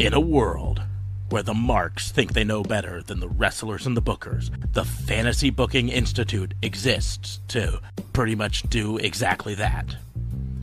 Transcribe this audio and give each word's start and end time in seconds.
In 0.00 0.14
a 0.14 0.20
world 0.20 0.80
where 1.28 1.42
the 1.42 1.54
marks 1.54 2.12
think 2.12 2.32
they 2.32 2.44
know 2.44 2.62
better 2.62 3.02
than 3.02 3.18
the 3.18 3.28
wrestlers 3.28 3.84
and 3.84 3.96
the 3.96 4.00
bookers, 4.00 4.48
the 4.72 4.84
Fantasy 4.84 5.50
Booking 5.50 5.88
Institute 5.88 6.54
exists 6.62 7.40
to 7.48 7.80
pretty 8.12 8.36
much 8.36 8.62
do 8.70 8.98
exactly 8.98 9.56
that. 9.56 9.96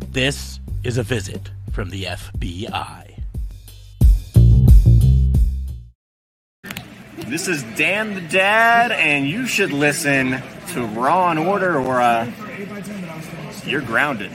This 0.09 0.61
is 0.85 0.97
a 0.97 1.03
visit 1.03 1.51
from 1.73 1.89
the 1.89 2.03
FBI. 2.05 3.23
This 7.27 7.49
is 7.49 7.63
Dan 7.75 8.15
the 8.15 8.21
Dad, 8.21 8.93
and 8.93 9.27
you 9.27 9.47
should 9.47 9.73
listen 9.73 10.41
to 10.69 10.85
Raw 10.85 11.31
and 11.31 11.39
Order, 11.39 11.77
or 11.77 11.99
uh, 11.99 12.31
you're 13.65 13.81
grounded. 13.81 14.31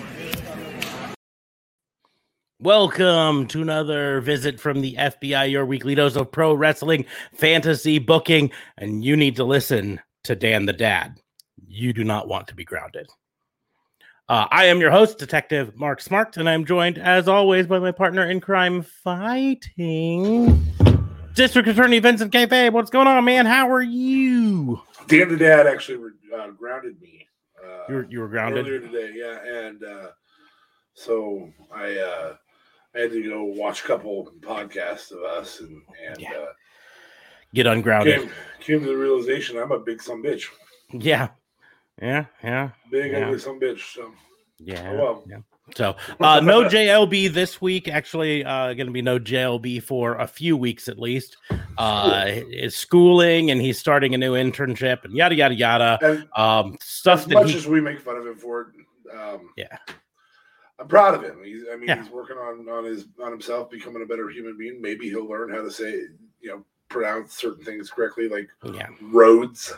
Welcome 2.62 3.46
to 3.48 3.62
another 3.62 4.20
visit 4.20 4.60
from 4.60 4.82
the 4.82 4.95
FBI, 4.95 5.50
your 5.50 5.64
weekly 5.64 5.95
dose 5.95 6.14
of 6.14 6.30
pro 6.30 6.52
wrestling 6.52 7.06
fantasy 7.33 7.98
booking. 7.98 8.50
And 8.77 9.02
you 9.02 9.16
need 9.16 9.36
to 9.36 9.45
listen 9.45 9.98
to 10.24 10.36
Dan 10.36 10.66
the 10.66 10.74
Dad. 10.74 11.19
You 11.66 11.95
do 11.95 12.05
not 12.05 12.28
want 12.28 12.48
to 12.48 12.55
be 12.55 12.64
grounded. 12.66 13.09
Uh, 14.28 14.46
I 14.50 14.66
am 14.66 14.78
your 14.78 14.91
host, 14.91 15.16
Detective 15.16 15.74
Mark 15.74 16.02
Smart, 16.02 16.36
and 16.36 16.50
I'm 16.50 16.66
joined, 16.66 16.98
as 16.98 17.28
always, 17.28 17.66
by 17.66 17.78
my 17.78 17.92
partner 17.92 18.28
in 18.30 18.42
crime 18.42 18.83
fighting, 18.83 20.62
District 21.33 21.66
Attorney 21.66 21.98
Vincent 21.98 22.30
K. 22.30 22.69
What's 22.69 22.91
going 22.91 23.06
on, 23.08 23.24
man? 23.24 23.47
How 23.47 23.70
are 23.72 23.80
you? 23.80 24.83
Dan 25.06 25.30
the 25.30 25.36
Dad 25.38 25.66
actually 25.66 26.11
uh, 26.36 26.48
grounded 26.50 27.00
me. 27.00 27.27
Uh, 27.58 27.84
You 27.88 27.95
were, 27.95 28.06
you 28.11 28.20
were 28.20 28.28
grounded. 28.28 28.66
earlier 28.66 28.80
today, 28.80 29.12
yeah, 29.16 29.66
and 29.66 29.83
uh, 29.83 30.08
so 30.92 31.50
I 31.74 31.97
uh, 31.97 32.34
I 32.95 33.01
had 33.01 33.12
to 33.12 33.23
go 33.23 33.45
watch 33.45 33.85
a 33.85 33.87
couple 33.87 34.33
podcasts 34.41 35.12
of 35.12 35.23
us, 35.23 35.61
and 35.61 35.83
and 36.06 36.20
Yeah. 36.20 36.33
uh, 36.33 36.47
Get 37.55 37.67
ungrounded. 37.67 38.20
came 38.20 38.31
came 38.61 38.81
to 38.81 38.87
the 38.87 38.97
realization 38.97 39.59
I'm 39.59 39.73
a 39.73 39.78
big 39.78 40.01
some 40.03 40.23
bitch, 40.23 40.47
Yeah. 40.92 41.29
Yeah. 42.01 42.27
Yeah. 42.42 42.70
big 42.91 43.12
Yeah. 43.12 43.27
ugly 43.27 43.39
some 43.39 43.61
bitch. 43.61 43.95
So 43.95 44.12
Yeah. 44.59 44.91
oh 44.92 44.97
well. 44.97 45.25
yeah. 45.29 45.39
So 45.77 45.95
uh, 46.20 46.41
no 46.41 46.64
JLB 46.69 47.33
this 47.33 47.61
week. 47.61 47.87
Actually, 47.87 48.45
uh, 48.45 48.75
going 48.75 48.87
to 48.89 48.92
be 48.92 49.03
no 49.03 49.20
JLB 49.20 49.81
for 49.83 50.17
a 50.17 50.27
few 50.27 50.57
weeks 50.57 50.89
at 50.89 50.98
least. 50.98 51.36
Uh, 51.79 52.25
is 52.51 52.77
schooling 52.77 53.51
and 53.53 53.61
he's 53.61 53.79
starting 53.79 54.12
a 54.14 54.19
new 54.19 54.33
internship 54.34 55.05
and 55.05 55.14
yada 55.14 55.34
yada 55.36 55.55
yada. 55.55 55.98
And 56.03 56.29
Um, 56.36 56.77
stuff 56.83 57.20
as 57.20 57.27
that 57.27 57.34
much 57.34 57.51
he, 57.51 57.57
as 57.57 57.67
we 57.69 57.81
make 57.81 58.01
fun 58.01 58.17
of 58.17 58.27
him 58.27 58.34
for 58.36 58.62
it, 58.62 59.17
um, 59.17 59.51
Yeah. 59.57 59.77
I'm 60.81 60.89
proud 60.89 61.14
of 61.14 61.23
him. 61.23 61.42
He's, 61.45 61.64
I 61.70 61.77
mean, 61.77 61.89
Yeah. 61.89 62.03
he's 62.03 62.11
working 62.11 62.36
on 62.36 62.69
on 62.69 62.84
his 62.84 63.06
on 63.23 63.31
himself, 63.31 63.70
becoming 63.70 64.03
a 64.03 64.06
better 64.06 64.28
human 64.31 64.56
being. 64.56 64.81
Maybe 64.81 65.09
he'll 65.11 65.28
learn 65.28 65.50
how 65.50 65.61
to 65.62 65.70
say, 65.70 65.92
you 66.41 66.48
know, 66.48 66.64
pronounce 66.89 67.34
certain 67.34 67.64
things 67.64 67.91
correctly, 67.91 68.28
like 68.28 68.48
yeah, 68.75 68.89
roads. 69.03 69.73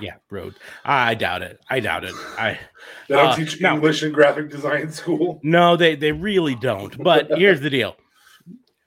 yeah, 0.00 0.14
road. 0.30 0.54
I 0.84 1.14
doubt 1.14 1.42
it. 1.42 1.60
I 1.68 1.80
doubt 1.80 2.04
it. 2.04 2.14
I 2.38 2.58
They 3.08 3.16
don't 3.16 3.26
Uh, 3.28 3.36
teach 3.36 3.60
no. 3.60 3.74
English 3.74 4.02
in 4.02 4.12
graphic 4.12 4.48
design 4.50 4.90
school. 5.00 5.40
no, 5.42 5.76
they 5.76 5.94
they 5.94 6.12
really 6.12 6.54
don't. 6.54 6.96
But 7.02 7.28
here's 7.36 7.60
the 7.60 7.70
deal. 7.70 7.96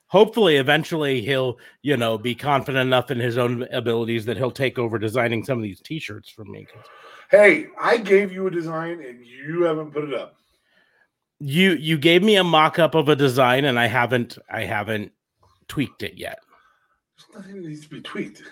Hopefully, 0.07 0.57
eventually, 0.57 1.21
he'll 1.21 1.57
you 1.83 1.97
know 1.97 2.17
be 2.17 2.33
confident 2.35 2.81
enough 2.87 3.11
in 3.11 3.19
his 3.19 3.37
own 3.37 3.63
abilities 3.71 4.25
that 4.25 4.37
he'll 4.37 4.51
take 4.51 4.77
over 4.79 4.97
designing 4.99 5.43
some 5.43 5.57
of 5.57 5.63
these 5.63 5.81
T-shirts 5.81 6.29
for 6.29 6.45
me. 6.45 6.67
Hey, 7.31 7.67
I 7.79 7.97
gave 7.97 8.31
you 8.31 8.45
a 8.47 8.51
design 8.51 9.03
and 9.03 9.25
you 9.25 9.63
haven't 9.63 9.91
put 9.91 10.03
it 10.03 10.13
up. 10.13 10.35
You 11.45 11.71
you 11.73 11.97
gave 11.97 12.23
me 12.23 12.37
a 12.37 12.43
mock-up 12.43 12.95
of 12.95 13.09
a 13.09 13.15
design 13.15 13.65
and 13.65 13.77
i 13.77 13.85
haven't 13.85 14.37
i 14.49 14.61
haven't 14.61 15.11
tweaked 15.67 16.01
it 16.01 16.13
yet 16.17 16.39
There's 17.17 17.43
nothing 17.43 17.61
that 17.61 17.67
needs 17.69 17.81
to 17.81 17.89
be 17.89 18.01
tweaked. 18.01 18.43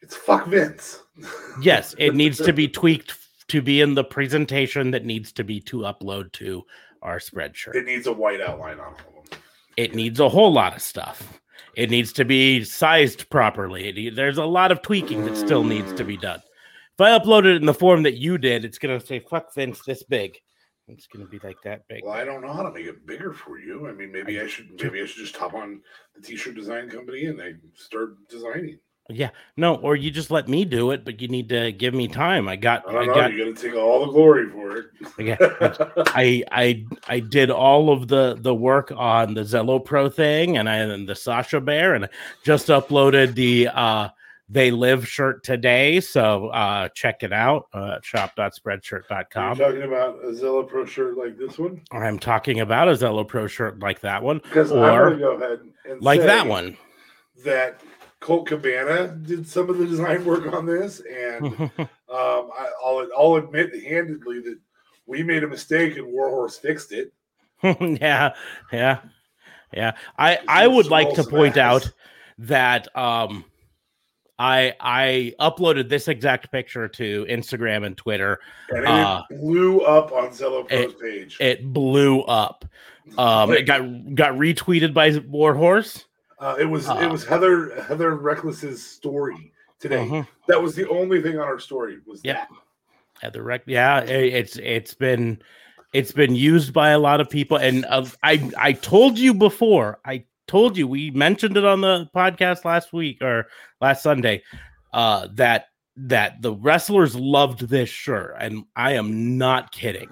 It's 0.00 0.16
fuck 0.16 0.46
Vince. 0.46 1.02
yes 1.62 1.94
it 1.98 2.14
needs 2.14 2.38
to 2.38 2.52
be 2.54 2.66
tweaked 2.66 3.14
to 3.48 3.60
be 3.60 3.80
in 3.82 3.94
the 3.94 4.04
presentation 4.04 4.90
that 4.92 5.04
needs 5.04 5.32
to 5.32 5.44
be 5.44 5.60
to 5.60 5.78
upload 5.80 6.32
to 6.32 6.62
our 7.02 7.18
spreadsheet 7.18 7.74
It 7.74 7.84
needs 7.84 8.06
a 8.06 8.12
white 8.12 8.40
outline 8.40 8.78
on 8.78 8.94
all 8.94 9.22
of 9.22 9.30
them. 9.30 9.38
it 9.76 9.94
needs 9.94 10.18
a 10.18 10.28
whole 10.28 10.52
lot 10.52 10.74
of 10.74 10.80
stuff 10.82 11.40
it 11.76 11.90
needs 11.90 12.12
to 12.14 12.24
be 12.24 12.64
sized 12.64 13.28
properly 13.28 13.88
It 14.06 14.16
there's 14.16 14.38
a 14.38 14.44
lot 14.44 14.72
of 14.72 14.80
tweaking 14.80 15.26
that 15.26 15.36
still 15.36 15.64
needs 15.64 15.92
to 15.94 16.04
be 16.04 16.16
done 16.16 16.40
if 16.94 17.00
i 17.00 17.18
upload 17.18 17.44
it 17.44 17.56
in 17.56 17.66
the 17.66 17.74
form 17.74 18.02
that 18.04 18.16
you 18.16 18.38
did 18.38 18.64
it's 18.64 18.78
going 18.78 18.98
to 18.98 19.06
say 19.06 19.18
fuck 19.18 19.52
vince 19.54 19.82
this 19.84 20.02
big 20.04 20.38
it's 20.92 21.06
going 21.06 21.24
to 21.24 21.30
be 21.30 21.38
like 21.46 21.56
that 21.64 21.82
big 21.88 22.02
Well, 22.04 22.12
I 22.14 22.24
don't 22.24 22.42
know 22.42 22.52
how 22.52 22.62
to 22.62 22.70
make 22.70 22.86
it 22.86 23.06
bigger 23.06 23.32
for 23.32 23.58
you. 23.58 23.88
I 23.88 23.92
mean, 23.92 24.12
maybe 24.12 24.40
I 24.40 24.46
should 24.46 24.70
maybe 24.82 25.00
I 25.00 25.06
should 25.06 25.24
just 25.24 25.36
hop 25.36 25.54
on 25.54 25.80
the 26.14 26.22
t-shirt 26.22 26.54
design 26.54 26.88
company 26.90 27.26
and 27.26 27.38
they 27.38 27.54
start 27.74 28.16
designing. 28.28 28.78
yeah 29.08 29.30
no 29.56 29.74
or 29.76 29.96
you 29.96 30.08
just 30.08 30.30
let 30.30 30.46
me 30.46 30.64
do 30.64 30.92
it 30.92 31.04
but 31.04 31.20
you 31.20 31.26
need 31.26 31.48
to 31.48 31.72
give 31.72 31.92
me 31.94 32.06
time 32.06 32.46
i 32.46 32.54
got 32.54 32.86
I 32.88 32.92
don't 32.92 33.02
i 33.02 33.06
know. 33.06 33.14
got 33.14 33.32
you 33.32 33.44
got 33.44 33.56
to 33.56 33.62
take 33.68 33.74
all 33.76 34.06
the 34.06 34.12
glory 34.12 34.48
for 34.50 34.76
it. 34.76 34.86
Yeah, 35.18 35.36
I 36.14 36.44
I 36.52 36.84
I 37.08 37.18
did 37.20 37.50
all 37.50 37.90
of 37.92 38.06
the 38.06 38.36
the 38.38 38.54
work 38.54 38.92
on 38.94 39.34
the 39.34 39.40
Zelo 39.40 39.84
Pro 39.84 40.08
thing 40.08 40.58
and 40.58 40.68
I 40.68 40.76
and 40.76 41.08
the 41.08 41.16
Sasha 41.16 41.60
Bear 41.60 41.94
and 41.94 42.04
I 42.04 42.08
just 42.44 42.68
uploaded 42.68 43.34
the 43.34 43.68
uh 43.68 44.08
they 44.50 44.70
live 44.70 45.06
shirt 45.06 45.42
today 45.44 46.00
so 46.00 46.48
uh 46.48 46.88
check 46.94 47.22
it 47.22 47.32
out 47.32 47.66
uh 47.72 47.78
You're 47.78 48.00
shop.spreadshirt.com 48.02 49.56
talking 49.56 49.82
about 49.82 50.18
a 50.24 50.32
Zelo 50.32 50.68
Pro 50.68 50.84
shirt 50.84 51.16
like 51.16 51.38
this 51.38 51.58
one 51.58 51.80
i'm 51.92 52.18
talking 52.18 52.60
about 52.60 52.88
a 52.88 52.92
zelo 52.92 53.26
pro 53.26 53.46
shirt 53.46 53.78
like 53.78 54.00
that 54.00 54.22
one 54.22 54.38
because 54.38 54.72
I'm 54.72 54.78
going 54.78 55.12
to 55.12 55.18
go 55.18 55.32
ahead 55.36 55.60
and 55.88 56.02
like 56.02 56.20
that 56.22 56.46
one 56.46 56.76
That 57.44 57.80
Colt 58.20 58.48
Cabana 58.48 59.08
did 59.08 59.46
some 59.48 59.70
of 59.70 59.78
the 59.78 59.86
design 59.86 60.26
work 60.26 60.52
on 60.52 60.66
this, 60.66 61.00
and 61.00 61.70
Um, 62.10 62.50
I, 62.58 62.68
I'll 62.84 63.08
I'll 63.16 63.34
admit 63.36 63.84
handedly 63.84 64.40
that 64.40 64.58
we 65.06 65.22
made 65.22 65.44
a 65.44 65.46
mistake 65.46 65.96
and 65.96 66.08
Warhorse 66.08 66.58
fixed 66.58 66.90
it. 66.92 67.12
yeah 67.62 68.34
yeah 68.72 69.00
yeah 69.72 69.92
i 70.18 70.38
i 70.48 70.66
would 70.66 70.86
like 70.86 71.14
to 71.14 71.22
point 71.22 71.54
snaps. 71.54 71.86
out 71.86 71.92
that 72.38 72.96
um 72.96 73.44
i 74.40 74.72
i 74.80 75.32
uploaded 75.38 75.88
this 75.88 76.08
exact 76.08 76.50
picture 76.50 76.88
to 76.88 77.26
instagram 77.28 77.84
and 77.86 77.96
twitter 77.96 78.40
And 78.70 78.84
it 78.84 78.88
Uh, 78.88 79.22
blew 79.30 79.82
up 79.82 80.10
on 80.12 80.30
Zelo 80.30 80.66
Pro's 80.68 80.94
page. 80.94 81.36
it 81.40 81.64
blew 81.72 82.22
up 82.22 82.64
um 83.18 83.52
it 83.52 83.62
got 83.66 83.80
got 84.14 84.32
retweeted 84.34 84.94
by 84.94 85.16
warhorse 85.28 86.06
uh, 86.40 86.56
it 86.58 86.64
was 86.64 86.88
uh, 86.88 86.94
it 87.02 87.10
was 87.10 87.22
Heather 87.26 87.82
Heather 87.82 88.14
Reckless's 88.16 88.82
story 88.82 89.52
today. 89.78 90.06
Mhm. 90.06 90.26
That 90.48 90.62
was 90.62 90.74
the 90.74 90.88
only 90.88 91.20
thing 91.20 91.36
on 91.38 91.42
our 91.46 91.58
story 91.58 91.98
was 92.06 92.22
Yep. 92.24 92.36
that. 92.36 93.26
at 93.26 93.32
the 93.34 93.42
rec 93.42 93.62
yeah 93.66 93.96
i- 93.96 94.04
it's 94.40 94.56
it's 94.56 94.94
been 94.94 95.38
it's 95.92 96.12
been 96.12 96.34
used 96.34 96.72
by 96.72 96.90
a 96.90 96.98
lot 96.98 97.20
of 97.20 97.28
people 97.28 97.58
and 97.58 97.84
uh, 97.90 98.06
i 98.22 98.50
i 98.56 98.72
told 98.72 99.18
you 99.18 99.34
before 99.34 99.98
i 100.06 100.24
told 100.50 100.76
you 100.76 100.86
we 100.88 101.10
mentioned 101.12 101.56
it 101.56 101.64
on 101.64 101.80
the 101.80 102.08
podcast 102.14 102.64
last 102.64 102.92
week 102.92 103.22
or 103.22 103.46
last 103.80 104.02
sunday 104.02 104.42
uh 104.92 105.28
that 105.34 105.66
that 105.96 106.42
the 106.42 106.52
wrestlers 106.52 107.14
loved 107.14 107.68
this 107.68 107.88
shirt 107.88 108.34
and 108.40 108.64
i 108.74 108.92
am 108.94 109.38
not 109.38 109.70
kidding 109.70 110.10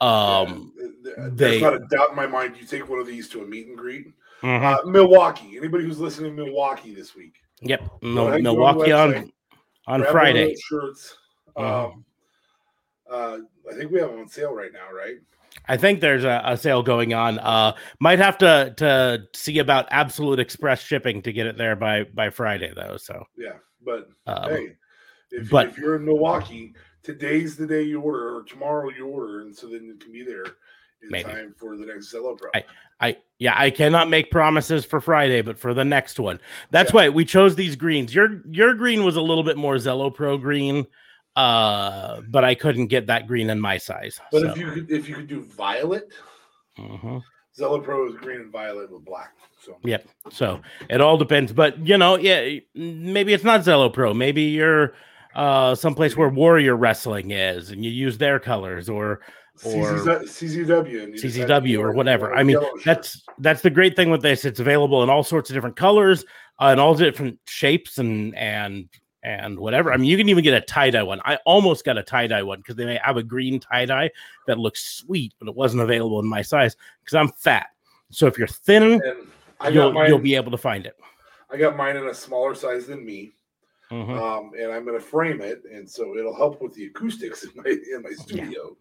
um 0.00 0.72
Yeah, 0.78 0.86
th- 1.04 1.16
they- 1.34 1.58
there's 1.58 1.62
not 1.62 1.74
a 1.74 1.80
doubt 1.90 2.10
in 2.10 2.16
my 2.16 2.26
mind. 2.26 2.56
You 2.58 2.66
take 2.66 2.88
one 2.88 3.00
of 3.00 3.06
these 3.06 3.28
to 3.30 3.42
a 3.42 3.46
meet 3.46 3.66
and 3.66 3.76
greet. 3.76 4.06
mhm. 4.42 4.62
Uh, 4.64 4.86
Milwaukee. 4.88 5.58
Anybody 5.58 5.84
who's 5.84 5.98
listening 6.00 6.34
to 6.36 6.42
Milwaukee 6.44 6.94
this 6.94 7.14
week, 7.14 7.34
yep 7.60 7.80
go 8.00 8.08
Mil- 8.08 8.28
ahead 8.28 8.36
on 8.38 8.42
milwaukee 8.42 8.92
on 8.92 9.10
website, 9.12 9.32
on 9.86 10.00
grab 10.00 10.00
one 10.00 10.00
of 10.00 10.12
friday 10.12 10.54
shirts. 10.56 11.18
Mhm. 11.56 11.62
Um, 11.92 12.04
uh, 13.10 13.38
I 13.70 13.74
think 13.76 13.90
we 13.90 13.98
have 14.00 14.10
them 14.10 14.20
on 14.20 14.28
sale 14.28 14.54
right 14.54 14.72
now, 14.72 14.90
right? 14.90 15.16
I 15.68 15.76
think 15.76 16.00
there's 16.00 16.24
a, 16.24 16.42
a 16.44 16.56
sale 16.56 16.82
going 16.82 17.14
on. 17.14 17.38
Uh, 17.38 17.74
might 18.00 18.18
have 18.18 18.38
to 18.38 18.74
to 18.76 19.22
see 19.34 19.58
about 19.58 19.86
absolute 19.90 20.38
express 20.40 20.80
shipping 20.82 21.22
to 21.22 21.32
get 21.32 21.46
it 21.46 21.56
there 21.58 21.76
by 21.76 22.04
by 22.04 22.30
Friday 22.30 22.72
though. 22.74 22.96
So, 22.96 23.24
Yeah, 23.36 23.54
but 23.84 24.08
um, 24.26 24.50
hey, 24.50 24.68
if, 25.30 25.50
but- 25.50 25.68
if 25.68 25.78
you're 25.78 25.96
in 25.96 26.04
Milwaukee, 26.04 26.74
today's 27.02 27.56
the 27.56 27.66
day 27.66 27.82
you 27.82 28.00
order, 28.00 28.36
or 28.36 28.42
tomorrow 28.44 28.90
you 28.90 29.06
order, 29.06 29.40
and 29.42 29.54
so 29.56 29.66
then 29.68 29.90
it 29.94 30.02
can 30.02 30.12
be 30.12 30.22
there 30.24 30.44
in 31.02 31.08
Maybe. 31.10 31.30
time 31.30 31.54
for 31.58 31.76
the 31.76 31.86
next 31.86 32.12
Zelo 32.12 32.36
Pro. 32.38 32.50
I 33.00 33.16
yeah, 33.38 33.54
I 33.56 33.70
cannot 33.70 34.10
make 34.10 34.30
promises 34.30 34.84
for 34.84 35.00
Friday, 35.00 35.40
but 35.40 35.58
for 35.58 35.72
the 35.72 35.84
next 35.84 36.20
one, 36.20 36.38
that's 36.70 36.90
Yeah. 36.90 36.96
why 36.96 37.08
we 37.08 37.24
chose 37.24 37.56
these 37.56 37.74
greens. 37.76 38.14
Your 38.14 38.42
your 38.50 38.74
green 38.74 39.04
was 39.04 39.16
a 39.16 39.22
little 39.22 39.44
bit 39.44 39.56
more 39.56 39.76
Zelo 39.76 40.14
Pro 40.14 40.36
green, 40.36 40.86
uh, 41.40 42.20
but 42.28 42.44
I 42.44 42.54
couldn't 42.54 42.88
get 42.88 43.06
that 43.06 43.26
green 43.26 43.48
in 43.48 43.58
my 43.58 43.78
size. 43.78 44.20
but 44.30 44.42
so, 44.42 44.50
if 44.50 44.58
you 44.58 44.70
could, 44.70 44.90
if 44.90 45.08
you 45.08 45.14
could 45.14 45.26
do 45.26 45.40
violet, 45.40 46.12
mhm. 46.78 47.22
Zelo 47.58 47.82
Pro 47.82 48.08
is 48.08 48.14
green 48.16 48.42
and 48.42 48.52
violet 48.52 48.92
with 48.92 49.04
black. 49.04 49.34
So 49.64 49.78
Yep. 49.82 50.06
So 50.30 50.60
it 50.88 51.00
all 51.00 51.16
depends. 51.16 51.52
But 51.52 51.78
you 51.86 51.96
know, 51.96 52.16
yeah, 52.16 52.60
maybe 52.74 53.32
it's 53.32 53.44
not 53.44 53.60
Zelo 53.60 53.92
Pro. 53.92 54.12
Maybe 54.12 54.42
you're 54.42 54.94
uh 55.34 55.74
someplace 55.74 56.16
where 56.16 56.28
Warrior 56.28 56.76
Wrestling 56.76 57.30
is 57.30 57.70
and 57.70 57.84
you 57.84 57.90
use 57.90 58.18
their 58.18 58.38
colors 58.38 58.88
or 58.88 59.20
or 59.64 59.72
CZW, 59.72 61.02
and 61.04 61.12
you 61.14 61.18
just 61.18 61.36
have 61.36 61.48
to 61.48 61.68
CZW 61.68 61.78
or 61.80 61.92
whatever. 61.92 62.34
I 62.34 62.42
mean, 62.42 62.58
that's 62.84 63.22
that's 63.38 63.62
the 63.62 63.70
great 63.70 63.96
thing 63.96 64.10
with 64.10 64.22
this. 64.22 64.44
It's 64.44 64.60
available 64.60 65.02
in 65.02 65.10
all 65.10 65.22
sorts 65.22 65.50
of 65.50 65.54
different 65.54 65.76
colors 65.76 66.24
uh, 66.60 66.66
and 66.66 66.80
all 66.80 66.94
different 66.94 67.38
shapes 67.46 67.98
and 67.98 68.34
and 68.36 68.88
and 69.22 69.58
whatever. 69.58 69.92
I 69.92 69.96
mean, 69.96 70.08
you 70.10 70.16
can 70.16 70.28
even 70.28 70.42
get 70.44 70.54
a 70.54 70.60
tie 70.60 70.90
dye 70.90 71.02
one. 71.02 71.20
I 71.24 71.36
almost 71.44 71.84
got 71.84 71.98
a 71.98 72.02
tie 72.02 72.26
dye 72.26 72.42
one 72.42 72.58
because 72.58 72.76
they 72.76 72.84
may 72.86 72.98
have 73.02 73.16
a 73.16 73.22
green 73.22 73.60
tie 73.60 73.84
dye 73.84 74.10
that 74.46 74.58
looks 74.58 74.82
sweet, 74.82 75.34
but 75.38 75.48
it 75.48 75.54
wasn't 75.54 75.82
available 75.82 76.20
in 76.20 76.26
my 76.26 76.42
size 76.42 76.76
because 77.04 77.14
I'm 77.14 77.28
fat. 77.28 77.68
So 78.10 78.26
if 78.26 78.38
you're 78.38 78.48
thin, 78.48 79.00
I 79.60 79.68
you'll 79.68 79.92
mine. 79.92 80.08
you'll 80.08 80.18
be 80.18 80.34
able 80.34 80.50
to 80.50 80.58
find 80.58 80.86
it. 80.86 80.96
I 81.50 81.56
got 81.56 81.76
mine 81.76 81.96
in 81.96 82.06
a 82.06 82.14
smaller 82.14 82.54
size 82.54 82.86
than 82.86 83.04
me, 83.04 83.32
Mhm. 83.90 84.18
um, 84.20 84.52
and 84.58 84.72
I'm 84.72 84.84
going 84.84 84.98
to 84.98 85.04
frame 85.04 85.40
it, 85.40 85.62
and 85.70 85.88
so 85.88 86.16
it'll 86.16 86.34
help 86.34 86.62
with 86.62 86.72
the 86.74 86.86
acoustics 86.86 87.44
in 87.44 87.50
my 87.56 87.70
in 87.94 88.02
my 88.02 88.12
studio. 88.12 88.76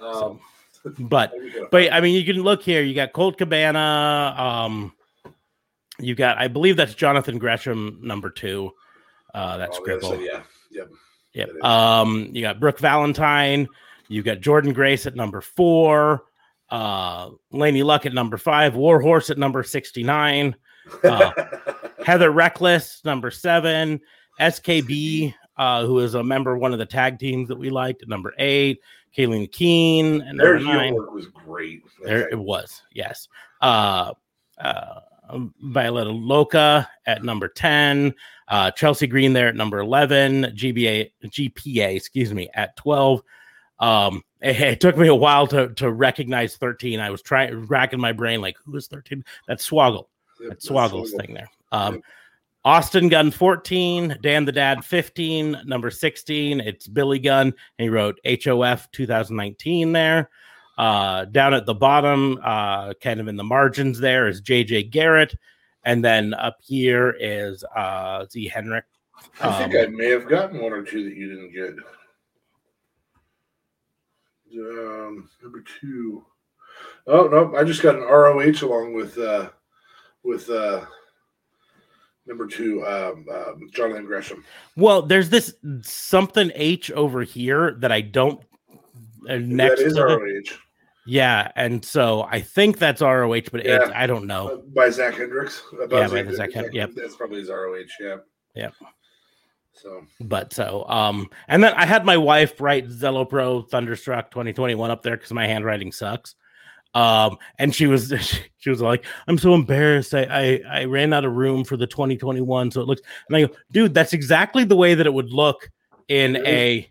Um, 0.00 0.40
But 0.98 1.32
maybe 1.34 1.50
get 1.50 1.62
a- 1.62 1.68
But 1.70 1.92
I 1.94 2.00
mean, 2.02 2.14
you 2.14 2.24
can 2.30 2.42
look 2.42 2.62
here. 2.62 2.82
You 2.82 2.94
got 2.94 3.14
Colt 3.14 3.38
Cabana. 3.38 4.34
Um, 4.36 4.92
you 5.98 6.14
got, 6.14 6.36
I 6.36 6.46
believe 6.48 6.76
that's 6.76 6.92
Jonathan 6.94 7.38
Gresham, 7.38 7.98
number 8.02 8.28
two. 8.28 8.70
Uh, 9.34 9.56
that 9.58 9.70
oh, 9.70 9.72
the 9.72 9.76
scribble. 9.76 10.10
side, 10.10 10.20
yeah, 10.20 10.42
yep. 10.70 10.90
Yep. 11.34 11.64
Um, 11.64 12.28
you 12.32 12.42
got 12.42 12.60
Brooke 12.60 12.78
Valentine. 12.78 13.68
You 14.08 14.22
got 14.22 14.40
Jordan 14.40 14.72
Grace 14.72 15.06
at 15.06 15.16
number 15.16 15.40
four. 15.40 16.24
Uh, 16.70 17.30
Laynie 17.52 17.84
Luck 17.84 18.06
at 18.06 18.14
number 18.14 18.36
five. 18.36 18.76
Warhorse 18.76 19.30
at 19.30 19.38
number 19.38 19.62
sixty-nine. 19.62 20.54
uh, 21.02 21.32
Heather 22.06 22.30
Reckless, 22.30 23.04
number 23.04 23.30
seven. 23.30 24.00
SKB, 24.40 25.34
uh, 25.56 25.86
who 25.86 26.00
is 26.00 26.14
a 26.14 26.22
member 26.22 26.54
of 26.54 26.60
one 26.60 26.72
of 26.72 26.78
the 26.78 26.86
tag 26.86 27.18
teams 27.18 27.48
that 27.48 27.58
we 27.58 27.70
liked, 27.70 28.02
at 28.02 28.08
number 28.08 28.32
eight. 28.38 28.80
Kayleen 29.16 29.50
Keene, 29.50 30.20
and 30.22 30.38
Their 30.38 30.58
number 30.58 30.84
heel 30.84 30.94
work 30.94 31.12
was 31.12 31.26
great. 31.26 31.82
There 32.04 32.28
it 32.28 32.38
was, 32.38 32.82
yes. 32.92 33.28
Uh, 33.60 34.12
uh, 34.58 35.00
Violetta 35.60 36.10
Loca 36.10 36.88
at 37.06 37.24
number 37.24 37.48
10, 37.48 38.14
uh, 38.48 38.70
Chelsea 38.72 39.06
Green 39.06 39.32
there 39.32 39.48
at 39.48 39.56
number 39.56 39.78
11, 39.78 40.52
GBA, 40.56 41.10
GPA, 41.24 41.96
excuse 41.96 42.32
me, 42.32 42.48
at 42.54 42.76
12. 42.76 43.22
Um, 43.80 44.22
it, 44.40 44.60
it 44.60 44.80
took 44.80 44.96
me 44.96 45.08
a 45.08 45.14
while 45.14 45.46
to, 45.48 45.68
to 45.74 45.90
recognize 45.90 46.56
13. 46.56 47.00
I 47.00 47.10
was 47.10 47.22
trying, 47.22 47.66
racking 47.66 48.00
my 48.00 48.12
brain, 48.12 48.40
like, 48.40 48.56
who 48.64 48.76
is 48.76 48.86
13? 48.88 49.24
That's 49.48 49.68
Swoggle. 49.68 50.06
Yep, 50.40 50.50
That's 50.50 50.68
Swoggle's 50.68 51.12
Swoggle. 51.12 51.20
thing 51.26 51.34
there. 51.34 51.50
Um, 51.72 51.94
Yep. 51.94 52.02
Austin 52.66 53.10
Gunn 53.10 53.30
14, 53.30 54.16
Dan 54.22 54.46
the 54.46 54.52
Dad 54.52 54.82
15, 54.82 55.60
number 55.66 55.90
16. 55.90 56.60
It's 56.60 56.88
Billy 56.88 57.18
Gunn. 57.18 57.52
He 57.76 57.90
wrote 57.90 58.18
HOF 58.24 58.90
2019 58.90 59.92
there. 59.92 60.30
Uh, 60.76 61.24
down 61.26 61.54
at 61.54 61.66
the 61.66 61.74
bottom, 61.74 62.38
uh, 62.42 62.94
kind 62.94 63.20
of 63.20 63.28
in 63.28 63.36
the 63.36 63.44
margins 63.44 64.00
there 64.00 64.26
is 64.26 64.42
JJ 64.42 64.90
Garrett. 64.90 65.34
And 65.84 66.04
then 66.04 66.34
up 66.34 66.56
here 66.62 67.14
is 67.20 67.62
uh, 67.76 68.24
Z 68.30 68.48
Henrik. 68.48 68.84
I 69.40 69.58
think 69.58 69.74
Um, 69.74 69.80
I 69.80 69.86
may 69.88 70.10
have 70.10 70.28
gotten 70.28 70.60
one 70.60 70.72
or 70.72 70.82
two 70.82 71.04
that 71.04 71.16
you 71.16 71.28
didn't 71.28 71.52
get. 71.52 71.74
Um, 74.60 75.28
number 75.42 75.62
two. 75.80 76.24
Oh 77.06 77.26
no, 77.26 77.56
I 77.56 77.64
just 77.64 77.82
got 77.82 77.96
an 77.96 78.02
ROH 78.02 78.64
along 78.66 78.94
with 78.94 79.18
uh 79.18 79.50
with 80.22 80.48
uh 80.48 80.84
number 82.26 82.46
two, 82.46 82.84
um, 82.86 83.26
um 83.32 83.68
Jonathan 83.72 84.06
Gresham. 84.06 84.44
Well, 84.76 85.02
there's 85.02 85.28
this 85.28 85.54
something 85.82 86.50
H 86.54 86.90
over 86.92 87.22
here 87.22 87.72
that 87.80 87.92
I 87.92 88.00
don't. 88.00 88.40
Uh, 89.28 89.36
next 89.36 89.80
that 89.80 89.86
is 89.86 89.98
ROH 89.98 90.56
yeah, 91.06 91.50
and 91.56 91.84
so 91.84 92.22
I 92.22 92.40
think 92.40 92.78
that's 92.78 93.02
ROH, 93.02 93.42
but 93.52 93.64
Yeah. 93.64 93.90
I 93.94 94.06
don't 94.06 94.30
uh, 94.30 94.34
know. 94.44 94.62
by 94.74 94.90
Zach 94.90 95.14
Hendricks. 95.14 95.62
About 95.72 95.90
Yeah, 95.90 96.08
by 96.08 96.22
the 96.22 96.34
Zach 96.34 96.52
Hen- 96.52 96.70
yep. 96.72 96.90
That's 96.94 97.16
probably 97.16 97.40
his 97.40 97.50
ROH. 97.50 97.84
Yeah. 98.00 98.16
Yeah. 98.54 98.70
So 99.74 100.02
But 100.20 100.52
so, 100.52 100.84
um, 100.88 101.28
and 101.48 101.62
then 101.62 101.74
I 101.74 101.84
had 101.84 102.04
my 102.04 102.16
wife 102.16 102.60
write 102.60 102.88
Zelo 102.88 103.28
Pro 103.28 103.62
Thunderstruck 103.62 104.30
2021 104.30 104.90
up 104.90 105.02
there 105.02 105.16
because 105.16 105.32
my 105.32 105.46
handwriting 105.46 105.92
sucks. 105.92 106.36
Um, 106.94 107.38
and 107.58 107.74
she 107.74 107.86
was 107.86 108.12
she 108.58 108.70
was 108.70 108.80
like, 108.80 109.04
I'm 109.26 109.36
so 109.36 109.54
embarrassed. 109.54 110.14
I, 110.14 110.22
I 110.30 110.80
I 110.80 110.84
ran 110.84 111.12
out 111.12 111.24
of 111.24 111.32
room 111.32 111.64
for 111.64 111.76
the 111.76 111.88
2021, 111.88 112.70
so 112.70 112.80
it 112.80 112.86
looks. 112.86 113.02
And 113.28 113.36
I 113.36 113.42
go, 113.46 113.54
dude, 113.72 113.94
that's 113.94 114.12
exactly 114.12 114.64
the 114.64 114.76
way 114.76 114.94
that 114.94 115.06
it 115.06 115.12
would 115.12 115.32
look 115.32 115.68
in 116.08 116.36
It 116.36 116.46
a. 116.46 116.90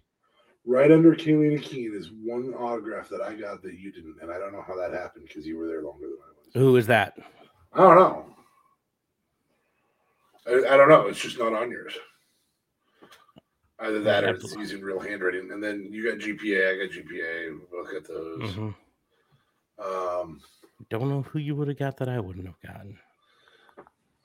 right 0.66 0.92
under 0.92 1.16
Kayleen 1.16 1.62
Keene 1.62 1.94
is 1.96 2.12
one 2.24 2.54
autograph 2.54 3.10
that 3.10 3.22
I 3.22 3.34
got 3.36 3.62
that 3.64 3.78
you 3.80 3.92
didn't, 3.92 4.18
and 4.22 4.32
I 4.32 4.38
don't 4.40 4.54
know 4.54 4.64
how 4.66 4.76
that 4.76 4.94
happened 4.94 5.26
because 5.28 5.46
you 5.46 5.58
were 5.58 5.68
there 5.68 5.82
longer 5.82 6.08
than 6.08 6.18
I 6.24 6.30
was. 6.38 6.48
Who 6.54 6.76
is 6.78 6.88
that? 6.88 7.18
I 7.74 7.80
don't 7.80 7.96
know. 7.96 8.26
I, 10.48 10.74
I 10.74 10.78
don't 10.78 10.90
know. 10.90 11.08
It's 11.08 11.20
just 11.20 11.40
not 11.40 11.54
on 11.54 11.72
yours. 11.72 11.94
Either 13.80 14.02
that 14.02 14.24
or 14.24 14.30
it's 14.36 14.56
using 14.56 14.82
real 14.82 15.00
handwriting. 15.00 15.52
And 15.52 15.62
then 15.62 15.88
you 15.92 16.10
got 16.10 16.20
GPA, 16.20 16.74
I 16.74 16.86
got 16.86 16.94
GPA. 16.96 17.60
Both 17.72 17.92
got 17.92 18.08
those. 18.08 18.52
Mhm. 18.52 18.76
Um, 19.80 20.42
Don't 20.90 21.10
know 21.10 21.24
who 21.24 21.40
you 21.40 21.56
would 21.56 21.68
have 21.68 21.80
got 21.80 21.98
that 21.98 22.08
I 22.08 22.20
wouldn't 22.20 22.46
have 22.46 22.62
gotten, 22.62 22.98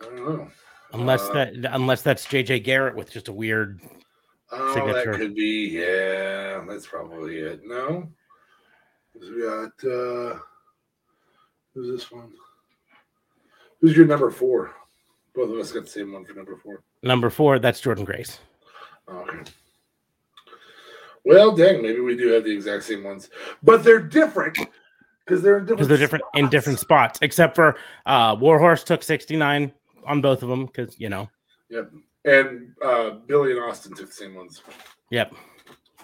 I 0.01 0.05
don't 0.05 0.17
know. 0.39 0.51
unless 0.93 1.23
Uh, 1.23 1.33
that 1.33 1.75
unless 1.75 2.03
that's 2.03 2.27
JJ 2.27 2.63
Garrett 2.63 2.95
with 2.95 3.11
just 3.11 3.29
a 3.29 3.33
weird. 3.33 3.81
Oh, 4.51 4.75
signature. 4.75 5.13
that 5.13 5.19
could 5.19 5.35
be. 5.35 5.69
Yeah, 5.71 6.65
that's 6.69 6.87
probably 6.87 7.39
it. 7.39 7.61
No, 7.65 8.09
we 9.21 9.43
got. 9.43 9.73
uh 9.85 10.39
Who's 11.75 11.89
this 12.01 12.11
one? 12.11 12.33
Who's 13.81 13.97
your 13.97 14.07
number 14.07 14.31
four? 14.31 14.75
Both 15.35 15.51
of 15.53 15.59
us 15.59 15.71
got 15.71 15.85
the 15.85 15.91
same 15.91 16.13
one 16.13 16.25
for 16.25 16.33
number 16.35 16.57
four. 16.57 16.83
Number 17.03 17.31
four, 17.31 17.59
that's 17.61 17.81
Jordan 17.81 18.05
Grace. 18.05 18.41
Okay. 19.09 19.39
Well, 21.25 21.55
dang, 21.55 21.83
maybe 21.83 22.01
we 22.01 22.17
do 22.17 22.29
have 22.29 22.45
the 22.45 22.53
exact 22.53 22.85
same 22.85 23.05
ones, 23.05 23.29
but 23.63 23.85
they're 23.85 24.01
different 24.01 24.59
because 25.25 25.43
they're 25.43 25.59
in 25.59 25.67
different. 25.67 25.89
they're 25.89 25.99
different 25.99 26.25
in 26.35 26.49
different 26.49 26.79
spots, 26.79 27.19
except 27.23 27.55
for 27.55 27.77
uh 28.07 28.35
Warhorse 28.41 28.83
took 28.83 29.03
69 29.03 29.73
on 30.07 30.21
both 30.21 30.43
of 30.43 30.49
them 30.49 30.67
because 30.67 30.99
you 30.99 31.09
know, 31.11 31.29
Yep. 31.71 31.91
And 32.25 32.73
uh, 32.85 33.11
Billy 33.27 33.53
and 33.53 33.61
Austin 33.61 33.95
took 33.95 34.09
the 34.09 34.13
same 34.15 34.35
ones. 34.35 34.63
yep. 35.11 35.33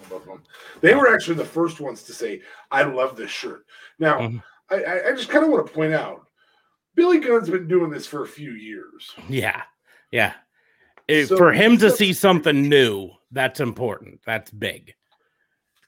Both 0.08 0.22
of 0.22 0.26
them. 0.26 0.42
They 0.80 0.94
were 0.94 1.12
actually 1.14 1.36
the 1.36 1.44
first 1.44 1.80
ones 1.80 2.02
to 2.04 2.12
say, 2.12 2.42
"I 2.70 2.82
love 2.82 3.16
this 3.16 3.30
shirt." 3.30 3.64
Now, 3.98 4.18
Mhm. 4.18 4.42
I, 4.70 5.08
I, 5.08 5.12
just 5.12 5.28
kind 5.28 5.44
of 5.44 5.50
want 5.50 5.66
to 5.66 5.72
point 5.72 5.92
out, 5.94 6.26
Billy 6.94 7.20
Gunn's 7.20 7.48
been 7.48 7.68
doing 7.68 7.90
this 7.90 8.06
for 8.06 8.22
a 8.22 8.26
few 8.26 8.52
years. 8.52 9.14
Yeah. 9.28 9.62
Yeah. 10.10 10.34
It- 11.08 11.26
So 11.28 11.36
for 11.36 11.52
him 11.52 11.78
to 11.78 11.90
see 11.90 12.12
something 12.12 12.68
new, 12.68 13.10
that's 13.30 13.60
important. 13.60 14.20
That's 14.26 14.50
big. 14.50 14.94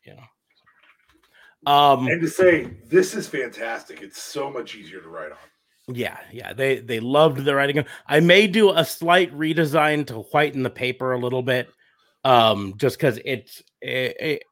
You 0.04 0.14
know. 0.14 1.70
Um 1.72 2.06
And 2.06 2.20
to 2.22 2.28
say 2.28 2.64
this 2.86 3.14
is 3.14 3.26
fantastic, 3.28 4.02
it's 4.02 4.22
so 4.22 4.50
much 4.50 4.76
easier 4.76 5.00
to 5.00 5.08
write 5.08 5.32
on. 5.32 5.38
Yeah, 5.88 6.18
yeah. 6.32 6.52
They 6.52 6.80
they 6.80 7.00
loved 7.00 7.44
the 7.44 7.54
writing. 7.54 7.84
I 8.06 8.20
may 8.20 8.46
do 8.46 8.70
a 8.70 8.84
slight 8.84 9.32
redesign 9.36 10.06
to 10.08 10.20
whiten 10.20 10.62
the 10.62 10.70
paper 10.70 11.12
a 11.12 11.18
little 11.18 11.42
bit. 11.42 11.68
Um 12.24 12.74
just 12.76 12.98
cuz 12.98 13.20
it's 13.24 13.62
it, 13.80 14.16
it, 14.20 14.42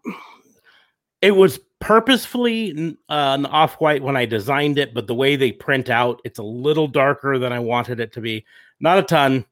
it 1.23 1.31
was 1.33 1.59
purposefully 1.81 2.97
uh, 3.09 3.37
an 3.39 3.47
off 3.47 3.75
white 3.81 4.03
when 4.03 4.17
I 4.17 4.27
designed 4.27 4.79
it, 4.79 4.95
but 4.95 5.07
the 5.07 5.15
way 5.15 5.37
they 5.37 5.53
print 5.53 5.91
out, 5.91 6.21
it's 6.25 6.39
a 6.39 6.43
little 6.43 6.87
darker 6.87 7.39
than 7.39 7.53
I 7.53 7.59
wanted 7.59 8.01
it 8.01 8.13
to 8.13 8.21
be. 8.21 8.45
Not 8.81 8.99
a 8.99 9.03
ton, 9.03 9.45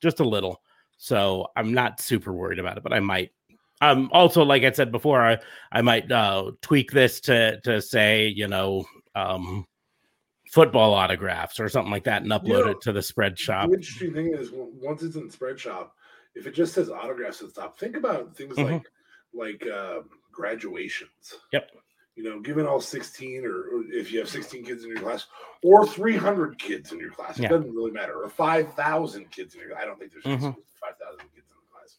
just 0.00 0.20
a 0.20 0.24
little. 0.24 0.60
So 0.98 1.48
I'm 1.56 1.72
not 1.72 2.00
super 2.00 2.32
worried 2.32 2.58
about 2.58 2.76
it, 2.76 2.82
but 2.82 2.92
I 2.92 3.00
might. 3.00 3.30
Um, 3.80 4.10
also, 4.12 4.44
like 4.44 4.62
I 4.62 4.70
said 4.70 4.92
before, 4.92 5.20
I 5.22 5.38
I 5.72 5.82
might 5.82 6.10
uh, 6.12 6.52
tweak 6.60 6.92
this 6.92 7.20
to 7.22 7.60
to 7.62 7.80
say 7.80 8.28
you 8.28 8.48
know 8.48 8.84
um, 9.14 9.66
football 10.52 10.92
autographs 10.92 11.58
or 11.58 11.68
something 11.68 11.90
like 11.90 12.04
that, 12.04 12.22
and 12.22 12.30
upload 12.30 12.66
know, 12.66 12.70
it 12.72 12.80
to 12.82 12.92
the 12.92 13.02
spread 13.02 13.38
shop. 13.38 13.70
The 13.70 13.76
interesting 13.76 14.12
thing 14.12 14.34
is, 14.34 14.50
once 14.52 15.02
it's 15.02 15.16
in 15.16 15.30
Spread 15.30 15.58
Shop, 15.58 15.96
if 16.34 16.46
it 16.46 16.54
just 16.54 16.74
says 16.74 16.90
autographs 16.90 17.40
at 17.40 17.54
the 17.54 17.60
top, 17.62 17.78
think 17.78 17.96
about 17.96 18.36
things 18.36 18.56
Mhm. 18.56 18.70
like 18.72 18.90
like 19.34 19.66
uh, 19.66 20.00
graduations. 20.30 21.38
Yep. 21.52 21.70
You 22.16 22.24
know, 22.24 22.40
given 22.40 22.66
all 22.66 22.82
16, 22.82 23.46
or, 23.46 23.54
or 23.62 23.82
if 23.88 24.12
you 24.12 24.18
have 24.18 24.28
16 24.28 24.66
kids 24.66 24.84
in 24.84 24.90
your 24.90 24.98
class, 25.00 25.26
or 25.62 25.86
300 25.86 26.58
kids 26.58 26.92
in 26.92 26.98
your 27.00 27.10
class, 27.12 27.38
it 27.38 27.44
Yeah. 27.44 27.48
doesn't 27.48 27.74
really 27.74 27.90
matter. 27.92 28.22
Or 28.22 28.28
5,000 28.28 29.30
kids 29.30 29.54
in 29.54 29.60
your 29.60 29.70
class. 29.70 29.82
I 29.82 29.86
don't 29.86 29.98
think 29.98 30.12
there's 30.12 30.24
Mhm. 30.24 30.54
5,000 30.78 31.20
kids 31.34 31.50
in 31.50 31.56
the 31.56 31.72
class, 31.72 31.98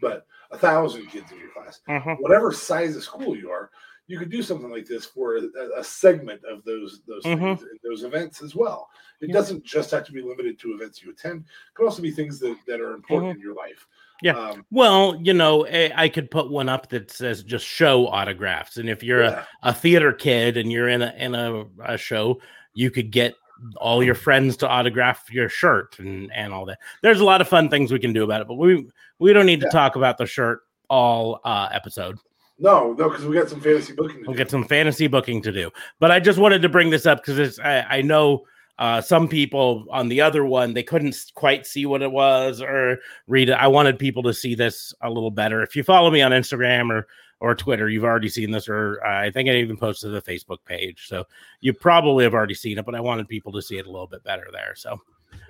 but 0.00 0.26
a 0.50 0.58
thousand 0.58 1.06
kids 1.06 1.30
in 1.30 1.38
your 1.38 1.50
class. 1.50 1.80
Mhm. 1.88 2.18
Whatever 2.18 2.50
size 2.50 2.96
of 2.96 3.04
school 3.04 3.36
you 3.36 3.48
are, 3.50 3.70
you 4.08 4.18
could 4.18 4.30
do 4.30 4.42
something 4.42 4.70
like 4.70 4.86
this 4.86 5.06
for 5.06 5.36
a, 5.36 5.42
a 5.76 5.84
segment 5.84 6.40
of 6.44 6.64
those 6.64 7.02
those 7.06 7.22
Mhm. 7.24 7.58
things, 7.58 7.70
those 7.84 8.02
events 8.04 8.42
as 8.42 8.54
well. 8.54 8.88
It 9.20 9.28
Yeah. 9.28 9.34
doesn't 9.34 9.64
just 9.64 9.90
have 9.92 10.04
to 10.06 10.12
be 10.12 10.20
limited 10.22 10.58
to 10.60 10.72
events 10.72 11.02
you 11.02 11.10
attend. 11.10 11.42
It 11.42 11.74
could 11.74 11.84
also 11.84 12.02
be 12.02 12.10
things 12.10 12.38
that, 12.40 12.56
that 12.66 12.80
are 12.80 12.94
important 12.94 13.30
Mm-hmm. 13.32 13.40
in 13.40 13.46
your 13.46 13.54
life. 13.54 13.86
Yeah. 14.22 14.36
Um, 14.38 14.66
Well, 14.70 15.16
you 15.22 15.32
know, 15.34 15.66
I 15.66 16.08
could 16.08 16.30
put 16.30 16.50
one 16.50 16.68
up 16.68 16.88
that 16.90 17.10
says 17.10 17.42
just 17.42 17.64
show 17.66 18.06
autographs, 18.08 18.76
and 18.76 18.88
if 18.90 19.02
you're 19.02 19.24
yeah. 19.24 19.44
a, 19.62 19.70
a 19.70 19.74
theater 19.74 20.12
kid 20.12 20.56
and 20.56 20.70
you're 20.70 20.88
in 20.88 21.02
a 21.02 21.12
in 21.16 21.34
a, 21.34 21.64
a 21.84 21.96
show, 21.98 22.40
you 22.74 22.90
could 22.90 23.10
get 23.10 23.34
all 23.76 24.02
your 24.02 24.14
friends 24.16 24.56
to 24.56 24.68
autograph 24.68 25.30
your 25.32 25.48
shirt 25.48 25.98
and 26.00 26.32
and 26.32 26.52
all 26.52 26.64
that. 26.66 26.78
There's 27.02 27.20
a 27.20 27.24
lot 27.24 27.40
of 27.40 27.48
fun 27.48 27.68
things 27.68 27.92
we 27.92 27.98
can 28.00 28.12
do 28.12 28.24
about 28.24 28.40
it, 28.40 28.48
but 28.48 28.54
we 28.54 28.88
we 29.20 29.32
don't 29.32 29.46
need 29.46 29.60
to 29.60 29.66
Yeah. 29.66 29.72
talk 29.72 29.96
about 29.96 30.18
the 30.18 30.26
shirt 30.26 30.62
all 30.90 31.40
uh, 31.44 31.68
episode. 31.72 32.18
No, 32.58 32.92
no, 32.92 33.08
because 33.08 33.24
we 33.24 33.34
got 33.36 33.48
some 33.48 33.60
fantasy 33.60 33.92
booking. 33.92 34.18
To 34.20 34.26
We'll 34.28 34.34
do. 34.34 34.38
get 34.38 34.50
some 34.50 34.64
fantasy 34.64 35.06
booking 35.06 35.42
to 35.42 35.52
do. 35.52 35.70
But 35.98 36.10
I 36.10 36.20
just 36.20 36.38
wanted 36.38 36.62
to 36.62 36.68
bring 36.68 36.90
this 36.90 37.06
up 37.06 37.18
because 37.18 37.38
it's 37.38 37.58
I, 37.58 37.80
I 37.82 38.02
know 38.02 38.44
uh, 38.78 39.00
some 39.00 39.28
people 39.28 39.86
on 39.90 40.08
the 40.08 40.20
other 40.20 40.44
one 40.44 40.72
they 40.74 40.82
couldn't 40.82 41.16
quite 41.34 41.66
see 41.66 41.86
what 41.86 42.02
it 42.02 42.10
was 42.12 42.60
or 42.60 42.98
read 43.26 43.48
it. 43.48 43.54
I 43.54 43.66
wanted 43.68 43.98
people 43.98 44.22
to 44.24 44.34
see 44.34 44.54
this 44.54 44.94
a 45.02 45.08
little 45.10 45.30
better. 45.30 45.62
If 45.62 45.74
you 45.76 45.82
follow 45.82 46.10
me 46.10 46.22
on 46.22 46.30
Instagram 46.32 46.90
or 46.90 47.06
or 47.40 47.56
Twitter, 47.56 47.88
you've 47.88 48.04
already 48.04 48.28
seen 48.28 48.52
this, 48.52 48.68
or 48.68 49.04
uh, 49.04 49.18
I 49.22 49.30
think 49.32 49.48
I 49.48 49.54
even 49.56 49.76
posted 49.76 50.12
the 50.12 50.22
Facebook 50.22 50.58
page, 50.64 51.08
so 51.08 51.24
you 51.60 51.72
probably 51.72 52.22
have 52.22 52.34
already 52.34 52.54
seen 52.54 52.78
it. 52.78 52.84
But 52.86 52.94
I 52.94 53.00
wanted 53.00 53.26
people 53.26 53.50
to 53.52 53.62
see 53.62 53.78
it 53.78 53.86
a 53.86 53.90
little 53.90 54.06
bit 54.06 54.22
better 54.22 54.46
there. 54.52 54.74
So 54.76 55.00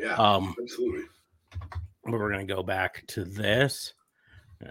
yeah, 0.00 0.14
um, 0.14 0.54
absolutely. 0.62 1.02
but 2.04 2.12
we're 2.12 2.30
gonna 2.30 2.46
go 2.46 2.62
back 2.62 3.04
to 3.08 3.24
this. 3.24 3.92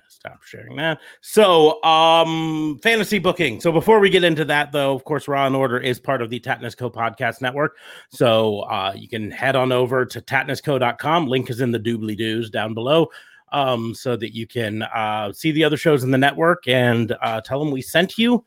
Stop 0.07 0.43
sharing 0.43 0.75
that. 0.77 0.99
So, 1.21 1.81
um, 1.83 2.79
fantasy 2.83 3.19
booking. 3.19 3.59
So 3.61 3.71
before 3.71 3.99
we 3.99 4.09
get 4.09 4.23
into 4.23 4.45
that, 4.45 4.71
though, 4.71 4.93
of 4.93 5.03
course, 5.03 5.27
Raw 5.27 5.47
and 5.47 5.55
Order 5.55 5.77
is 5.79 5.99
part 5.99 6.21
of 6.21 6.29
the 6.29 6.39
Tatnus 6.39 6.77
Co 6.77 6.89
podcast 6.89 7.41
network. 7.41 7.77
So 8.09 8.59
uh, 8.61 8.93
you 8.95 9.07
can 9.07 9.31
head 9.31 9.55
on 9.55 9.71
over 9.71 10.05
to 10.05 10.21
tatnusco.com. 10.21 11.27
Link 11.27 11.49
is 11.49 11.61
in 11.61 11.71
the 11.71 11.79
doobly 11.79 12.17
doos 12.17 12.49
down 12.49 12.73
below. 12.73 13.07
Um, 13.53 13.93
so 13.93 14.15
that 14.15 14.33
you 14.33 14.47
can 14.47 14.83
uh, 14.83 15.33
see 15.33 15.51
the 15.51 15.65
other 15.65 15.75
shows 15.75 16.05
in 16.05 16.11
the 16.11 16.17
network 16.17 16.69
and 16.69 17.13
uh, 17.21 17.41
tell 17.41 17.59
them 17.59 17.69
we 17.69 17.81
sent 17.81 18.17
you. 18.17 18.45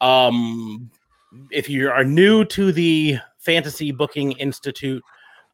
Um, 0.00 0.90
if 1.50 1.68
you 1.68 1.90
are 1.90 2.04
new 2.04 2.42
to 2.46 2.72
the 2.72 3.18
Fantasy 3.38 3.92
Booking 3.92 4.32
Institute 4.32 5.02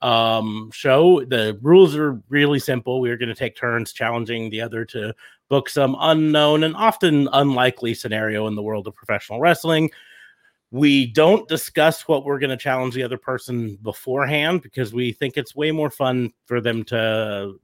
um 0.02 0.68
show 0.72 1.24
the 1.26 1.56
rules 1.62 1.94
are 1.94 2.20
really 2.28 2.58
simple 2.58 3.00
we're 3.00 3.16
going 3.16 3.28
to 3.28 3.36
take 3.36 3.56
turns 3.56 3.92
challenging 3.92 4.50
the 4.50 4.60
other 4.60 4.84
to 4.84 5.14
book 5.48 5.68
some 5.68 5.94
um, 5.96 6.18
unknown 6.18 6.64
and 6.64 6.74
often 6.76 7.28
unlikely 7.32 7.94
scenario 7.94 8.46
in 8.46 8.54
the 8.54 8.62
world 8.62 8.86
of 8.86 8.94
professional 8.94 9.40
wrestling 9.40 9.90
we 10.70 11.06
don't 11.06 11.46
discuss 11.48 12.08
what 12.08 12.24
we're 12.24 12.38
going 12.38 12.48
to 12.50 12.56
challenge 12.56 12.94
the 12.94 13.02
other 13.02 13.18
person 13.18 13.76
beforehand 13.82 14.62
because 14.62 14.94
we 14.94 15.12
think 15.12 15.36
it's 15.36 15.54
way 15.54 15.70
more 15.70 15.90
fun 15.90 16.32
for 16.46 16.62
them 16.62 16.82
to 16.84 17.60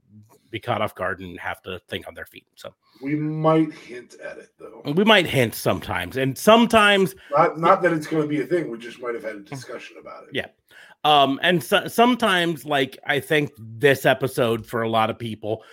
be 0.51 0.59
caught 0.59 0.81
off 0.81 0.93
guard 0.95 1.19
and 1.19 1.39
have 1.39 1.61
to 1.61 1.79
think 1.87 2.07
on 2.07 2.13
their 2.13 2.25
feet 2.25 2.45
so 2.55 2.73
We 3.01 3.15
might 3.15 3.71
hint 3.73 4.15
at 4.23 4.37
it 4.37 4.49
though. 4.59 4.81
we 4.93 5.03
might 5.03 5.25
hint 5.25 5.55
sometimes 5.55 6.17
and 6.17 6.37
sometimes 6.37 7.15
Not 7.31 7.59
not 7.59 7.81
that 7.81 7.93
it's 7.93 8.07
going 8.07 8.23
to 8.23 8.27
be 8.29 8.41
a 8.41 8.45
thing. 8.45 8.69
We 8.69 8.77
just 8.77 9.01
might 9.01 9.15
have 9.15 9.23
had 9.23 9.35
a 9.37 9.41
discussion 9.41 9.97
about 9.99 10.23
it. 10.23 10.29
Yeah. 10.33 10.47
Um 11.03 11.39
and 11.43 11.63
so, 11.63 11.87
sometimes 11.87 12.65
like 12.65 12.97
i 13.05 13.19
think 13.19 13.51
this 13.57 14.05
episode 14.05 14.65
for 14.65 14.81
a 14.81 14.89
lot 14.89 15.09
of 15.09 15.17
people 15.17 15.63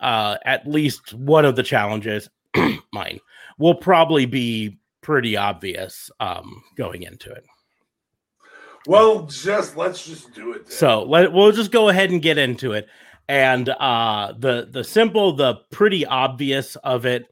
uh 0.00 0.36
at 0.44 0.66
least 0.66 1.14
one 1.14 1.44
of 1.44 1.56
the 1.56 1.62
challenges 1.62 2.28
mine 2.92 3.18
will 3.58 3.74
probably 3.74 4.26
be 4.26 4.78
pretty 5.00 5.36
obvious 5.36 6.10
um 6.20 6.62
going 6.76 7.02
into 7.02 7.30
it 7.30 7.44
Well, 8.86 9.26
just 9.26 9.76
let's 9.76 10.06
just 10.06 10.34
do 10.34 10.52
it. 10.52 10.66
Then. 10.66 10.76
so 10.76 11.02
let, 11.04 11.32
we'll 11.32 11.52
just 11.52 11.70
go 11.70 11.88
ahead 11.88 12.10
and 12.10 12.20
get 12.22 12.38
into 12.38 12.72
it 12.72 12.86
and 13.28 13.68
uh 13.68 14.32
the 14.38 14.68
the 14.70 14.84
simple 14.84 15.32
the 15.32 15.54
pretty 15.70 16.04
obvious 16.04 16.76
of 16.76 17.06
it 17.06 17.30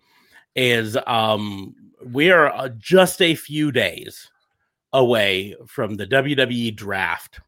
is 0.54 0.96
um 1.06 1.74
we 2.06 2.30
are 2.30 2.48
uh, 2.54 2.68
just 2.78 3.20
a 3.20 3.34
few 3.34 3.72
days 3.72 4.30
away 4.92 5.54
from 5.66 5.94
the 5.94 6.06
WWE 6.06 6.74
draft 6.74 7.40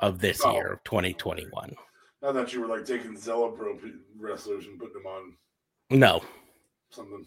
of 0.00 0.18
this 0.20 0.40
Oh. 0.44 0.52
year 0.52 0.80
2021 0.84 1.74
I 2.24 2.32
thought 2.32 2.52
you 2.52 2.60
were 2.60 2.66
like 2.68 2.84
taking 2.86 3.14
Zelo 3.14 3.56
Pro 3.56 3.78
wrestlers 4.18 4.66
and 4.66 4.78
putting 4.78 4.94
them 4.94 5.06
on 5.06 5.36
no 5.90 6.22
something. 6.90 7.26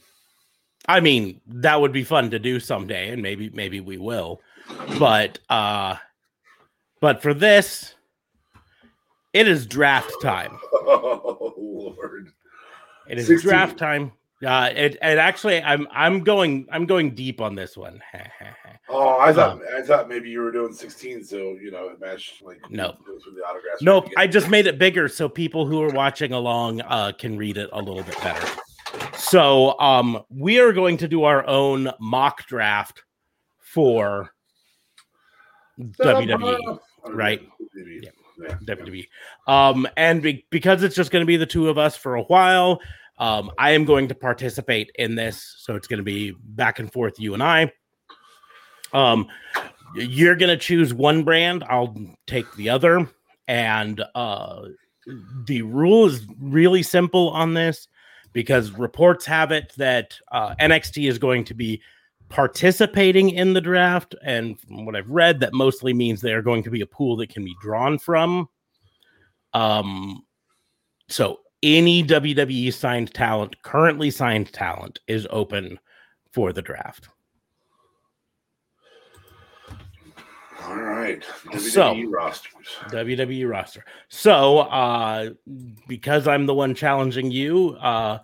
I 0.88 1.00
mean 1.00 1.42
that 1.48 1.80
would 1.80 1.92
be 1.92 2.04
fun 2.04 2.30
to 2.32 2.40
do 2.40 2.60
someday 2.60 3.10
and 3.10 3.22
maybe 3.22 3.50
maybe 3.52 3.80
we 3.80 3.98
will 3.98 4.42
but 5.00 5.40
uh 5.50 5.96
but 7.02 7.22
for 7.22 7.34
this 7.34 7.94
it 9.34 9.48
is 9.48 9.66
draft 9.68 10.14
time 10.22 10.58
Oh 10.74 11.54
Lord! 11.58 12.30
It 13.08 13.18
is 13.20 13.28
16. 13.28 13.50
draft 13.50 13.78
time. 13.78 14.12
Uh, 14.46 14.70
it, 14.76 14.96
it 14.96 15.18
actually, 15.18 15.62
I'm 15.62 15.88
I'm 15.92 16.24
going 16.24 16.68
I'm 16.72 16.86
going 16.86 17.16
deep 17.16 17.42
on 17.42 17.56
this 17.56 17.76
one. 17.78 18.02
Oh, 18.88 19.18
I 19.20 19.34
thought 19.34 19.54
Um, 19.54 19.62
I 19.76 19.82
thought 19.82 20.08
maybe 20.08 20.30
you 20.30 20.42
were 20.42 20.52
doing 20.52 20.72
sixteen, 20.72 21.24
so 21.24 21.38
you 21.60 21.72
know 21.72 21.88
it 21.88 22.00
matched 22.00 22.44
like 22.44 22.60
No. 22.70 22.90
goes 23.08 23.26
with 23.26 23.36
the 23.36 23.42
autographs. 23.42 23.82
nope, 23.82 24.08
I 24.16 24.28
just 24.28 24.48
made 24.48 24.68
it 24.68 24.78
bigger 24.78 25.08
so 25.08 25.28
people 25.28 25.66
who 25.66 25.82
are 25.82 25.90
watching 25.90 26.34
along 26.34 26.82
uh, 26.82 27.12
can 27.18 27.36
read 27.36 27.58
it 27.58 27.68
a 27.74 27.80
little 27.82 28.04
bit 28.04 28.16
better. 28.22 28.48
So, 29.18 29.80
um, 29.80 30.22
we 30.30 30.60
are 30.60 30.72
going 30.72 30.98
to 30.98 31.08
do 31.08 31.24
our 31.24 31.46
own 31.48 31.90
mock 32.00 32.46
draft 32.46 33.04
for 33.60 34.30
WWE. 35.80 36.80
Right. 37.10 37.42
WWE. 37.42 38.04
Yeah. 38.04 38.10
Yeah. 38.38 38.58
WWE. 38.76 39.08
Um, 39.48 39.88
and 39.98 40.22
be- 40.22 40.46
because 40.52 40.84
it's 40.84 40.96
just 40.96 41.10
going 41.12 41.22
to 41.24 41.28
be 41.28 41.38
the 41.38 41.46
two 41.46 41.70
of 41.70 41.78
us 41.78 41.96
for 41.98 42.16
a 42.16 42.24
while, 42.24 42.80
um, 43.18 43.52
I 43.58 43.72
am 43.72 43.86
going 43.86 44.08
to 44.08 44.16
participate 44.16 44.92
in 44.96 45.16
this. 45.16 45.56
So 45.60 45.76
it's 45.76 45.88
going 45.88 46.00
to 46.00 46.04
be 46.04 46.32
back 46.32 46.80
and 46.80 46.92
forth, 46.92 47.20
you 47.20 47.34
and 47.34 47.44
I. 47.44 47.72
Um, 48.94 49.28
you're 49.96 50.36
going 50.36 50.50
to 50.50 50.58
choose 50.58 50.94
one 50.94 51.24
brand, 51.24 51.64
I'll 51.70 51.96
take 52.28 52.52
the 52.56 52.70
other. 52.70 53.08
And 53.48 54.04
uh, 54.16 54.64
the 55.46 55.62
rule 55.62 56.06
is 56.06 56.26
really 56.40 56.84
simple 56.84 57.30
on 57.30 57.54
this 57.54 57.88
because 58.34 58.72
reports 58.72 59.26
have 59.26 59.52
it 59.52 59.72
that 59.78 60.18
uh, 60.32 60.56
NXT 60.56 61.08
is 61.10 61.18
going 61.18 61.46
to 61.46 61.54
be 61.54 61.82
participating 62.28 63.30
in 63.30 63.54
the 63.54 63.62
draft. 63.62 64.16
And 64.24 64.60
from 64.60 64.86
what 64.86 64.96
I've 64.96 65.10
read, 65.10 65.40
that 65.40 65.54
mostly 65.54 65.94
means 65.94 66.20
they 66.20 66.34
are 66.34 66.42
going 66.42 66.64
to 66.64 66.70
be 66.70 66.82
a 66.82 66.88
pool 66.88 67.16
that 67.18 67.30
can 67.30 67.46
be 67.46 67.56
drawn 67.62 67.98
from. 67.98 68.50
Um, 69.54 70.26
so 71.08 71.40
any 71.66 72.04
WWE 72.04 72.72
signed 72.72 73.12
talent, 73.14 73.60
currently 73.64 74.12
signed 74.12 74.54
talent, 74.54 75.00
is 75.08 75.28
open 75.32 75.80
for 76.32 76.54
the 76.54 76.62
draft. 76.62 77.10
All 80.64 80.76
right. 80.76 81.24
So- 81.58 81.94
WWE 81.96 82.14
rosters. 82.14 82.68
WWE 82.90 83.50
roster. 83.50 83.84
So, 84.10 84.60
uh, 84.60 85.32
because 85.88 86.28
I'm 86.28 86.46
the 86.46 86.54
one 86.54 86.76
challenging 86.76 87.32
you, 87.32 87.78
uh, 87.82 88.20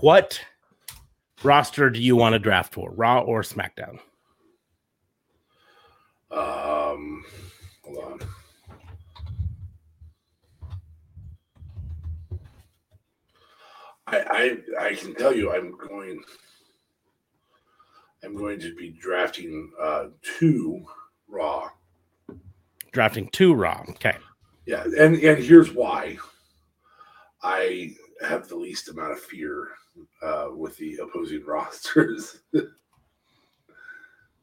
what 0.00 0.40
roster 1.42 1.90
do 1.90 2.00
you 2.00 2.16
want 2.16 2.32
to 2.32 2.38
draft 2.38 2.72
for, 2.72 2.90
Raw 2.92 3.20
or 3.20 3.42
SmackDown? 3.42 3.98
Um, 6.30 7.24
hold 7.82 7.98
on. 7.98 8.20
I, 14.12 14.56
I 14.80 14.86
I 14.88 14.94
can 14.94 15.14
tell 15.14 15.34
you 15.34 15.52
I'm 15.52 15.76
going 15.76 16.22
I'm 18.24 18.36
going 18.36 18.58
to 18.60 18.74
be 18.74 18.90
drafting 18.90 19.70
uh 19.80 20.06
two 20.38 20.84
raw. 21.28 21.68
Drafting 22.92 23.28
two 23.28 23.54
Raw. 23.54 23.84
Okay. 23.90 24.16
Yeah, 24.66 24.84
and 24.84 25.16
and 25.16 25.42
here's 25.42 25.72
why. 25.72 26.18
I 27.42 27.94
have 28.26 28.48
the 28.48 28.56
least 28.56 28.88
amount 28.88 29.12
of 29.12 29.20
fear 29.20 29.68
uh, 30.22 30.48
with 30.54 30.76
the 30.76 30.98
opposing 31.02 31.44
rosters 31.46 32.40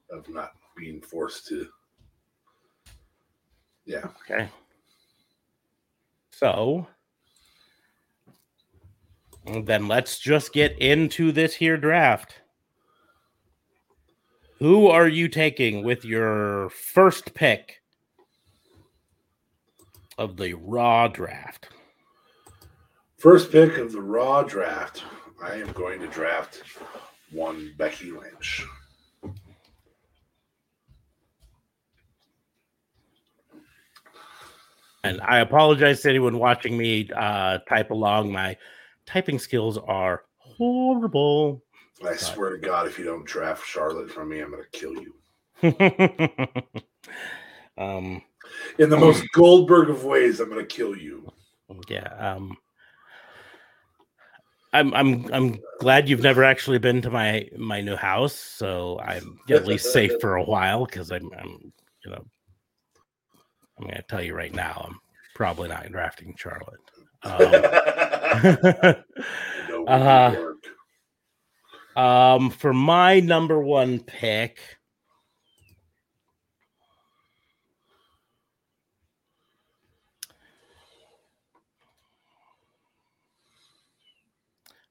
of 0.10 0.30
not 0.30 0.54
being 0.76 1.02
forced 1.02 1.48
to. 1.48 1.68
Yeah. 3.86 4.08
Okay. 4.30 4.50
So 6.32 6.88
then 9.48 9.88
let's 9.88 10.20
just 10.20 10.52
get 10.52 10.78
into 10.80 11.32
this 11.32 11.56
here 11.56 11.78
draft. 11.78 12.42
Who 14.60 14.88
are 14.88 15.08
you 15.08 15.28
taking 15.28 15.84
with 15.84 16.04
your 16.04 16.70
first 16.70 17.34
pick 17.34 17.82
of 20.18 20.38
the 20.38 20.54
Raw 20.54 21.08
draft? 21.08 21.70
First 23.18 23.52
pick 23.52 23.78
of 23.78 23.92
the 23.92 24.02
Raw 24.02 24.44
draft, 24.44 25.04
I 25.42 25.56
am 25.56 25.72
going 25.72 26.00
to 26.02 26.08
draft 26.08 26.64
one 27.32 27.74
Becky 27.78 28.12
Lynch. 28.12 28.66
And 35.04 35.22
I 35.22 35.40
apologize 35.40 36.02
to 36.02 36.10
anyone 36.10 36.38
watching 36.38 36.78
me 36.78 37.10
uh, 37.16 37.60
type 37.70 37.92
along. 37.92 38.32
My 38.32 38.58
typing 39.08 39.40
skills 39.40 39.80
are 39.80 40.26
horrible. 40.38 41.64
I 42.06 42.16
swear 42.16 42.52
to 42.52 42.60
God, 42.60 42.86
if 42.88 43.00
you 43.00 43.06
don't 43.06 43.26
draft 43.26 43.66
Charlotte 43.66 44.12
from 44.12 44.30
me, 44.30 44.42
I'm 44.42 44.52
going 44.52 44.62
to 44.64 44.70
kill 44.80 44.94
you. 44.94 45.16
um, 47.78 48.22
In 48.78 48.92
the 48.92 48.98
most 48.98 49.24
Goldberg 49.34 49.90
of 49.90 50.04
ways, 50.04 50.40
I'm 50.40 50.50
going 50.50 50.64
to 50.66 50.76
kill 50.76 50.96
you. 50.96 51.28
yeah. 51.90 52.14
Um, 52.20 52.56
I'm 54.74 54.94
I'm 54.94 55.34
I'm 55.34 55.60
glad 55.80 56.10
you've 56.10 56.22
never 56.22 56.44
actually 56.44 56.78
been 56.78 57.02
to 57.02 57.10
my 57.10 57.48
my 57.58 57.82
new 57.82 57.96
house, 57.96 58.36
so 58.36 59.00
I'm 59.00 59.40
at 59.50 59.66
least 59.66 59.92
safe 59.92 60.12
for 60.20 60.36
a 60.36 60.44
while 60.44 60.86
because 60.86 61.12
I'm 61.12 61.32
I'm 61.40 61.74
you 62.06 62.12
know 62.12 62.24
I'm 63.80 63.88
gonna 63.88 64.04
tell 64.08 64.22
you 64.22 64.36
right 64.36 64.54
now 64.54 64.86
I'm 64.88 65.00
probably 65.36 65.70
not 65.70 65.92
drafting 65.92 66.36
Charlotte. 66.38 66.80
Um, 67.24 68.94
Uh, 69.88 70.36
um, 71.96 72.50
for 72.50 72.74
my 72.74 73.22
number 73.22 73.60
one 73.62 74.00
pick, 74.02 74.60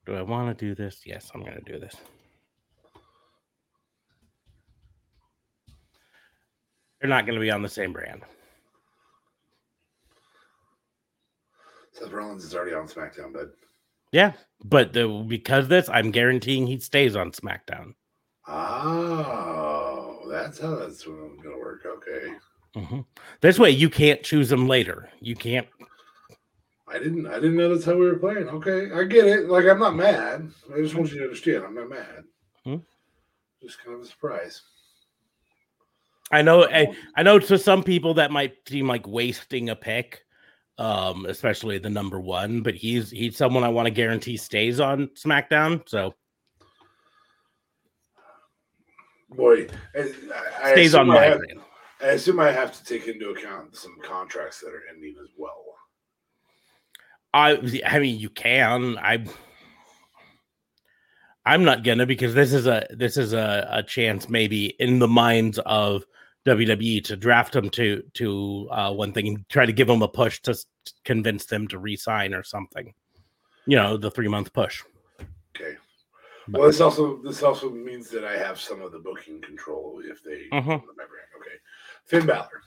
do 0.06 0.14
I 0.14 0.23
want 0.23 0.56
to 0.59 0.64
do 0.66 0.75
this? 0.75 1.02
Yes, 1.04 1.30
I'm 1.35 1.42
going 1.42 1.62
to 1.62 1.73
do 1.73 1.78
this. 1.78 1.95
They're 7.00 7.11
not 7.11 7.26
going 7.26 7.38
to 7.38 7.40
be 7.40 7.50
on 7.50 7.61
the 7.61 7.68
same 7.68 7.92
brand. 7.92 8.23
Seth 11.99 12.12
Rollins 12.12 12.45
is 12.45 12.55
already 12.55 12.75
on 12.75 12.87
SmackDown, 12.88 13.33
bud. 13.33 13.50
Yeah, 14.12 14.33
but 14.65 14.93
the, 14.93 15.09
because 15.26 15.65
of 15.65 15.69
this, 15.71 15.88
I'm 15.88 16.11
guaranteeing 16.11 16.67
he 16.67 16.79
stays 16.79 17.17
on 17.17 17.33
SmackDown. 17.33 17.95
Oh, 18.49 20.21
that's 20.31 20.61
how 20.61 20.76
that's 20.76 21.03
going 21.05 21.41
to 21.43 21.59
work. 21.59 21.85
Okay. 21.87 22.35
Mhm. 22.76 23.05
This 23.41 23.59
way, 23.59 23.71
you 23.71 23.88
can't 23.88 24.23
choose 24.23 24.49
them 24.49 24.69
later. 24.69 25.09
You 25.21 25.35
can't. 25.35 25.67
I 26.87 26.99
didn't. 26.99 27.26
I 27.26 27.35
didn't 27.37 27.57
know 27.57 27.75
that's 27.75 27.85
how 27.87 27.95
we 27.95 28.07
were 28.07 28.19
playing. 28.19 28.49
Okay, 28.49 28.93
I 28.93 29.05
get 29.05 29.25
it. 29.26 29.49
Like 29.49 29.65
I'm 29.65 29.79
not 29.81 29.97
mad. 29.97 30.50
I 30.73 30.81
just 30.81 30.95
want 30.95 31.11
you 31.11 31.19
to 31.19 31.25
understand. 31.25 31.65
I'm 31.65 31.75
not 31.75 31.88
mad. 31.88 32.25
Hmm. 32.65 32.76
Just 33.62 33.83
kind 33.83 33.97
of 33.97 34.03
a 34.03 34.07
surprise. 34.07 34.62
I 36.31 36.43
know. 36.43 36.65
I, 36.65 36.95
I 37.17 37.23
know 37.23 37.38
to 37.38 37.59
some 37.59 37.83
people 37.83 38.15
that 38.15 38.31
might 38.31 38.57
seem 38.69 38.87
like 38.87 39.07
wasting 39.07 39.71
a 39.71 39.76
pick, 39.76 40.25
um, 40.78 41.26
especially 41.26 41.78
the 41.78 41.90
number 41.90 42.21
one. 42.21 42.62
But 42.62 42.75
he's 42.75 43.11
he's 43.11 43.37
someone 43.37 43.64
I 43.64 43.68
want 43.68 43.87
to 43.87 43.90
guarantee 43.90 44.37
stays 44.37 44.80
on 44.80 45.09
SmackDown. 45.09 45.88
So 45.88 46.14
Boy, 49.30 49.66
I, 49.95 50.12
I 50.62 50.73
stays 50.73 50.95
assume 50.95 51.11
on 51.11 51.16
I 51.16 51.25
have- 51.25 51.40
I 52.00 52.06
assume 52.09 52.40
I 52.40 52.52
have 52.52 52.76
to 52.76 52.85
take 52.85 53.09
into 53.09 53.30
account 53.30 53.75
some 53.75 53.97
contracts 54.02 54.61
that 54.61 54.68
are 54.68 54.83
ending 54.95 55.16
as 55.23 55.30
well. 55.37 55.64
I 57.33 57.52
I 57.87 57.99
mean, 57.99 58.18
you 58.18 58.30
can. 58.30 58.99
I. 58.99 59.25
I'm 61.47 61.64
not 61.64 61.85
gonna 61.85 62.06
because 62.06 62.35
this 62.35 62.52
is 62.52 62.66
a 62.66 62.87
this 62.90 63.16
is 63.16 63.33
a, 63.33 63.68
a 63.71 63.83
chance 63.83 64.28
maybe 64.28 64.75
in 64.78 64.99
the 64.99 65.09
minds 65.09 65.59
of 65.61 66.04
WWE 66.47 67.03
to 67.05 67.17
draft 67.17 67.55
him 67.57 67.69
to 67.71 68.03
to 68.15 68.69
uh, 68.71 68.93
one 68.93 69.12
thing 69.12 69.29
and 69.29 69.49
try 69.49 69.67
to 69.67 69.73
give 69.73 69.88
him 69.88 70.03
a 70.03 70.09
push 70.09 70.41
to 70.43 70.57
convince 71.05 71.47
them 71.47 71.67
to 71.69 71.79
re-sign 71.79 72.33
or 72.35 72.43
something. 72.45 72.95
You 73.67 73.76
know, 73.76 73.97
the 73.97 74.11
three 74.11 74.29
month 74.29 74.53
push. 74.53 74.83
Okay. 75.57 75.76
But- 76.49 76.61
Well, 76.61 76.69
this 76.69 76.81
also 76.81 77.21
this 77.23 77.43
also 77.43 77.71
means 77.71 78.09
that 78.11 78.25
I 78.25 78.37
have 78.37 78.61
some 78.61 78.81
of 78.81 78.93
the 78.93 79.00
booking 79.00 79.41
control 79.43 80.00
if 80.05 80.23
they 80.23 80.47
Mhm. 80.53 80.65
come 80.67 80.81
to 80.81 80.95
my. 80.97 81.05
Okay, 81.41 81.57
Finn 82.07 82.26
Balor. 82.26 82.62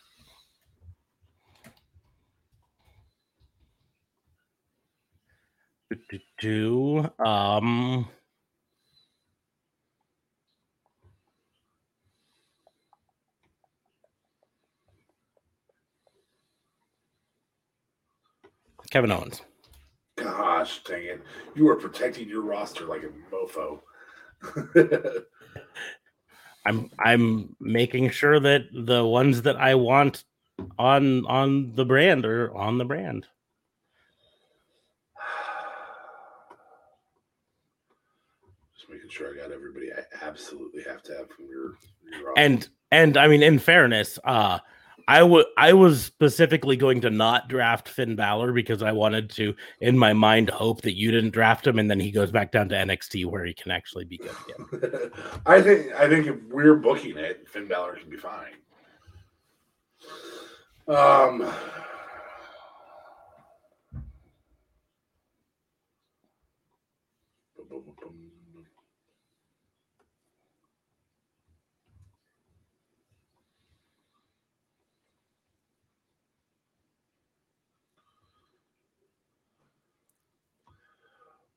Do 6.40 7.10
um 7.20 8.08
Kevin 18.90 19.12
Owens. 19.12 19.42
Gosh, 20.16 20.84
dang 20.84 21.04
it! 21.04 21.22
You 21.56 21.70
are 21.70 21.76
protecting 21.76 22.28
your 22.28 22.42
roster 22.42 22.86
like 22.86 23.04
a 23.04 23.10
mofo. 23.34 23.82
I'm 26.66 26.90
I'm 27.00 27.56
making 27.60 28.10
sure 28.12 28.40
that 28.40 28.64
the 28.74 29.06
ones 29.06 29.42
that 29.44 29.58
I 29.58 29.76
want 29.76 30.24
on 30.78 31.26
on 31.26 31.76
the 31.76 31.86
brand 31.86 32.26
are 32.26 32.54
on 32.56 32.78
the 32.78 32.86
brand. 32.86 33.26
Just 38.78 38.90
making 38.90 39.10
sure 39.10 39.34
I 39.34 39.38
got 39.38 39.52
everybody 39.52 39.92
I 39.94 40.02
absolutely 40.26 40.84
have 40.84 41.04
to 41.04 41.14
have 41.14 41.30
from 41.30 41.46
your, 41.48 41.76
your 42.12 42.28
roster. 42.28 42.42
And 42.42 42.68
and 42.92 43.18
I 43.18 43.28
mean 43.28 43.44
in 43.44 43.60
fairness, 43.60 44.20
uh 44.24 44.60
I 45.10 45.24
would 45.24 45.48
I 45.58 45.74
was 45.74 46.04
specifically 46.04 46.76
going 46.76 47.02
to 47.02 47.10
not 47.10 47.50
draft 47.50 47.90
Finn 47.90 48.16
Balor 48.16 48.54
because 48.54 48.84
I 48.84 48.92
wanted 48.92 49.32
to 49.32 49.56
in 49.82 49.98
my 49.98 50.14
mind 50.14 50.52
hope 50.52 50.84
that 50.84 50.96
you 50.96 51.10
didn't 51.10 51.32
draft 51.32 51.66
him 51.66 51.80
and 51.80 51.90
then 51.90 52.00
he 52.00 52.12
goes 52.12 52.30
back 52.30 52.52
down 52.52 52.70
to 52.70 52.76
NXT 52.76 53.26
where 53.26 53.44
he 53.44 53.56
can 53.56 53.72
actually 53.72 54.06
be 54.06 54.20
good 54.20 54.36
again. 54.48 55.12
I 55.48 55.64
think 55.64 55.94
I 55.94 56.08
think 56.08 56.28
if 56.28 56.36
we're 56.44 56.76
booking 56.76 57.18
it, 57.18 57.50
Finn 57.50 57.68
Balor 57.68 57.96
can 57.96 58.10
be 58.12 58.18
fine. 58.18 58.54
Um. 60.88 61.52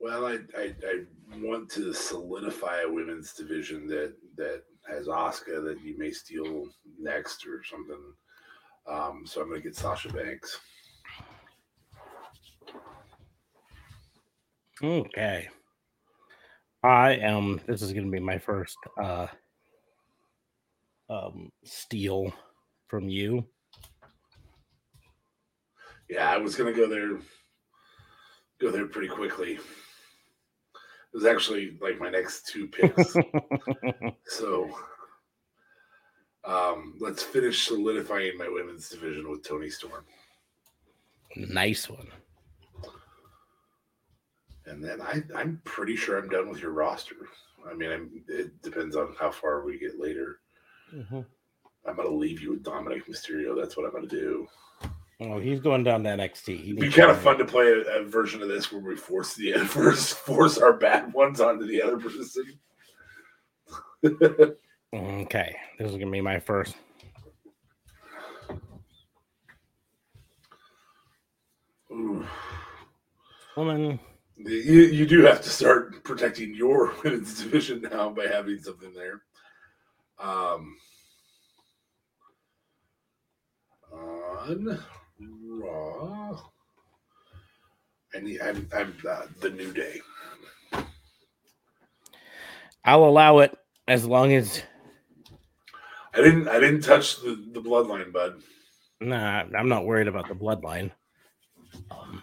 Well, 0.03 0.27
I, 0.27 0.39
I 0.59 0.75
I 0.85 1.05
want 1.37 1.71
to 1.71 1.95
solidify 1.95 2.81
a 2.81 2.93
women's 2.93 3.35
division 3.35 3.87
that 3.87 4.15
that 4.37 4.65
has 4.91 5.07
Asuka 5.07 5.63
that 5.65 5.81
you 5.85 5.97
may 5.97 6.11
steal 6.11 6.67
next 6.99 7.47
or 7.47 7.63
something. 7.63 8.13
Um, 8.89 9.23
so 9.25 9.41
I'm 9.41 9.49
gonna 9.49 9.61
get 9.61 9.77
Sasha 9.77 10.13
Banks. 10.13 10.59
Okay. 14.83 15.49
I 16.83 17.13
am 17.13 17.61
this 17.69 17.81
is 17.81 17.93
gonna 17.93 18.11
be 18.11 18.19
my 18.19 18.39
first 18.39 18.77
uh 19.01 19.29
um 21.09 21.53
steal 21.63 22.33
from 22.89 23.09
you. 23.09 23.47
Yeah, 26.11 26.29
I 26.29 26.39
was 26.39 26.57
gonna 26.57 26.73
go 26.73 26.89
there, 26.89 27.21
go 28.61 28.73
there 28.73 28.89
pretty 28.89 29.09
quickly. 29.09 29.61
It 31.13 31.17
was 31.17 31.27
actually 31.27 31.77
like 31.81 31.99
my 32.01 32.09
next 32.11 32.47
two 32.47 32.67
picks. 32.69 33.15
so 34.27 34.71
um, 36.45 36.95
let's 37.01 37.23
finish 37.23 37.67
solidifying 37.67 38.37
my 38.39 38.49
women's 38.49 38.89
division 38.89 39.31
with 39.31 39.47
Toni 39.47 39.69
Storm, 39.71 40.05
nice 41.37 41.89
one. 41.89 42.09
and 44.67 44.83
then 44.83 45.01
I, 45.01 45.23
I'm 45.37 45.61
pretty 45.65 45.97
sure 45.97 46.19
I'm 46.19 46.29
done 46.29 46.49
with 46.49 46.61
your 46.61 46.73
roster. 46.73 47.17
I 47.69 47.75
mean, 47.75 47.91
I'm, 47.93 48.11
it 48.29 48.61
depends 48.63 48.97
on 48.97 49.15
how 49.21 49.31
far 49.31 49.65
we 49.65 49.79
get 49.79 49.99
later. 50.01 50.41
Mhm. 50.95 51.25
I'm 51.87 51.97
gonna 51.97 52.09
leave 52.11 52.41
you 52.41 52.51
with 52.51 52.63
Dominik 52.65 53.07
Mysterio. 53.07 53.55
That's 53.61 53.77
what 53.77 53.87
I'm 53.87 53.93
gonna 53.93 54.07
do. 54.07 54.47
Oh, 55.25 55.39
he's 55.39 55.61
going 55.61 55.85
down 55.85 56.03
to 56.03 56.11
NXT. 56.11 56.47
He 56.47 56.71
It'd 56.71 56.81
be 56.81 56.91
kind 56.91 57.11
of 57.11 57.19
fun 57.19 57.39
to 57.39 57.45
play 57.45 57.67
a, 57.67 58.01
a 58.01 58.05
version 58.05 58.43
of 58.43 58.49
this 58.49 58.73
where 58.73 58.83
we 58.83 58.97
force 58.97 59.35
the 59.35 59.53
force 59.67 60.13
force 60.13 60.59
our 60.59 60.73
bad 60.73 61.13
ones 61.13 61.41
onto 61.41 61.67
the 61.67 61.83
other 61.83 61.99
person. 61.99 62.25
Okay, 64.95 65.57
this 65.79 65.91
is 65.91 65.97
gonna 65.97 66.11
be 66.11 66.21
my 66.21 66.39
first. 66.39 66.75
Ooh. 71.91 72.27
Woman, 73.57 73.99
You, 74.37 74.83
you 74.83 75.07
do 75.07 75.23
have 75.23 75.41
to 75.41 75.49
start 75.49 76.05
protecting 76.05 76.55
your 76.55 76.93
women's 77.05 77.43
division 77.43 77.81
now 77.91 78.11
by 78.11 78.27
having 78.27 78.59
something 78.59 78.93
there. 78.93 79.23
Um, 80.19 80.77
on 83.93 84.79
Raw, 85.29 86.41
I 88.15 88.21
need. 88.21 88.41
I'm. 88.41 88.69
I'm 88.75 88.95
uh, 89.09 89.27
the 89.41 89.51
new 89.51 89.73
day. 89.73 90.01
I'll 92.85 93.05
allow 93.05 93.39
it 93.39 93.57
as 93.87 94.07
long 94.07 94.33
as 94.33 94.63
I 96.15 96.19
didn't. 96.19 96.49
I 96.49 96.61
didn't 96.61 96.83
touch 96.83 97.21
the 97.21 97.43
the 97.53 97.61
bloodline, 97.61 98.13
bud. 98.13 98.43
nah, 99.01 99.45
I'm 99.57 99.69
not 99.69 99.85
worried 99.87 100.09
about 100.09 100.29
the 100.29 100.35
bloodline. 100.35 100.91
Um, 101.91 102.23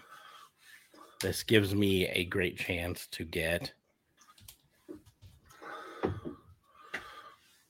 this 1.20 1.42
gives 1.42 1.74
me 1.74 2.06
a 2.08 2.24
great 2.24 2.56
chance 2.56 3.06
to 3.12 3.24
get 3.24 3.72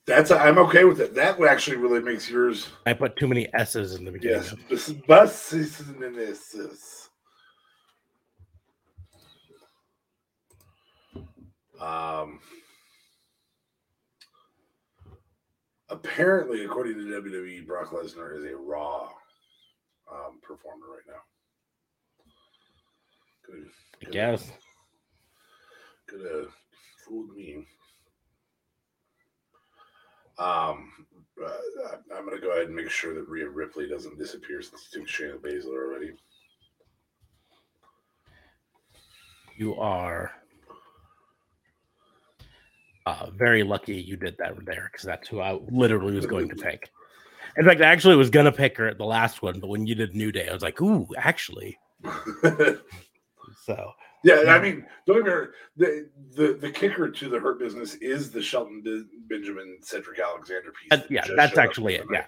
That's. 0.07 0.31
I'm 0.31 0.57
okay 0.57 0.83
with 0.83 0.99
it. 0.99 1.13
That 1.15 1.39
actually 1.41 1.77
really 1.77 2.01
makes 2.01 2.29
yours. 2.29 2.69
I 2.85 2.93
put 2.93 3.15
too 3.15 3.27
many 3.27 3.47
S's 3.53 3.93
in 3.93 4.03
the 4.03 4.11
beginning. 4.11 4.41
Yes. 4.41 4.55
This 4.69 4.89
is 4.89 4.95
bus. 4.95 5.49
This 5.51 5.79
is 5.79 5.89
in 5.89 6.01
Um. 11.79 12.39
Apparently, 15.89 16.63
according 16.63 16.93
to 16.93 17.01
WWE, 17.01 17.67
Brock 17.67 17.91
Lesnar 17.91 18.37
is 18.37 18.45
a 18.45 18.55
Raw 18.55 19.09
um, 20.09 20.39
performer 20.41 20.85
right 20.89 21.03
now. 21.05 21.21
Could 23.43 23.67
I 24.07 24.11
guess. 24.11 24.51
could 26.07 26.21
have 26.21 26.51
fooled 27.05 27.35
me. 27.35 27.67
Um, 30.41 30.91
uh, 31.43 31.51
I'm 32.17 32.25
going 32.25 32.35
to 32.35 32.41
go 32.41 32.51
ahead 32.51 32.65
and 32.65 32.75
make 32.75 32.89
sure 32.89 33.13
that 33.13 33.29
Rhea 33.29 33.47
Ripley 33.47 33.87
doesn't 33.87 34.17
disappear 34.17 34.61
since 34.61 34.89
you 34.91 35.01
took 35.01 35.07
Shayna 35.07 35.37
Baszler 35.37 35.85
already. 35.85 36.13
You 39.55 39.75
are 39.75 40.31
uh, 43.05 43.27
very 43.35 43.61
lucky 43.61 43.95
you 43.95 44.17
did 44.17 44.35
that 44.39 44.53
there 44.65 44.89
because 44.91 45.05
that's 45.05 45.27
who 45.27 45.41
I 45.41 45.59
literally 45.69 46.15
was 46.15 46.25
going 46.25 46.49
to 46.49 46.55
pick. 46.55 46.89
In 47.57 47.65
fact, 47.65 47.81
I 47.81 47.85
actually 47.85 48.15
was 48.15 48.31
going 48.31 48.45
to 48.45 48.51
pick 48.51 48.77
her 48.77 48.87
at 48.87 48.97
the 48.97 49.05
last 49.05 49.43
one, 49.43 49.59
but 49.59 49.67
when 49.67 49.85
you 49.85 49.93
did 49.93 50.15
New 50.15 50.31
Day, 50.31 50.49
I 50.49 50.53
was 50.53 50.63
like, 50.63 50.81
ooh, 50.81 51.07
actually. 51.17 51.77
So, 53.65 53.91
yeah, 54.23 54.43
I 54.47 54.59
mean, 54.61 54.85
don't 55.07 55.23
get 55.25 55.49
the, 55.77 56.09
the 56.35 56.53
the 56.61 56.71
kicker 56.71 57.09
to 57.09 57.29
the 57.29 57.39
Hurt 57.39 57.59
Business 57.59 57.95
is 57.95 58.31
the 58.31 58.41
Shelton 58.41 58.81
Ben- 58.83 59.09
Benjamin 59.29 59.77
Cedric 59.81 60.19
Alexander 60.19 60.71
piece. 60.71 60.89
that 60.91 61.09
yeah, 61.11 61.25
that's 61.35 61.57
actually 61.57 61.95
it. 61.95 62.05
Yeah. 62.11 62.25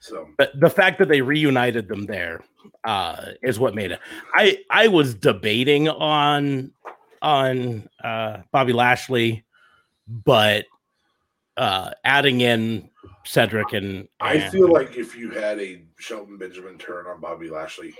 So 0.00 0.28
But 0.38 0.58
the 0.58 0.70
fact 0.70 0.98
that 1.00 1.08
they 1.08 1.20
reunited 1.20 1.86
them 1.88 2.06
there 2.06 2.40
uh, 2.84 3.32
is 3.42 3.58
what 3.58 3.74
made 3.74 3.90
it. 3.92 4.00
I 4.34 4.58
I 4.70 4.88
was 4.88 5.14
debating 5.14 5.88
on 5.88 6.72
on 7.20 7.86
uh, 8.02 8.38
Bobby 8.50 8.72
Lashley, 8.72 9.44
but 10.08 10.64
uh, 11.58 11.90
adding 12.04 12.40
in 12.40 12.88
Cedric 13.26 13.74
and, 13.74 14.08
I 14.20 14.36
and- 14.36 14.50
feel 14.52 14.72
like 14.72 14.96
if 14.96 15.14
you 15.14 15.30
had 15.30 15.60
a 15.60 15.82
Shelton 15.98 16.38
Benjamin 16.38 16.78
turn 16.78 17.06
on 17.06 17.20
Bobby 17.20 17.50
Lashley 17.50 17.94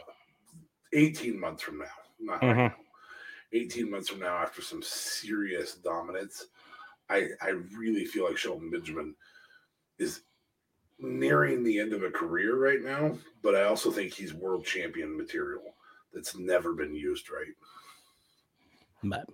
18 0.95 1.39
months 1.39 1.63
from 1.63 1.79
now, 1.81 1.85
not 2.19 2.43
right 2.43 2.57
Mhm. 2.57 2.57
now, 2.57 2.75
18 3.53 3.91
months 3.91 4.09
from 4.09 4.21
now, 4.21 4.37
after 4.37 4.63
some 4.63 4.83
serious 4.83 5.75
dominance, 5.75 6.47
I, 7.09 7.29
I 7.43 7.51
really 7.77 8.05
feel 8.05 8.25
like 8.25 8.37
Shelton 8.37 8.71
Benjamin 8.71 9.15
is 9.99 10.23
nearing 10.99 11.63
the 11.65 11.81
end 11.81 11.93
of 11.93 12.03
a 12.03 12.11
career 12.11 12.57
right 12.57 12.83
now, 12.83 13.17
but 13.43 13.55
I 13.55 13.65
also 13.65 13.91
think 13.91 14.13
he's 14.13 14.35
world 14.35 14.65
champion 14.65 15.17
material 15.17 15.63
that's 16.13 16.37
never 16.37 16.73
been 16.75 16.95
used 16.95 17.31
right. 17.31 17.55
but, 19.03 19.27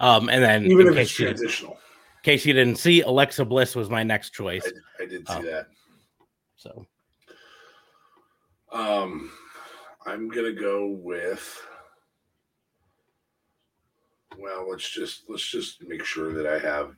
um, 0.00 0.28
and 0.28 0.42
then 0.42 0.64
Even 0.66 0.86
in 0.86 0.92
if 0.92 0.98
it's 0.98 1.16
case, 1.16 1.42
you, 1.42 1.68
in 1.68 1.76
case 2.22 2.44
you 2.44 2.52
didn't 2.52 2.76
see, 2.76 3.00
Alexa 3.00 3.44
Bliss 3.44 3.74
was 3.74 3.88
my 3.90 4.02
next 4.02 4.30
choice. 4.30 4.70
I, 5.00 5.02
I 5.02 5.06
did 5.06 5.26
see 5.26 5.34
Oh. 5.34 5.42
that. 5.42 5.66
So 6.56 6.86
Um, 8.72 9.30
I'm 10.06 10.28
gonna 10.28 10.52
go 10.52 10.88
with. 10.88 11.62
Well, 14.38 14.68
let's 14.70 14.88
just 14.90 15.24
let's 15.28 15.48
just 15.48 15.82
make 15.82 16.04
sure 16.04 16.32
that 16.32 16.46
I 16.46 16.58
have. 16.58 16.94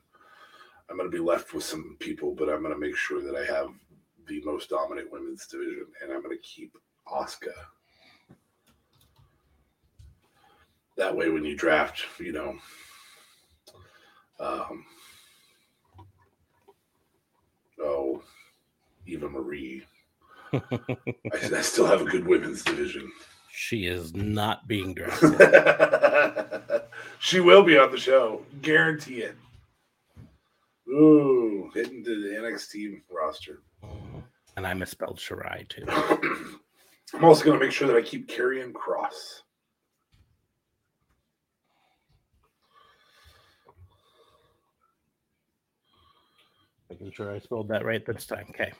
I'm 0.88 0.96
gonna 0.96 1.08
be 1.08 1.18
left 1.18 1.52
with 1.52 1.64
some 1.64 1.96
people, 1.98 2.34
but 2.34 2.48
I'm 2.48 2.62
gonna 2.62 2.78
make 2.78 2.96
sure 2.96 3.20
that 3.22 3.34
I 3.36 3.44
have 3.52 3.70
the 4.26 4.42
most 4.44 4.70
dominant 4.70 5.10
women's 5.12 5.46
division, 5.46 5.86
and 6.02 6.12
I'm 6.12 6.22
gonna 6.22 6.36
keep 6.42 6.76
Asuka. 7.08 7.52
That 10.96 11.14
way, 11.14 11.28
when 11.28 11.44
you 11.44 11.56
draft, 11.56 12.04
you 12.18 12.32
know, 12.32 12.56
um, 14.40 14.84
oh, 17.80 18.22
Eva 19.06 19.28
Marie. 19.28 19.82
I, 20.52 20.60
I 21.32 21.60
still 21.60 21.86
have 21.86 22.00
a 22.00 22.04
good 22.04 22.26
women's 22.26 22.62
division. 22.62 23.10
she 23.50 23.86
is 23.86 24.14
not 24.14 24.66
being 24.66 24.94
drafted. 24.94 25.32
she 27.18 27.40
will 27.40 27.62
be 27.62 27.78
on 27.78 27.90
the 27.90 27.98
show. 27.98 28.42
Guarantee 28.62 29.22
it. 29.22 29.36
Ooh, 30.88 31.70
hitting 31.74 32.04
to 32.04 32.22
the 32.22 32.36
NXT 32.36 33.02
roster. 33.10 33.62
and 34.56 34.66
I 34.66 34.74
misspelled 34.74 35.18
Shirai 35.18 35.68
too. 35.68 35.84
I'm 37.14 37.24
also 37.24 37.44
going 37.44 37.58
to 37.58 37.64
make 37.64 37.72
sure 37.72 37.88
that 37.88 37.96
I 37.96 38.02
keep 38.02 38.28
Karrion 38.28 38.72
Kross. 38.72 39.42
Making 46.90 47.12
sure 47.12 47.34
I 47.34 47.38
spelled 47.40 47.68
that 47.68 47.84
right 47.84 48.04
this 48.06 48.26
time. 48.26 48.46
Okay. 48.50 48.72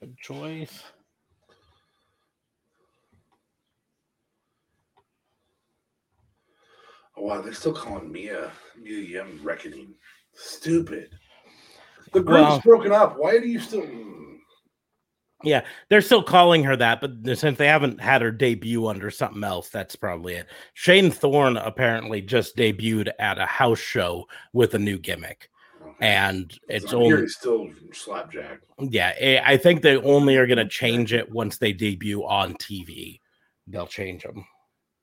Good 0.00 0.16
choice. 0.18 0.82
Wow, 7.16 7.40
they're 7.40 7.52
still 7.52 7.72
calling 7.74 8.10
Mia 8.10 8.50
Mia 8.80 8.98
Yim 8.98 9.40
Reckoning. 9.42 9.94
Stupid. 10.32 11.10
The 12.12 12.20
group's 12.20 12.48
Well- 12.48 12.60
broken 12.60 12.92
up. 12.92 13.16
Why 13.18 13.38
do 13.38 13.48
you 13.48 13.58
still. 13.60 13.86
Yeah, 15.42 15.66
they're 15.90 16.00
still 16.00 16.22
calling 16.22 16.64
her 16.64 16.74
that, 16.76 17.02
but 17.02 17.36
since 17.36 17.58
they 17.58 17.66
haven't 17.66 18.00
had 18.00 18.22
her 18.22 18.30
debut 18.30 18.86
under 18.86 19.10
something 19.10 19.44
else, 19.44 19.68
that's 19.68 19.94
probably 19.94 20.34
it. 20.36 20.46
Shane 20.72 21.10
Thorne 21.10 21.58
apparently 21.58 22.22
just 22.22 22.56
debuted 22.56 23.10
at 23.18 23.38
a 23.38 23.44
house 23.44 23.78
show 23.78 24.26
with 24.54 24.72
a 24.72 24.78
new 24.78 24.98
gimmick, 24.98 25.50
and 26.00 26.50
it's 26.70 26.94
I'm 26.94 27.00
only 27.02 27.28
still 27.28 27.68
slapjack. 27.92 28.60
yeah. 28.78 29.12
eh, 29.18 29.42
I 29.44 29.58
think 29.58 29.82
they 29.82 29.98
only 29.98 30.36
are 30.36 30.46
going 30.46 30.56
to 30.56 30.66
change 30.68 31.12
it 31.12 31.30
once 31.30 31.58
they 31.58 31.74
debut 31.74 32.24
on 32.24 32.54
TV. 32.54 33.20
They'll 33.66 33.86
change 33.86 34.22
them. 34.22 34.46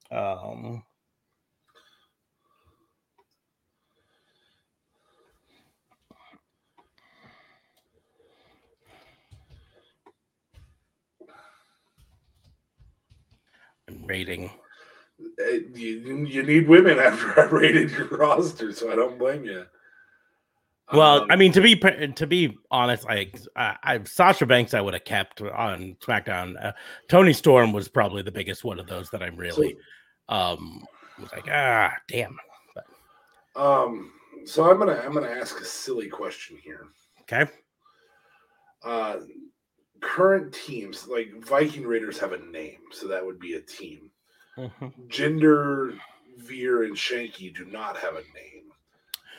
Um, 0.10 0.84
rating. 14.06 14.51
You, 15.38 16.25
you 16.25 16.43
need 16.43 16.67
women 16.67 16.97
after 16.99 17.39
I 17.39 17.43
rated 17.45 17.91
your 17.91 18.08
roster, 18.08 18.73
so 18.73 18.91
I 18.91 18.95
don't 18.95 19.19
blame 19.19 19.45
you. 19.45 19.65
Well, 20.93 21.21
Um, 21.21 21.32
I 21.32 21.36
mean, 21.36 21.51
to 21.54 21.62
be 21.62 21.75
to 21.75 22.27
be 22.27 22.58
honest, 22.69 23.06
like 23.06 23.39
I, 23.56 23.77
I 23.84 24.04
Sasha 24.04 24.45
Banks, 24.45 24.73
I 24.73 24.82
would 24.82 24.93
have 24.93 25.06
kept 25.06 25.41
on 25.41 25.95
SmackDown. 26.06 26.62
Uh, 26.63 26.73
Toni 27.08 27.34
Storm 27.34 27.71
was 27.71 27.88
probably 27.88 28.23
the 28.23 28.32
biggest 28.32 28.63
one 28.63 28.80
of 28.80 28.88
those 28.88 29.10
that 29.12 29.23
I'm 29.23 29.38
really 29.38 29.77
um 30.27 30.84
was 31.19 31.32
like, 31.32 31.47
ah, 31.49 31.93
damn. 32.08 32.38
Um, 33.56 34.12
so 34.45 34.69
I'm 34.69 34.80
gonna 34.80 35.01
I'm 35.06 35.13
gonna 35.13 35.27
ask 35.27 35.62
a 35.62 35.65
silly 35.65 36.10
question 36.10 36.58
here. 36.63 36.88
Okay, 37.21 37.49
Uh, 38.84 39.17
current 40.02 40.54
teams 40.54 41.08
like 41.08 41.32
Viking 41.46 41.88
Raiders 41.88 42.20
have 42.20 42.34
a 42.34 42.40
name, 42.40 42.80
so 42.92 43.08
that 43.08 43.26
would 43.26 43.40
be 43.40 43.54
a 43.54 43.62
team. 43.62 44.12
Mm-hmm. 44.58 44.88
Jinder, 45.08 45.98
Veer, 46.38 46.84
and 46.84 46.96
Shanky 46.96 47.56
do 47.56 47.66
not 47.66 47.96
have 47.98 48.16
a 48.16 48.24
name, 48.36 48.62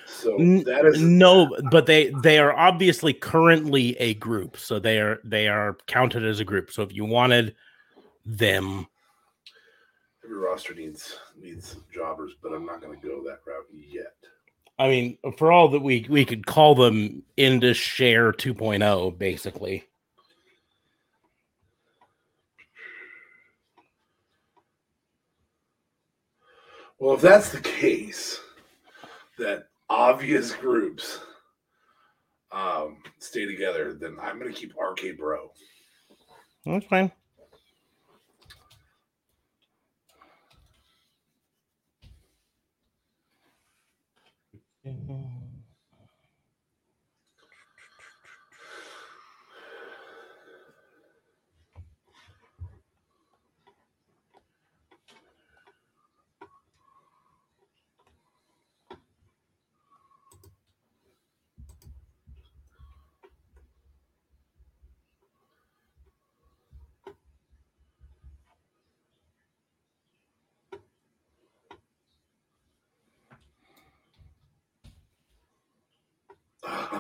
so 0.07 0.37
that 0.65 0.85
is 0.87 1.01
no, 1.01 1.55
but 1.71 1.87
they 1.87 2.11
they 2.23 2.39
are 2.39 2.53
obviously 2.53 3.13
currently 3.13 3.97
a 3.99 4.15
group, 4.15 4.57
so 4.57 4.79
they 4.79 4.99
are 4.99 5.21
they 5.25 5.49
are 5.49 5.77
counted 5.87 6.25
as 6.25 6.41
a 6.41 6.45
group. 6.45 6.71
So 6.71 6.83
if 6.83 6.95
you 6.95 7.05
wanted 7.05 7.55
them, 8.25 8.87
every 10.25 10.37
roster 10.37 10.75
needs 10.75 11.19
needs 11.41 11.77
jobbers, 11.93 12.33
but 12.43 12.53
I'm 12.53 12.65
not 12.65 12.81
gonna 12.81 12.97
go 12.97 13.23
that 13.25 13.41
route 13.47 13.67
yet. 13.73 14.15
I 14.79 14.89
mean, 14.89 15.19
for 15.37 15.53
all 15.53 15.69
that 15.69 15.81
we 15.81 16.07
we 16.09 16.25
could 16.25 16.47
call 16.47 16.75
them 16.75 17.23
Indus 17.37 17.77
Sher 17.77 18.33
2.0, 18.33 19.19
basically. 19.19 19.85
Well, 27.03 27.17
if 27.17 27.21
that's 27.21 27.49
the 27.49 27.61
case, 27.61 28.39
that 29.37 29.65
obvious 29.91 30.55
groups 30.55 31.19
um, 32.53 32.99
stay 33.19 33.45
together, 33.45 33.95
then 33.95 34.19
I'm 34.23 34.39
going 34.39 34.55
to 34.55 34.57
keep 34.57 34.73
RK 34.79 35.19
Bro. 35.19 35.51
That's 36.65 36.87
fine. 36.87 37.11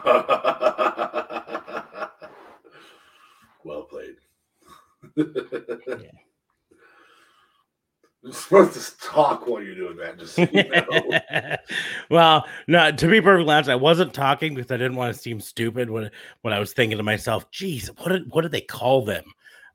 well 3.64 3.82
played. 3.82 4.16
You're 8.22 8.32
supposed 8.32 8.74
to 8.74 9.08
talk 9.08 9.48
while 9.48 9.62
you're 9.62 9.74
doing 9.74 9.96
that, 9.96 10.16
just 10.16 10.36
so 10.36 10.46
you 10.52 10.70
know. 10.70 11.18
well, 12.10 12.46
no, 12.68 12.92
to 12.92 13.08
be 13.08 13.20
perfectly 13.20 13.52
honest, 13.52 13.68
I 13.68 13.74
wasn't 13.74 14.14
talking 14.14 14.54
because 14.54 14.70
I 14.70 14.76
didn't 14.76 14.94
want 14.94 15.12
to 15.12 15.20
seem 15.20 15.40
stupid 15.40 15.90
when 15.90 16.08
when 16.42 16.54
I 16.54 16.60
was 16.60 16.72
thinking 16.72 16.98
to 16.98 17.02
myself, 17.02 17.50
geez, 17.50 17.90
what 17.98 18.10
did 18.10 18.32
what 18.32 18.42
did 18.42 18.52
they 18.52 18.60
call 18.60 19.04
them? 19.04 19.24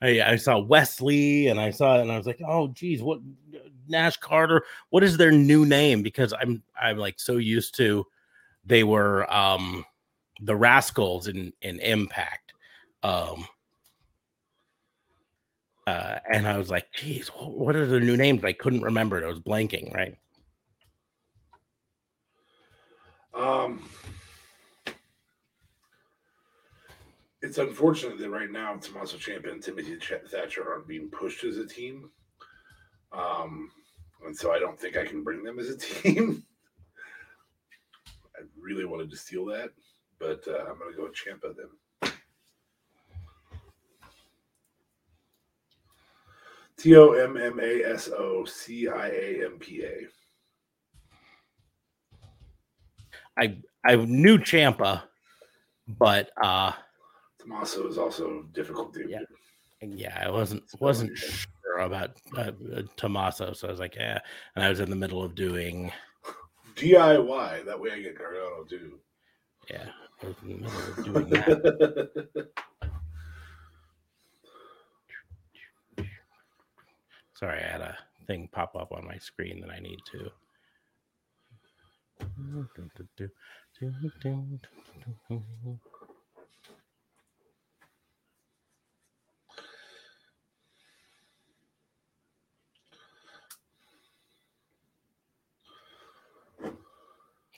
I, 0.02 0.22
I 0.22 0.36
saw 0.38 0.60
Wesley 0.60 1.48
and 1.48 1.60
I 1.60 1.72
saw 1.72 2.00
and 2.00 2.10
I 2.10 2.18
was 2.18 2.26
like, 2.26 2.40
oh 2.48 2.70
geez, 2.70 3.02
what 3.02 3.20
Nash 3.90 4.16
Carter, 4.18 4.64
what 4.92 5.04
is 5.04 5.18
their 5.18 5.32
new 5.32 5.66
name? 5.66 6.02
Because 6.02 6.34
I'm 6.40 6.64
I'm 6.82 6.98
like 6.98 7.20
so 7.20 7.36
used 7.38 7.76
to 7.78 8.06
they 8.66 8.86
were 8.86 9.30
um 9.34 9.84
the 10.42 10.56
rascals 10.56 11.28
in 11.28 11.54
in 11.62 11.80
impact. 11.80 12.54
Um 13.04 13.48
uh, 15.88 16.20
and 16.30 16.46
I 16.46 16.58
was 16.58 16.70
like, 16.70 16.92
geez, 16.92 17.30
what 17.30 17.78
are 17.78 17.86
the 17.86 18.02
new 18.02 18.18
names? 18.18 18.44
I 18.44 18.52
couldn't 18.52 18.82
remember 18.82 19.18
it. 19.18 19.24
I 19.24 19.30
was 19.30 19.40
blanking, 19.40 19.94
right? 19.96 20.18
Um, 23.34 23.88
it's 27.42 27.58
unfortunate 27.58 28.18
that 28.18 28.30
right 28.30 28.52
now 28.52 28.76
Tommaso 28.76 29.16
Ciampa 29.16 29.50
and 29.50 29.64
Timothy 29.64 29.98
Thatcher 30.30 30.70
aren't 30.70 30.90
being 30.90 31.10
pushed 31.10 31.46
as 31.46 31.56
a 31.56 31.66
team. 31.66 32.10
Um, 33.14 33.72
and 34.26 34.36
so 34.36 34.52
I 34.52 34.60
don't 34.60 34.78
think 34.78 34.98
I 34.98 35.06
can 35.06 35.24
bring 35.24 35.42
them 35.42 35.58
as 35.58 35.70
a 35.70 35.78
team. 35.78 36.44
I 38.36 38.42
really 38.60 38.86
wanted 38.86 39.10
to 39.12 39.16
steal 39.16 39.46
that, 39.46 39.70
but 40.20 40.44
uh, 40.48 40.66
I'm 40.70 40.78
going 40.80 40.92
to 40.94 40.98
go 40.98 41.08
Ciampa 41.10 41.56
then. 41.56 42.12
T 46.78 46.96
O 46.96 47.12
M 47.14 47.38
M 47.38 47.60
A 47.60 47.84
S 47.84 48.10
O 48.16 48.46
C 48.46 48.88
I 48.88 49.08
A 49.10 49.46
M 49.46 49.58
P 49.60 49.84
A. 49.84 50.08
I 53.40 53.58
I 53.84 53.96
knew 53.96 54.38
Ciampa, 54.38 55.04
but 55.88 56.30
uh 56.42 56.72
Tommaso 57.40 57.88
is 57.88 57.98
also 57.98 58.44
difficult 58.54 58.94
to 58.94 59.10
Yeah. 59.10 59.20
yeah, 59.82 60.24
I 60.24 60.30
wasn't 60.30 60.64
wasn't 60.80 61.18
sure 61.18 61.80
about 61.80 62.12
uh, 62.38 62.52
Tommaso, 62.96 63.54
so 63.54 63.68
I 63.68 63.72
was 63.72 63.80
like, 63.80 63.96
yeah. 63.96 64.20
And 64.56 64.64
I 64.64 64.70
was 64.70 64.80
in 64.80 64.90
the 64.90 64.96
middle 64.96 65.24
of 65.24 65.34
doing, 65.34 65.92
DIY. 66.76 67.66
That 67.66 67.80
way 67.80 67.92
I 67.92 68.02
get 68.02 68.18
Gargano 68.18 68.64
too. 68.70 69.00
yeah, 69.70 69.86
I 70.24 70.28
was 70.28 70.36
in 70.44 70.50
the 70.50 70.56
middle 70.56 70.80
of 70.80 71.06
doing 71.06 71.30
that. 71.30 72.50
Sorry, 77.34 77.60
I 77.60 77.68
had 77.68 77.82
a 77.82 77.98
thing 78.26 78.50
pop 78.52 78.76
up 78.76 78.92
on 78.92 79.06
my 79.06 79.18
screen 79.20 79.62
that 79.62 79.70
I 79.70 79.80
need 79.80 80.00
to. 80.12 80.32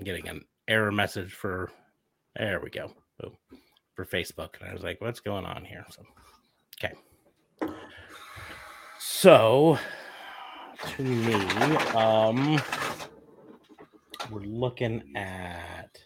Getting 0.04 0.28
an 0.28 0.45
error 0.67 0.91
message 0.91 1.34
for 1.34 1.72
there 2.36 2.60
we 2.62 2.70
go. 2.70 2.92
Boom. 3.20 3.34
For 3.96 4.06
Facebook. 4.06 4.60
And 4.60 4.70
I 4.70 4.74
was 4.74 4.84
like, 4.84 5.02
what's 5.02 5.20
going 5.20 5.46
on 5.46 5.65
here? 5.65 5.86
So 5.89 6.04
okay. 6.84 6.94
So 9.00 9.78
to 10.96 11.04
me, 11.04 11.34
um 11.96 12.62
we're 14.32 14.42
looking 14.42 15.02
at 15.15 15.98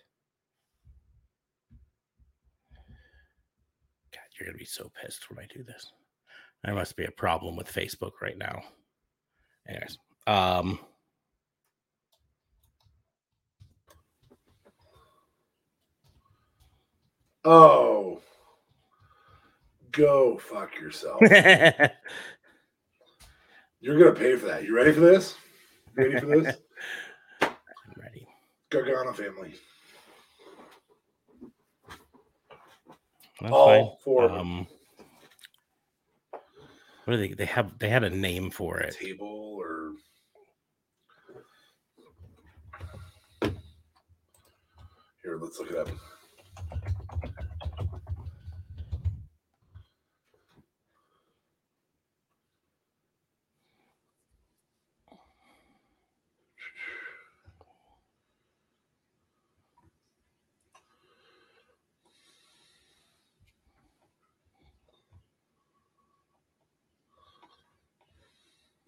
God, 4.11 4.21
you're 4.39 4.47
gonna 4.47 4.57
be 4.57 4.65
so 4.65 4.91
pissed 5.01 5.29
when 5.29 5.39
I 5.39 5.47
do 5.53 5.63
this. 5.63 5.91
There 6.63 6.73
must 6.73 6.95
be 6.95 7.05
a 7.05 7.11
problem 7.11 7.55
with 7.55 7.71
Facebook 7.71 8.13
right 8.21 8.37
now. 8.37 8.63
Anyways, 9.67 9.97
um 10.27 10.79
oh, 17.45 18.21
go 19.91 20.37
fuck 20.37 20.75
yourself. 20.79 21.21
You're 23.79 23.99
gonna 23.99 24.13
pay 24.13 24.35
for 24.37 24.45
that. 24.47 24.63
You 24.63 24.75
ready 24.75 24.93
for 24.93 25.01
this? 25.01 25.35
You 25.97 26.03
ready 26.05 26.19
for 26.19 26.41
this? 26.41 26.55
I'm 27.41 27.51
ready. 28.01 28.27
Gargano 28.69 29.13
family. 29.13 29.55
That's 33.41 33.51
All 33.53 33.99
four 34.03 34.29
fine. 34.29 34.37
them. 34.37 34.39
Um, 34.39 34.67
what 37.05 37.15
do 37.15 37.17
they? 37.17 37.33
They 37.33 37.45
have 37.45 37.77
they 37.79 37.89
had 37.89 38.05
a 38.05 38.09
name 38.09 38.49
for 38.49 38.79
it. 38.79 38.95
Table 38.97 39.57
or 39.59 39.91
here, 45.21 45.37
let's 45.41 45.59
look 45.59 45.71
it 45.71 45.77
up. 45.77 45.89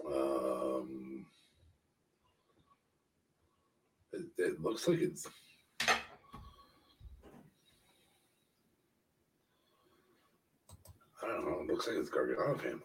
Um, 0.08 1.26
it, 4.38 4.62
looks 4.62 4.88
like 4.88 5.00
it's. 5.00 5.28
I 5.90 5.96
don't 11.28 11.46
know. 11.46 11.62
It 11.62 11.68
looks 11.68 11.88
like 11.88 11.98
it's 11.98 12.10
Gargano 12.10 12.56
family. 12.58 12.82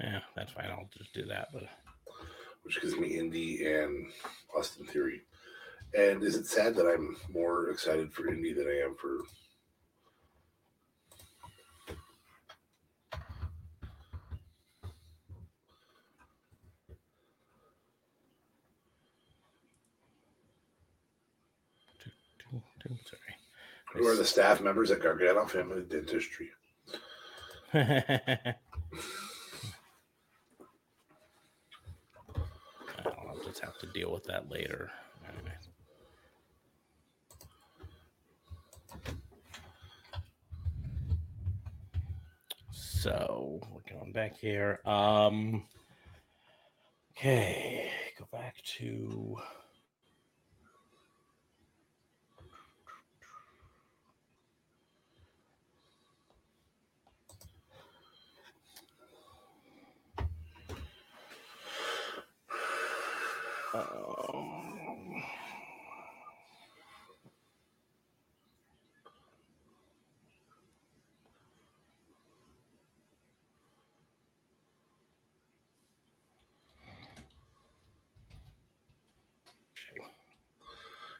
Yeah, 0.00 0.20
that's 0.36 0.52
fine. 0.52 0.66
I'll 0.70 0.88
just 0.96 1.12
do 1.12 1.26
that. 1.26 1.48
But 1.52 1.64
which 2.62 2.80
gives 2.80 2.96
me 2.96 3.18
Indi 3.18 3.66
and 3.66 4.06
Austin 4.56 4.86
Theory. 4.86 5.22
And 5.94 6.22
is 6.22 6.36
it 6.36 6.46
sad 6.46 6.74
that 6.76 6.86
I'm 6.86 7.16
more 7.32 7.70
excited 7.70 8.12
for 8.12 8.28
Indi 8.28 8.52
than 8.52 8.66
I 8.66 8.84
am 8.84 8.94
for? 8.94 9.20
are 24.08 24.16
the 24.16 24.24
staff 24.24 24.60
members 24.60 24.90
at 24.90 25.02
Gargano 25.02 25.46
Family 25.46 25.82
Dentistry. 25.82 26.50
I'll 27.74 28.54
just 33.44 33.60
have 33.60 33.78
to 33.78 33.86
deal 33.92 34.12
with 34.12 34.24
that 34.24 34.50
later. 34.50 34.90
So 42.72 43.60
we're 43.70 43.96
going 43.96 44.10
back 44.10 44.36
here. 44.36 44.80
Um, 44.84 45.62
okay, 47.16 47.90
go 48.18 48.26
back 48.32 48.56
to 48.78 49.36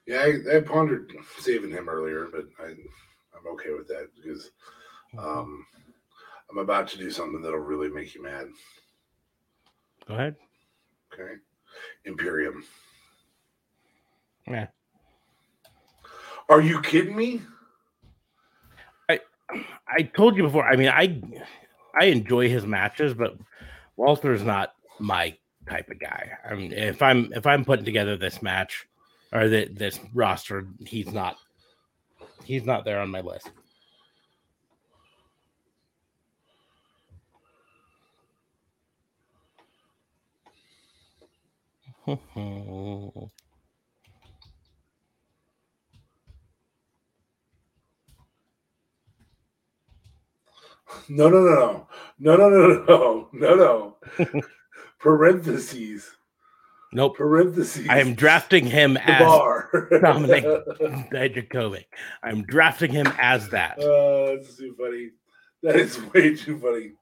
Yeah, 0.08 0.20
I, 0.22 0.56
I 0.56 0.60
pondered 0.62 1.12
saving 1.38 1.70
him 1.70 1.86
earlier, 1.86 2.28
but 2.32 2.46
I, 2.58 2.68
I'm 2.68 3.46
okay 3.52 3.74
with 3.76 3.86
that 3.88 4.08
because 4.16 4.50
um, 5.18 5.66
I'm 6.50 6.56
about 6.56 6.88
to 6.88 6.98
do 6.98 7.10
something 7.10 7.42
that'll 7.42 7.58
really 7.58 7.90
make 7.90 8.14
you 8.14 8.22
mad. 8.22 8.46
go 10.06 10.14
ahead. 10.14 10.36
Okay, 11.12 11.34
Imperium. 12.06 12.64
Yeah. 14.46 14.68
Are 16.48 16.62
you 16.62 16.80
kidding 16.80 17.14
me? 17.14 17.42
I 19.10 19.20
I 19.86 20.02
told 20.04 20.38
you 20.38 20.44
before. 20.44 20.66
I 20.66 20.76
mean, 20.76 20.88
I 20.88 21.20
I 22.00 22.06
enjoy 22.06 22.48
his 22.48 22.64
matches, 22.64 23.12
but 23.12 23.36
Walter's 23.96 24.42
not 24.42 24.72
my 24.98 25.36
type 25.68 25.90
of 25.90 26.00
guy. 26.00 26.30
I 26.50 26.54
mean, 26.54 26.72
if 26.72 27.02
I'm 27.02 27.30
if 27.34 27.46
I'm 27.46 27.62
putting 27.62 27.84
together 27.84 28.16
this 28.16 28.40
match 28.40 28.86
or 29.32 29.48
the, 29.48 29.68
this 29.72 30.00
roster, 30.14 30.66
he's 30.86 31.12
not 31.12 31.36
he's 32.44 32.64
not 32.64 32.84
there 32.84 33.00
on 33.00 33.10
my 33.10 33.20
list. 33.22 33.50
No, 51.08 51.28
no, 51.28 51.40
no, 51.42 51.88
no, 52.18 52.36
no, 52.36 52.48
no, 52.50 52.68
no, 52.68 52.84
no, 52.86 53.28
no, 53.32 53.96
no. 54.18 54.32
parentheses, 55.00 56.10
nope. 56.92 57.16
parentheses. 57.16 57.86
I 57.88 58.00
am 58.00 58.14
drafting 58.14 58.66
him 58.66 58.94
the 58.94 59.10
as 59.10 59.20
bar. 59.20 59.68
Dominik 59.92 60.64
Dijakovic. 61.12 61.86
I'm 62.22 62.42
drafting 62.42 62.92
him 62.92 63.06
as 63.18 63.48
that. 63.50 63.78
Uh, 63.78 64.36
that's 64.36 64.56
too 64.56 64.74
funny. 64.78 65.10
That 65.62 65.76
is 65.76 66.00
way 66.12 66.34
too 66.36 66.58
funny. 66.58 66.92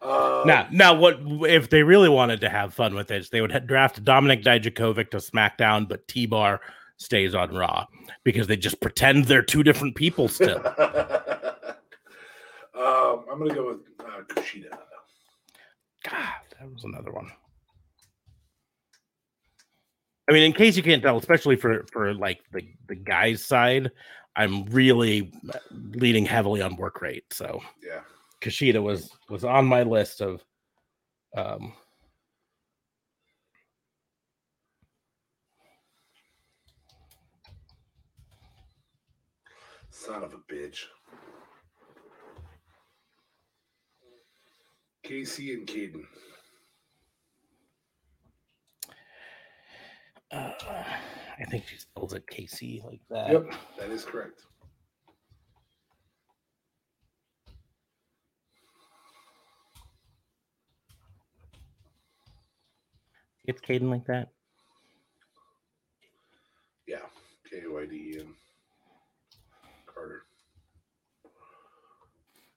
Uh, 0.00 0.42
Now, 0.46 0.66
now, 0.72 0.94
what 0.94 1.20
if 1.48 1.70
they 1.70 1.82
really 1.82 2.08
wanted 2.08 2.40
to 2.40 2.48
have 2.48 2.74
fun 2.74 2.94
with 2.94 3.06
this? 3.08 3.28
They 3.28 3.40
would 3.40 3.66
draft 3.66 4.04
Dominik 4.04 4.42
Dijakovic 4.42 5.10
to 5.10 5.18
SmackDown, 5.18 5.88
but 5.88 6.08
T 6.08 6.26
Bar 6.26 6.60
stays 6.96 7.34
on 7.34 7.54
Raw 7.54 7.86
because 8.24 8.46
they 8.46 8.56
just 8.56 8.80
pretend 8.80 9.26
they're 9.26 9.42
two 9.42 9.62
different 9.62 9.94
people 9.94 10.28
still. 10.28 10.56
um, 12.74 13.24
I'm 13.30 13.38
gonna 13.38 13.54
go 13.54 13.68
with 13.68 13.80
uh, 14.00 14.22
Kushida. 14.28 14.70
God, 16.08 16.32
that 16.58 16.72
was 16.72 16.82
another 16.84 17.12
one. 17.12 17.30
I 20.28 20.32
mean, 20.32 20.44
in 20.44 20.52
case 20.52 20.76
you 20.76 20.82
can't 20.82 21.02
tell, 21.02 21.18
especially 21.18 21.56
for 21.56 21.84
for 21.92 22.14
like 22.14 22.40
the 22.52 22.62
the 22.88 22.94
guys' 22.94 23.44
side, 23.44 23.90
I'm 24.36 24.64
really 24.66 25.32
leaning 25.70 26.24
heavily 26.24 26.62
on 26.62 26.76
work 26.76 27.00
rate. 27.02 27.24
So 27.32 27.60
Yeah. 27.82 28.00
Kushida 28.40 28.82
was 28.82 29.10
was 29.28 29.44
on 29.44 29.66
my 29.66 29.82
list 29.82 30.20
of 30.20 30.44
um 31.36 31.72
Son 39.90 40.24
of 40.24 40.32
a 40.34 40.52
bitch. 40.52 40.84
Kacy 45.04 45.52
and 45.54 45.66
Kayden. 45.66 46.04
Uh, 50.32 50.50
I 51.38 51.44
think 51.44 51.66
she 51.66 51.76
spells 51.76 52.14
it 52.14 52.26
KC 52.26 52.82
like 52.84 53.00
that. 53.10 53.32
Yep, 53.32 53.52
that 53.78 53.90
is 53.90 54.04
correct. 54.04 54.42
It's 63.44 63.60
Kayden 63.60 63.90
like 63.90 64.06
that. 64.06 64.28
Yeah, 66.86 66.98
K 67.50 67.62
O 67.68 67.78
I 67.78 67.86
D 67.86 67.94
E 67.94 68.20
N. 68.20 68.28
Carter. 69.86 70.22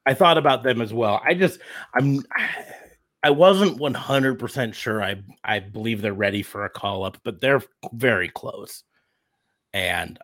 I 0.06 0.14
thought 0.14 0.38
about 0.38 0.64
them 0.64 0.80
as 0.82 0.94
well. 0.94 1.22
I 1.26 1.34
just 1.34 1.60
I'm 1.94 2.24
I 2.32 2.48
wasn't 3.30 3.80
100% 3.80 4.74
sure 4.74 5.04
I 5.04 5.16
I 5.44 5.60
believe 5.60 6.02
they're 6.02 6.14
ready 6.14 6.44
for 6.44 6.66
a 6.66 6.70
call 6.70 7.04
up, 7.04 7.18
but 7.24 7.42
they're 7.42 7.64
very 7.94 8.30
close. 8.30 8.84
And 9.74 10.20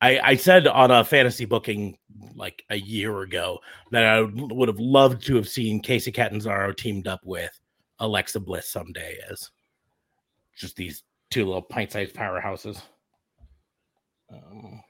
I 0.00 0.20
I 0.20 0.36
said 0.36 0.66
on 0.66 0.90
a 0.90 1.04
fantasy 1.04 1.44
booking 1.44 1.98
like 2.34 2.62
a 2.70 2.76
year 2.76 3.20
ago 3.22 3.60
that 3.90 4.04
I 4.04 4.22
would 4.22 4.68
have 4.68 4.80
loved 4.80 5.24
to 5.26 5.36
have 5.36 5.48
seen 5.48 5.82
Kacy 5.82 6.12
Catanzaro 6.12 6.72
teamed 6.72 7.06
up 7.06 7.20
with 7.24 7.58
Alexa 7.98 8.40
Bliss 8.40 8.68
someday 8.68 9.18
as 9.30 9.50
just 10.56 10.76
these 10.76 11.02
two 11.30 11.46
little 11.46 11.62
pint-sized 11.62 12.14
powerhouses. 12.14 12.82
Um, 14.32 14.82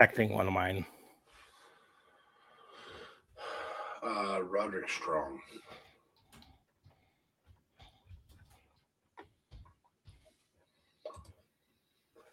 protecting 0.00 0.32
one 0.32 0.46
of 0.46 0.54
mine. 0.54 0.86
Uh, 4.02 4.40
Roderick 4.44 4.88
Strong. 4.88 5.38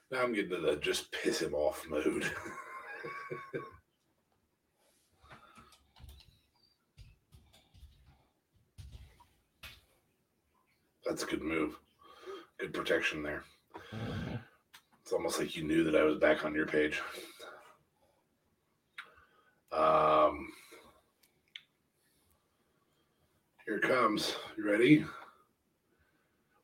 Now 0.10 0.24
I'm 0.24 0.32
getting 0.34 0.52
to 0.52 0.62
the 0.62 0.78
just 0.78 1.12
piss 1.12 1.42
him 1.42 1.54
off 1.54 1.84
mode. 1.90 2.32
That's 11.06 11.24
a 11.24 11.26
good 11.26 11.42
move. 11.42 11.76
Good 12.60 12.74
protection 12.74 13.22
there. 13.24 13.44
It's 15.02 15.12
almost 15.12 15.38
like 15.40 15.58
you 15.58 15.65
knew 15.65 15.84
that 15.84 15.98
I 15.98 16.04
was 16.04 16.15
back 16.15 16.46
on 16.46 16.56
your 16.56 16.65
page. 16.65 17.02
Um, 19.72 20.48
here 23.65 23.78
it 23.78 23.84
comes. 23.84 24.36
You 24.58 24.70
ready? 24.70 25.06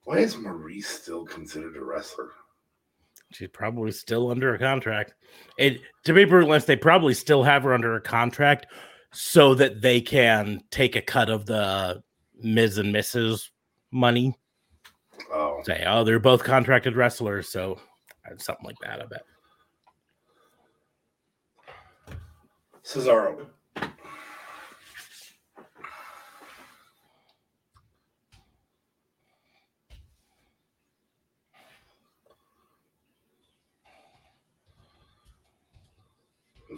Why 0.06 0.18
is 0.18 0.36
Maryse 0.36 0.86
still 0.86 1.26
considered 1.26 1.78
a 1.78 1.84
wrestler? 1.84 2.30
She's 3.32 3.50
probably 3.50 3.92
still 3.92 4.30
under 4.30 4.54
a 4.54 4.60
contract. 4.60 5.14
It 5.58 5.80
to 6.06 6.14
be 6.14 6.26
brutally 6.26 6.52
honest, 6.52 6.68
they 6.68 6.76
probably 6.76 7.14
still 7.14 7.44
have 7.44 7.64
her 7.64 7.74
under 7.74 7.96
a 7.96 8.02
contract 8.02 8.68
so 9.12 9.56
that 9.56 9.82
they 9.82 10.02
can 10.02 10.62
take 10.72 10.96
a 10.96 11.02
cut 11.02 11.30
of 11.30 11.46
the 11.46 12.04
Miz 12.42 12.78
and 12.78 12.94
Mrs. 12.94 13.50
money. 13.92 14.36
Oh, 15.32 15.62
Say, 15.64 15.84
oh, 15.88 16.04
they're 16.04 16.20
both 16.20 16.44
contracted 16.44 16.96
wrestlers, 16.96 17.50
so 17.50 17.80
something 18.38 18.66
like 18.66 18.76
that. 18.84 19.02
I 19.02 19.06
bet. 19.06 19.24
Cesaro. 22.84 23.48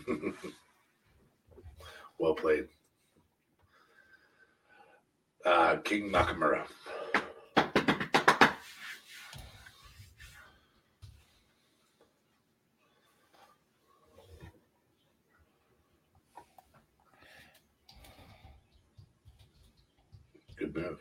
well 2.20 2.36
played. 2.36 2.68
Uh, 5.46 5.78
King 5.78 6.12
Nakamura. 6.12 6.66
Good 20.66 20.84
move. 20.84 21.00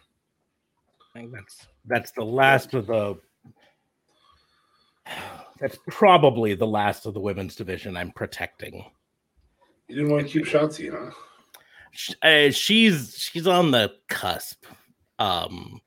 I 1.15 1.19
think 1.21 1.33
that's 1.33 1.67
that's 1.87 2.11
the 2.13 2.25
last 2.25 2.75
of 2.75 2.87
the. 2.87 3.19
That's 5.61 5.79
probably 5.89 6.55
the 6.55 6.67
last 6.67 7.07
of 7.07 7.15
the 7.15 7.21
women's 7.21 7.55
division 7.55 7.97
I'm 7.97 8.11
protecting. 8.11 8.85
You 9.89 9.97
didn't 9.97 10.11
want 10.11 10.27
to 10.27 10.33
keep 10.33 10.47
Shotzi, 10.47 10.91
huh? 10.91 11.13
Sh- 11.93 12.15
uh, 12.23 12.51
she's 12.51 13.17
she's 13.19 13.47
on 13.47 13.71
the 13.71 13.93
cusp. 14.09 14.67
Um, 15.19 15.81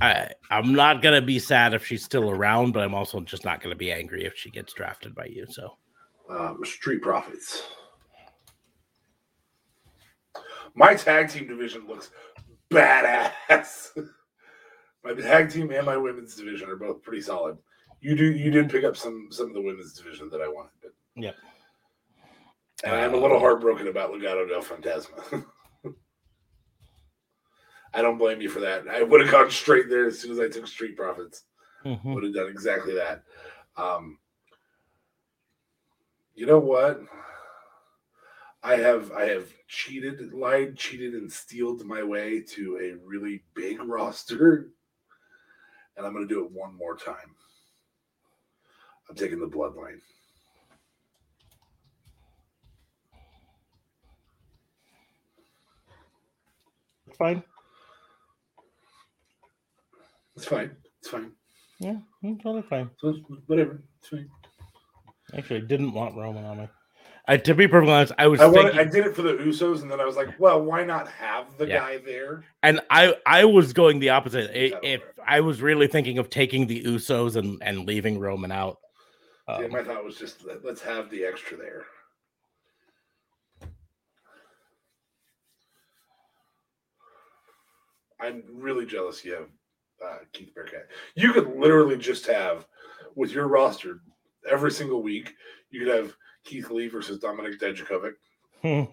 I 0.00 0.30
I'm 0.50 0.74
not 0.74 1.02
gonna 1.02 1.22
be 1.22 1.38
sad 1.38 1.72
if 1.72 1.86
she's 1.86 2.04
still 2.04 2.30
around, 2.30 2.72
but 2.72 2.82
I'm 2.82 2.94
also 2.94 3.20
just 3.20 3.44
not 3.44 3.62
gonna 3.62 3.76
be 3.76 3.92
angry 3.92 4.24
if 4.24 4.36
she 4.36 4.50
gets 4.50 4.72
drafted 4.72 5.14
by 5.14 5.26
you. 5.26 5.46
So 5.48 5.78
Um, 6.28 6.60
Street 6.64 7.00
Profits. 7.00 7.62
My 10.74 10.94
tag 10.94 11.30
team 11.30 11.46
division 11.46 11.86
looks 11.86 12.10
badass. 12.70 13.90
my 15.04 15.14
tag 15.14 15.50
team 15.50 15.70
and 15.70 15.86
my 15.86 15.96
women's 15.96 16.34
division 16.34 16.68
are 16.68 16.76
both 16.76 17.02
pretty 17.02 17.22
solid. 17.22 17.58
You 18.00 18.14
do 18.14 18.24
you 18.24 18.50
did 18.50 18.70
pick 18.70 18.84
up 18.84 18.96
some 18.96 19.28
some 19.30 19.48
of 19.48 19.54
the 19.54 19.62
women's 19.62 19.94
division 19.94 20.28
that 20.30 20.40
I 20.42 20.48
wanted, 20.48 20.72
but 20.82 20.92
Yep. 21.16 21.34
And 22.84 22.94
I'm 22.94 23.14
a 23.14 23.16
little 23.16 23.40
heartbroken 23.40 23.88
about 23.88 24.10
Legado 24.10 24.46
del 24.46 24.60
Fantasma. 24.60 25.44
I 27.94 28.02
don't 28.02 28.18
blame 28.18 28.42
you 28.42 28.50
for 28.50 28.60
that. 28.60 28.86
I 28.86 29.02
would 29.02 29.22
have 29.22 29.30
gone 29.30 29.50
straight 29.50 29.88
there 29.88 30.06
as 30.06 30.18
soon 30.18 30.32
as 30.32 30.38
I 30.38 30.48
took 30.48 30.66
Street 30.66 30.94
Profits. 30.96 31.44
mhm. 31.84 32.14
Would 32.14 32.24
have 32.24 32.34
done 32.34 32.48
exactly 32.48 32.94
that. 32.94 33.22
Um, 33.78 34.18
you 36.34 36.44
know 36.44 36.58
what? 36.58 37.00
I 38.66 38.78
have 38.78 39.12
I 39.12 39.26
have 39.26 39.48
cheated, 39.68 40.32
lied, 40.32 40.76
cheated, 40.76 41.14
and 41.14 41.30
stealed 41.30 41.84
my 41.84 42.02
way 42.02 42.40
to 42.40 42.78
a 42.82 43.06
really 43.06 43.44
big 43.54 43.80
roster, 43.84 44.70
and 45.96 46.04
I'm 46.04 46.12
going 46.12 46.26
to 46.26 46.34
do 46.34 46.44
it 46.44 46.50
one 46.50 46.74
more 46.74 46.96
time. 46.96 47.36
I'm 49.08 49.14
taking 49.14 49.38
the 49.38 49.46
bloodline. 49.46 50.00
It's 57.06 57.16
fine. 57.16 57.44
It's 60.34 60.46
fine. 60.46 60.76
It's 60.98 61.08
fine. 61.08 61.30
Yeah, 61.78 61.98
totally 62.42 62.62
fine. 62.62 62.90
So 62.98 63.14
whatever. 63.46 63.80
It's 64.00 64.08
fine. 64.08 64.28
Actually, 65.38 65.60
I 65.60 65.66
didn't 65.66 65.92
want 65.92 66.16
Roman 66.16 66.44
on 66.44 66.58
me. 66.58 66.68
I 67.28 67.36
to 67.38 67.54
be 67.54 67.66
perfectly 67.66 67.92
honest, 67.92 68.12
I 68.18 68.28
was 68.28 68.40
I 68.40 68.46
wanted, 68.46 68.72
thinking, 68.74 68.80
I 68.80 68.84
did 68.90 69.06
it 69.06 69.16
for 69.16 69.22
the 69.22 69.32
Usos, 69.34 69.82
and 69.82 69.90
then 69.90 70.00
I 70.00 70.04
was 70.04 70.14
like, 70.16 70.38
well, 70.38 70.62
why 70.62 70.84
not 70.84 71.08
have 71.08 71.56
the 71.58 71.66
Yeah. 71.66 71.78
guy 71.78 71.98
there? 71.98 72.44
and 72.62 72.80
I 72.90 73.14
I 73.26 73.44
was 73.44 73.72
going 73.72 73.98
the 73.98 74.10
opposite. 74.10 74.50
I- 74.50 74.78
If. 74.82 75.02
I 75.28 75.40
was 75.40 75.60
really 75.60 75.88
thinking 75.88 76.18
of 76.18 76.30
taking 76.30 76.68
the 76.68 76.84
Usos 76.84 77.34
and 77.34 77.60
and 77.62 77.84
leaving 77.86 78.20
Roman 78.20 78.52
out. 78.52 78.78
Yeah, 79.48 79.56
Um, 79.56 79.72
my 79.72 79.82
thought 79.82 80.04
was 80.04 80.16
just 80.18 80.44
let- 80.44 80.64
let's 80.64 80.82
have 80.82 81.10
the 81.10 81.24
extra 81.24 81.56
there. 81.56 81.86
I'm 88.20 88.42
really 88.52 88.86
jealous 88.86 89.24
you 89.24 89.34
have 89.34 89.48
uh, 90.04 90.18
Keith 90.32 90.54
Bearcat. 90.54 90.88
You 91.14 91.32
could 91.32 91.56
literally 91.56 91.96
just 91.96 92.26
have, 92.26 92.66
with 93.14 93.30
your 93.32 93.48
roster, 93.48 94.00
every 94.48 94.70
single 94.70 95.02
week, 95.02 95.34
you 95.70 95.84
could 95.84 95.94
have 95.94 96.14
Keith 96.46 96.70
Lee 96.70 96.88
versus 96.88 97.18
Dominik 97.18 97.58
Dijakovic, 97.58 98.14
and 98.62 98.88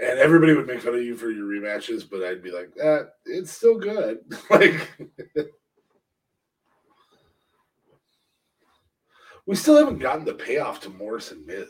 everybody 0.00 0.54
would 0.54 0.66
make 0.66 0.82
fun 0.82 0.94
of 0.94 1.02
you 1.02 1.16
for 1.16 1.30
your 1.30 1.46
rematches, 1.46 2.08
but 2.08 2.24
I'd 2.24 2.42
be 2.42 2.50
like, 2.50 2.70
eh, 2.82 3.02
it's 3.26 3.52
still 3.52 3.78
good. 3.78 4.18
like, 4.50 4.90
we 9.46 9.54
still 9.54 9.76
haven't 9.76 9.98
gotten 9.98 10.24
the 10.24 10.34
payoff 10.34 10.80
to 10.80 10.90
Maryse 10.90 11.32
and 11.32 11.46
Miz. 11.46 11.68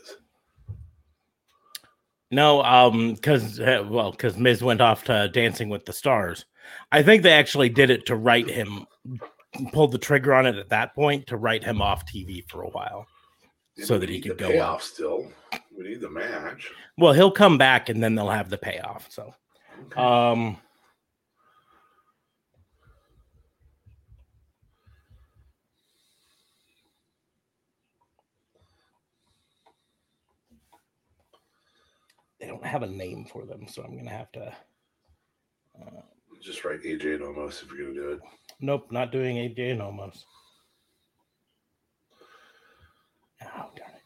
No, 2.30 2.62
um, 2.62 3.14
because 3.14 3.60
well, 3.60 4.10
because 4.10 4.36
Miz 4.36 4.62
went 4.62 4.80
off 4.80 5.04
to 5.04 5.28
Dancing 5.28 5.68
with 5.68 5.84
the 5.84 5.92
Stars. 5.92 6.44
I 6.90 7.02
think 7.02 7.22
they 7.22 7.32
actually 7.32 7.68
did 7.68 7.90
it 7.90 8.06
to 8.06 8.16
write 8.16 8.50
him, 8.50 8.86
pulled 9.72 9.92
the 9.92 9.98
trigger 9.98 10.34
on 10.34 10.46
it 10.46 10.56
at 10.56 10.70
that 10.70 10.94
point 10.94 11.28
to 11.28 11.36
write 11.36 11.62
him 11.62 11.80
off 11.80 12.04
TV 12.04 12.42
for 12.48 12.62
a 12.62 12.70
while. 12.70 13.06
So 13.84 13.98
that 13.98 14.08
he 14.08 14.20
could 14.20 14.38
go 14.38 14.48
payoff 14.48 14.82
still. 14.82 15.30
We 15.76 15.88
need 15.88 16.00
the 16.00 16.08
match. 16.08 16.70
Well, 16.96 17.12
he'll 17.12 17.30
come 17.30 17.58
back 17.58 17.88
and 17.90 18.02
then 18.02 18.14
they'll 18.14 18.30
have 18.30 18.48
the 18.48 18.56
payoff. 18.56 19.06
So, 19.10 19.34
Okay. 19.86 20.00
um, 20.00 20.56
they 32.40 32.46
don't 32.46 32.64
have 32.64 32.82
a 32.82 32.86
name 32.86 33.24
for 33.24 33.44
them, 33.46 33.66
so 33.68 33.82
I'm 33.82 33.96
gonna 33.96 34.10
have 34.10 34.30
to. 34.32 34.56
Uh, 35.80 36.00
Just 36.42 36.64
write 36.64 36.82
AJ 36.82 37.14
and 37.16 37.24
Omos 37.24 37.62
if 37.62 37.68
you're 37.72 37.92
gonna 37.92 37.94
do 38.00 38.12
it. 38.12 38.20
Nope, 38.60 38.90
not 38.90 39.12
doing 39.12 39.36
AJ 39.36 39.72
and 39.72 39.80
Omos. 39.80 40.24
Oh, 43.42 43.70
darn 43.76 43.90
it. 43.94 44.02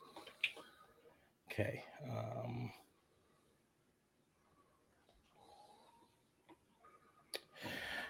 Okay. 1.53 1.83
Um, 2.09 2.71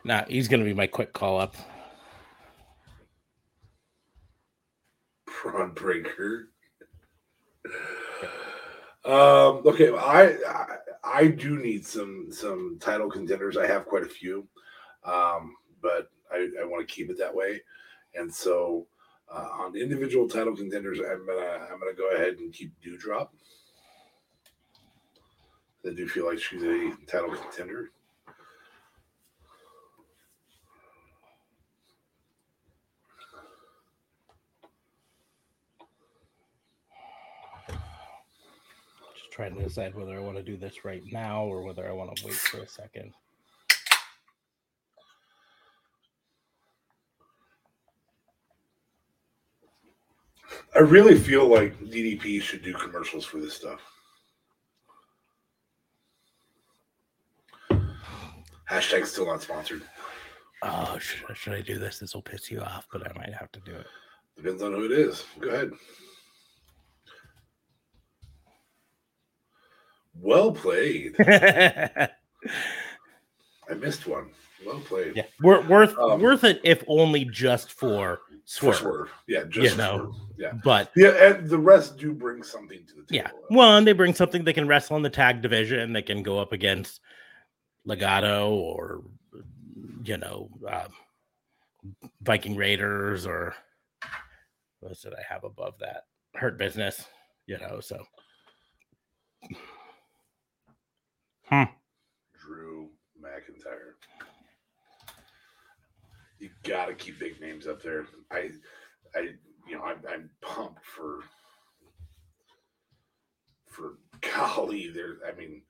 nah, 0.05 0.25
he's 0.29 0.49
going 0.49 0.61
to 0.61 0.67
be 0.67 0.75
my 0.75 0.87
quick 0.87 1.13
call 1.13 1.39
up. 1.41 1.55
Bron 5.43 5.73
Breakker. 5.73 6.49
Um, 9.05 9.63
okay, 9.65 9.91
I, 9.97 10.37
I 10.47 10.67
I 11.03 11.27
do 11.29 11.59
need 11.59 11.87
some 11.87 12.27
some 12.31 12.77
title 12.81 13.11
contenders. 13.11 13.57
I 13.57 13.67
have 13.67 13.87
quite 13.87 14.03
a 14.03 14.09
few, 14.09 14.47
um, 15.05 15.57
but 15.81 16.11
I, 16.31 16.49
I 16.61 16.65
want 16.65 16.87
to 16.87 16.95
keep 16.95 17.09
it 17.09 17.19
that 17.19 17.35
way. 17.35 17.63
And 18.15 18.33
so 18.33 18.87
uh, 19.33 19.49
on 19.59 19.77
individual 19.77 20.29
title 20.29 20.57
contenders, 20.57 20.99
I'm 20.99 21.27
gonna 21.27 21.69
I'm 21.73 21.79
gonna 21.79 21.95
go 21.95 22.11
ahead 22.15 22.39
and 22.39 22.53
keep 22.53 22.73
Doudrop. 22.85 23.29
I 25.87 25.91
do 25.95 26.07
feel 26.09 26.27
like 26.27 26.41
she's 26.41 26.63
a 26.63 26.93
title 27.07 27.35
contender. 27.35 27.91
Just 39.15 39.31
trying 39.33 39.55
to 39.55 39.63
decide 39.63 39.95
whether 39.95 40.17
I 40.17 40.21
want 40.21 40.37
to 40.37 40.43
do 40.43 40.57
this 40.57 40.85
right 40.85 41.03
now 41.11 41.45
or 41.45 41.63
whether 41.63 41.89
I 41.89 41.93
want 41.93 42.15
to 42.17 42.27
wait 42.27 42.35
for 42.35 42.59
a 42.59 42.69
second. 42.69 43.15
I 50.81 50.83
really 50.83 51.19
feel 51.19 51.47
like 51.47 51.79
DDP 51.79 52.41
should 52.41 52.63
do 52.63 52.73
commercials 52.73 53.27
for 53.27 53.37
this 53.37 53.53
stuff. 53.53 53.81
Hashtag 58.67 59.05
still 59.05 59.27
not 59.27 59.43
sponsored. 59.43 59.83
Oh, 60.63 60.97
should, 60.99 61.37
should 61.37 61.53
I 61.53 61.61
do 61.61 61.79
this? 61.79 61.99
This 61.99 62.15
will 62.15 62.23
piss 62.23 62.51
you 62.51 62.61
off, 62.63 62.89
but 62.91 63.07
I 63.07 63.13
might 63.13 63.35
have 63.35 63.53
to 63.53 63.61
do 63.61 63.73
it. 63.73 63.87
Depends 64.39 64.63
on 64.63 64.73
who 64.73 64.87
it 64.87 64.93
is. 64.93 65.23
Go 65.39 65.51
ahead. 65.51 65.71
Well 70.15 70.51
played. 70.51 71.15
I 71.29 72.09
missed 73.77 74.07
one. 74.07 74.31
Well 74.67 74.81
played. 74.81 75.25
Wor- 75.43 75.63
worth 75.63 75.97
Um, 75.99 76.21
worth 76.21 76.45
it 76.45 76.61
if 76.65 76.85
only 76.87 77.25
just 77.25 77.73
for 77.73 78.21
For 78.45 78.75
swerve. 78.75 78.77
swerve. 78.77 79.11
Yeah, 79.27 79.45
just 79.45 79.73
You 79.73 79.77
know. 79.79 79.97
swerve. 79.97 80.15
Yeah. 80.39 80.53
But 80.65 80.91
Yeah, 80.97 81.11
and 81.11 81.49
the 81.49 81.59
rest 81.59 81.97
do 81.97 82.13
bring 82.13 82.43
something 82.43 82.85
to 82.87 82.95
the 82.95 83.03
table. 83.03 83.11
yeah, 83.11 83.31
one 83.49 83.85
they 83.85 83.93
bring 83.93 84.15
something 84.15 84.45
they 84.45 84.53
can 84.53 84.67
wrestle 84.69 84.97
in 84.97 85.03
the 85.03 85.11
tag 85.11 85.41
division. 85.43 85.93
They 85.93 86.03
can 86.03 86.23
go 86.23 86.39
up 86.39 86.53
against 86.53 87.01
Legado 87.87 88.51
or 88.51 89.03
you 90.05 90.17
know 90.19 90.51
um, 90.69 90.93
Viking 92.23 92.57
Raiders 92.57 93.27
or 93.27 93.55
what 94.81 94.99
did 95.01 95.15
I 95.15 95.23
have 95.29 95.45
above 95.45 95.79
that? 95.81 96.05
hurt 96.35 96.57
business, 96.59 97.07
you 97.47 97.59
know. 97.59 97.81
So 97.81 98.05
Drew 102.41 102.89
McIntyre. 103.23 103.95
You 106.41 106.49
got 106.65 106.87
to 106.87 106.95
keep 106.95 107.19
big 107.19 107.41
names 107.41 107.67
up 107.67 107.83
there. 107.83 108.07
I, 108.31 108.51
I, 109.15 109.29
you 109.69 109.77
know, 109.77 109.83
I'm, 109.83 109.99
I'm 110.11 110.31
pumped 110.41 110.85
for, 110.85 111.21
for 113.69 113.99
golly. 114.35 114.91
There, 114.91 115.19
I 115.29 115.37
mean, 115.39 115.63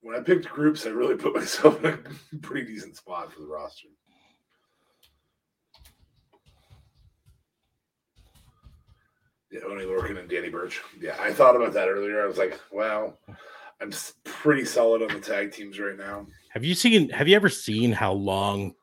when 0.00 0.14
I 0.14 0.20
picked 0.20 0.48
groups, 0.48 0.86
I 0.86 0.90
really 0.90 1.16
put 1.16 1.34
myself 1.34 1.82
in 1.84 1.92
a 1.92 2.36
pretty 2.40 2.66
decent 2.66 2.96
spot 2.96 3.32
for 3.32 3.40
the 3.40 3.46
roster. 3.48 3.88
Yeah, 9.50 9.60
Oney 9.66 9.84
Lorcan 9.84 10.18
and 10.18 10.28
Danny 10.28 10.50
Burch. 10.50 10.80
Yeah, 11.00 11.16
I 11.18 11.32
thought 11.32 11.56
about 11.56 11.72
that 11.72 11.88
earlier. 11.88 12.22
I 12.22 12.26
was 12.26 12.36
like, 12.36 12.60
well, 12.70 13.18
I'm 13.80 13.90
pretty 14.24 14.64
solid 14.64 15.02
on 15.02 15.08
the 15.08 15.20
tag 15.20 15.52
teams 15.52 15.80
right 15.80 15.96
now. 15.96 16.26
have 16.50 16.64
you 16.64 16.74
seen? 16.74 17.08
Have 17.08 17.26
you 17.28 17.34
ever 17.34 17.48
seen 17.48 17.90
how 17.90 18.12
long 18.12 18.74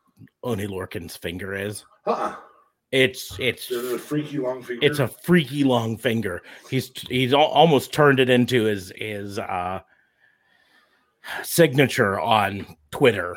Oney 0.43 0.68
Lorcan's 0.68 1.16
finger 1.16 1.53
is? 1.53 1.86
Huh. 2.05 2.36
It's 2.91 3.38
it's 3.39 3.72
a 3.72 3.97
freaky 3.99 4.38
long 4.38 4.63
finger. 4.63 4.86
it's 4.86 4.99
a 4.99 5.07
freaky 5.07 5.63
long 5.63 5.97
finger. 5.97 6.41
He's 6.70 6.91
he's 7.09 7.34
al- 7.34 7.41
almost 7.41 7.91
turned 7.91 8.20
it 8.20 8.30
into 8.30 8.63
his 8.63 8.93
his 8.95 9.38
uh 9.39 9.82
signature 11.43 12.20
on 12.20 12.78
Twitter. 12.91 13.36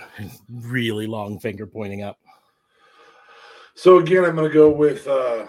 Really 0.49 1.07
long 1.07 1.39
finger 1.41 1.67
pointing 1.67 2.03
up. 2.03 2.19
So 3.75 3.99
again, 3.99 4.25
I'm 4.25 4.35
going 4.35 4.49
to 4.49 4.55
go 4.55 4.71
with 4.71 5.07
uh, 5.07 5.47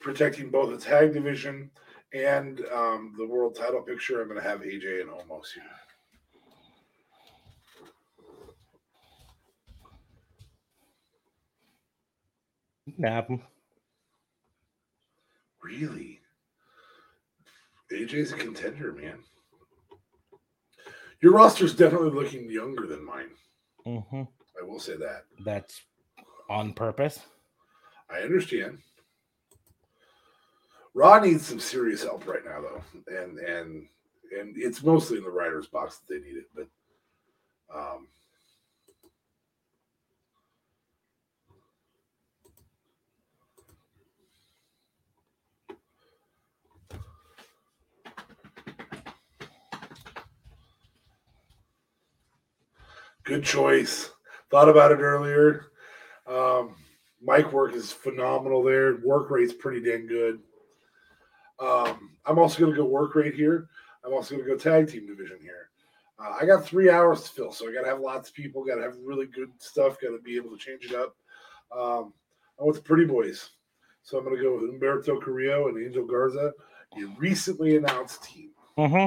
protecting 0.00 0.50
both 0.50 0.70
the 0.70 0.76
tag 0.84 1.14
division 1.14 1.70
and 2.12 2.60
um, 2.72 3.14
the 3.16 3.26
world 3.26 3.54
title 3.54 3.82
picture. 3.82 4.20
I'm 4.20 4.28
going 4.28 4.40
to 4.40 4.48
have 4.48 4.60
AJ 4.60 5.02
and 5.02 5.10
Omos 5.10 5.52
here. 5.54 5.62
Nap. 12.98 13.30
Really? 15.62 16.20
AJ's 17.92 18.32
a 18.32 18.36
contender, 18.36 18.92
man. 18.92 19.20
Your 21.20 21.32
roster's 21.32 21.74
definitely 21.74 22.10
looking 22.10 22.50
younger 22.50 22.86
than 22.86 23.04
mine. 23.04 23.30
hmm 23.84 24.22
I 24.60 24.64
will 24.64 24.80
say 24.80 24.96
that. 24.96 25.24
That's 25.44 25.80
on 26.50 26.72
purpose. 26.72 27.20
I 28.10 28.20
understand. 28.20 28.78
Raw 30.94 31.20
needs 31.20 31.46
some 31.46 31.60
serious 31.60 32.02
help 32.02 32.26
right 32.26 32.44
now, 32.44 32.60
though, 32.60 32.82
and 33.20 33.38
and 33.38 33.86
and 34.36 34.54
it's 34.56 34.82
mostly 34.82 35.18
in 35.18 35.24
the 35.24 35.30
writers' 35.30 35.68
box 35.68 35.98
that 35.98 36.12
they 36.12 36.20
need 36.20 36.36
it. 36.36 36.46
But 36.54 36.66
um, 37.72 38.08
good 53.28 53.44
choice. 53.44 54.10
Thought 54.50 54.70
about 54.70 54.90
it 54.90 55.00
earlier. 55.00 55.66
Um, 56.26 56.76
mic 57.20 57.52
work 57.52 57.74
is 57.74 57.92
phenomenal 57.92 58.62
there. 58.62 58.96
Work 59.04 59.30
rate's 59.30 59.52
pretty 59.52 59.88
dang 59.88 60.06
good. 60.06 60.40
Um, 61.60 62.16
I'm 62.24 62.38
also 62.38 62.60
going 62.60 62.72
to 62.72 62.78
go 62.78 62.86
work 62.86 63.14
rate 63.14 63.34
here. 63.34 63.68
I'm 64.04 64.14
also 64.14 64.34
going 64.34 64.48
to 64.48 64.54
go 64.54 64.58
tag 64.58 64.88
team 64.88 65.06
division 65.06 65.38
here. 65.42 65.68
Uh, 66.18 66.36
I 66.40 66.46
got 66.46 66.64
three 66.64 66.88
hours 66.88 67.22
to 67.24 67.28
fill, 67.28 67.52
so 67.52 67.68
I 67.68 67.72
got 67.72 67.82
to 67.82 67.88
have 67.88 68.00
lots 68.00 68.30
of 68.30 68.34
people. 68.34 68.64
Got 68.64 68.76
to 68.76 68.82
have 68.82 68.96
really 69.02 69.26
good 69.26 69.50
stuff. 69.58 70.00
Got 70.00 70.10
to 70.10 70.20
be 70.24 70.36
able 70.36 70.50
to 70.50 70.56
change 70.56 70.86
it 70.86 70.94
up. 70.94 71.14
Um, 71.70 72.14
I 72.58 72.64
want 72.64 72.76
the 72.76 72.82
pretty 72.82 73.04
boys, 73.04 73.50
so 74.02 74.16
I'm 74.18 74.24
going 74.24 74.36
to 74.36 74.42
go 74.42 74.54
with 74.58 74.70
Humberto 74.70 75.22
Carrillo 75.22 75.68
and 75.68 75.84
Angel 75.84 76.06
Garza, 76.06 76.52
a 76.96 77.04
recently 77.18 77.76
announced 77.76 78.24
team. 78.24 78.50
hmm 78.76 79.06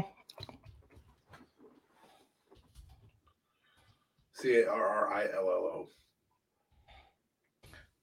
C 4.42 4.56
A 4.62 4.70
R 4.70 4.88
R 4.88 5.14
I 5.14 5.24
L 5.36 5.44
L 5.44 5.48
O. 5.50 5.88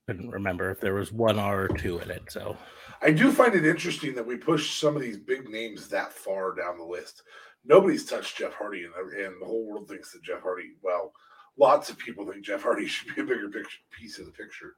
Couldn't 0.06 0.30
remember 0.30 0.70
if 0.70 0.80
there 0.80 0.94
was 0.94 1.12
one 1.12 1.38
R 1.38 1.64
or 1.64 1.68
two 1.68 1.98
in 1.98 2.10
it. 2.10 2.22
So 2.30 2.56
I 3.02 3.10
do 3.10 3.30
find 3.30 3.54
it 3.54 3.66
interesting 3.66 4.14
that 4.14 4.26
we 4.26 4.36
push 4.36 4.78
some 4.80 4.96
of 4.96 5.02
these 5.02 5.18
big 5.18 5.48
names 5.50 5.88
that 5.88 6.12
far 6.12 6.54
down 6.54 6.78
the 6.78 6.84
list. 6.84 7.22
Nobody's 7.64 8.06
touched 8.06 8.38
Jeff 8.38 8.54
Hardy, 8.54 8.84
and, 8.84 8.94
and 9.12 9.42
the 9.42 9.44
whole 9.46 9.66
world 9.66 9.88
thinks 9.88 10.12
that 10.12 10.22
Jeff 10.22 10.40
Hardy. 10.42 10.70
Well, 10.82 11.12
lots 11.58 11.90
of 11.90 11.98
people 11.98 12.24
think 12.26 12.42
Jeff 12.44 12.62
Hardy 12.62 12.86
should 12.88 13.14
be 13.14 13.20
a 13.20 13.24
bigger 13.24 13.48
picture, 13.50 13.78
piece 13.90 14.18
of 14.18 14.24
the 14.26 14.32
picture. 14.32 14.76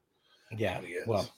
yeah, 0.56 0.80
than 0.80 0.86
he 0.86 0.94
is. 0.94 1.06
well, 1.06 1.30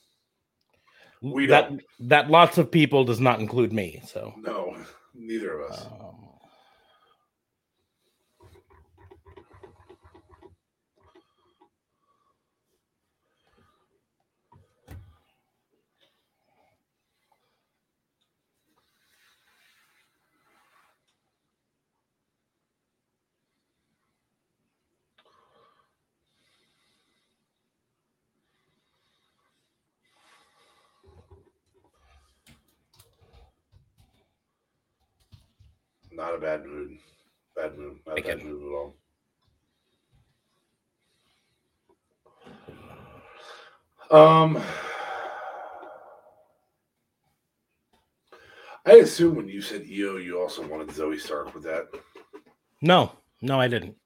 We 1.20 1.47
that 1.47 1.68
don't. 1.68 1.83
that 2.09 2.31
lots 2.31 2.57
of 2.59 2.70
people 2.70 3.05
does 3.05 3.20
not 3.20 3.41
include 3.41 3.73
me. 3.73 4.01
So 4.07 4.33
no, 4.39 4.75
neither 5.14 5.61
of 5.61 5.70
us. 5.70 5.85
um, 6.01 6.16
Not 36.12 36.35
a 36.35 36.39
bad 36.39 36.64
mood. 36.66 36.99
Bad 37.57 37.77
mood. 37.79 37.99
Not 38.07 38.18
a 38.18 38.23
bad 38.23 38.35
Again. 38.37 38.47
mood 38.47 38.62
at 38.62 38.77
all. 38.77 38.95
Um, 44.13 44.63
I 48.85 48.93
assume 48.97 49.37
when 49.37 49.49
you 49.49 49.63
said 49.63 49.83
Io, 49.83 50.17
you 50.17 50.39
also 50.41 50.67
wanted 50.67 50.89
Zoey 50.89 51.19
Stark 51.19 51.55
with 51.55 51.63
that. 51.65 51.89
no, 52.83 53.13
no, 53.41 53.59
I 53.61 53.69
didn't. 53.69 53.97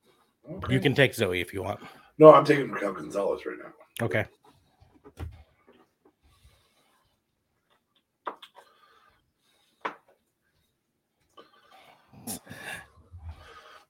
Okay. 0.49 0.73
You 0.75 0.81
can 0.81 0.95
take 0.95 1.13
Zoey 1.13 1.41
if 1.43 1.53
you 1.53 1.63
want. 1.63 1.81
No, 2.19 2.33
I'm 2.33 2.45
taking 2.45 2.71
Raquel 2.71 2.93
Gonzalez 2.93 3.45
right 3.47 3.57
now. 3.63 4.05
Okay. 4.07 4.27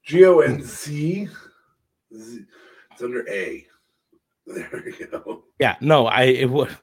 G 0.04 0.24
O 0.24 0.38
N 0.40 0.62
Z. 0.62 1.28
Z- 2.14 2.44
It's 2.92 3.02
under 3.02 3.28
A. 3.28 3.66
There 4.54 4.82
we 4.84 5.06
go. 5.06 5.44
Yeah, 5.58 5.76
no, 5.80 6.06
I 6.06 6.22
it 6.22 6.48
would. 6.48 6.76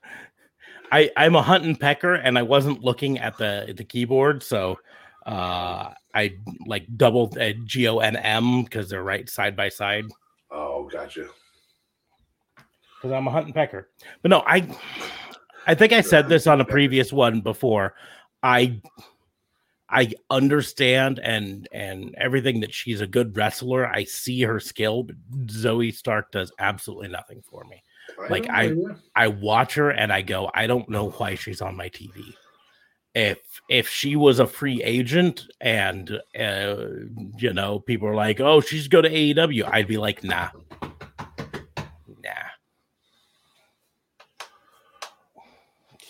I 0.91 1.09
I'm 1.16 1.36
a 1.36 1.41
hunt 1.41 1.64
and 1.64 1.80
pecker, 1.80 2.16
and 2.16 2.38
I 2.38 2.41
wasn't 2.41 2.84
looking 2.84 3.20
at 3.20 3.38
the 3.38 3.74
the 3.76 3.84
keyboard, 3.84 4.43
so 4.43 4.78
uh 5.26 5.93
I 6.14 6.36
like 6.66 6.86
double 6.97 7.34
uh, 7.39 7.53
G 7.66 7.88
O 7.88 7.99
N 7.99 8.18
M 8.18 8.64
because 8.64 8.89
they're 8.89 9.03
right 9.03 9.30
side 9.30 9.55
by 9.55 9.70
side. 9.70 10.05
Oh, 10.51 10.89
gotcha. 10.91 11.28
Because 12.97 13.16
I'm 13.16 13.28
a 13.28 13.32
hunt 13.32 13.45
and 13.45 13.55
pecker, 13.55 13.89
but 14.22 14.30
no, 14.30 14.43
I 14.45 14.68
I 15.66 15.76
think 15.76 15.93
I 15.93 16.01
said 16.01 16.28
this 16.28 16.47
on 16.47 16.59
a 16.59 16.66
previous 16.66 17.14
one 17.14 17.41
before. 17.41 17.95
I 18.43 18.82
I 19.94 20.12
understand 20.32 21.20
and 21.20 21.68
and 21.72 22.16
everything 22.18 22.62
that 22.62 22.74
she's 22.74 23.00
a 23.00 23.08
good 23.08 23.38
wrestler. 23.38 23.88
I 23.88 24.06
see 24.06 24.41
her 24.41 24.60
skill, 24.60 25.04
but 25.04 25.16
Zoey 25.46 25.94
Stark 25.94 26.32
does 26.32 26.52
absolutely 26.58 27.10
nothing 27.10 27.44
for 27.44 27.64
me. 27.66 27.84
Like, 28.30 28.50
I-. 28.50 28.74
I 29.16 29.28
watch 29.28 29.76
her 29.76 29.91
and 29.91 30.12
I 30.12 30.24
go, 30.24 30.50
I 30.54 30.66
don't 30.66 30.89
know 30.89 31.12
why 31.12 31.36
she's 31.36 31.62
on 31.62 31.78
my 31.78 31.89
TV. 31.89 32.34
If 33.14 33.38
if 33.70 33.88
she 33.88 34.16
was 34.16 34.39
a 34.39 34.48
free 34.48 34.82
agent 34.82 35.46
and 35.62 36.20
uh, 36.39 36.86
you 37.38 37.54
know 37.54 37.80
people 37.80 38.08
are 38.08 38.16
like, 38.16 38.39
oh, 38.39 38.62
she's 38.62 38.88
go 38.88 39.04
to 39.04 39.10
AEW, 39.10 39.70
I'd 39.72 39.88
be 39.88 39.98
like, 39.98 40.24
nah, 40.24 40.50
nah. 42.24 42.32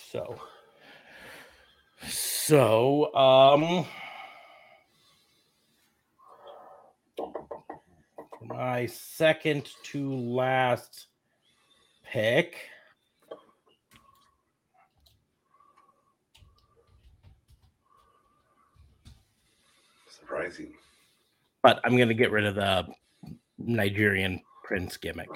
So, 0.09 0.39
so, 2.45 3.15
um, 3.15 3.85
my 8.41 8.85
second 8.85 9.69
to 9.83 10.13
last 10.13 11.05
pick. 12.03 12.57
Surprising. 20.09 20.73
But 21.61 21.79
I'm 21.85 21.95
going 21.95 22.09
to 22.09 22.13
get 22.13 22.29
rid 22.29 22.45
of 22.45 22.55
the 22.55 22.87
Nigerian 23.57 24.41
prince 24.65 24.97
gimmick. 24.97 25.29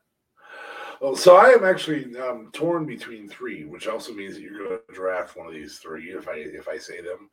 well, 1.01 1.17
so 1.17 1.37
I 1.37 1.51
am 1.51 1.65
actually 1.65 2.17
um, 2.19 2.51
torn 2.53 2.87
between 2.87 3.29
three, 3.29 3.65
which 3.65 3.87
also 3.87 4.13
means 4.13 4.35
that 4.35 4.43
you're 4.43 4.59
going 4.59 4.79
to 4.89 4.95
draft 4.95 5.37
one 5.37 5.47
of 5.47 5.53
these 5.53 5.79
three 5.79 6.11
if 6.11 6.29
I 6.29 6.35
if 6.35 6.69
I 6.69 6.79
say 6.79 7.01
them. 7.01 7.31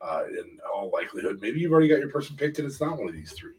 Uh, 0.00 0.22
in 0.30 0.58
all 0.72 0.92
likelihood, 0.92 1.40
maybe 1.42 1.58
you've 1.58 1.72
already 1.72 1.88
got 1.88 1.98
your 1.98 2.08
person 2.08 2.36
picked 2.36 2.60
and 2.60 2.68
it's 2.68 2.80
not 2.80 2.96
one 2.96 3.08
of 3.08 3.14
these 3.14 3.32
three. 3.32 3.54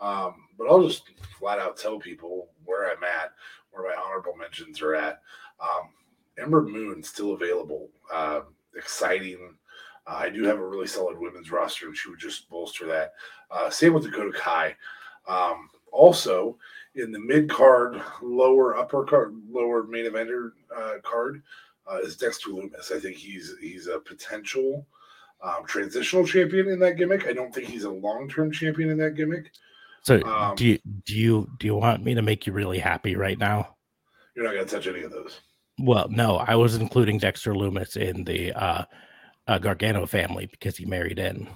Um, 0.00 0.34
but 0.58 0.68
I'll 0.68 0.86
just 0.86 1.04
flat 1.38 1.58
out 1.58 1.78
tell 1.78 1.98
people 1.98 2.50
where 2.66 2.90
I'm 2.90 3.02
at, 3.02 3.32
where 3.70 3.88
my 3.88 3.94
honorable 3.94 4.36
mentions 4.36 4.82
are 4.82 4.94
at. 4.94 5.22
Um, 5.60 5.88
Ember 6.38 6.62
Moon 6.62 7.02
still 7.02 7.32
available. 7.32 7.88
Uh, 8.12 8.40
exciting. 8.76 9.54
Uh, 10.06 10.16
I 10.16 10.28
do 10.28 10.44
have 10.44 10.58
a 10.58 10.66
really 10.66 10.86
solid 10.86 11.18
women's 11.18 11.50
roster, 11.50 11.86
and 11.86 11.96
she 11.96 12.10
would 12.10 12.18
just 12.18 12.50
bolster 12.50 12.86
that. 12.86 13.12
Uh, 13.50 13.70
same 13.70 13.94
with 13.94 14.04
Dakota 14.04 14.36
Kai. 14.36 14.76
Um, 15.28 15.68
also, 15.92 16.58
in 16.94 17.12
the 17.12 17.18
mid 17.18 17.48
card, 17.48 18.00
lower 18.20 18.76
upper 18.76 19.04
card, 19.04 19.34
lower 19.50 19.84
main 19.84 20.10
eventer 20.10 20.52
uh, 20.76 20.94
card 21.02 21.42
uh, 21.90 21.98
is 21.98 22.16
Dexter 22.16 22.50
Lumis. 22.50 22.92
I 22.92 23.00
think 23.00 23.16
he's 23.16 23.54
he's 23.60 23.86
a 23.86 23.98
potential 23.98 24.86
um, 25.42 25.64
transitional 25.66 26.26
champion 26.26 26.68
in 26.68 26.78
that 26.80 26.96
gimmick. 26.96 27.26
I 27.26 27.32
don't 27.32 27.54
think 27.54 27.68
he's 27.68 27.84
a 27.84 27.90
long 27.90 28.28
term 28.28 28.52
champion 28.52 28.90
in 28.90 28.98
that 28.98 29.16
gimmick. 29.16 29.52
So 30.02 30.22
um, 30.24 30.56
do 30.56 30.66
you 30.66 30.78
do 31.04 31.14
you 31.14 31.50
do 31.58 31.66
you 31.66 31.74
want 31.74 32.04
me 32.04 32.14
to 32.14 32.22
make 32.22 32.46
you 32.46 32.52
really 32.52 32.78
happy 32.78 33.16
right 33.16 33.38
now? 33.38 33.76
You're 34.34 34.44
not 34.44 34.54
gonna 34.54 34.66
touch 34.66 34.86
any 34.86 35.02
of 35.02 35.10
those. 35.10 35.40
Well, 35.78 36.08
no, 36.10 36.36
I 36.36 36.54
was 36.54 36.76
including 36.76 37.18
Dexter 37.18 37.54
Lumis 37.54 37.96
in 37.96 38.24
the 38.24 38.52
uh, 38.52 38.84
uh, 39.46 39.58
Gargano 39.58 40.06
family 40.06 40.46
because 40.46 40.76
he 40.76 40.84
married 40.84 41.18
in. 41.18 41.48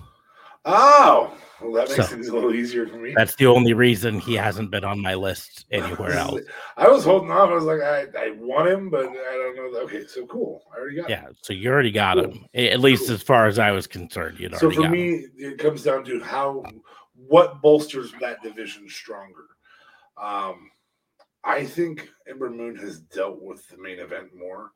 Oh, 0.66 1.32
well, 1.60 1.72
that 1.72 1.88
makes 1.88 1.94
so, 1.94 2.02
things 2.02 2.28
a 2.28 2.34
little 2.34 2.52
easier 2.52 2.86
for 2.86 2.96
me. 2.96 3.14
That's 3.16 3.36
the 3.36 3.46
only 3.46 3.72
reason 3.72 4.18
he 4.18 4.34
hasn't 4.34 4.70
been 4.70 4.84
on 4.84 5.00
my 5.00 5.14
list 5.14 5.64
anywhere 5.70 6.12
else. 6.18 6.40
I 6.76 6.88
was 6.88 7.04
holding 7.04 7.30
off. 7.30 7.48
I 7.48 7.54
was 7.54 7.64
like, 7.64 7.80
I, 7.80 8.06
I 8.18 8.30
want 8.32 8.68
him, 8.68 8.90
but 8.90 9.06
I 9.06 9.52
don't 9.54 9.56
know. 9.56 9.78
Okay, 9.80 10.06
so 10.06 10.26
cool. 10.26 10.62
I 10.74 10.78
already 10.80 10.96
got. 10.96 11.08
Yeah, 11.08 11.22
him. 11.22 11.36
so 11.40 11.52
you 11.52 11.70
already 11.70 11.92
got 11.92 12.16
cool. 12.16 12.32
him. 12.32 12.46
At 12.54 12.80
least 12.80 13.06
cool. 13.06 13.14
as 13.14 13.22
far 13.22 13.46
as 13.46 13.58
I 13.58 13.70
was 13.70 13.86
concerned, 13.86 14.40
you 14.40 14.48
know. 14.48 14.58
So 14.58 14.70
for 14.70 14.88
me, 14.88 15.18
him. 15.18 15.30
it 15.38 15.58
comes 15.58 15.82
down 15.82 16.04
to 16.06 16.20
how 16.20 16.64
what 17.14 17.62
bolsters 17.62 18.12
that 18.20 18.42
division 18.42 18.88
stronger. 18.88 19.46
Um, 20.20 20.70
I 21.44 21.64
think 21.64 22.08
Ember 22.28 22.50
Moon 22.50 22.76
has 22.76 23.00
dealt 23.00 23.40
with 23.40 23.66
the 23.68 23.78
main 23.78 24.00
event 24.00 24.28
more, 24.36 24.72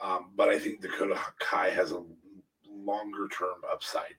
um, 0.00 0.30
but 0.36 0.48
I 0.48 0.58
think 0.58 0.80
Dakota 0.80 1.18
Kai 1.40 1.70
has 1.70 1.90
a 1.90 2.02
longer 2.70 3.28
term 3.28 3.56
upside 3.70 4.14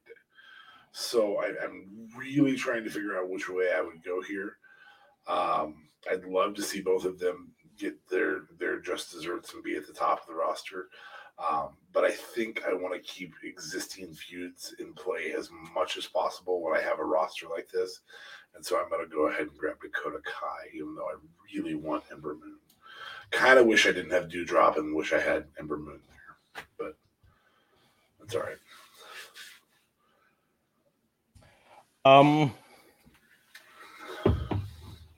so 0.91 1.37
I, 1.37 1.47
am 1.63 2.09
really 2.17 2.55
trying 2.55 2.83
to 2.83 2.89
figure 2.89 3.17
out 3.17 3.29
which 3.29 3.49
way 3.49 3.69
I 3.75 3.81
would 3.81 4.03
go 4.03 4.21
here. 4.21 4.57
Um, 5.27 5.87
I'd 6.09 6.25
love 6.25 6.55
to 6.55 6.61
see 6.61 6.81
both 6.81 7.05
of 7.05 7.19
them 7.19 7.51
get 7.77 7.95
their 8.09 8.41
their 8.57 8.79
just 8.79 9.11
desserts 9.11 9.53
and 9.53 9.63
be 9.63 9.75
at 9.75 9.87
the 9.87 9.93
top 9.93 10.21
of 10.21 10.27
the 10.27 10.35
roster. 10.35 10.87
Um, 11.39 11.77
but 11.93 12.03
I 12.03 12.11
think 12.11 12.63
I 12.67 12.73
want 12.73 12.93
to 12.93 12.99
keep 12.99 13.33
existing 13.43 14.13
feuds 14.13 14.75
in 14.79 14.93
play 14.93 15.33
as 15.37 15.49
much 15.73 15.95
as 15.97 16.05
possible 16.05 16.61
when 16.61 16.77
I 16.77 16.81
have 16.81 16.99
a 16.99 17.05
roster 17.05 17.47
like 17.47 17.69
this. 17.73 18.01
And 18.55 18.65
so 18.65 18.77
I'm 18.77 18.89
going 18.89 19.07
to 19.07 19.15
go 19.15 19.27
ahead 19.27 19.47
and 19.47 19.57
grab 19.57 19.77
Dakota 19.81 20.19
Kai, 20.25 20.67
even 20.73 20.95
though 20.95 21.07
I 21.07 21.15
really 21.53 21.75
want 21.75 22.03
Ember 22.11 22.35
Moon. 22.35 22.57
Kind 23.31 23.57
of 23.57 23.67
wish 23.67 23.87
I 23.87 23.91
didn't 23.91 24.11
have 24.11 24.27
Doudrop 24.27 24.77
and 24.77 24.95
wish 24.95 25.13
I 25.13 25.19
had 25.19 25.45
Ember 25.57 25.77
Moon 25.77 26.01
there, 26.09 26.63
but 26.77 26.97
that's 28.19 28.35
all 28.35 28.41
right. 28.41 28.57
Um, 32.05 32.53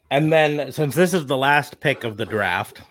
and 0.09 0.31
then 0.31 0.71
since 0.71 0.95
this 0.95 1.13
is 1.13 1.25
the 1.25 1.37
last 1.37 1.79
pick 1.79 2.03
of 2.03 2.17
the 2.17 2.25
draft, 2.25 2.81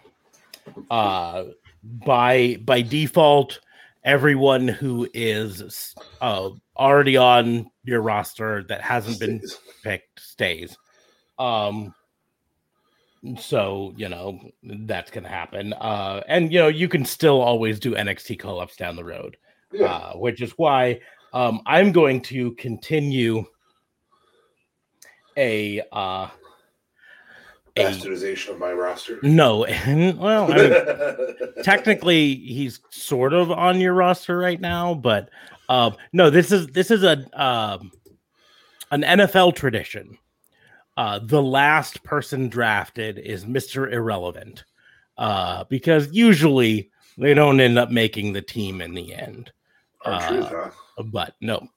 uh, 0.91 1.45
by 1.83 2.57
by 2.65 2.83
default, 2.83 3.61
everyone 4.05 4.69
who 4.69 5.09
is 5.13 5.95
uh 6.21 6.51
already 6.77 7.17
on 7.17 7.71
your 7.85 8.01
roster 8.01 8.65
that 8.65 8.81
hasn't 8.81 9.21
been 9.21 9.41
picked 9.83 10.21
stays. 10.21 10.77
Um, 11.39 11.95
so 13.39 13.93
you 13.97 14.09
know 14.09 14.41
that's 14.63 15.11
gonna 15.11 15.29
happen. 15.29 15.73
Uh, 15.75 16.23
and 16.29 16.53
you 16.53 16.59
know 16.59 16.69
you 16.69 16.89
can 16.89 17.05
still 17.05 17.41
always 17.41 17.81
do 17.81 17.95
NXT 17.95 18.39
call 18.39 18.61
ups 18.61 18.77
down 18.77 18.97
the 18.97 19.05
road, 19.05 19.37
yeah. 19.73 19.87
uh, 19.87 20.13
which 20.15 20.41
is 20.41 20.53
why 20.53 21.01
um 21.33 21.61
I'm 21.67 21.93
going 21.93 22.21
to 22.23 22.53
continue 22.53 23.45
a 25.37 25.83
uh 25.93 26.29
bastardization 27.77 28.51
of 28.51 28.59
my 28.59 28.73
roster. 28.73 29.19
No, 29.23 29.59
well, 30.19 30.53
I 30.53 30.57
mean, 30.57 31.37
technically 31.63 32.35
he's 32.35 32.81
sort 32.91 33.33
of 33.33 33.51
on 33.51 33.81
your 33.81 33.95
roster 33.95 34.39
right 34.39 34.61
now, 34.61 34.95
but 34.95 35.31
um, 35.69 35.97
no, 36.13 36.31
this 36.31 36.53
is 36.53 36.67
this 36.69 36.91
is 36.91 37.03
a 37.03 37.25
um, 37.41 37.93
an 38.91 39.03
NFL 39.03 39.55
tradition. 39.57 40.19
Uh, 40.97 41.21
the 41.23 41.43
last 41.43 42.03
person 42.03 42.49
drafted 42.49 43.19
is 43.19 43.47
Mister 43.47 43.89
Irrelevant, 43.89 44.65
uh, 45.17 45.65
because 45.65 46.13
usually 46.13 46.91
they 47.17 47.35
don't 47.35 47.61
end 47.61 47.79
up 47.79 47.91
making 47.91 48.33
the 48.33 48.43
team 48.43 48.81
in 48.81 48.95
the 48.95 49.15
end. 49.15 49.53
Uh, 50.05 50.29
truth, 50.29 50.49
huh? 50.49 50.71
But 51.05 51.35
no, 51.41 51.69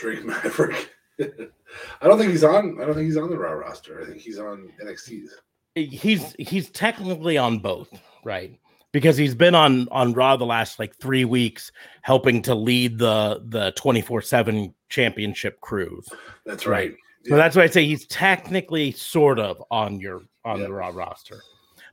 Drake 0.00 0.24
Maverick. 0.24 0.90
I 1.20 2.06
don't 2.06 2.18
think 2.18 2.32
he's 2.32 2.44
on. 2.44 2.80
I 2.80 2.86
don't 2.86 2.94
think 2.94 3.06
he's 3.06 3.16
on 3.16 3.30
the 3.30 3.38
Raw 3.38 3.52
roster. 3.52 4.02
I 4.02 4.06
think 4.06 4.18
he's 4.18 4.38
on 4.38 4.72
NXT's. 4.82 5.34
He's 5.74 6.34
he's 6.38 6.70
technically 6.70 7.38
on 7.38 7.58
both, 7.58 7.90
right? 8.24 8.58
Because 8.92 9.16
he's 9.16 9.34
been 9.34 9.54
on 9.54 9.86
on 9.90 10.14
Raw 10.14 10.36
the 10.36 10.46
last 10.46 10.78
like 10.78 10.96
three 10.96 11.24
weeks, 11.24 11.70
helping 12.02 12.42
to 12.42 12.54
lead 12.54 12.98
the 12.98 13.42
the 13.46 13.72
twenty 13.72 14.00
four 14.00 14.22
seven 14.22 14.74
championship 14.88 15.60
cruise. 15.60 16.08
That's 16.46 16.66
right. 16.66 16.90
right? 16.90 16.96
Yeah. 17.24 17.30
So 17.30 17.36
that's 17.36 17.54
why 17.54 17.64
I 17.64 17.66
say 17.66 17.84
he's 17.84 18.06
technically 18.06 18.92
sort 18.92 19.38
of 19.38 19.62
on 19.70 20.00
your 20.00 20.22
on 20.44 20.60
the 20.60 20.72
Raw 20.72 20.90
roster, 20.92 21.40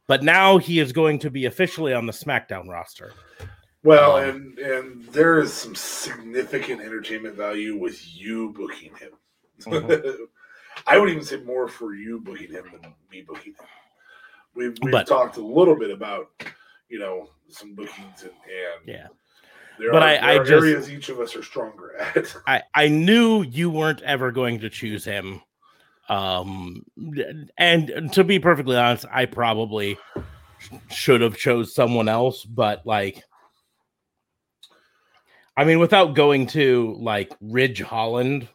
but 0.07 0.23
now 0.23 0.57
he 0.57 0.79
is 0.79 0.93
going 0.93 1.19
to 1.19 1.29
be 1.29 1.45
officially 1.45 1.93
on 1.93 2.05
the 2.05 2.13
SmackDown 2.13 2.67
roster. 2.69 3.11
Well, 3.83 4.17
um, 4.17 4.23
and 4.23 4.59
and 4.59 5.05
there 5.07 5.39
is 5.39 5.53
some 5.53 5.75
significant 5.75 6.81
entertainment 6.81 7.35
value 7.35 7.77
with 7.77 7.99
you 8.15 8.53
booking 8.53 8.93
him. 8.95 9.11
Mm-hmm. 9.61 10.23
I 10.87 10.97
would 10.97 11.09
even 11.09 11.23
say 11.23 11.37
more 11.37 11.67
for 11.67 11.95
you 11.95 12.19
booking 12.19 12.51
him 12.51 12.65
than 12.71 12.93
me 13.11 13.21
booking 13.21 13.53
him. 13.53 13.65
We've, 14.55 14.77
we've 14.81 14.91
but, 14.91 15.07
talked 15.07 15.37
a 15.37 15.45
little 15.45 15.75
bit 15.75 15.91
about 15.91 16.29
you 16.89 16.99
know 16.99 17.29
some 17.49 17.75
bookings 17.75 18.23
and, 18.23 18.31
and 18.31 18.87
yeah. 18.87 19.07
There 19.79 19.91
but 19.91 20.01
are, 20.01 20.07
I, 20.07 20.33
I 20.33 20.37
just, 20.39 20.51
areas 20.51 20.89
each 20.89 21.09
of 21.09 21.19
us 21.19 21.35
are 21.35 21.43
stronger 21.43 21.95
at. 21.97 22.35
I, 22.47 22.63
I 22.73 22.87
knew 22.87 23.43
you 23.43 23.69
weren't 23.69 24.01
ever 24.01 24.31
going 24.31 24.59
to 24.61 24.69
choose 24.69 25.05
him. 25.05 25.41
Um, 26.09 26.83
and 27.57 28.11
to 28.13 28.23
be 28.23 28.39
perfectly 28.39 28.75
honest, 28.75 29.05
I 29.11 29.25
probably 29.25 29.97
should 30.89 31.21
have 31.21 31.37
chose 31.37 31.75
someone 31.75 32.09
else, 32.09 32.43
but 32.43 32.85
like 32.87 33.21
I 35.57 35.63
mean, 35.63 35.79
without 35.79 36.13
going 36.13 36.45
to 36.47 36.95
like 36.99 37.35
Ridge 37.41 37.81
Holland, 37.81 38.47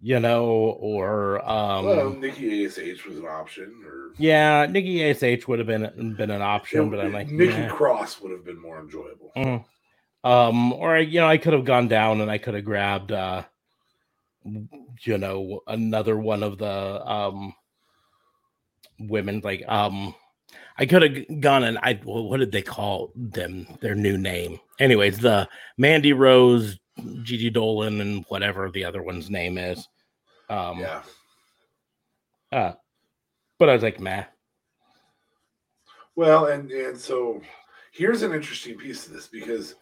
you 0.00 0.18
know, 0.18 0.46
or 0.80 1.48
um 1.48 1.86
well, 1.86 2.10
Nikki 2.10 2.66
Ash 2.66 3.04
was 3.06 3.18
an 3.18 3.26
option, 3.26 3.72
or 3.86 4.10
yeah, 4.18 4.66
Nikki 4.66 5.08
Ash 5.08 5.46
would 5.46 5.60
have 5.60 5.68
been 5.68 6.14
been 6.16 6.30
an 6.30 6.42
option, 6.42 6.86
it, 6.86 6.90
but 6.90 7.00
I'm 7.00 7.12
like 7.12 7.28
Nikki 7.28 7.60
nah. 7.60 7.72
Cross 7.72 8.20
would 8.20 8.32
have 8.32 8.44
been 8.44 8.60
more 8.60 8.80
enjoyable. 8.80 9.30
Mm. 9.36 9.64
Um, 10.24 10.72
or 10.72 10.98
you 10.98 11.20
know, 11.20 11.28
I 11.28 11.38
could 11.38 11.52
have 11.52 11.64
gone 11.64 11.86
down 11.86 12.20
and 12.20 12.30
I 12.30 12.38
could 12.38 12.54
have 12.54 12.64
grabbed 12.64 13.12
uh 13.12 13.44
you 15.02 15.18
know 15.18 15.60
another 15.66 16.18
one 16.18 16.42
of 16.42 16.58
the 16.58 17.08
um 17.08 17.54
women 18.98 19.40
like 19.44 19.62
um 19.68 20.14
I 20.78 20.86
could 20.86 21.02
have 21.02 21.40
gone 21.40 21.62
and 21.62 21.78
I 21.78 21.94
what 22.04 22.38
did 22.38 22.50
they 22.50 22.62
call 22.62 23.12
them? 23.14 23.66
Their 23.80 23.94
new 23.94 24.18
name. 24.18 24.58
Anyways, 24.78 25.18
the 25.18 25.48
Mandy 25.76 26.12
Rose, 26.12 26.78
Gigi 27.22 27.50
Dolan, 27.50 28.00
and 28.00 28.24
whatever 28.28 28.70
the 28.70 28.84
other 28.84 29.02
one's 29.02 29.30
name 29.30 29.58
is. 29.58 29.88
Um, 30.48 30.80
yeah. 30.80 31.02
Uh, 32.50 32.72
but 33.58 33.68
I 33.68 33.74
was 33.74 33.82
like, 33.82 34.00
meh. 34.00 34.24
Well, 36.16 36.46
and 36.46 36.70
and 36.70 36.98
so 36.98 37.40
here's 37.92 38.22
an 38.22 38.32
interesting 38.32 38.76
piece 38.76 39.06
of 39.06 39.12
this 39.12 39.28
because 39.28 39.74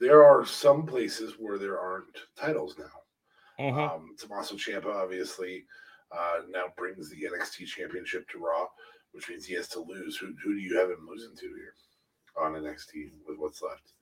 there 0.00 0.24
are 0.24 0.44
some 0.44 0.86
places 0.86 1.34
where 1.38 1.58
there 1.58 1.78
aren't 1.78 2.16
titles 2.36 2.76
now. 2.78 3.64
Mm-hmm. 3.64 3.78
Um, 3.78 4.16
Tommaso 4.18 4.56
Ciampa 4.56 4.94
obviously 4.94 5.64
uh, 6.12 6.40
now 6.50 6.66
brings 6.76 7.10
the 7.10 7.16
NXT 7.16 7.66
Championship 7.66 8.28
to 8.30 8.38
Raw 8.38 8.66
which 9.12 9.28
means 9.28 9.44
he 9.44 9.54
has 9.54 9.68
to 9.68 9.80
lose. 9.80 10.16
Who 10.16 10.34
who 10.42 10.54
do 10.54 10.60
you 10.60 10.78
have 10.78 10.90
him 10.90 11.06
losing 11.08 11.36
to 11.36 11.46
here 11.46 11.74
on 12.40 12.52
NXT 12.52 13.10
with 13.26 13.38
what's 13.38 13.62
left? 13.62 13.92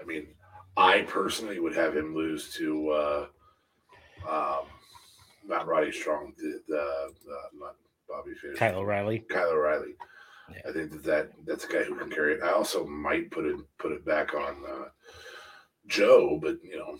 I 0.00 0.04
mean, 0.04 0.28
I 0.76 1.02
personally 1.02 1.58
would 1.58 1.74
have 1.74 1.96
him 1.96 2.14
lose 2.14 2.52
to 2.54 2.90
uh, 2.90 3.26
um, 4.28 4.66
not 5.46 5.66
Roddy 5.66 5.92
Strong, 5.92 6.34
the, 6.38 6.60
the 6.68 6.80
uh, 6.80 7.48
not 7.58 7.76
Bobby 8.08 8.34
Fish, 8.34 8.58
Kyle 8.58 8.78
O'Reilly. 8.78 9.20
Kyle 9.20 9.50
O'Reilly. 9.50 9.94
Yeah. 10.50 10.70
I 10.70 10.72
think 10.72 10.92
that, 10.92 11.02
that 11.04 11.30
that's 11.44 11.64
a 11.64 11.72
guy 11.72 11.82
who 11.82 11.96
can 11.96 12.10
carry 12.10 12.34
it. 12.34 12.42
I 12.42 12.52
also 12.52 12.86
might 12.86 13.30
put 13.30 13.46
it 13.46 13.56
put 13.78 13.92
it 13.92 14.04
back 14.04 14.34
on 14.34 14.56
uh, 14.68 14.88
Joe, 15.88 16.38
but 16.40 16.58
you 16.62 16.78
know, 16.78 16.98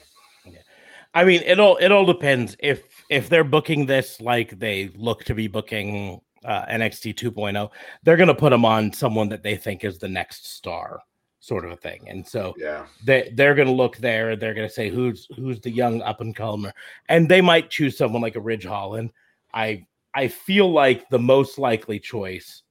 I 1.17 1.25
mean, 1.25 1.43
it 1.47 1.59
all 1.59 1.77
it 1.77 1.91
all 1.91 2.05
depends 2.05 2.57
if 2.59 2.83
if 3.09 3.29
they're 3.29 3.43
booking 3.43 3.87
this 3.87 4.21
like 4.21 4.59
they 4.59 4.91
look 4.97 5.25
to 5.25 5.35
be 5.35 5.49
booking 5.49 6.21
uh, 6.45 6.67
NXT 6.67 7.15
2.0, 7.15 7.71
they're 8.03 8.19
going 8.19 8.29
to 8.29 8.35
put 8.35 8.51
them 8.51 8.65
on 8.67 8.93
someone 8.93 9.31
that 9.31 9.43
they 9.43 9.57
think 9.57 9.83
is 9.83 9.99
the 9.99 10.09
next 10.09 10.47
star, 10.47 11.01
sort 11.47 11.65
of 11.65 11.71
a 11.71 11.77
thing. 11.77 12.09
And 12.09 12.27
so 12.27 12.55
yeah, 12.59 12.87
they 13.05 13.31
they're 13.35 13.55
going 13.55 13.69
to 13.69 13.75
look 13.75 13.97
there. 13.99 14.31
And 14.31 14.43
they're 14.43 14.55
going 14.55 14.69
to 14.69 14.75
say 14.75 14.89
who's 14.91 15.29
who's 15.37 15.61
the 15.61 15.71
young 15.71 16.03
up 16.03 16.21
and 16.21 16.35
comer, 16.35 16.73
and 17.09 17.29
they 17.29 17.41
might 17.41 17.71
choose 17.71 17.97
someone 17.97 18.23
like 18.23 18.37
a 18.37 18.41
Ridge 18.41 18.65
Holland. 18.65 19.13
I 19.55 19.87
I 20.15 20.29
feel 20.29 20.71
like 20.73 21.09
the 21.09 21.19
most 21.19 21.59
likely 21.59 22.01
choice 22.01 22.63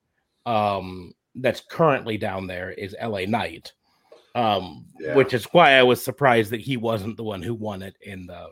um, 0.46 1.14
that's 1.36 1.62
currently 1.62 2.18
down 2.18 2.48
there 2.48 2.72
is 2.72 2.96
LA 3.02 3.26
Knight, 3.26 3.72
um, 4.36 4.86
Yeah. 5.00 5.16
which 5.16 5.34
is 5.34 5.46
why 5.46 5.74
I 5.74 5.84
was 5.84 6.04
surprised 6.04 6.52
that 6.52 6.62
he 6.62 6.76
wasn't 6.78 7.18
the 7.18 7.24
one 7.24 7.42
who 7.42 7.54
won 7.54 7.82
it 7.82 7.96
in 8.02 8.28
the 8.28 8.50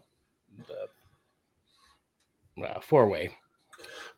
the 2.58 2.66
uh, 2.66 2.80
four 2.80 3.08
way. 3.10 3.36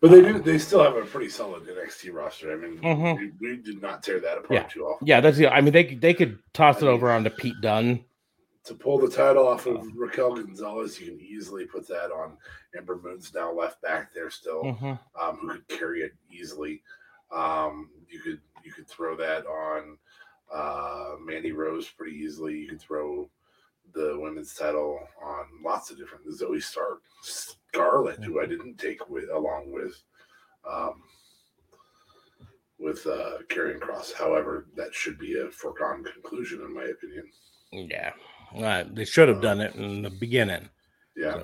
But 0.02 0.12
they 0.12 0.22
do. 0.22 0.40
They 0.40 0.58
still 0.58 0.84
have 0.84 0.96
a 0.96 1.06
pretty 1.06 1.30
solid 1.30 1.64
NXT 1.68 2.14
roster. 2.14 2.52
I 2.52 2.56
mean, 2.56 2.78
Mhm. 2.80 3.18
we, 3.18 3.32
we 3.50 3.58
did 3.58 3.82
not 3.82 4.04
tear 4.04 4.20
that 4.20 4.38
apart 4.40 4.52
Yeah. 4.52 4.64
too 4.68 4.86
often. 4.86 5.08
Yeah, 5.08 5.22
that's 5.22 5.38
the. 5.38 5.48
I 5.48 5.62
mean, 5.62 5.74
they 5.74 5.84
could- 5.86 6.02
they 6.02 6.14
could 6.14 6.38
toss 6.54 6.82
it 6.82 6.88
over 6.88 7.10
onto 7.10 7.30
Pete 7.30 7.60
Dunne. 7.62 8.04
To 8.66 8.74
pull 8.74 8.98
the 9.00 9.10
title 9.10 9.48
off 9.48 9.68
of 9.68 9.86
Raquel 9.96 10.36
Gonzalez, 10.36 11.00
you 11.00 11.12
can 11.12 11.22
easily 11.22 11.66
put 11.66 11.88
that 11.88 12.12
on 12.12 12.38
Ember 12.76 12.98
Moon's 12.98 13.32
now 13.34 13.52
left 13.54 13.82
back 13.82 14.12
there 14.14 14.30
still. 14.30 14.64
Mhm. 14.64 15.00
um, 15.20 15.38
who 15.38 15.50
could 15.50 15.68
carry 15.68 16.02
it 16.02 16.14
easily. 16.30 16.82
Um, 17.32 17.90
you 18.10 18.20
could 18.20 18.42
you 18.64 18.72
could 18.74 18.88
throw 18.88 19.16
that 19.16 19.46
on 19.46 19.98
uh, 20.52 21.16
Mandy 21.20 21.52
Rose 21.52 21.88
pretty 21.90 22.18
easily. 22.18 22.58
You 22.60 22.70
could 22.70 22.82
throw 22.82 23.30
the 23.94 24.18
women's 24.20 24.54
title 24.56 25.00
on 25.24 25.46
lots 25.64 25.90
of 25.92 25.98
different 25.98 26.26
Zoey 26.28 26.62
Stark, 26.62 27.02
Scarlett, 27.76 28.24
who 28.24 28.40
I 28.42 28.46
didn't 28.46 28.78
take 28.78 29.10
with 29.10 29.30
along 29.34 29.72
with 29.72 30.02
um, 30.70 30.94
with 32.80 33.06
uh, 33.06 33.40
Karrion 33.50 33.80
Kross. 33.80 34.14
However, 34.14 34.68
that 34.76 34.94
should 34.94 35.18
be 35.20 35.40
a 35.40 35.52
foregone 35.52 36.04
conclusion 36.04 36.62
in 36.62 36.74
my 36.74 36.84
opinion. 36.86 37.26
Yeah, 37.72 38.12
uh, 38.58 38.86
they 38.92 39.06
should 39.06 39.28
have 39.28 39.42
done 39.42 39.60
it 39.60 39.76
in 39.76 40.02
the 40.02 40.10
beginning. 40.10 40.70
Yeah, 41.18 41.44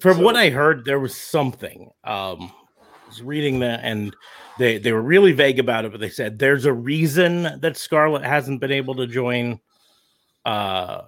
From 0.00 0.18
So- 0.18 0.22
what 0.22 0.36
I 0.36 0.48
heard, 0.50 0.84
there 0.84 1.00
was 1.00 1.16
something. 1.16 1.90
Um, 2.04 2.52
I 2.80 3.08
was 3.08 3.22
reading 3.22 3.60
that, 3.60 3.80
and 3.82 4.16
they 4.58 4.78
they 4.78 4.92
were 4.92 5.02
really 5.02 5.32
vague 5.32 5.58
about 5.58 5.84
it, 5.84 5.92
but 5.92 6.00
they 6.00 6.08
said 6.10 6.38
there's 6.38 6.64
a 6.64 6.72
reason 6.72 7.60
that 7.60 7.76
Scarlett 7.76 8.24
hasn't 8.24 8.60
been 8.60 8.72
able 8.72 8.94
to 8.96 9.06
join 9.06 9.60
uh 10.46 11.02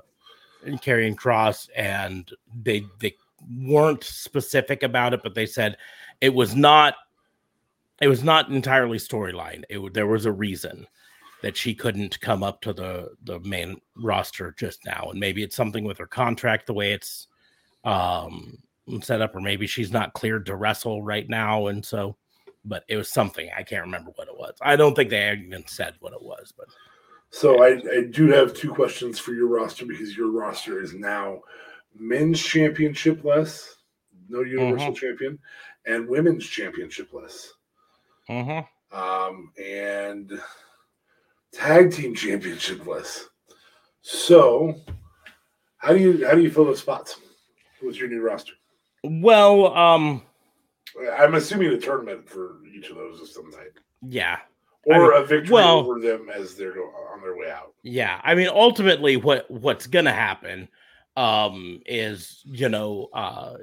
in 0.64 0.79
Karrion 0.79 1.14
Kross, 1.16 1.69
and 1.77 2.31
they 2.62 2.85
they 3.01 3.14
weren't 3.51 4.05
specific 4.05 4.82
about 4.82 5.14
it, 5.14 5.22
but 5.22 5.34
they 5.34 5.47
said 5.47 5.76
it 6.20 6.34
was 6.34 6.55
not 6.55 6.95
it 8.01 8.09
was 8.09 8.22
not 8.22 8.51
entirely 8.51 8.99
storyline. 8.99 9.64
It 9.68 9.95
there 9.95 10.07
was 10.07 10.26
a 10.26 10.32
reason 10.32 10.86
that 11.43 11.57
she 11.57 11.74
couldn't 11.74 12.20
come 12.20 12.43
up 12.43 12.61
to 12.62 12.72
the 12.72 13.11
the 13.24 13.41
main 13.41 13.80
roster 13.97 14.55
just 14.59 14.84
now, 14.84 15.09
and 15.11 15.20
maybe 15.20 15.43
it's 15.43 15.57
something 15.57 15.84
with 15.84 15.99
her 15.99 16.07
contract, 16.07 16.66
the 16.66 16.74
way 16.74 16.93
it's 16.93 17.26
um 17.84 18.59
set 19.03 19.20
up, 19.20 19.34
or 19.36 19.41
maybe 19.41 19.66
she's 19.66 19.93
not 19.93 20.14
cleared 20.14 20.47
to 20.47 20.57
wrestle 20.57 21.03
right 21.03 21.28
now, 21.28 21.66
and 21.68 21.84
so. 21.84 22.16
But 22.64 22.84
it 22.89 22.97
was 22.97 23.09
something 23.09 23.49
I 23.57 23.62
can't 23.62 23.84
remember 23.84 24.11
what 24.16 24.28
it 24.28 24.36
was. 24.36 24.55
I 24.61 24.76
don't 24.76 24.95
think 24.95 25.11
they 25.11 25.32
even 25.32 25.66
said 25.66 25.95
what 26.01 26.12
it 26.12 26.20
was, 26.20 26.53
but 26.55 26.66
So 27.30 27.62
I, 27.62 27.80
I 27.97 28.03
do 28.11 28.28
have 28.28 28.53
two 28.55 28.72
questions 28.74 29.18
for 29.18 29.32
your 29.32 29.47
roster 29.47 29.86
because 29.86 30.16
your 30.16 30.30
roster 30.30 30.82
is 30.82 30.95
now 30.95 31.41
men's 31.99 32.43
championship 32.43 33.25
less, 33.25 33.77
no 34.29 34.43
universal 34.43 34.93
champion, 34.93 35.39
and 35.87 36.09
women's 36.09 36.47
championship 36.47 37.13
less, 37.13 37.53
mm-hmm. 38.29 38.97
um, 38.97 39.53
and 39.63 40.41
tag 41.53 41.93
team 41.93 42.15
championship 42.15 42.87
less. 42.87 43.29
So 44.03 44.75
how 45.79 45.93
do 45.93 45.99
you 45.99 46.27
how 46.27 46.35
do 46.35 46.43
you 46.43 46.51
fill 46.51 46.67
those 46.67 46.81
spots 46.81 47.21
with 47.83 47.97
your 47.97 48.09
new 48.09 48.21
roster? 48.21 48.53
well, 49.05 49.75
um, 49.77 50.23
I'm 51.17 51.35
assuming 51.35 51.69
a 51.69 51.79
tournament 51.79 52.29
for 52.29 52.57
each 52.75 52.91
of 52.91 52.97
those 52.97 53.21
of 53.21 53.29
some 53.29 53.51
type, 53.51 53.79
yeah, 54.03 54.39
or 54.85 55.13
a 55.13 55.25
victory 55.25 55.55
well- 55.55 55.79
over 55.79 56.01
them 56.01 56.29
as 56.35 56.55
they're 56.55 56.75
on 57.13 57.21
their 57.23 57.37
way 57.37 57.51
out. 57.51 57.75
Yeah, 57.83 58.21
I 58.23 58.35
mean, 58.35 58.49
ultimately, 58.49 59.17
what 59.17 59.51
what's 59.51 59.87
gonna 59.87 60.13
happen 60.13 60.69
um, 61.19 61.81
is 61.85 62.41
you 62.45 62.69
know 62.69 63.09
uh, 63.12 63.55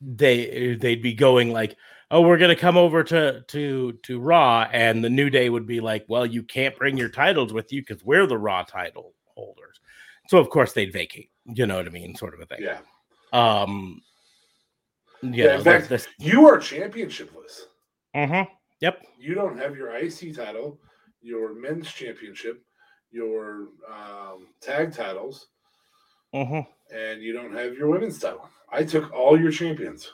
they 0.00 0.76
they'd 0.80 1.02
be 1.02 1.12
going 1.12 1.52
like, 1.52 1.76
oh, 2.12 2.20
we're 2.20 2.38
gonna 2.38 2.54
come 2.54 2.76
over 2.76 3.02
to 3.02 3.42
to 3.48 3.92
to 4.04 4.20
Raw, 4.20 4.68
and 4.72 5.02
the 5.02 5.10
New 5.10 5.28
Day 5.28 5.50
would 5.50 5.66
be 5.66 5.80
like, 5.80 6.04
well, 6.08 6.24
you 6.24 6.44
can't 6.44 6.76
bring 6.76 6.96
your 6.96 7.08
titles 7.08 7.52
with 7.52 7.72
you 7.72 7.82
because 7.82 8.04
we're 8.04 8.28
the 8.28 8.38
Raw 8.38 8.62
title 8.62 9.12
holders. 9.34 9.80
So 10.28 10.38
of 10.38 10.48
course 10.50 10.72
they'd 10.72 10.92
vacate. 10.92 11.30
You 11.44 11.66
know 11.66 11.76
what 11.76 11.86
I 11.86 11.90
mean, 11.90 12.14
sort 12.14 12.34
of 12.34 12.40
a 12.40 12.46
thing. 12.46 12.60
Yeah, 12.62 12.78
Um. 13.32 14.00
You 15.20 15.30
Yeah, 15.32 15.56
in 15.56 15.64
fact, 15.64 15.88
this, 15.88 16.06
you 16.18 16.46
are 16.46 16.58
championshipless. 16.58 17.62
Mhm. 18.14 18.46
Yep. 18.80 19.02
you 19.18 19.34
don't 19.34 19.58
have 19.58 19.74
your 19.74 19.96
IC 19.96 20.34
title, 20.36 20.78
your 21.22 21.54
men's 21.54 21.90
championship, 21.90 22.62
your 23.10 23.68
um, 23.90 24.48
tag 24.60 24.92
titles, 24.92 25.48
Mhm. 26.34 26.66
and 26.92 27.22
you 27.22 27.32
don't 27.32 27.54
have 27.54 27.74
your 27.74 27.88
women's 27.88 28.18
title. 28.18 28.48
I 28.70 28.82
took 28.84 29.12
all 29.12 29.38
your 29.40 29.52
champions 29.52 30.12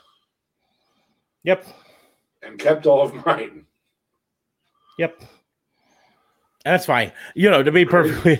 Yep. 1.43 1.65
and 2.43 2.59
kept 2.59 2.85
all 2.85 3.01
of 3.01 3.25
mine. 3.25 3.65
Yep. 4.99 5.21
That's 6.63 6.85
fine. 6.85 7.11
You 7.33 7.49
know, 7.49 7.63
to 7.63 7.71
be 7.71 7.85
perfectly 7.85 8.39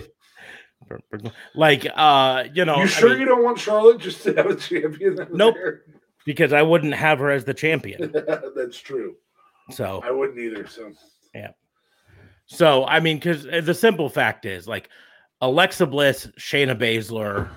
like 1.54 1.86
uh, 1.94 2.44
you 2.54 2.64
know, 2.64 2.76
you 2.76 2.82
I 2.82 2.86
sure 2.86 3.10
mean, 3.10 3.20
you 3.20 3.24
don't 3.24 3.42
want 3.42 3.58
Charlotte 3.58 3.98
just 3.98 4.22
to 4.24 4.34
have 4.34 4.46
a 4.46 4.54
champion? 4.54 5.26
Nope. 5.32 5.54
there? 5.54 5.82
because 6.24 6.52
I 6.52 6.62
wouldn't 6.62 6.94
have 6.94 7.18
her 7.18 7.30
as 7.30 7.44
the 7.44 7.54
champion. 7.54 8.12
That's 8.56 8.78
true. 8.78 9.16
So 9.70 10.00
I 10.04 10.10
wouldn't 10.10 10.38
either. 10.38 10.66
So 10.66 10.92
yeah. 11.34 11.50
so 12.46 12.84
I 12.84 13.00
mean, 13.00 13.16
because 13.16 13.44
the 13.44 13.74
simple 13.74 14.08
fact 14.08 14.44
is 14.46 14.68
like 14.68 14.88
Alexa 15.40 15.86
Bliss, 15.86 16.28
Shayna 16.38 16.78
Baszler, 16.78 17.48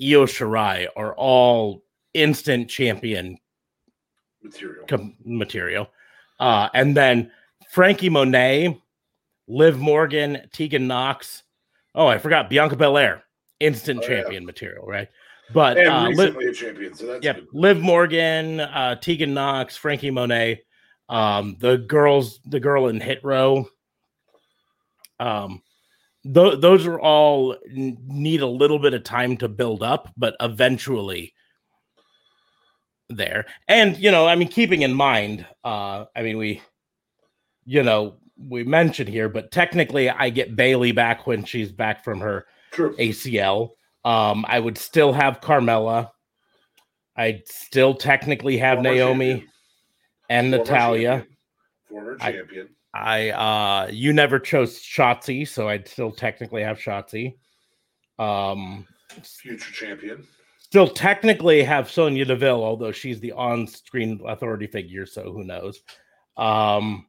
Io 0.00 0.26
Shirai 0.26 0.86
are 0.96 1.14
all 1.14 1.82
instant 2.14 2.68
champion 2.68 3.38
material. 4.42 4.86
com- 4.86 5.16
material. 5.24 5.88
Uh, 6.38 6.68
and 6.74 6.96
then 6.96 7.30
Franky 7.70 8.08
Monet, 8.08 8.80
Liv 9.48 9.78
Morgan, 9.78 10.48
Tegan 10.52 10.86
Knox. 10.86 11.42
Oh, 11.94 12.06
I 12.06 12.18
forgot 12.18 12.50
Bianca 12.50 12.76
Belair, 12.76 13.24
instant 13.60 14.00
Oh, 14.00 14.02
yeah. 14.08 14.20
champion 14.22 14.44
material, 14.44 14.84
right? 14.86 15.08
But 15.54 15.78
And 15.78 15.88
uh, 15.88 16.08
Liv, 16.08 16.36
a 16.36 16.52
champion. 16.52 16.94
So 16.94 17.06
that's 17.06 17.24
yep, 17.24 17.36
good. 17.36 17.48
Liv 17.52 17.80
Morgan, 17.80 18.60
uh, 18.60 18.96
Tegan 18.96 19.32
Knox, 19.32 19.76
Franky 19.76 20.10
Monet, 20.10 20.62
um, 21.08 21.56
the 21.60 21.78
girls, 21.78 22.40
the 22.46 22.58
girl 22.60 22.88
in 22.88 23.00
Hit 23.00 23.20
Row. 23.22 23.66
Um, 25.20 25.62
th- 26.34 26.60
those 26.60 26.86
are 26.86 27.00
all 27.00 27.56
need 27.66 28.40
a 28.42 28.46
little 28.46 28.78
bit 28.78 28.94
of 28.94 29.04
time 29.04 29.36
to 29.38 29.48
build 29.48 29.82
up, 29.82 30.12
but 30.16 30.36
eventually 30.40 31.32
there. 33.08 33.46
And 33.68 33.96
you 33.96 34.10
know, 34.10 34.26
I 34.26 34.34
mean, 34.34 34.48
keeping 34.48 34.82
in 34.82 34.94
mind, 34.94 35.46
uh, 35.64 36.04
I 36.14 36.22
mean, 36.22 36.38
we, 36.38 36.62
you 37.64 37.82
know, 37.82 38.16
we 38.38 38.64
mentioned 38.64 39.08
here, 39.08 39.28
but 39.28 39.50
technically, 39.50 40.10
I 40.10 40.30
get 40.30 40.56
Bayley 40.56 40.92
back 40.92 41.26
when 41.26 41.44
she's 41.44 41.72
back 41.72 42.04
from 42.04 42.20
her 42.20 42.46
True. 42.72 42.94
ACL. 42.96 43.70
Um, 44.04 44.44
I 44.48 44.60
would 44.60 44.78
still 44.78 45.12
have 45.12 45.40
Carmella. 45.40 46.10
I'd 47.16 47.42
still 47.48 47.94
technically 47.94 48.58
have 48.58 48.76
Former 48.76 48.90
Naomi 48.94 49.26
champion. 49.30 49.48
and 50.28 50.50
Former 50.50 50.64
Natalya. 50.64 51.08
champion. 51.10 51.36
Former 51.88 52.16
champion. 52.18 52.68
I 52.68 52.68
uh 53.30 53.88
you 53.90 54.12
never 54.12 54.38
chose 54.38 54.78
Shotzi, 54.80 55.46
so 55.46 55.68
I'd 55.68 55.86
still 55.88 56.10
technically 56.12 56.62
have 56.62 56.78
Shotzi. 56.78 57.36
Um 58.18 58.86
future 59.22 59.72
champion. 59.72 60.26
still 60.58 60.88
technically 60.88 61.62
have 61.62 61.90
Sonya 61.90 62.24
Deville, 62.24 62.62
although 62.64 62.92
she's 62.92 63.20
the 63.20 63.32
on-screen 63.32 64.20
authority 64.26 64.66
figure, 64.66 65.06
so 65.06 65.32
who 65.32 65.44
knows. 65.44 65.80
Um 66.36 67.06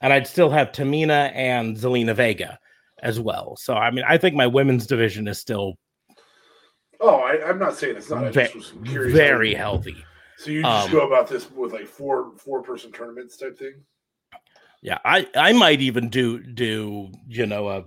and 0.00 0.12
I'd 0.12 0.26
still 0.26 0.50
have 0.50 0.72
Tamina 0.72 1.32
and 1.34 1.76
Zelina 1.76 2.14
Vega 2.14 2.58
as 3.02 3.18
well. 3.20 3.56
So 3.56 3.74
I 3.74 3.90
mean, 3.90 4.04
I 4.08 4.18
think 4.18 4.34
my 4.34 4.46
women's 4.46 4.86
division 4.86 5.26
is 5.28 5.38
still 5.38 5.74
Oh, 7.00 7.16
I, 7.20 7.48
I'm 7.48 7.60
not 7.60 7.76
saying 7.76 7.96
it's 7.96 8.10
not. 8.10 8.24
I 8.24 8.30
Ve- 8.30 8.42
just 8.44 8.54
was 8.56 8.72
curious. 8.84 9.14
very 9.14 9.54
healthy. 9.54 9.96
So 10.36 10.50
you 10.50 10.62
just 10.62 10.86
um, 10.86 10.92
go 10.92 11.06
about 11.06 11.28
this 11.28 11.48
with 11.50 11.72
like 11.72 11.86
four 11.86 12.32
four 12.38 12.60
person 12.62 12.90
tournaments 12.90 13.36
type 13.36 13.56
thing. 13.56 13.74
Yeah, 14.82 14.98
I 15.04 15.26
I 15.34 15.52
might 15.52 15.80
even 15.80 16.08
do 16.08 16.38
do 16.40 17.10
you 17.28 17.46
know 17.46 17.68
a 17.68 17.84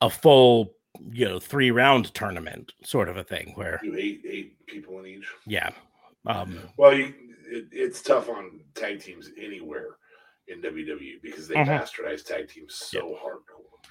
a 0.00 0.10
full 0.10 0.72
you 1.10 1.26
know 1.26 1.38
three 1.38 1.70
round 1.70 2.12
tournament 2.14 2.72
sort 2.82 3.08
of 3.08 3.16
a 3.16 3.24
thing 3.24 3.52
where 3.54 3.80
Do 3.82 3.94
eight 3.96 4.22
eight 4.28 4.66
people 4.66 4.98
in 5.00 5.06
each. 5.06 5.26
yeah 5.46 5.70
um 6.26 6.58
Well, 6.78 6.94
you, 6.96 7.12
it, 7.48 7.66
it's 7.70 8.00
tough 8.02 8.28
on 8.30 8.60
tag 8.74 9.00
teams 9.00 9.30
anywhere 9.38 9.96
in 10.48 10.62
WWE 10.62 11.20
because 11.22 11.48
they 11.48 11.56
Mhm. 11.56 11.68
bastardize 11.80 12.24
tag 12.24 12.48
teams 12.48 12.74
so 12.74 13.18
hardcore. 13.22 13.90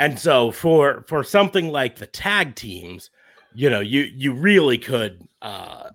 and 0.00 0.18
so 0.18 0.50
for 0.50 1.04
for 1.08 1.22
something 1.22 1.68
like 1.68 1.96
the 1.96 2.06
tag 2.06 2.54
teams 2.56 3.10
you 3.54 3.70
know 3.70 3.80
you 3.80 4.02
you 4.14 4.32
really 4.32 4.78
could 4.78 5.26
uh 5.42 5.90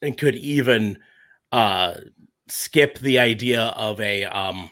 and 0.00 0.16
could 0.18 0.34
even 0.36 0.98
uh 1.52 1.94
skip 2.54 2.98
the 2.98 3.18
idea 3.18 3.62
of 3.76 3.98
a 4.00 4.24
um 4.26 4.70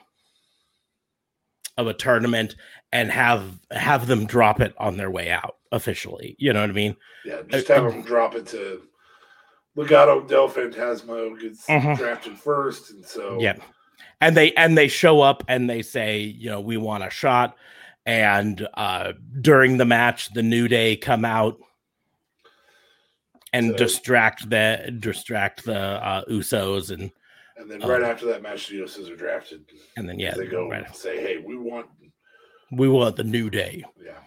of 1.78 1.86
a 1.86 1.94
tournament 1.94 2.54
and 2.92 3.10
have 3.10 3.58
have 3.70 4.06
them 4.06 4.26
drop 4.26 4.60
it 4.60 4.74
on 4.76 4.98
their 4.98 5.10
way 5.10 5.30
out 5.30 5.56
officially 5.72 6.36
you 6.38 6.52
know 6.52 6.60
what 6.60 6.68
i 6.68 6.74
mean 6.74 6.94
Yeah, 7.24 7.40
just 7.48 7.70
Uh, 7.70 7.74
have 7.82 7.92
them 7.92 8.02
drop 8.02 8.34
it 8.34 8.46
to 8.48 8.82
Legado 9.76 10.26
del 10.28 10.48
Fantasma 10.48 11.40
gets 11.40 11.64
Mhm. 11.66 11.96
drafted 11.96 12.36
first, 12.36 12.90
and 12.90 13.04
so 13.06 13.38
Yeah. 13.40 13.56
And 14.20 14.36
they 14.36 14.52
and 14.54 14.76
they 14.76 14.88
show 14.88 15.20
up 15.20 15.44
and 15.48 15.70
they 15.70 15.80
say, 15.80 16.18
you 16.18 16.50
know, 16.50 16.60
we 16.60 16.76
want 16.76 17.04
a 17.04 17.10
shot. 17.10 17.56
And 18.04 18.66
uh 18.74 19.12
during 19.40 19.76
the 19.78 19.84
match, 19.84 20.32
the 20.34 20.42
New 20.42 20.66
Day 20.68 20.96
come 20.96 21.24
out 21.24 21.56
and 23.52 23.70
So- 23.70 23.76
distract 23.76 24.50
the 24.50 24.92
distract 24.98 25.64
the 25.64 25.78
uh 25.78 26.24
Usos 26.28 26.90
and 26.90 27.10
and 27.60 27.70
then 27.70 27.82
Um, 27.82 27.90
right 27.90 28.02
after 28.02 28.26
that 28.26 28.42
match, 28.42 28.68
the 28.68 28.80
Usos 28.80 29.10
are 29.10 29.16
drafted. 29.16 29.64
and 29.96 30.08
then 30.08 30.18
yeah, 30.18 30.34
they 30.34 30.46
go 30.46 30.68
right. 30.68 30.86
and 30.86 30.94
say, 30.96 31.20
"Hey, 31.20 31.36
we 31.38 31.56
want." 31.56 31.86
we 32.72 32.88
want 32.88 33.16
the 33.16 33.24
New 33.24 33.50
Day. 33.50 33.84
Yeah, 34.00 34.18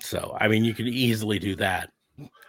So 0.00 0.36
I 0.40 0.48
mean 0.48 0.64
you 0.64 0.74
could 0.74 0.88
easily 0.88 1.38
do 1.38 1.54
that. 1.56 1.90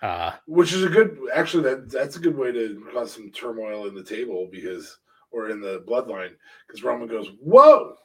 Uh 0.01 0.31
which 0.47 0.73
is 0.73 0.83
a 0.83 0.89
good. 0.89 1.17
Actually, 1.33 1.63
that 1.63 1.91
that's 1.91 2.15
a 2.15 2.19
good 2.19 2.35
way 2.37 2.51
to 2.51 2.83
cause 2.93 3.11
some 3.13 3.29
turmoil 3.31 3.87
in 3.87 3.93
the 3.95 4.03
table 4.03 4.47
because, 4.51 4.97
or 5.31 5.49
in 5.49 5.61
the 5.61 5.83
bloodline, 5.87 6.33
because 6.67 6.83
Roman 6.83 7.07
goes, 7.07 7.27
"Whoa." 7.41 7.95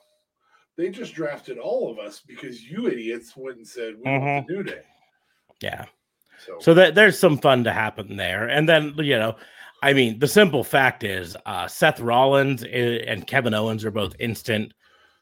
They 0.77 0.91
just 0.91 1.15
drafted 1.15 1.57
all 1.59 1.91
of 1.91 1.99
us 1.99 2.21
because 2.27 2.63
you 2.63 2.89
idiots 2.89 3.35
went 3.37 3.59
and 3.59 3.67
said 3.67 3.95
we 3.97 4.11
want 4.11 4.47
the 4.49 4.53
New 4.55 4.63
Day. 4.65 4.83
yeah. 5.63 5.85
So, 6.45 6.59
So 6.61 6.75
that 6.75 6.95
there's 6.97 7.17
some 7.19 7.39
fun 7.39 7.63
to 7.65 7.73
happen 7.73 8.17
there. 8.17 8.49
And 8.49 8.69
then, 8.69 8.93
you 8.99 9.17
know, 9.17 9.37
I 9.85 9.93
mean, 9.93 10.19
the 10.19 10.29
simple 10.29 10.65
fact 10.65 11.05
is 11.05 11.37
uh 11.47 11.69
Seth 11.69 12.01
Rollins 12.01 12.65
and 12.65 13.27
Kevin 13.27 13.55
Owens 13.55 13.85
are 13.85 13.91
both 13.91 14.15
instant 14.19 14.73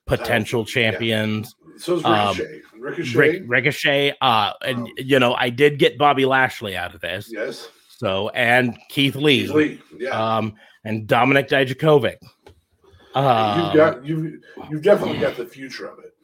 potential 0.06 0.60
yeah. 0.60 0.66
champions. 0.74 1.54
so 1.78 1.96
is 1.96 2.04
um, 2.04 2.36
Ricochet. 2.36 2.60
Ricochet, 2.78 3.40
Ricochet, 3.42 4.14
uh, 4.20 4.52
and 4.64 4.78
Um, 4.78 4.88
you 4.98 5.18
know, 5.18 5.34
I 5.34 5.50
did 5.50 5.78
get 5.78 5.98
Bobby 5.98 6.24
Lashley 6.26 6.76
out 6.76 6.94
of 6.94 7.00
this. 7.00 7.28
yes, 7.30 7.68
So 7.88 8.28
and 8.30 8.76
Keith 8.88 9.16
Lee, 9.16 9.46
Lee, 9.48 9.80
yeah. 9.98 10.10
um, 10.10 10.54
and 10.84 11.06
Dominik 11.06 11.48
Dijakovic. 11.48 12.16
Um, 13.14 13.64
you've 13.66 13.74
got 13.74 14.04
you 14.06 14.40
you've 14.70 14.82
definitely 14.82 15.18
got 15.18 15.36
the 15.36 15.46
future 15.46 15.86
of 15.86 15.98
it. 15.98 16.14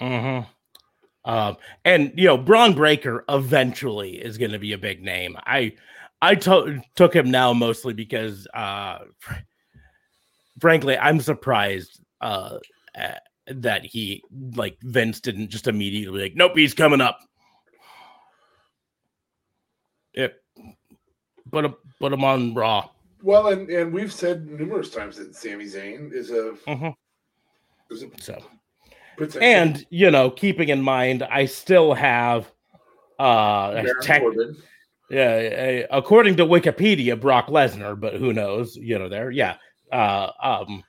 mhm. 0.00 0.46
Um, 1.24 1.56
and 1.84 2.12
you 2.16 2.26
know, 2.26 2.36
Bron 2.36 2.74
Breakker 2.74 3.24
eventually 3.28 4.16
is 4.16 4.38
going 4.38 4.50
to 4.52 4.58
be 4.58 4.72
a 4.72 4.78
big 4.78 5.02
name. 5.02 5.36
I 5.46 5.72
I 6.22 6.36
to- 6.36 6.80
took 6.94 7.14
him 7.14 7.30
now 7.30 7.52
mostly 7.52 7.92
because, 7.92 8.46
uh, 8.54 8.98
fr- 9.18 9.34
frankly, 10.60 10.96
I'm 10.96 11.20
surprised 11.20 12.00
uh, 12.20 12.58
uh, 12.98 13.14
that 13.48 13.84
he 13.84 14.22
like 14.54 14.78
Vince 14.82 15.20
didn't 15.20 15.48
just 15.50 15.66
immediately 15.66 16.22
like, 16.22 16.36
nope, 16.36 16.52
he's 16.56 16.74
coming 16.74 17.00
up. 17.00 17.18
Yep, 20.14 20.34
put 21.50 21.64
him 21.64 21.74
put 21.98 22.12
him 22.12 22.22
on 22.24 22.54
Raw. 22.54 22.88
Well, 23.22 23.48
and 23.48 23.68
and 23.70 23.92
we've 23.92 24.12
said 24.12 24.46
numerous 24.46 24.90
times 24.90 25.16
that 25.16 25.34
Sami 25.34 25.64
Zayn 25.64 26.12
is 26.12 26.30
a 26.30 26.52
Mhm. 26.66 26.94
is 27.90 28.02
a 28.04 28.10
So. 28.20 28.42
potential 29.16 29.42
and 29.42 29.86
you 29.90 30.10
know 30.10 30.30
keeping 30.30 30.70
in 30.70 30.80
mind 30.80 31.22
i 31.24 31.44
still 31.44 31.92
have 31.92 32.50
uh 33.18 33.72
Baron 33.72 34.00
tech, 34.00 34.22
Corbin. 34.22 34.56
Yeah 35.12 35.86
according 35.90 36.36
to 36.38 36.46
wikipedia 36.46 37.20
brock 37.20 37.48
lesnar 37.48 37.98
but 37.98 38.14
who 38.14 38.32
knows 38.32 38.76
you 38.76 38.98
know 38.98 39.08
there 39.08 39.30
yeah 39.30 39.56
uh 39.92 40.30
um 40.42 40.82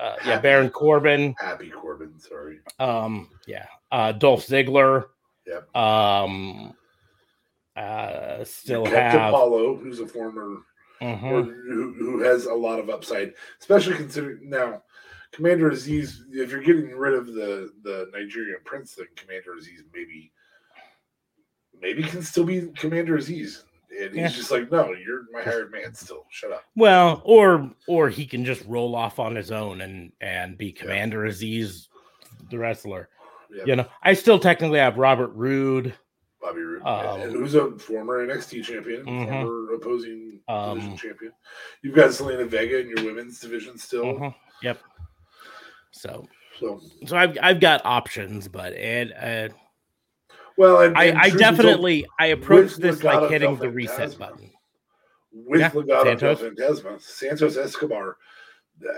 uh, 0.00 0.16
yeah 0.26 0.40
baron 0.40 0.70
corbin 0.70 1.34
Happy 1.38 1.68
Corbin, 1.70 2.18
sorry. 2.18 2.60
um 2.78 3.28
yeah 3.46 3.66
uh 3.92 4.12
dolph 4.12 4.46
ziggler 4.46 5.04
Yep. 5.46 5.76
um 5.76 6.74
uh 7.76 8.42
still 8.44 8.84
Kept 8.84 8.96
have 9.14 9.28
Apollo, 9.34 9.76
who's 9.76 10.00
a 10.00 10.06
former 10.06 10.62
Mhm. 11.02 11.22
or 11.30 11.42
who, 11.44 11.94
who 11.94 12.20
has 12.22 12.44
a 12.44 12.52
lot 12.52 12.78
of 12.78 12.90
upside, 12.90 13.32
especially 13.60 13.94
considering 13.96 14.50
now 14.50 14.82
Commander 15.32 15.70
Azeez. 15.70 16.18
If 16.30 16.50
you're 16.50 16.60
getting 16.62 16.90
rid 16.90 17.14
of 17.14 17.26
the 17.28 17.70
the 17.82 18.10
Nigerian 18.12 18.58
prince, 18.64 18.94
then 18.96 19.06
Commander 19.16 19.52
Azeez 19.52 19.80
maybe 19.94 20.30
maybe 21.80 22.02
can 22.02 22.22
still 22.22 22.44
be 22.44 22.68
Commander 22.76 23.16
Azeez. 23.18 23.62
And 23.90 24.10
he's 24.10 24.16
Yeah. 24.16 24.28
just 24.28 24.50
like, 24.50 24.70
no, 24.70 24.92
you're 24.92 25.24
my 25.32 25.42
hired 25.42 25.72
man 25.72 25.92
still. 25.94 26.24
Shut 26.30 26.52
up. 26.52 26.64
well 26.76 27.22
or 27.24 27.70
or 27.88 28.08
he 28.08 28.24
can 28.26 28.44
just 28.44 28.64
roll 28.66 28.94
off 28.94 29.18
on 29.18 29.34
his 29.34 29.50
own 29.50 29.80
and 29.80 30.12
and 30.20 30.56
be 30.56 30.72
commander 30.72 31.20
azeez 31.26 31.88
the 32.50 32.58
wrestler 32.58 33.08
Yeah. 33.52 33.64
you 33.66 33.76
know 33.76 33.86
i 34.02 34.12
still 34.14 34.38
technically 34.38 34.78
have 34.78 34.96
robert 34.98 35.32
Roode. 35.34 35.94
Bobby 36.40 36.60
Roode, 36.60 36.82
Um, 36.86 37.20
who's 37.32 37.54
a 37.54 37.72
former 37.78 38.26
NXT 38.26 38.62
champion, 38.64 39.04
Mhm. 39.04 39.26
former 39.28 39.74
opposing 39.74 40.40
division 40.48 40.90
Um, 40.90 40.96
champion. 40.96 41.32
You've 41.82 41.94
got 41.94 42.08
Zelina 42.10 42.46
Vega 42.46 42.78
in 42.78 42.88
your 42.88 43.04
women's 43.04 43.38
division 43.40 43.76
still. 43.76 44.04
Mhm. 44.06 44.34
Yep. 44.62 44.78
So, 45.90 46.26
So, 46.58 46.80
so 47.06 47.16
I've 47.16 47.36
I've 47.42 47.60
got 47.60 47.82
options, 47.84 48.48
but 48.48 48.72
and 48.74 49.12
uh, 49.12 49.54
well, 50.60 50.82
and, 50.82 50.94
I 50.94 51.04
and 51.04 51.18
I 51.18 51.28
told, 51.30 51.38
definitely 51.38 52.06
I 52.18 52.26
approach 52.26 52.76
this 52.76 52.98
Legado 52.98 53.22
like 53.22 53.30
hitting 53.30 53.56
the 53.56 53.70
reset 53.70 54.18
button. 54.18 54.50
with 55.32 55.58
Yeah, 55.58 55.70
Legado 55.70 56.04
Santos. 56.04 56.40
Fantasma, 56.42 57.00
Santos 57.00 57.56
Escobar. 57.56 58.18
Uh, 58.86 58.92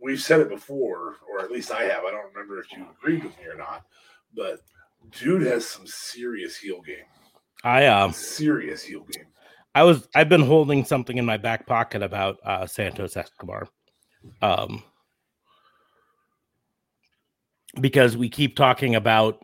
we've 0.00 0.22
said 0.22 0.40
it 0.40 0.48
before, 0.48 1.16
or 1.30 1.40
at 1.44 1.50
least 1.50 1.70
I 1.70 1.82
have. 1.82 2.04
I 2.04 2.10
don't 2.10 2.32
remember 2.32 2.58
if 2.58 2.72
you 2.72 2.86
agreed 2.98 3.22
with 3.22 3.36
me 3.36 3.44
or 3.44 3.58
not, 3.58 3.84
but 4.34 4.60
dude 5.10 5.42
has 5.42 5.66
some 5.66 5.86
serious 5.86 6.56
heel 6.56 6.80
game. 6.80 7.04
I 7.64 7.86
um 7.86 8.14
Serious 8.14 8.82
heel 8.82 9.04
game. 9.04 9.26
I 9.74 9.82
was 9.82 10.08
I've 10.14 10.30
been 10.30 10.40
holding 10.40 10.86
something 10.86 11.18
in 11.18 11.26
my 11.26 11.36
back 11.36 11.66
pocket 11.66 12.02
about 12.02 12.38
uh, 12.46 12.66
Santos 12.66 13.14
Escobar, 13.14 13.68
um, 14.40 14.82
because 17.78 18.16
we 18.16 18.30
keep 18.30 18.56
talking 18.56 18.94
about 18.94 19.43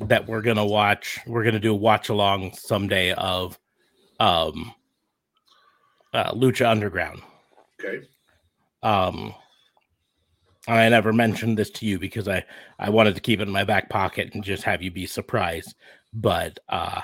that 0.00 0.26
we're 0.26 0.42
gonna 0.42 0.64
watch 0.64 1.18
we're 1.26 1.44
gonna 1.44 1.60
do 1.60 1.72
a 1.72 1.76
watch 1.76 2.08
along 2.08 2.52
someday 2.54 3.12
of 3.12 3.58
um 4.20 4.74
uh, 6.12 6.32
Lucha 6.32 6.68
Underground. 6.70 7.20
Okay. 7.80 8.06
Um, 8.84 9.34
and 10.68 10.78
I 10.78 10.88
never 10.88 11.12
mentioned 11.12 11.58
this 11.58 11.70
to 11.70 11.86
you 11.86 11.98
because 11.98 12.28
I 12.28 12.44
I 12.78 12.90
wanted 12.90 13.14
to 13.16 13.20
keep 13.20 13.40
it 13.40 13.48
in 13.48 13.50
my 13.50 13.64
back 13.64 13.90
pocket 13.90 14.30
and 14.32 14.44
just 14.44 14.62
have 14.62 14.82
you 14.82 14.90
be 14.90 15.06
surprised, 15.06 15.74
but 16.12 16.58
uh, 16.68 17.00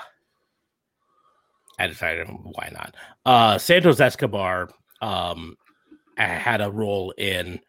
I 1.77 1.87
decided 1.87 2.27
why 2.29 2.71
not. 2.73 2.95
Uh, 3.25 3.57
Santos 3.57 3.99
Escobar 3.99 4.69
um 5.01 5.57
had 6.17 6.61
a 6.61 6.69
role 6.69 7.11
in 7.17 7.59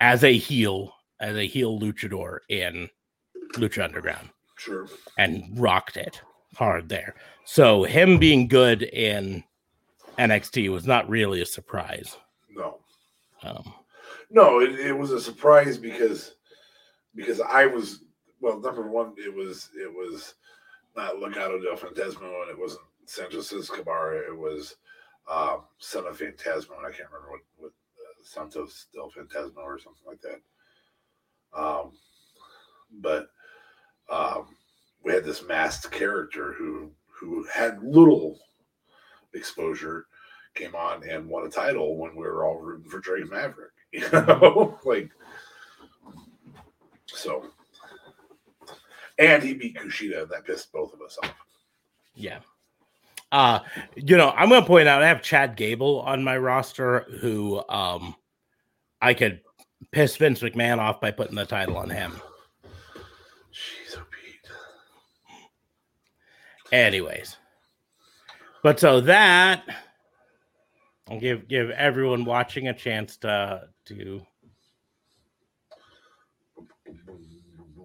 as 0.00 0.24
a 0.24 0.36
heel 0.36 0.92
as 1.20 1.36
a 1.36 1.46
heel 1.46 1.78
luchador 1.78 2.38
in 2.48 2.88
Lucha 3.54 3.82
Underground 3.82 4.30
Sure. 4.58 4.88
and 5.16 5.44
rocked 5.58 5.96
it 5.96 6.20
hard 6.56 6.88
there. 6.88 7.14
So 7.44 7.84
him 7.84 8.18
being 8.18 8.48
good 8.48 8.82
in 8.82 9.44
NXT 10.18 10.70
was 10.70 10.86
not 10.86 11.08
really 11.08 11.40
a 11.40 11.46
surprise. 11.46 12.16
No. 12.50 12.78
Um, 13.42 13.72
No, 14.30 14.60
it, 14.60 14.78
it 14.78 14.92
was 14.92 15.12
a 15.12 15.20
surprise 15.20 15.78
because 15.78 16.34
because 17.14 17.40
I 17.40 17.66
was 17.66 18.04
well, 18.40 18.60
number 18.60 18.88
one, 18.88 19.14
it 19.16 19.32
was 19.34 19.70
it 19.76 19.92
was 19.92 20.34
not 20.96 21.14
Legado 21.16 21.62
del 21.62 21.76
Fantasma 21.76 22.42
and 22.42 22.50
it 22.50 22.58
wasn't 22.58 22.82
Santos 23.06 23.52
Escobar, 23.52 24.16
it 24.16 24.36
was 24.36 24.76
um, 25.30 25.62
Son 25.78 26.06
of 26.06 26.18
Phantasmo, 26.18 26.76
and 26.76 26.86
I 26.86 26.90
can't 26.90 27.10
remember 27.10 27.30
what, 27.30 27.40
what 27.56 27.70
uh, 27.70 28.22
Santos 28.22 28.86
del 28.92 29.10
Fantasma 29.10 29.58
or 29.58 29.78
something 29.78 30.02
like 30.06 30.20
that. 30.22 30.40
Um, 31.58 31.92
but 33.00 33.28
um, 34.08 34.46
we 35.04 35.12
had 35.12 35.24
this 35.24 35.46
masked 35.46 35.90
character 35.90 36.52
who 36.52 36.90
who 37.08 37.44
had 37.52 37.82
little 37.82 38.38
exposure, 39.34 40.06
came 40.54 40.74
on 40.74 41.08
and 41.08 41.28
won 41.28 41.46
a 41.46 41.50
title 41.50 41.96
when 41.96 42.14
we 42.14 42.22
were 42.22 42.44
all 42.44 42.58
rooting 42.58 42.88
for 42.90 43.00
Drake 43.00 43.30
Maverick. 43.30 43.70
You 43.90 44.06
know, 44.12 44.78
like 44.84 45.08
so. 47.06 47.46
And 49.18 49.42
he 49.42 49.54
beat 49.54 49.78
Kushida, 49.78 50.22
and 50.24 50.30
that 50.30 50.44
pissed 50.44 50.70
both 50.72 50.92
of 50.92 51.00
us 51.00 51.16
off. 51.22 51.34
Yeah. 52.14 52.40
Uh, 53.32 53.60
you 53.96 54.18
know, 54.18 54.30
I'm 54.36 54.50
gonna 54.50 54.66
point 54.66 54.88
out 54.88 55.02
I 55.02 55.08
have 55.08 55.22
Chad 55.22 55.56
Gable 55.56 56.00
on 56.00 56.22
my 56.22 56.36
roster 56.36 57.06
who 57.20 57.62
um 57.70 58.14
I 59.00 59.14
could 59.14 59.40
piss 59.92 60.16
Vince 60.16 60.40
McMahon 60.40 60.78
off 60.78 61.00
by 61.00 61.10
putting 61.10 61.36
the 61.36 61.46
title 61.46 61.76
on 61.76 61.90
him. 61.90 62.20
Jeez, 63.52 63.96
oh 63.96 64.02
Pete. 64.10 64.50
Anyways. 66.72 67.36
But 68.62 68.78
so 68.80 69.00
that 69.02 69.62
I'll 71.08 71.20
give 71.20 71.48
give 71.48 71.70
everyone 71.70 72.24
watching 72.24 72.68
a 72.68 72.74
chance 72.74 73.16
to 73.18 73.68
to 73.86 74.20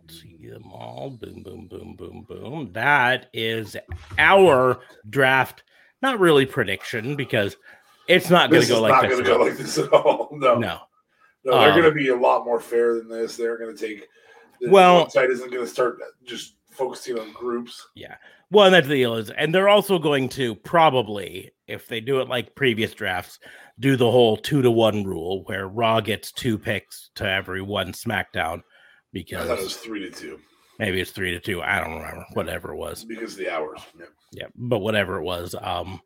see 0.09 0.37
them 0.49 0.71
all. 0.71 1.11
Boom, 1.11 1.43
boom, 1.43 1.67
boom, 1.67 1.95
boom, 1.95 2.25
boom. 2.27 2.69
That 2.73 3.29
is 3.33 3.77
our 4.17 4.79
draft. 5.09 5.63
Not 6.01 6.19
really 6.19 6.45
prediction 6.45 7.15
because 7.15 7.55
it's 8.07 8.29
not 8.29 8.49
going 8.49 8.63
to 8.63 8.67
go 8.67 8.81
like 8.81 8.91
not 8.91 9.01
this. 9.03 9.11
going 9.11 9.23
to 9.23 9.29
go 9.29 9.37
like 9.43 9.57
this 9.57 9.77
at 9.77 9.91
all. 9.93 10.29
No, 10.33 10.55
no, 10.55 10.79
no. 11.45 11.59
they're 11.61 11.71
Um, 11.71 11.79
going 11.81 11.93
to 11.93 11.95
be 11.97 12.09
a 12.09 12.15
lot 12.15 12.43
more 12.45 12.59
fair 12.59 12.95
than 12.95 13.07
this. 13.07 13.37
They're 13.37 13.57
going 13.57 13.75
to 13.75 13.87
take. 13.87 14.07
The 14.59 14.69
Well- 14.69 15.09
side 15.09 15.29
isn't 15.29 15.51
going 15.51 15.63
to 15.65 15.69
start 15.71 15.99
just 16.25 16.55
focusing 16.71 17.19
on 17.19 17.31
groups. 17.33 17.87
Well, 18.53 18.65
and 18.65 18.73
that's 18.73 18.87
the 18.87 18.95
deal 18.95 19.15
is, 19.15 19.29
and 19.31 19.53
they're 19.53 19.69
also 19.69 19.99
going 19.99 20.29
to 20.29 20.55
probably, 20.55 21.51
if 21.67 21.87
they 21.87 21.99
do 21.99 22.21
it 22.21 22.29
like 22.29 22.55
previous 22.55 22.93
drafts, 22.93 23.39
do 23.79 23.95
the 23.95 24.09
whole 24.09 24.37
two 24.37 24.61
to 24.61 24.71
one 24.71 25.03
rule 25.03 25.43
where 25.45 25.67
Raw 25.67 25.99
gets 25.99 26.31
two 26.31 26.57
picks 26.57 27.09
to 27.15 27.27
every 27.27 27.61
one 27.61 27.91
SmackDown 27.91 28.59
I 28.59 28.63
because 29.11 29.47
thought 29.47 29.59
it 29.59 29.63
was 29.63 29.77
three 29.77 29.99
to 29.99 30.11
two 30.11 30.39
maybe 30.79 31.01
it's 31.01 31.11
three 31.11 31.31
to 31.31 31.39
two. 31.39 31.61
I 31.61 31.79
don't 31.79 31.95
remember. 31.95 32.25
Whatever 32.33 32.73
it 32.73 32.77
was. 32.77 33.03
because 33.03 33.35
the 33.35 33.49
hours. 33.49 33.81
Yeah. 33.97 34.05
Yeah, 34.31 34.47
but 34.55 34.79
whatever 34.79 35.17
it 35.17 35.23
was. 35.23 35.55
Um, 35.59 36.01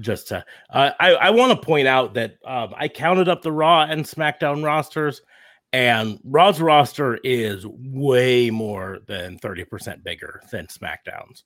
just 0.00 0.28
to, 0.28 0.44
uh, 0.70 0.90
I 1.00 1.14
I 1.14 1.30
want 1.30 1.52
to 1.52 1.66
point 1.66 1.88
out 1.88 2.14
that 2.14 2.36
um, 2.44 2.72
I 2.76 2.88
counted 2.88 3.28
up 3.28 3.42
the 3.42 3.52
Raw 3.52 3.82
and 3.82 4.04
SmackDown 4.04 4.64
rosters, 4.64 5.22
and 5.72 6.18
Raw's 6.24 6.60
roster 6.60 7.18
is 7.24 7.66
way 7.66 8.50
more 8.50 8.98
than 9.06 9.38
thirty 9.38 9.64
percent 9.64 10.02
bigger 10.02 10.40
than 10.50 10.66
SmackDown's 10.66 11.44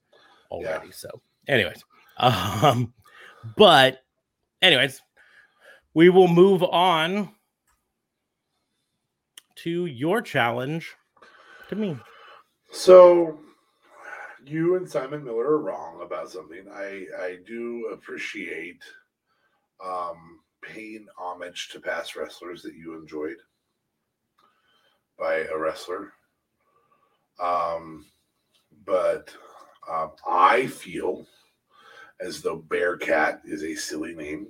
already. 0.50 0.92
So, 0.92 1.08
anyways, 1.48 1.84
um, 2.18 2.92
but 3.56 4.02
anyways, 4.60 5.00
we 5.94 6.08
will 6.08 6.28
move 6.28 6.62
on 6.62 7.34
to 9.56 9.86
your 9.86 10.22
challenge 10.22 10.94
to 11.68 11.76
me. 11.76 11.96
So 12.70 13.38
you 14.44 14.76
and 14.76 14.88
Simon 14.88 15.24
Miller 15.24 15.44
are 15.44 15.62
wrong 15.62 16.00
about 16.02 16.30
something. 16.30 16.64
I 16.72 17.06
I 17.20 17.38
do 17.46 17.90
appreciate 17.92 18.82
um 19.84 20.40
paying 20.62 21.06
homage 21.18 21.68
to 21.70 21.80
past 21.80 22.14
wrestlers 22.16 22.62
that 22.62 22.74
you 22.74 22.96
enjoyed 22.96 23.36
by 25.18 25.46
a 25.52 25.56
wrestler. 25.56 26.12
Um 27.40 28.06
but 28.84 29.34
um, 29.90 30.12
I 30.28 30.66
feel 30.66 31.26
as 32.20 32.40
though 32.40 32.56
Bearcat 32.56 33.42
is 33.44 33.64
a 33.64 33.74
silly 33.74 34.14
name, 34.14 34.48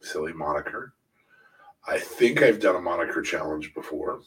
silly 0.00 0.32
moniker. 0.32 0.92
I 1.86 1.98
think 1.98 2.42
I've 2.42 2.60
done 2.60 2.76
a 2.76 2.80
moniker 2.80 3.22
challenge 3.22 3.72
before, 3.74 4.20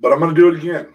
but 0.00 0.12
I'm 0.12 0.18
going 0.18 0.34
to 0.34 0.40
do 0.40 0.48
it 0.48 0.56
again 0.56 0.94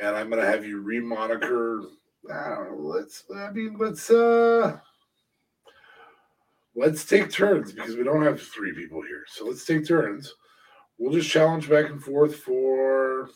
and 0.00 0.16
I'm 0.16 0.30
gonna 0.30 0.46
have 0.46 0.64
you 0.64 0.82
remoniker. 0.82 1.84
I 2.32 2.48
don't 2.48 2.72
know. 2.72 2.76
Let's. 2.78 3.24
I 3.34 3.50
mean, 3.50 3.76
let's. 3.78 4.10
uh 4.10 4.78
Let's 6.76 7.04
take 7.04 7.30
turns 7.30 7.72
because 7.72 7.96
we 7.96 8.04
don't 8.04 8.22
have 8.22 8.40
three 8.40 8.72
people 8.72 9.02
here. 9.02 9.24
So 9.26 9.44
let's 9.44 9.66
take 9.66 9.86
turns. 9.86 10.32
We'll 11.00 11.12
just 11.12 11.30
challenge 11.30 11.68
back 11.68 11.90
and 11.90 12.00
forth 12.02 12.36
for. 12.36 13.28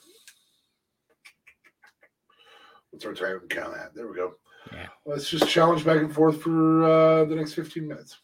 What's 2.90 3.04
our 3.04 3.14
time 3.14 3.40
count 3.48 3.76
at? 3.76 3.92
There 3.94 4.06
we 4.06 4.14
go. 4.14 4.34
Yeah. 4.72 4.86
Let's 5.04 5.28
just 5.28 5.48
challenge 5.48 5.84
back 5.84 5.98
and 5.98 6.14
forth 6.14 6.40
for 6.40 6.84
uh 6.84 7.24
the 7.24 7.34
next 7.34 7.54
15 7.54 7.88
minutes. 7.88 8.18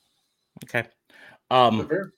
Okay. 0.65 0.87
Um, 1.51 1.89
fair? 1.89 2.13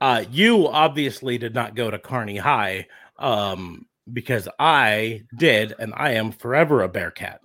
Uh, 0.00 0.24
you 0.30 0.68
obviously 0.68 1.38
did 1.38 1.54
not 1.54 1.74
go 1.74 1.90
to 1.90 1.98
Carney 1.98 2.36
High, 2.36 2.86
um, 3.18 3.86
because 4.12 4.48
I 4.58 5.22
did, 5.36 5.74
and 5.78 5.92
I 5.96 6.12
am 6.12 6.30
forever 6.30 6.82
a 6.82 6.88
Bearcat. 6.88 7.40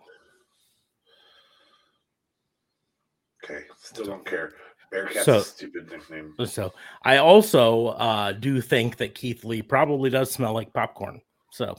Okay. 3.44 3.64
Still 3.82 4.06
don't 4.06 4.26
care. 4.26 4.54
Bearcat's 4.94 5.26
So- 5.26 5.42
stupid 5.42 5.90
nickname. 5.92 6.36
So 6.46 6.72
I 7.04 7.18
also 7.18 7.88
uh, 7.88 8.32
do 8.34 8.62
think 8.62 8.98
that 8.98 9.16
Keith 9.16 9.44
Lee 9.44 9.62
probably 9.64 10.10
does 10.10 10.32
smell 10.32 10.54
like 10.54 10.72
popcorn. 10.72 11.20
So 11.52 11.76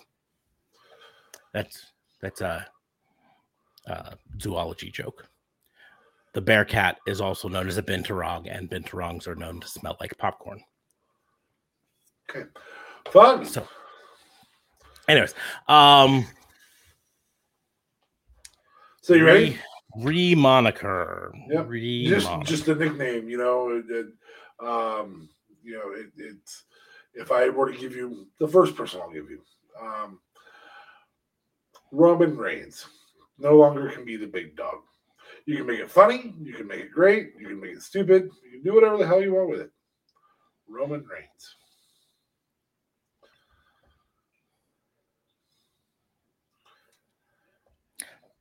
that's 1.53 1.93
that's 2.21 2.41
a, 2.41 2.67
a 3.87 4.17
zoology 4.41 4.91
joke. 4.91 5.29
The 6.33 6.41
Bearcat 6.41 6.99
is 7.07 7.21
also 7.21 7.49
known 7.49 7.69
as 7.69 7.79
a 7.79 7.83
binturong, 7.83 8.49
and 8.51 8.69
binturongs 8.69 9.29
are 9.29 9.37
known 9.37 9.61
to 9.61 9.69
smell 9.69 9.97
like 10.01 10.19
popcorn. 10.19 10.61
Okay. 12.29 12.49
Fun. 13.11 13.45
So, 13.45 13.69
anyways, 15.07 15.35
um, 15.69 16.27
So 19.03 19.15
you 19.15 19.25
ready? 19.25 19.59
Re 19.97 20.35
moniker. 20.35 21.33
Yep. 21.49 21.69
Just 22.09 22.29
just 22.45 22.69
a 22.69 22.75
nickname, 22.75 23.29
you 23.29 23.39
know. 23.39 23.71
It, 23.71 23.85
it, 23.91 24.07
um, 24.67 25.29
you 25.63 25.75
know, 25.75 25.93
it, 25.93 26.07
it's 26.17 26.65
if 27.15 27.31
I 27.31 27.49
were 27.49 27.71
to 27.71 27.79
give 27.79 27.95
you 27.95 28.27
the 28.39 28.49
first 28.49 28.75
person 28.77 29.01
I'll 29.01 29.11
give 29.11 29.31
you, 29.31 29.41
um, 29.81 30.21
Roman 31.93 32.37
Reigns, 32.37 32.87
no 33.39 33.57
longer 33.57 33.89
can 33.91 34.05
be 34.05 34.17
the 34.17 34.27
big 34.27 34.57
dog. 34.57 34.79
You 35.47 35.57
can 35.59 35.67
make 35.67 35.81
it 35.81 35.91
funny, 35.91 36.35
you 36.41 36.55
can 36.55 36.67
make 36.67 36.81
it 36.81 36.93
great, 36.93 37.33
you 37.39 37.49
can 37.49 37.61
make 37.61 37.73
it 37.73 37.83
stupid, 37.83 38.31
you 38.45 38.51
can 38.51 38.63
do 38.63 38.75
whatever 38.75 38.97
the 38.97 39.07
hell 39.07 39.23
you 39.23 39.35
want 39.35 39.51
with 39.51 39.61
it. 39.61 39.71
Roman 40.69 41.05
Reigns. 41.05 41.57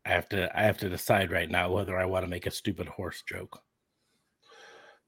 I 0.06 0.10
have 0.10 0.28
to. 0.30 0.58
I 0.58 0.64
have 0.64 0.78
to 0.80 0.90
decide 0.90 1.32
right 1.32 1.50
now 1.50 1.72
whether 1.72 1.98
I 1.98 2.06
want 2.06 2.24
to 2.24 2.30
make 2.30 2.46
a 2.46 2.52
stupid 2.52 2.88
horse 2.88 3.24
joke. 3.28 3.62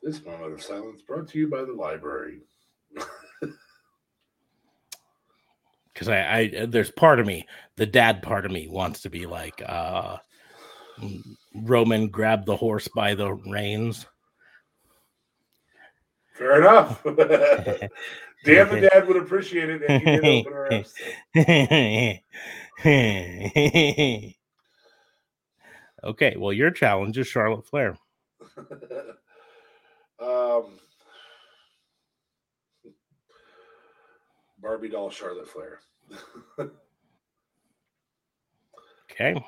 This 0.01 0.23
moment 0.23 0.53
of 0.53 0.63
silence 0.63 1.01
brought 1.01 1.27
to 1.29 1.39
you 1.39 1.49
by 1.49 1.63
the 1.63 1.73
library. 1.73 2.41
because 5.93 6.07
I, 6.07 6.37
I 6.37 6.65
there's 6.65 6.91
part 6.91 7.19
of 7.19 7.25
me 7.25 7.45
the 7.75 7.85
dad 7.85 8.21
part 8.21 8.45
of 8.45 8.51
me 8.51 8.67
wants 8.69 9.01
to 9.01 9.09
be 9.09 9.25
like 9.25 9.61
uh 9.65 10.17
roman 11.53 12.07
grabbed 12.07 12.45
the 12.45 12.55
horse 12.55 12.87
by 12.87 13.15
the 13.15 13.33
reins 13.33 14.05
Fair 16.35 16.59
enough. 16.59 17.01
Dan 17.05 17.89
the 18.69 18.89
dad 18.93 19.07
would 19.07 19.15
appreciate 19.17 19.69
it, 19.69 19.83
and 19.87 20.03
he 20.03 20.05
did 20.05 20.25
open 20.25 20.53
our 20.53 20.73
episode. 22.85 24.33
Okay 26.05 26.35
well 26.37 26.53
your 26.53 26.71
challenge 26.71 27.17
is 27.17 27.27
charlotte 27.27 27.65
flair 27.65 27.97
um, 30.19 30.79
Barbie 34.61 34.89
doll 34.89 35.09
Charlotte 35.09 35.47
Flair. 35.47 35.79
okay 39.11 39.43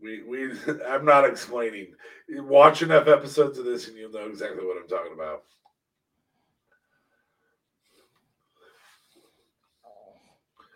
we 0.00 0.22
we 0.22 0.52
I'm 0.88 1.04
not 1.04 1.24
explaining. 1.24 1.94
Watch 2.28 2.82
enough 2.82 3.06
episodes 3.08 3.58
of 3.58 3.64
this 3.64 3.88
and 3.88 3.96
you'll 3.96 4.12
know 4.12 4.28
exactly 4.28 4.64
what 4.64 4.76
I'm 4.80 4.88
talking 4.88 5.12
about. 5.12 5.44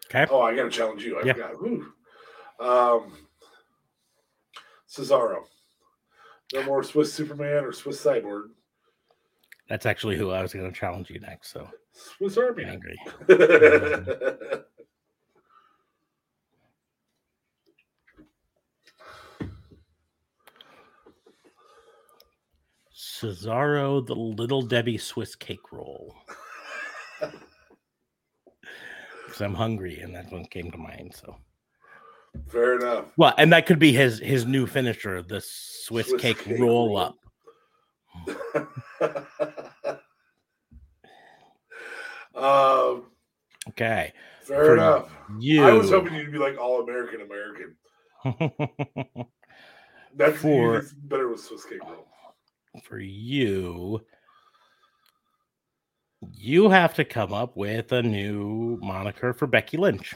okay 0.06 0.26
Oh, 0.30 0.40
I 0.40 0.54
gotta 0.54 0.70
challenge 0.70 1.02
you. 1.02 1.18
I 1.18 1.24
Yeah. 1.24 1.32
forgot. 1.32 1.54
Um 2.60 3.12
Cesaro. 4.94 5.44
No 6.52 6.62
more 6.64 6.82
Swiss 6.82 7.12
Superman 7.12 7.64
or 7.64 7.72
Swiss 7.72 8.02
Cyborg. 8.02 8.50
That's 9.68 9.86
actually 9.86 10.16
who 10.16 10.30
I 10.30 10.42
was 10.42 10.52
going 10.52 10.70
to 10.70 10.78
challenge 10.78 11.10
you 11.10 11.20
next. 11.20 11.50
So 11.52 11.68
Swiss 11.92 12.36
Army. 12.36 12.64
Angry. 12.64 12.98
Cesaro, 22.94 24.06
the 24.06 24.14
Little 24.14 24.62
Debbie 24.62 24.98
Swiss 24.98 25.34
cake 25.34 25.72
roll. 25.72 26.14
Because 29.34 29.46
I'm 29.46 29.54
hungry, 29.54 29.98
and 29.98 30.14
that 30.14 30.30
one 30.30 30.44
came 30.44 30.70
to 30.70 30.78
mind. 30.78 31.12
So. 31.12 31.36
Fair 32.48 32.76
enough. 32.78 33.06
well, 33.16 33.34
and 33.38 33.52
that 33.52 33.66
could 33.66 33.78
be 33.78 33.92
his 33.92 34.18
his 34.18 34.44
new 34.46 34.66
finisher, 34.66 35.22
the 35.22 35.40
Swiss, 35.40 36.08
Swiss 36.08 36.20
cake, 36.20 36.38
cake 36.38 36.58
roll 36.58 36.96
up. 36.96 37.16
um, 42.34 43.04
Okay, 43.70 44.12
fair 44.42 44.64
For 44.64 44.74
enough. 44.74 45.10
you. 45.38 45.64
I 45.64 45.72
was 45.72 45.88
hoping 45.90 46.14
you'd 46.14 46.30
be 46.32 46.36
like 46.38 46.58
all 46.58 46.82
American 46.82 47.22
American. 47.22 47.76
That's 50.14 50.36
For- 50.36 50.76
it's 50.78 50.92
better 50.92 51.28
with 51.28 51.40
Swiss 51.40 51.64
cake 51.64 51.82
roll. 51.82 52.06
for 52.82 52.98
you, 52.98 54.00
you 56.32 56.68
have 56.68 56.92
to 56.94 57.04
come 57.06 57.32
up 57.32 57.56
with 57.56 57.90
a 57.92 58.02
new 58.02 58.78
moniker 58.82 59.32
for 59.32 59.46
Becky 59.46 59.76
Lynch. 59.78 60.14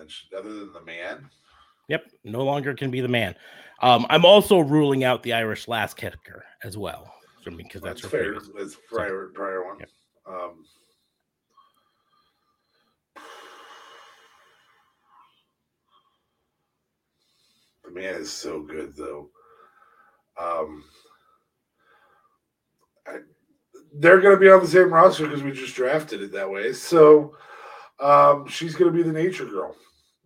Lynch, 0.00 0.26
other 0.36 0.48
than 0.52 0.72
the 0.72 0.82
man. 0.82 1.28
Yep, 1.88 2.04
no 2.24 2.42
longer 2.42 2.74
can 2.74 2.90
be 2.90 3.00
the 3.00 3.08
man. 3.08 3.34
Um, 3.82 4.06
I'm 4.10 4.24
also 4.24 4.58
ruling 4.60 5.04
out 5.04 5.22
the 5.22 5.32
Irish 5.34 5.68
last 5.68 5.96
kicker 5.96 6.44
as 6.64 6.76
well, 6.76 7.12
so, 7.44 7.50
because 7.50 7.82
that's 7.82 8.02
That's 8.02 8.10
fair. 8.12 8.32
previous- 8.32 8.50
That's 8.56 8.76
prior 8.88 9.30
prior 9.34 9.64
one. 9.66 9.78
Yep. 9.80 9.88
Um, 10.26 10.64
the 17.84 17.90
man 17.90 18.14
is 18.14 18.30
so 18.32 18.62
good 18.62 18.94
though. 18.96 19.28
Um, 20.40 20.84
I, 23.06 23.18
they're 23.94 24.20
going 24.20 24.34
to 24.34 24.40
be 24.40 24.48
on 24.50 24.60
the 24.60 24.68
same 24.68 24.92
roster 24.92 25.26
because 25.26 25.42
we 25.42 25.52
just 25.52 25.74
drafted 25.74 26.22
it 26.22 26.32
that 26.32 26.50
way. 26.50 26.72
So 26.72 27.36
um, 27.98 28.46
she's 28.46 28.74
going 28.74 28.90
to 28.92 28.96
be 28.96 29.02
the 29.02 29.12
nature 29.12 29.44
girl, 29.44 29.74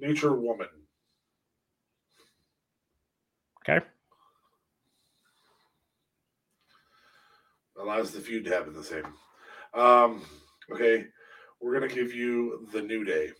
nature 0.04 0.34
woman. 0.34 0.68
Okay. 3.62 3.84
allows 7.80 8.12
the 8.12 8.20
feud 8.20 8.44
to 8.44 8.50
happen 8.50 8.72
the 8.72 8.84
same. 8.84 9.04
Um, 9.74 10.22
okay, 10.70 11.06
we're 11.60 11.74
gonna 11.74 11.92
give 11.92 12.14
you 12.14 12.66
the 12.72 12.80
new 12.82 13.04
day. 13.04 13.30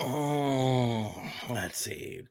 Oh, 0.00 1.14
let's 1.48 1.78
see. 1.78 2.22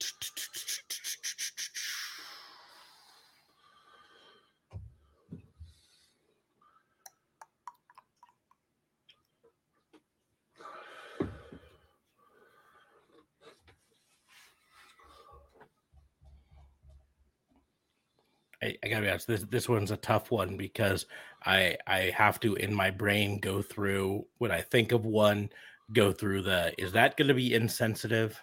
I, 18.66 18.78
I 18.84 18.88
gotta 18.88 19.02
be 19.04 19.10
honest. 19.10 19.28
This 19.28 19.44
this 19.44 19.70
one's 19.70 19.92
a 19.92 19.98
tough 19.98 20.32
one 20.32 20.58
because 20.58 21.06
I 21.46 21.78
I 21.86 22.14
have 22.16 22.40
to 22.42 22.56
in 22.56 22.74
my 22.74 22.90
brain 22.90 23.40
go 23.40 23.62
through 23.62 24.26
when 24.40 24.52
I 24.52 24.62
think 24.62 24.92
of 24.92 25.06
one, 25.06 25.50
go 25.94 26.12
through 26.12 26.42
the 26.42 26.74
is 26.78 26.92
that 26.94 27.16
going 27.18 27.28
to 27.28 27.34
be 27.34 27.54
insensitive? 27.54 28.42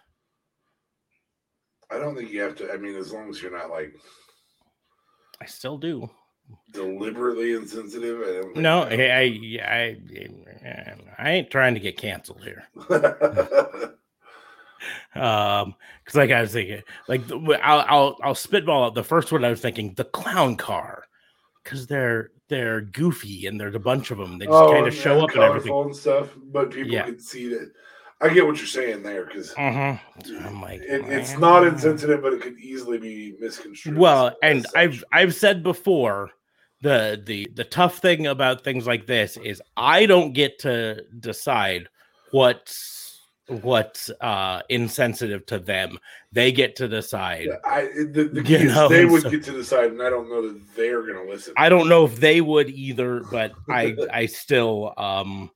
I 1.91 1.99
don't 1.99 2.17
think 2.17 2.31
you 2.31 2.41
have 2.41 2.57
to. 2.57 2.73
I 2.73 2.77
mean, 2.77 2.97
as 2.97 3.13
long 3.13 3.29
as 3.29 3.43
you're 3.43 3.57
not 3.57 3.71
like 3.71 3.95
I 5.41 5.47
still 5.47 5.77
do. 5.77 6.09
deliberately 6.73 7.55
insensitive. 7.55 8.21
I 8.23 8.61
No, 8.61 8.83
I 8.83 8.95
I 8.95 9.97
I, 10.65 10.95
I 11.19 11.31
ain't 11.31 11.51
trying 11.51 11.75
to 11.75 11.81
get 11.81 11.99
canceled 11.99 12.45
here. 12.45 12.65
Um, 15.15 15.75
because 16.05 16.17
like 16.17 16.31
I 16.31 16.41
was 16.41 16.53
thinking, 16.53 16.83
like 17.09 17.23
I'll 17.63 17.85
I'll 17.89 18.17
I'll 18.23 18.35
spitball 18.35 18.85
out 18.85 18.95
the 18.95 19.05
first 19.05 19.31
one. 19.33 19.45
I 19.45 19.51
was 19.51 19.61
thinking 19.61 19.95
the 19.95 20.05
clown 20.05 20.57
car, 20.57 21.05
because 21.63 21.87
they're 21.87 22.31
they're 22.49 22.81
goofy 22.83 23.47
and 23.47 23.59
there's 23.61 23.75
a 23.75 23.79
bunch 23.81 24.11
of 24.11 24.19
them. 24.19 24.39
They 24.39 24.47
just 24.47 24.69
kind 24.71 24.87
of 24.87 24.95
show 24.95 25.21
up 25.23 25.31
and 25.31 25.43
everything. 25.43 25.73
and 25.73 25.97
stuff, 25.97 26.29
but 26.53 26.71
people 26.71 26.93
Yeah. 26.93 27.05
can 27.05 27.19
see 27.19 27.49
that. 27.49 27.73
I 28.21 28.29
get 28.29 28.47
what 28.47 28.59
you're 28.59 28.67
saying 28.67 29.03
there 29.03 29.25
because 29.25 29.53
Uh-huh. 29.57 29.97
I'm 30.47 30.61
like, 30.63 30.81
it, 30.83 31.05
it's 31.09 31.37
not 31.39 31.67
insensitive, 31.67 32.23
but 32.23 32.33
it 32.33 32.41
could 32.41 32.57
easily 32.61 32.99
be 32.99 33.35
misconstrued. 33.41 33.97
Well, 33.99 34.37
and. 34.43 34.65
I've 34.77 35.03
I've 35.13 35.35
said 35.35 35.63
before 35.63 36.31
the 36.83 37.21
the 37.25 37.49
the 37.55 37.65
tough 37.65 37.99
thing 37.99 38.27
about 38.27 38.63
things 38.65 38.87
like 38.87 39.07
this 39.07 39.37
is 39.39 39.61
I 39.77 40.07
don't 40.07 40.33
get 40.35 40.59
to 40.61 41.03
decide 41.21 41.89
what's 42.33 43.02
what's 43.49 44.11
uh 44.21 44.63
insensitive 44.69 45.45
to 45.47 45.59
them. 45.59 45.99
They 46.33 46.53
get 46.53 46.77
to 46.77 46.89
decide. 46.89 47.49
I 47.65 47.83
the, 48.11 48.31
the 48.33 48.43
You 48.47 48.65
know, 48.69 48.89
they 48.89 49.05
would 49.05 49.23
so- 49.23 49.31
get 49.31 49.43
to 49.45 49.53
decide, 49.53 49.91
and 49.93 50.03
I 50.03 50.11
don't 50.11 50.29
know 50.29 50.49
that 50.49 50.61
they're 50.77 51.03
going 51.03 51.27
to 51.27 51.31
listen. 51.31 51.55
I 51.57 51.69
don't 51.69 51.89
know 51.89 52.05
if 52.05 52.17
they 52.21 52.41
would 52.41 52.71
either, 52.71 53.21
but 53.31 53.53
I 53.69 53.95
I 54.13 54.27
still 54.27 54.95
um 54.97 55.51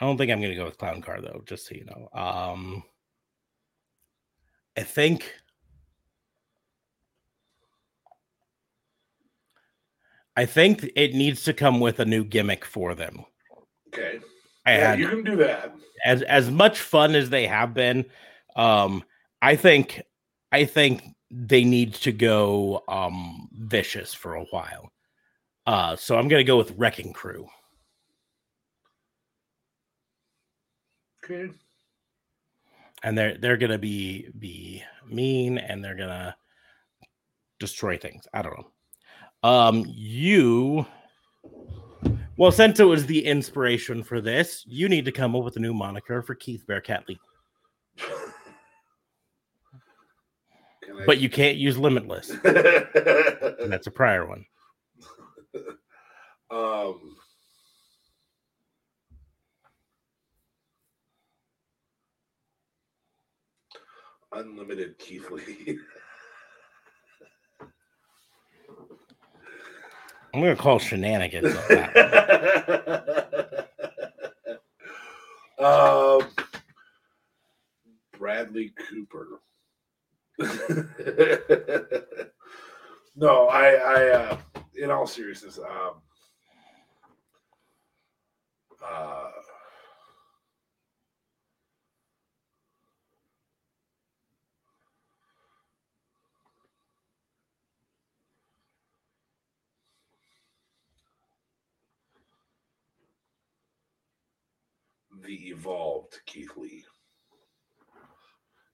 I 0.00 0.04
don't 0.04 0.18
think 0.18 0.30
I'm 0.30 0.40
gonna 0.40 0.54
go 0.54 0.66
with 0.66 0.78
clown 0.78 1.00
car 1.00 1.20
though, 1.20 1.42
just 1.46 1.66
so 1.66 1.74
you 1.74 1.86
know. 1.86 2.08
Um 2.18 2.82
I 4.76 4.82
think 4.82 5.32
I 10.36 10.44
think 10.46 10.90
it 10.96 11.14
needs 11.14 11.42
to 11.44 11.52
come 11.54 11.80
with 11.80 11.98
a 11.98 12.04
new 12.04 12.22
gimmick 12.24 12.64
for 12.64 12.94
them. 12.94 13.24
okay, 13.88 14.20
yeah, 14.66 14.92
And 14.92 15.00
you 15.00 15.08
can 15.08 15.24
do 15.24 15.36
that. 15.36 15.74
as 16.04 16.22
as 16.22 16.50
much 16.50 16.80
fun 16.80 17.14
as 17.14 17.30
they 17.30 17.46
have 17.46 17.72
been, 17.74 18.04
um, 18.54 19.02
I 19.40 19.56
think 19.56 20.02
I 20.52 20.64
think 20.66 21.02
they 21.30 21.64
need 21.64 21.94
to 21.94 22.12
go 22.12 22.82
um 22.88 23.48
vicious 23.52 24.12
for 24.14 24.34
a 24.34 24.44
while. 24.46 24.92
Uh, 25.66 25.96
so 25.96 26.16
I'm 26.18 26.28
gonna 26.28 26.44
go 26.44 26.58
with 26.58 26.72
Wrecking 26.76 27.12
Crew. 27.12 27.48
Okay, 31.24 31.50
and 33.02 33.16
they're 33.18 33.36
they're 33.38 33.56
gonna 33.56 33.78
be 33.78 34.28
be 34.38 34.82
mean 35.08 35.58
and 35.58 35.82
they're 35.84 35.96
gonna 35.96 36.36
destroy 37.58 37.96
things. 37.96 38.28
I 38.32 38.42
don't 38.42 38.56
know. 38.58 38.70
Um, 39.46 39.84
you 39.86 40.84
well, 42.36 42.50
since 42.50 42.80
it 42.80 42.84
was 42.84 43.06
the 43.06 43.24
inspiration 43.24 44.02
for 44.02 44.20
this, 44.20 44.64
you 44.66 44.88
need 44.88 45.04
to 45.04 45.12
come 45.12 45.36
up 45.36 45.44
with 45.44 45.56
a 45.56 45.60
new 45.60 45.72
moniker 45.72 46.20
for 46.20 46.34
Keith 46.34 46.66
Bearcat 46.66 47.08
Lee, 47.08 47.20
Can 50.82 50.98
I- 51.00 51.06
but 51.06 51.18
you 51.18 51.30
can't 51.30 51.56
use 51.58 51.78
Limitless. 51.78 52.30
and 52.30 53.72
that's 53.72 53.86
a 53.86 53.92
prior 53.92 54.26
one. 54.26 54.44
um, 56.50 57.16
unlimited 64.32 64.98
Keith 64.98 65.30
Lee. 65.30 65.78
I'm 70.36 70.42
gonna 70.42 70.54
call 70.54 70.78
shenanigans. 70.78 71.46
um, 75.58 76.20
Bradley 78.18 78.74
Cooper. 78.86 79.40
no, 83.16 83.48
I, 83.48 83.76
I, 83.76 84.08
uh, 84.10 84.36
in 84.76 84.90
all 84.90 85.06
seriousness, 85.06 85.58
um, 85.58 86.02
uh, 88.86 89.30
the 105.24 105.34
evolved 105.48 106.20
Keith 106.26 106.52
Lee. 106.56 106.84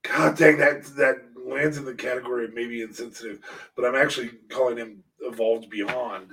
God 0.02 0.36
dang 0.36 0.59
that 0.59 0.85
that 0.97 1.16
lands 1.47 1.77
in 1.78 1.85
the 1.85 1.94
category 1.94 2.44
of 2.47 2.55
maybe 2.55 2.82
insensitive, 2.82 3.40
but 3.77 3.85
I'm 3.85 3.94
actually 3.97 4.31
calling 4.51 4.77
him 4.78 5.05
evolved 5.20 5.70
beyond 5.70 6.32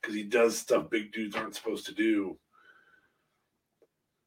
because 0.00 0.14
he 0.14 0.22
does 0.22 0.56
stuff 0.58 0.90
big 0.90 1.12
dudes 1.12 1.36
aren't 1.36 1.54
supposed 1.54 1.86
to 1.86 1.94
do. 1.94 2.38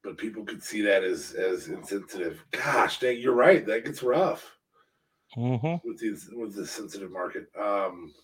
but 0.04 0.18
people 0.18 0.44
could 0.44 0.62
see 0.62 0.82
that 0.82 1.02
as 1.04 1.32
as 1.32 1.68
insensitive. 1.68 2.44
Gosh, 2.52 3.00
dang, 3.00 3.18
you're 3.18 3.34
right. 3.34 3.66
That 3.66 3.84
gets 3.84 4.02
rough 4.02 4.52
Mm-hmm. 5.36 5.86
with 5.88 5.98
these 5.98 6.30
with 6.32 6.54
the 6.54 6.66
sensitive 6.66 7.10
market. 7.10 7.46
Um, 7.60 8.14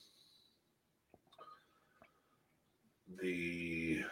the 3.20 4.02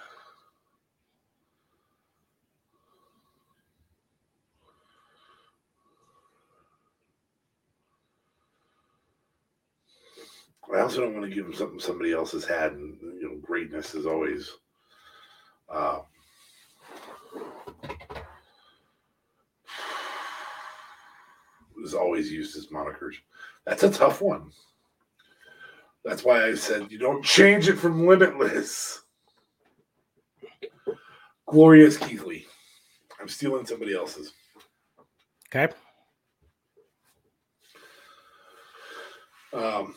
I 10.75 10.81
also 10.81 11.01
don't 11.01 11.15
want 11.15 11.29
to 11.29 11.35
give 11.35 11.45
them 11.45 11.55
something 11.55 11.81
somebody 11.81 12.13
else 12.13 12.33
has 12.33 12.45
had, 12.45 12.73
and 12.73 12.97
you 13.01 13.29
know, 13.29 13.37
greatness 13.43 13.95
is 13.95 14.07
always. 14.07 14.51
Uh, 15.69 16.01
is 21.85 21.95
always 21.95 22.31
used 22.31 22.57
as 22.57 22.67
monikers. 22.69 23.15
That's 23.65 23.83
a 23.83 23.91
tough 23.91 24.21
one. 24.21 24.53
That's 26.05 26.25
why 26.25 26.45
I 26.45 26.55
said 26.55 26.91
you 26.91 26.99
don't 26.99 27.25
change 27.25 27.69
it 27.69 27.77
from 27.77 28.07
Limitless. 28.07 29.03
Glorious 31.47 31.97
Keith 31.97 32.25
Lee. 32.25 32.47
I'm 33.21 33.29
stealing 33.29 33.67
somebody 33.67 33.95
else's. 33.95 34.33
Okay. 35.55 35.73
Um, 39.53 39.97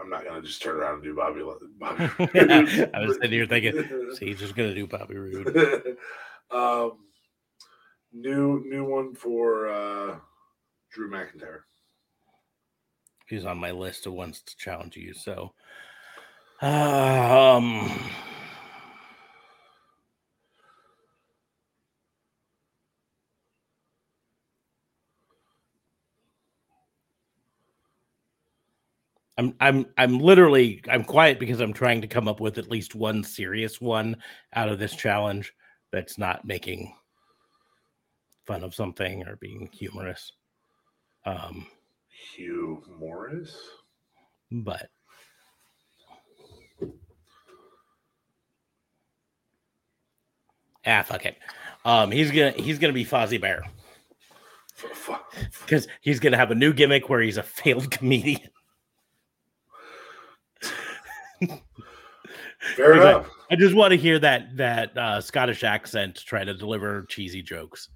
I'm 0.00 0.10
not 0.10 0.24
gonna 0.24 0.42
just 0.42 0.60
turn 0.62 0.76
around 0.76 0.94
and 0.94 1.02
do 1.04 1.14
Bobby. 1.14 1.42
Bobby. 1.78 2.90
I 2.94 3.06
was 3.06 3.14
sitting 3.14 3.30
here 3.30 3.46
thinking, 3.46 4.10
see, 4.14 4.26
he's 4.26 4.38
just 4.38 4.56
gonna 4.56 4.74
do 4.74 4.86
Bobby 4.86 5.16
Roode. 5.16 5.96
um, 6.50 6.92
new 8.12 8.64
new 8.66 8.84
one 8.84 9.14
for 9.14 9.68
uh, 9.68 10.16
Drew 10.92 11.10
McIntyre. 11.10 11.60
He's 13.26 13.44
on 13.44 13.58
my 13.58 13.70
list 13.70 14.06
of 14.06 14.12
ones 14.12 14.42
to 14.42 14.56
challenge 14.56 14.96
you. 14.96 15.14
So, 15.14 15.52
um, 16.60 17.90
I'm 29.36 29.54
I'm 29.60 29.86
I'm 29.98 30.18
literally 30.18 30.80
I'm 30.88 31.04
quiet 31.04 31.40
because 31.40 31.60
I'm 31.60 31.72
trying 31.72 32.00
to 32.02 32.06
come 32.06 32.28
up 32.28 32.40
with 32.40 32.58
at 32.58 32.70
least 32.70 32.94
one 32.94 33.24
serious 33.24 33.80
one 33.80 34.16
out 34.52 34.68
of 34.68 34.78
this 34.78 34.94
challenge 34.94 35.52
that's 35.90 36.18
not 36.18 36.44
making 36.44 36.94
fun 38.44 38.62
of 38.62 38.74
something 38.74 39.26
or 39.26 39.36
being 39.36 39.68
humorous. 39.72 40.32
Um, 41.26 41.66
Hugh 42.08 42.82
Morris. 42.98 43.56
but 44.50 44.88
ah, 50.86 51.02
fuck 51.02 51.26
it. 51.26 51.36
Um, 51.84 52.10
he's 52.10 52.30
gonna 52.30 52.52
he's 52.52 52.78
gonna 52.78 52.92
be 52.92 53.04
Fozzie 53.04 53.40
Bear 53.40 53.64
because 55.62 55.88
he's 56.02 56.20
gonna 56.20 56.36
have 56.36 56.50
a 56.50 56.54
new 56.54 56.72
gimmick 56.72 57.08
where 57.08 57.20
he's 57.20 57.36
a 57.36 57.42
failed 57.42 57.90
comedian. 57.90 58.48
Fair 62.76 62.96
like, 62.96 63.16
enough. 63.16 63.30
I 63.50 63.56
just 63.56 63.74
want 63.74 63.90
to 63.92 63.96
hear 63.96 64.18
that 64.18 64.56
that 64.56 64.96
uh, 64.96 65.20
Scottish 65.20 65.64
accent 65.64 66.16
try 66.24 66.44
to 66.44 66.54
deliver 66.54 67.04
cheesy 67.04 67.42
jokes. 67.42 67.88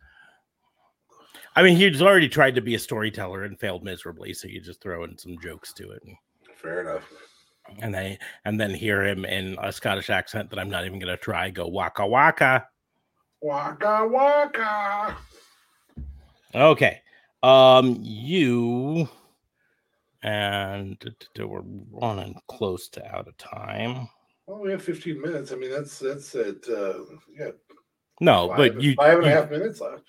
I 1.56 1.62
mean, 1.62 1.76
he's 1.76 2.02
already 2.02 2.28
tried 2.28 2.54
to 2.54 2.60
be 2.60 2.74
a 2.74 2.78
storyteller 2.78 3.44
and 3.44 3.58
failed 3.58 3.82
miserably, 3.82 4.32
so 4.32 4.46
you 4.46 4.60
just 4.60 4.80
throw 4.80 5.04
in 5.04 5.18
some 5.18 5.38
jokes 5.42 5.72
to 5.74 5.90
it, 5.90 6.02
Fair 6.54 6.82
enough. 6.82 7.04
and 7.80 7.92
they 7.92 8.18
and 8.44 8.60
then 8.60 8.72
hear 8.72 9.04
him 9.04 9.24
in 9.24 9.56
a 9.60 9.72
Scottish 9.72 10.10
accent 10.10 10.50
that 10.50 10.58
I'm 10.58 10.70
not 10.70 10.84
even 10.84 10.98
gonna 10.98 11.16
try. 11.16 11.50
Go 11.50 11.66
waka 11.66 12.06
waka. 12.06 12.68
Waka 13.40 14.06
waka. 14.06 15.16
Okay, 16.54 17.00
um, 17.42 17.98
you 18.00 19.08
and 20.22 21.14
we're 21.38 21.62
running 21.90 22.38
close 22.48 22.88
to 22.90 23.14
out 23.14 23.28
of 23.28 23.36
time. 23.36 24.08
Well, 24.48 24.60
we 24.60 24.70
have 24.70 24.82
15 24.82 25.20
minutes. 25.20 25.52
I 25.52 25.56
mean, 25.56 25.70
that's 25.70 25.98
that's 25.98 26.34
it. 26.34 26.64
Uh, 26.66 27.00
yeah, 27.38 27.50
No, 28.18 28.48
five, 28.48 28.56
but 28.56 28.80
you, 28.80 28.94
five 28.94 29.18
and 29.18 29.26
a 29.26 29.30
half 29.30 29.50
minutes 29.50 29.78
left. 29.78 30.04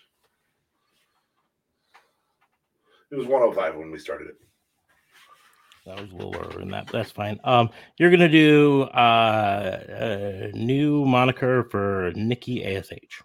It 3.11 3.17
was 3.17 3.27
105 3.27 3.75
when 3.75 3.91
we 3.91 3.99
started 3.99 4.29
it. 4.29 4.35
That 5.85 5.99
was 5.99 6.11
a 6.11 6.15
little 6.15 6.37
earlier 6.37 6.59
than 6.59 6.71
that. 6.71 6.87
That's 6.87 7.11
fine. 7.11 7.37
Um, 7.43 7.69
you're 7.97 8.11
gonna 8.11 8.29
do 8.29 8.83
uh, 8.83 9.79
a 9.89 10.57
new 10.57 11.03
moniker 11.03 11.67
for 11.69 12.13
Nikki 12.15 12.63
Ash. 12.63 13.21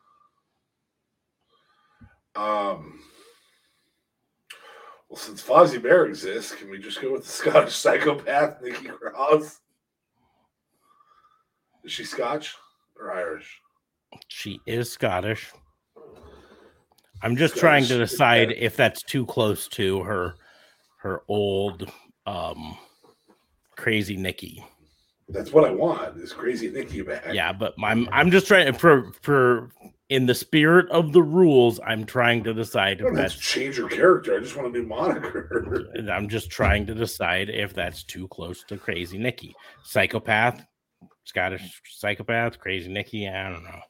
Um, 2.35 2.99
well, 5.09 5.17
since 5.17 5.41
Fozzie 5.41 5.81
Bear 5.81 6.07
exists, 6.07 6.57
can 6.57 6.69
we 6.71 6.79
just 6.79 7.01
go 7.01 7.13
with 7.13 7.23
the 7.23 7.31
Scottish 7.31 7.75
psychopath, 7.77 8.61
Nikki 8.63 8.89
Cross? 8.89 9.61
Is 11.85 11.93
she 11.93 12.05
Scotch 12.05 12.57
or 12.99 13.13
Irish? 13.13 13.61
She 14.29 14.61
is 14.67 14.91
Scottish. 14.91 15.53
I'm 17.23 17.37
just 17.37 17.57
trying 17.57 17.85
to 17.87 17.99
decide 17.99 18.53
if 18.53 18.77
that's 18.77 19.03
too 19.03 19.27
close 19.27 19.69
to 19.69 20.03
her 20.03 20.35
her 20.99 21.23
old 21.29 21.91
um 22.27 22.77
crazy 23.77 24.17
Nikki. 24.17 24.65
That's 25.29 25.53
what 25.53 25.65
I 25.65 25.71
want. 25.71 26.17
Is 26.19 26.33
crazy 26.33 26.71
Nikki 26.71 27.03
back? 27.03 27.33
Yeah, 27.33 27.53
but 27.53 27.75
I'm 27.83 28.09
I'm 28.13 28.31
just 28.31 28.47
trying 28.47 28.73
for 28.75 29.13
for 29.23 29.71
in 30.11 30.27
the 30.27 30.35
spirit 30.35 30.89
of 30.91 31.13
the 31.13 31.23
rules, 31.23 31.81
I'm 31.87 32.05
trying 32.05 32.45
to 32.45 32.53
decide 32.53 33.01
if 33.01 33.15
that's 33.15 33.35
change 33.35 33.79
her 33.79 33.89
character. 33.89 34.37
I 34.37 34.41
just 34.41 34.55
want 34.55 34.69
a 34.69 34.71
new 34.71 34.87
moniker. 34.87 35.91
I'm 36.13 36.29
just 36.29 36.51
trying 36.51 36.87
to 36.87 36.95
decide 36.95 37.49
if 37.49 37.73
that's 37.73 38.05
too 38.05 38.29
close 38.29 38.65
to 38.65 38.77
Crazy 38.77 39.17
Nikki. 39.17 39.55
Psychopath, 39.83 40.65
Scottish 41.25 41.81
psychopath, 41.89 42.59
Crazy 42.59 42.93
Nikki. 42.93 43.29
I 43.29 43.51
don't 43.51 43.65
know. 43.65 43.81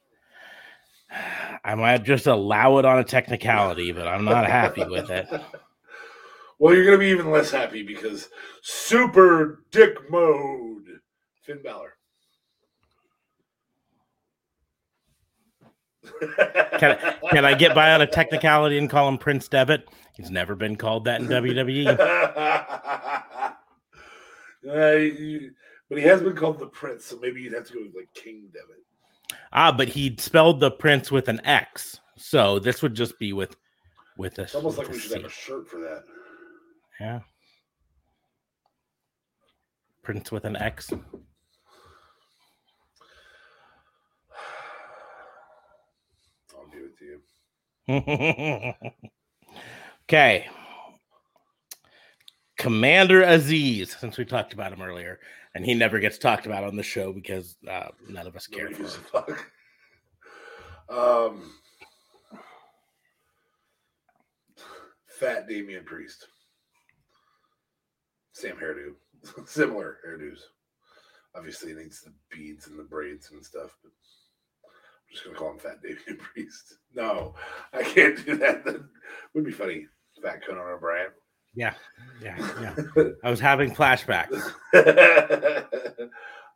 I 1.63 1.75
might 1.75 2.03
just 2.03 2.27
allow 2.27 2.77
it 2.79 2.85
on 2.85 2.99
a 2.99 3.03
technicality, 3.03 3.91
but 3.91 4.07
I'm 4.07 4.25
not 4.25 4.49
happy 4.49 4.85
with 4.85 5.09
it. 5.09 5.27
well, 6.59 6.73
you're 6.73 6.85
gonna 6.85 6.97
be 6.97 7.07
even 7.07 7.31
less 7.31 7.51
happy 7.51 7.83
because 7.83 8.29
super 8.61 9.63
dick 9.71 10.09
mode. 10.09 10.99
Finn 11.43 11.61
Balor. 11.63 11.93
Can 16.79 16.91
I, 16.91 17.29
can 17.31 17.45
I 17.45 17.55
get 17.55 17.73
by 17.73 17.91
on 17.93 18.01
a 18.01 18.05
technicality 18.05 18.77
and 18.77 18.87
call 18.89 19.07
him 19.09 19.17
Prince 19.17 19.47
Devitt? 19.47 19.87
He's 20.15 20.29
never 20.29 20.55
been 20.55 20.75
called 20.75 21.05
that 21.05 21.19
in. 21.19 21.27
WWE. 21.27 21.99
Uh, 24.67 24.91
you- 24.91 25.51
but 25.89 25.97
he 25.97 26.03
has 26.03 26.21
been 26.21 26.35
called 26.35 26.59
the 26.59 26.67
Prince, 26.67 27.05
so 27.05 27.17
maybe 27.19 27.41
you'd 27.41 27.53
have 27.53 27.65
to 27.67 27.73
go 27.73 27.81
with 27.83 27.95
like 27.95 28.13
King 28.13 28.49
Devitt. 28.51 28.83
Ah, 29.53 29.71
but 29.71 29.87
he 29.87 30.15
spelled 30.19 30.59
the 30.59 30.71
Prince 30.71 31.11
with 31.11 31.29
an 31.29 31.45
X, 31.45 31.99
so 32.17 32.59
this 32.59 32.81
would 32.81 32.93
just 32.93 33.17
be 33.19 33.33
with 33.33 33.55
with 34.17 34.39
a. 34.39 34.43
It's 34.43 34.55
almost 34.55 34.77
with 34.77 34.87
like 34.87 34.95
we 34.95 34.99
should 35.01 35.21
have 35.21 35.21
C. 35.21 35.27
a 35.27 35.29
shirt 35.29 35.67
for 35.67 35.79
that. 35.81 36.03
Yeah. 36.99 37.19
Prince 40.01 40.31
with 40.31 40.45
an 40.45 40.55
X. 40.55 40.91
I'll 46.53 46.67
give 46.71 46.83
it 46.83 46.97
to 46.99 47.05
you. 47.05 47.21
okay. 50.03 50.47
Commander 52.57 53.21
Azeez, 53.23 53.99
since 53.99 54.17
we 54.17 54.25
talked 54.25 54.53
about 54.53 54.71
him 54.73 54.81
earlier, 54.81 55.19
and 55.53 55.65
he 55.65 55.73
never 55.73 55.99
gets 55.99 56.17
talked 56.17 56.45
about 56.45 56.63
on 56.63 56.75
the 56.75 56.83
show 56.83 57.11
because 57.13 57.57
uh, 57.69 57.89
none 58.07 58.27
of 58.27 58.35
us 58.35 58.47
care 58.47 58.69
Nobody 58.69 58.83
for 58.89 59.17
him. 59.31 59.37
fuck. 59.37 59.51
Um, 60.89 61.51
fat 65.07 65.47
Damian 65.47 65.83
Priest. 65.83 66.27
Same 68.33 68.55
hairdo. 68.55 68.93
Similar 69.47 69.97
hairdos. 70.07 70.39
Obviously, 71.35 71.69
he 71.73 71.77
needs 71.77 72.01
the 72.01 72.13
beads 72.31 72.67
and 72.67 72.79
the 72.79 72.83
braids 72.83 73.31
and 73.31 73.43
stuff, 73.45 73.75
but 73.83 73.91
I'm 74.63 75.11
just 75.11 75.23
going 75.25 75.35
to 75.35 75.39
call 75.39 75.51
him 75.51 75.59
Fat 75.59 75.81
Damian 75.81 76.17
Priest. 76.33 76.75
No, 76.93 77.35
I 77.73 77.83
can't 77.83 78.23
do 78.25 78.37
that. 78.37 78.63
That 78.65 78.83
would 79.33 79.45
be 79.45 79.51
funny. 79.51 79.87
Fat 80.21 80.45
Conan 80.45 80.61
O'Brien. 80.61 81.09
Yeah, 81.55 81.73
yeah, 82.21 82.37
yeah. 82.61 83.03
I 83.23 83.29
was 83.29 83.39
having 83.39 83.73
flashbacks. 83.73 84.41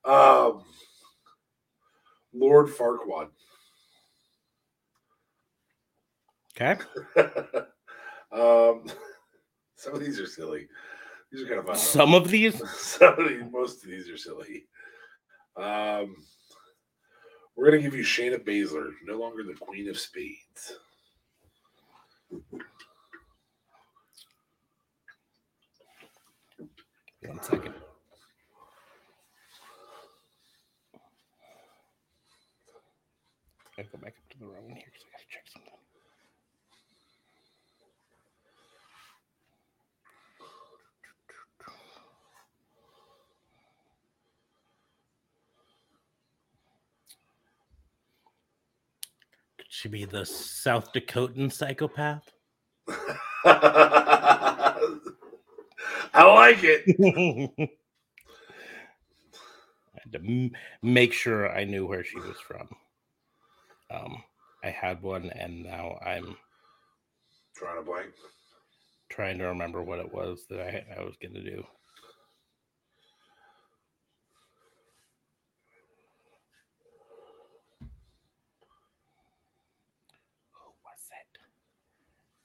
um, 0.06 0.64
Lord 2.34 2.68
Farquaad. 2.68 3.30
Okay. 6.56 6.82
um, 8.32 8.84
some 9.76 9.94
of 9.94 10.02
these 10.02 10.20
are 10.20 10.28
silly. 10.28 10.68
These 11.32 11.44
are 11.44 11.48
kind 11.48 11.60
of 11.60 11.68
fun. 11.68 11.78
Some 11.78 12.14
of 12.14 12.30
these. 12.30 12.62
Some 12.78 13.18
of 13.18 13.30
these, 13.30 13.44
most 13.52 13.84
of 13.84 13.90
these 13.90 14.10
are 14.10 14.18
silly. 14.18 14.66
Um, 15.56 16.16
we're 17.56 17.70
gonna 17.70 17.82
give 17.82 17.96
you 17.96 18.04
Shayna 18.04 18.44
Baszler, 18.44 18.92
no 19.06 19.18
longer 19.18 19.44
the 19.44 19.54
Queen 19.54 19.90
of 19.90 19.98
Spades. 20.00 20.78
One 27.22 27.42
second. 27.44 27.74
Gotta 33.76 33.90
go 33.92 33.98
back 33.98 34.16
up 34.18 34.30
to 34.32 34.40
the 34.40 34.46
room 34.46 34.70
here 34.70 34.84
because 34.86 35.04
I 35.06 35.12
gotta 35.12 35.26
check 35.30 35.44
something. 35.52 35.74
Could 49.58 49.68
she 49.70 49.90
be 49.90 50.06
the 50.06 50.26
South 50.26 50.94
Dakotan 50.94 51.52
psychopath? 51.52 52.32
I 56.14 56.26
like 56.26 56.60
it. 56.64 56.86
I 59.96 60.00
had 60.04 60.14
to 60.14 60.20
m- 60.20 60.52
make 60.84 61.14
sure 61.14 61.52
I 61.52 61.66
knew 61.66 61.88
where 61.88 62.04
she 62.04 62.20
was 62.20 62.38
from. 62.40 62.70
Um, 63.92 64.24
I 64.64 64.70
had 64.72 65.02
one, 65.02 65.30
and 65.32 65.64
now 65.64 65.98
I'm 66.06 66.38
trying 67.56 67.78
to 67.78 67.84
blank. 67.84 68.12
trying 69.10 69.38
to 69.40 69.46
remember 69.46 69.84
what 69.84 70.00
it 70.00 70.14
was 70.14 70.46
that 70.50 70.62
I, 70.62 70.86
I 71.00 71.04
was 71.04 71.16
going 71.22 71.34
to 71.36 71.44
do. 71.44 71.64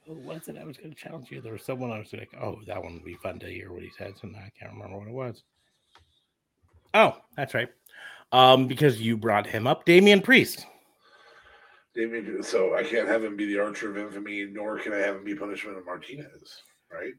Who 0.06 0.14
was 0.14 0.48
it? 0.48 0.56
I 0.60 0.64
was 0.64 0.76
going 0.76 0.90
to 0.90 0.96
challenge 0.96 1.30
you. 1.30 1.40
There 1.40 1.52
was 1.52 1.64
someone 1.64 1.90
I 1.90 1.98
was 1.98 2.12
like, 2.12 2.30
oh, 2.40 2.58
that 2.66 2.82
one 2.82 2.94
would 2.94 3.04
be 3.04 3.14
fun 3.22 3.38
to 3.38 3.46
hear 3.46 3.72
what 3.72 3.82
he 3.82 3.90
says, 3.96 4.14
and 4.22 4.36
I 4.36 4.50
can't 4.58 4.72
remember 4.72 4.98
what 4.98 5.08
it 5.08 5.14
was. 5.14 5.42
Oh, 6.92 7.16
that's 7.36 7.54
right. 7.54 7.68
Um, 8.32 8.66
because 8.66 9.00
you 9.00 9.16
brought 9.16 9.46
him 9.46 9.66
up, 9.66 9.84
Damian 9.84 10.20
Priest. 10.20 10.66
Damian, 11.94 12.42
so 12.42 12.74
I 12.74 12.82
can't 12.82 13.08
have 13.08 13.24
him 13.24 13.36
be 13.36 13.46
the 13.46 13.60
Archer 13.60 13.90
of 13.90 13.96
Infamy, 13.96 14.44
nor 14.44 14.78
can 14.78 14.92
I 14.92 14.98
have 14.98 15.16
him 15.16 15.24
be 15.24 15.34
Punishment 15.34 15.78
of 15.78 15.86
Martinez, 15.86 16.62
right? 16.92 17.12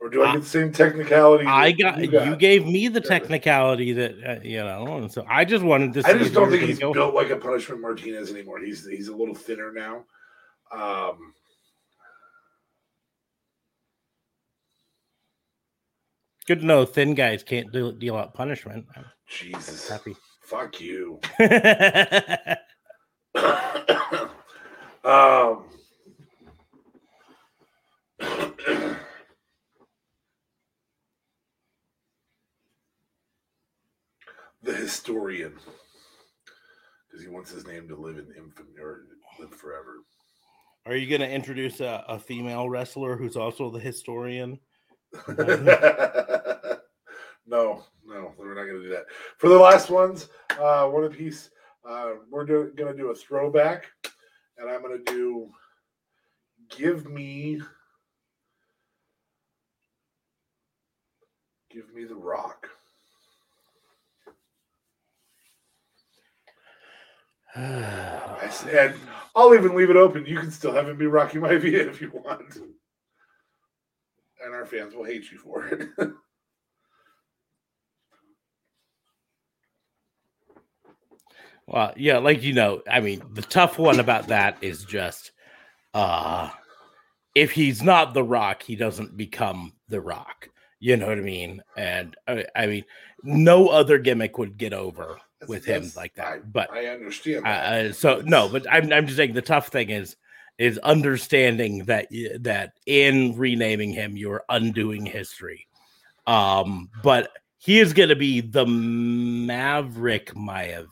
Or 0.00 0.10
do 0.10 0.22
I 0.22 0.30
I- 0.30 0.32
get 0.34 0.42
the 0.42 0.48
same 0.48 0.72
technicality? 0.72 1.46
I 1.46 1.70
that 1.72 2.10
got 2.10 2.26
you, 2.26 2.36
gave 2.36 2.66
me 2.66 2.88
the 2.88 3.00
technicality 3.00 3.92
that 3.92 4.14
uh, 4.26 4.40
you 4.42 4.58
know, 4.58 4.98
and 4.98 5.10
so 5.10 5.24
I 5.28 5.44
just 5.44 5.64
wanted 5.64 5.94
to. 5.94 6.06
I 6.06 6.18
just 6.18 6.34
don't 6.34 6.50
think 6.50 6.64
he's 6.64 6.78
built 6.78 7.14
like 7.14 7.30
a 7.30 7.36
Punishment 7.36 7.80
Martinez 7.80 8.30
anymore. 8.30 8.60
He's 8.60 8.86
he's 8.86 9.08
a 9.08 9.16
little 9.16 9.34
thinner 9.34 9.72
now. 9.72 10.04
Um, 10.72 11.34
Good 16.46 16.60
to 16.60 16.66
know 16.66 16.84
thin 16.84 17.14
guys 17.14 17.42
can't 17.42 17.72
deal, 17.72 17.90
deal 17.90 18.16
out 18.16 18.32
punishment. 18.32 18.86
I'm 18.96 19.04
Jesus, 19.26 19.88
happy. 19.88 20.14
fuck 20.42 20.80
you. 20.80 21.18
um, 25.04 25.64
the 34.62 34.72
historian, 34.72 35.54
because 37.08 37.22
he 37.24 37.28
wants 37.28 37.50
his 37.50 37.66
name 37.66 37.88
to 37.88 37.96
live 37.96 38.18
in 38.18 38.28
infamy 38.38 38.78
or 38.80 39.00
live 39.40 39.52
forever. 39.52 39.96
Are 40.86 40.94
you 40.94 41.08
going 41.08 41.20
to 41.20 41.28
introduce 41.28 41.80
a, 41.80 42.04
a 42.06 42.16
female 42.16 42.68
wrestler 42.68 43.16
who's 43.16 43.36
also 43.36 43.70
the 43.70 43.80
historian? 43.80 44.60
no, 45.28 45.34
no, 47.44 47.82
we're 48.38 48.54
not 48.54 48.66
going 48.66 48.76
to 48.76 48.82
do 48.82 48.90
that. 48.90 49.06
For 49.38 49.48
the 49.48 49.58
last 49.58 49.90
ones, 49.90 50.28
uh, 50.60 50.86
one 50.86 51.10
piece, 51.10 51.50
uh, 51.84 52.10
we're 52.30 52.44
going 52.44 52.76
to 52.76 52.94
do 52.96 53.10
a 53.10 53.14
throwback, 53.16 53.86
and 54.58 54.70
I'm 54.70 54.80
going 54.80 55.04
to 55.04 55.12
do 55.12 55.50
give 56.70 57.10
me, 57.10 57.60
give 61.68 61.92
me 61.92 62.04
the 62.04 62.14
rock. 62.14 62.68
I 67.58 68.48
said, 68.50 68.96
I'll 69.34 69.54
even 69.54 69.74
leave 69.74 69.88
it 69.88 69.96
open. 69.96 70.26
You 70.26 70.38
can 70.38 70.50
still 70.50 70.72
have 70.72 70.88
him 70.88 70.98
be 70.98 71.06
Rocky 71.06 71.38
Maivia 71.38 71.88
if 71.88 72.02
you 72.02 72.10
want. 72.10 72.56
And 74.44 74.54
our 74.54 74.66
fans 74.66 74.94
will 74.94 75.04
hate 75.04 75.30
you 75.32 75.38
for 75.38 75.66
it. 75.66 75.88
well, 81.66 81.94
yeah, 81.96 82.18
like 82.18 82.42
you 82.42 82.52
know, 82.52 82.82
I 82.90 83.00
mean, 83.00 83.22
the 83.32 83.40
tough 83.40 83.78
one 83.78 84.00
about 84.00 84.28
that 84.28 84.58
is 84.60 84.84
just 84.84 85.32
uh 85.94 86.50
if 87.34 87.52
he's 87.52 87.82
not 87.82 88.12
the 88.12 88.22
rock, 88.24 88.62
he 88.62 88.76
doesn't 88.76 89.16
become 89.16 89.72
the 89.88 90.00
rock. 90.00 90.50
You 90.78 90.98
know 90.98 91.06
what 91.06 91.18
I 91.18 91.22
mean? 91.22 91.62
And 91.76 92.14
I, 92.28 92.44
I 92.54 92.66
mean, 92.66 92.84
no 93.22 93.68
other 93.68 93.98
gimmick 93.98 94.36
would 94.36 94.58
get 94.58 94.74
over 94.74 95.18
with 95.48 95.64
him 95.64 95.90
like 95.96 96.14
that. 96.14 96.26
I- 96.26 96.38
but 96.38 96.70
I 96.70 96.86
understand. 96.86 97.46
Uh, 97.46 97.92
so 97.92 98.22
no, 98.24 98.48
but 98.48 98.66
I'm 98.70 98.92
I'm 98.92 99.06
just 99.06 99.16
saying 99.16 99.34
the 99.34 99.42
tough 99.42 99.68
thing 99.68 99.90
is 99.90 100.16
is 100.58 100.78
understanding 100.78 101.84
that 101.84 102.08
that 102.40 102.72
in 102.86 103.36
renaming 103.36 103.92
him 103.92 104.16
you're 104.16 104.44
undoing 104.48 105.04
history. 105.04 105.66
Um, 106.26 106.90
but 107.02 107.30
he 107.58 107.78
is 107.78 107.92
going 107.92 108.08
to 108.08 108.16
be 108.16 108.40
the 108.40 108.66
Maverick 108.66 110.32
Maivia. 110.34 110.86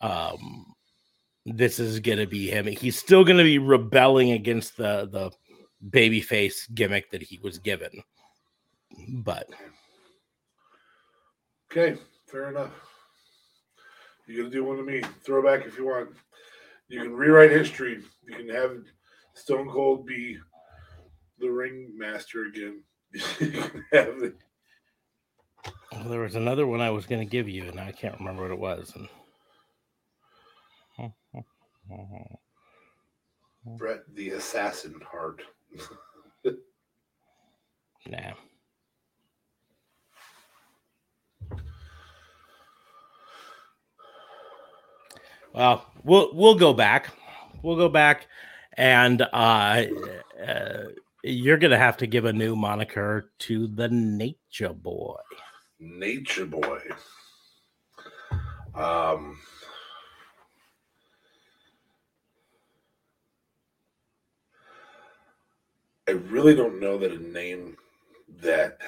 Um, 0.00 0.66
this 1.44 1.78
is 1.78 2.00
going 2.00 2.18
to 2.18 2.26
be 2.26 2.48
him. 2.48 2.66
He's 2.66 2.98
still 2.98 3.24
going 3.24 3.38
to 3.38 3.44
be 3.44 3.58
rebelling 3.58 4.32
against 4.32 4.76
the 4.76 5.08
the 5.10 5.30
babyface 5.90 6.72
gimmick 6.74 7.10
that 7.10 7.22
he 7.22 7.38
was 7.42 7.58
given. 7.58 8.02
But 9.08 9.46
Okay, 11.70 11.98
fair 12.30 12.50
enough. 12.50 12.72
You're 14.26 14.44
gonna 14.44 14.50
do 14.50 14.64
one 14.64 14.76
to 14.76 14.82
me. 14.82 15.02
Throwback 15.24 15.66
if 15.66 15.76
you 15.76 15.86
want. 15.86 16.10
You 16.88 17.02
can 17.02 17.12
rewrite 17.12 17.50
history. 17.50 18.02
You 18.26 18.36
can 18.36 18.48
have 18.48 18.78
Stone 19.34 19.70
Cold 19.70 20.06
be 20.06 20.38
the 21.38 21.48
ring 21.48 21.92
master 21.96 22.46
again. 22.46 22.82
you 23.12 23.50
can 23.50 23.84
have 23.92 24.22
it. 24.22 24.34
well, 25.92 26.08
there 26.08 26.20
was 26.20 26.36
another 26.36 26.66
one 26.66 26.80
I 26.80 26.90
was 26.90 27.06
going 27.06 27.20
to 27.20 27.30
give 27.30 27.48
you, 27.48 27.64
and 27.64 27.80
I 27.80 27.92
can't 27.92 28.18
remember 28.18 28.42
what 28.42 28.52
it 28.52 28.58
was. 28.58 28.92
And 28.96 29.08
Brett 33.78 34.02
the 34.14 34.30
Assassin 34.30 35.00
Heart. 35.10 35.42
Nah. 38.06 38.32
Well, 45.52 45.86
we'll 46.04 46.30
we'll 46.32 46.54
go 46.54 46.72
back. 46.72 47.10
We'll 47.62 47.76
go 47.76 47.88
back, 47.88 48.26
and 48.74 49.22
uh, 49.22 49.84
uh, 50.46 50.84
you're 51.22 51.58
gonna 51.58 51.78
have 51.78 51.96
to 51.98 52.06
give 52.06 52.24
a 52.24 52.32
new 52.32 52.54
moniker 52.54 53.30
to 53.40 53.66
the 53.66 53.88
Nature 53.88 54.72
Boy. 54.72 55.16
Nature 55.78 56.46
Boy. 56.46 56.80
Um, 58.74 59.38
I 66.08 66.12
really 66.12 66.54
don't 66.54 66.80
know 66.80 66.98
that 66.98 67.12
a 67.12 67.18
name 67.18 67.76
that, 68.42 68.78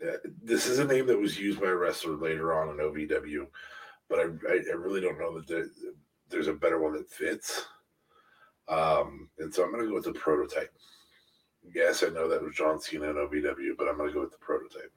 that 0.00 0.20
this 0.42 0.66
is 0.66 0.78
a 0.78 0.84
name 0.84 1.06
that 1.06 1.18
was 1.18 1.38
used 1.38 1.60
by 1.60 1.68
a 1.68 1.74
wrestler 1.74 2.14
later 2.14 2.52
on 2.52 2.68
in 2.70 2.76
OVW, 2.76 3.46
but 4.08 4.18
I, 4.20 4.24
I, 4.48 4.60
I 4.70 4.74
really 4.76 5.00
don't 5.00 5.18
know 5.18 5.34
that 5.38 5.46
there, 5.46 5.66
there's 6.30 6.48
a 6.48 6.52
better 6.52 6.80
one 6.80 6.92
that 6.94 7.10
fits. 7.10 7.66
Um, 8.68 9.28
and 9.38 9.52
so 9.54 9.64
I'm 9.64 9.70
going 9.72 9.82
to 9.82 9.88
go 9.88 9.94
with 9.94 10.04
the 10.04 10.12
prototype. 10.12 10.72
Yes, 11.74 12.02
I 12.02 12.08
know 12.08 12.28
that 12.28 12.42
was 12.42 12.54
John 12.54 12.80
Cena 12.80 13.10
in 13.10 13.16
OVW, 13.16 13.76
but 13.76 13.88
I'm 13.88 13.96
going 13.96 14.08
to 14.08 14.14
go 14.14 14.20
with 14.20 14.30
the 14.32 14.38
prototype. 14.38 14.92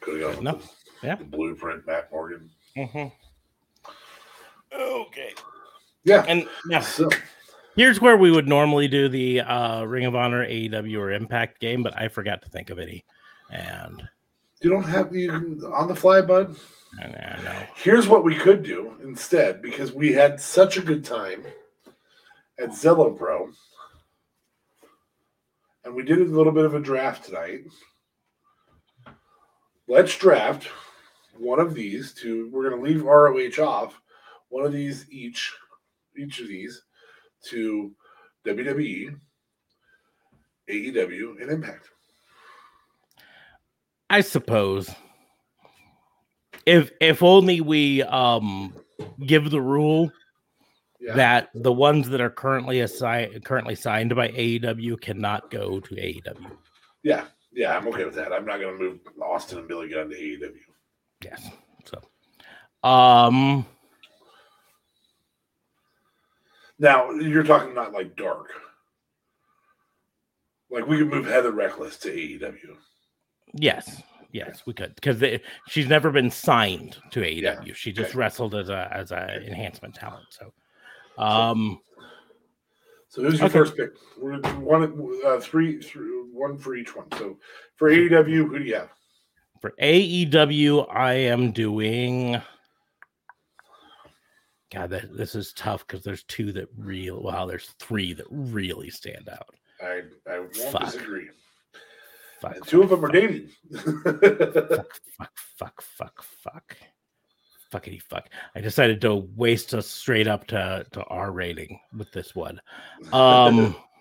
Could 0.00 0.20
have 0.20 0.34
gone 0.36 0.44
No. 0.44 0.54
with 0.54 0.72
Yeah. 1.02 1.16
The 1.16 1.24
blueprint, 1.24 1.86
Matt 1.86 2.10
Morgan. 2.12 2.50
Mm-hmm. 2.76 3.08
Okay. 4.74 5.34
Yeah. 6.04 6.24
And 6.26 6.48
now 6.66 6.80
So, 6.80 7.08
here's 7.76 8.00
where 8.00 8.16
we 8.16 8.30
would 8.30 8.48
normally 8.48 8.88
do 8.88 9.08
the 9.08 9.40
uh, 9.42 9.84
Ring 9.84 10.04
of 10.06 10.14
Honor, 10.16 10.46
AEW, 10.46 10.98
or 10.98 11.12
Impact 11.12 11.60
game, 11.60 11.82
but 11.82 11.96
I 11.96 12.08
forgot 12.08 12.42
to 12.42 12.48
think 12.48 12.70
of 12.70 12.78
any. 12.78 13.04
And 13.52 14.08
you 14.62 14.70
don't 14.70 14.84
have 14.84 15.14
you 15.14 15.30
can, 15.30 15.64
on 15.64 15.88
the 15.88 15.94
fly, 15.94 16.22
bud. 16.22 16.56
I, 17.00 17.06
know. 17.06 17.66
Here's 17.76 18.08
what 18.08 18.24
we 18.24 18.34
could 18.34 18.62
do 18.62 18.94
instead, 19.02 19.62
because 19.62 19.92
we 19.92 20.12
had 20.12 20.40
such 20.40 20.76
a 20.76 20.82
good 20.82 21.04
time 21.04 21.44
at 22.58 22.70
Zelo 22.70 23.16
Pro, 23.16 23.50
and 25.84 25.94
we 25.94 26.02
did 26.02 26.20
a 26.20 26.24
little 26.24 26.52
bit 26.52 26.64
of 26.64 26.74
a 26.74 26.80
draft 26.80 27.24
tonight. 27.24 27.60
Let's 29.88 30.16
draft 30.16 30.68
one 31.36 31.60
of 31.60 31.74
these 31.74 32.12
to. 32.14 32.48
We're 32.52 32.68
going 32.68 32.82
to 32.82 32.88
leave 32.88 33.02
ROH 33.02 33.62
off. 33.62 34.00
One 34.48 34.64
of 34.64 34.72
these 34.72 35.06
each, 35.10 35.52
each 36.16 36.40
of 36.40 36.48
these, 36.48 36.82
to 37.48 37.92
WWE, 38.46 39.18
AEW, 40.70 41.40
and 41.40 41.50
Impact. 41.50 41.88
I 44.12 44.20
suppose 44.20 44.90
if 46.66 46.90
if 47.00 47.22
only 47.22 47.60
we 47.62 48.02
um 48.02 48.74
give 49.26 49.50
the 49.50 49.60
rule 49.60 50.12
Yeah. 51.00 51.14
that 51.14 51.48
the 51.54 51.72
ones 51.72 52.10
that 52.10 52.20
are 52.20 52.30
currently 52.30 52.80
assigned 52.80 53.42
currently 53.44 53.74
signed 53.74 54.14
by 54.14 54.28
AEW 54.28 55.00
cannot 55.00 55.50
go 55.50 55.80
to 55.80 55.94
AEW. 55.94 56.50
yeah. 57.02 57.24
Yeah. 57.54 57.76
I'm 57.76 57.88
okay 57.88 58.04
with 58.04 58.14
that. 58.14 58.32
I'm 58.32 58.44
not 58.46 58.60
going 58.60 58.78
to 58.78 58.84
move 58.84 59.00
Austin 59.20 59.58
and 59.58 59.68
Billy 59.68 59.88
Gunn 59.88 60.10
to 60.10 60.14
AEW. 60.16 60.52
Yes. 61.24 61.50
So 61.86 62.88
um 62.88 63.64
Now 66.78 67.10
you're 67.12 67.44
talking 67.44 67.74
not 67.74 67.92
like 67.94 68.14
dark. 68.14 68.48
Like 70.70 70.86
we 70.86 70.98
could 70.98 71.08
move 71.10 71.26
Heather 71.26 71.52
Reckless 71.52 71.96
to 72.00 72.10
AEW. 72.10 72.76
Yes. 73.54 74.02
Yes, 74.32 74.62
we 74.64 74.72
could 74.72 74.94
because 74.94 75.22
she's 75.68 75.88
never 75.88 76.10
been 76.10 76.30
signed 76.30 76.96
to 77.10 77.20
AEW. 77.20 77.42
Yeah, 77.42 77.74
She 77.74 77.92
just 77.92 78.10
okay. 78.10 78.18
wrestled 78.18 78.54
as 78.54 78.70
a 78.70 78.88
as 78.90 79.12
a 79.12 79.44
enhancement 79.46 79.94
talent. 79.94 80.24
So, 80.30 80.54
um, 81.18 81.78
So 83.08 83.22
who's 83.22 83.38
your 83.38 83.48
Okay. 83.48 83.58
first 83.58 83.76
pick? 83.76 83.90
One, 84.18 85.20
uh, 85.26 85.38
three, 85.38 85.82
three, 85.82 86.08
one 86.32 86.56
for 86.56 86.74
each 86.74 86.96
one. 86.96 87.08
So 87.18 87.38
for 87.76 87.90
AEW, 87.90 88.48
who 88.48 88.58
do 88.58 88.64
you 88.64 88.76
have? 88.76 88.88
for 89.60 89.74
AEW, 89.80 90.86
I 90.90 91.12
am 91.12 91.52
doing. 91.52 92.40
God, 94.72 94.88
that, 94.90 95.14
this 95.14 95.34
is 95.34 95.52
tough 95.52 95.86
because 95.86 96.02
there's 96.02 96.24
two 96.24 96.52
that 96.52 96.68
real. 96.76 97.22
Wow, 97.22 97.44
there's 97.44 97.68
three 97.78 98.14
that 98.14 98.24
really 98.30 98.88
stand 98.88 99.28
out. 99.28 99.54
I 99.82 100.02
I 100.26 100.38
won't 100.38 100.56
Fuck. 100.56 100.84
disagree. 100.86 101.28
Fuck, 102.42 102.56
And 102.56 102.66
two 102.66 102.82
of 102.82 102.90
them 102.90 103.04
are 103.04 103.08
dating. 103.08 103.48
Fuck, 103.72 105.00
fuck, 105.16 105.32
fuck, 105.56 105.80
fuck, 105.82 106.22
fuck, 106.42 106.76
fuckity 107.72 108.02
fuck. 108.02 108.28
I 108.56 108.60
decided 108.60 109.00
to 109.02 109.14
waste 109.36 109.74
us 109.74 109.86
straight 109.86 110.26
up 110.26 110.48
to 110.48 110.84
to 110.90 111.04
R 111.04 111.30
rating 111.30 111.78
with 111.96 112.10
this 112.10 112.34
one. 112.34 112.60
Um, 113.12 113.76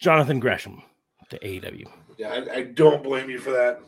Jonathan 0.00 0.40
Gresham 0.40 0.82
to 1.28 1.38
AEW. 1.38 1.86
yeah, 2.18 2.30
I, 2.30 2.54
I 2.56 2.62
don't 2.64 3.04
blame 3.04 3.30
you 3.30 3.38
for 3.38 3.50
that. 3.50 3.80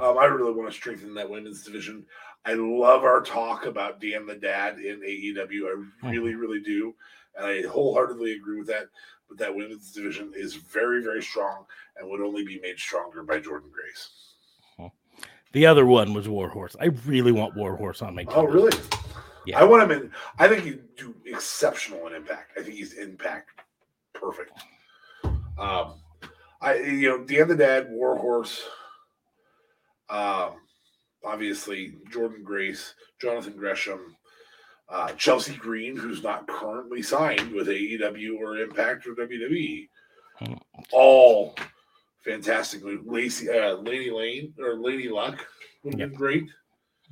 Um, 0.00 0.18
I 0.18 0.24
really 0.24 0.52
want 0.52 0.68
to 0.68 0.74
strengthen 0.74 1.14
that 1.14 1.30
women's 1.30 1.62
division. 1.62 2.04
I 2.44 2.54
love 2.54 3.04
our 3.04 3.20
talk 3.20 3.66
about 3.66 4.00
Dan 4.00 4.26
the 4.26 4.34
Dad 4.34 4.78
in 4.78 5.00
AEW. 5.00 5.84
I 6.02 6.08
really, 6.08 6.34
really 6.34 6.60
do. 6.60 6.94
And 7.36 7.46
I 7.46 7.62
wholeheartedly 7.68 8.32
agree 8.32 8.58
with 8.58 8.66
that. 8.68 8.86
But 9.28 9.38
that 9.38 9.54
women's 9.54 9.92
division 9.92 10.32
is 10.34 10.54
very, 10.54 11.02
very 11.02 11.22
strong 11.22 11.66
and 11.96 12.08
would 12.08 12.20
only 12.20 12.44
be 12.44 12.60
made 12.60 12.78
stronger 12.78 13.22
by 13.22 13.40
Jordan 13.40 13.70
Grace. 13.72 14.10
The 15.52 15.64
other 15.64 15.86
one 15.86 16.12
was 16.12 16.28
Warhorse. 16.28 16.76
I 16.78 16.90
really 17.06 17.32
want 17.32 17.56
Warhorse 17.56 18.02
on 18.02 18.14
my 18.14 18.24
team. 18.24 18.34
Oh, 18.36 18.44
really? 18.44 18.78
Yeah. 19.46 19.58
I 19.58 19.64
want 19.64 19.82
him 19.82 19.90
in. 19.92 20.12
I 20.38 20.46
think 20.46 20.62
he'd 20.62 20.94
do 20.94 21.14
exceptional 21.24 22.06
in 22.06 22.12
impact. 22.12 22.52
I 22.58 22.62
think 22.62 22.76
he's 22.76 22.92
impact 22.92 23.62
perfect. 24.12 24.52
Um, 25.58 26.00
I 26.60 26.76
you 26.76 27.08
know, 27.08 27.24
Dan 27.24 27.48
the 27.48 27.56
Dad, 27.56 27.88
Warhorse, 27.90 28.62
um, 30.08 30.52
obviously 31.24 31.96
Jordan 32.10 32.42
Grace, 32.42 32.94
Jonathan 33.20 33.54
Gresham, 33.56 34.16
uh, 34.88 35.12
Chelsea 35.12 35.54
Green, 35.56 35.96
who's 35.96 36.22
not 36.22 36.46
currently 36.48 37.02
signed 37.02 37.52
with 37.52 37.68
AEW 37.68 38.38
or 38.38 38.58
Impact 38.58 39.06
or 39.06 39.14
WWE, 39.14 39.88
all 40.92 41.54
fantastically. 42.24 42.98
Lacey, 43.04 43.50
uh, 43.50 43.74
Lady 43.76 44.10
Lane 44.10 44.54
or 44.58 44.76
Lady 44.76 45.08
Luck 45.08 45.46
would 45.82 45.94
have 45.94 46.00
Yep. 46.00 46.08
been 46.10 46.18
great. 46.18 46.44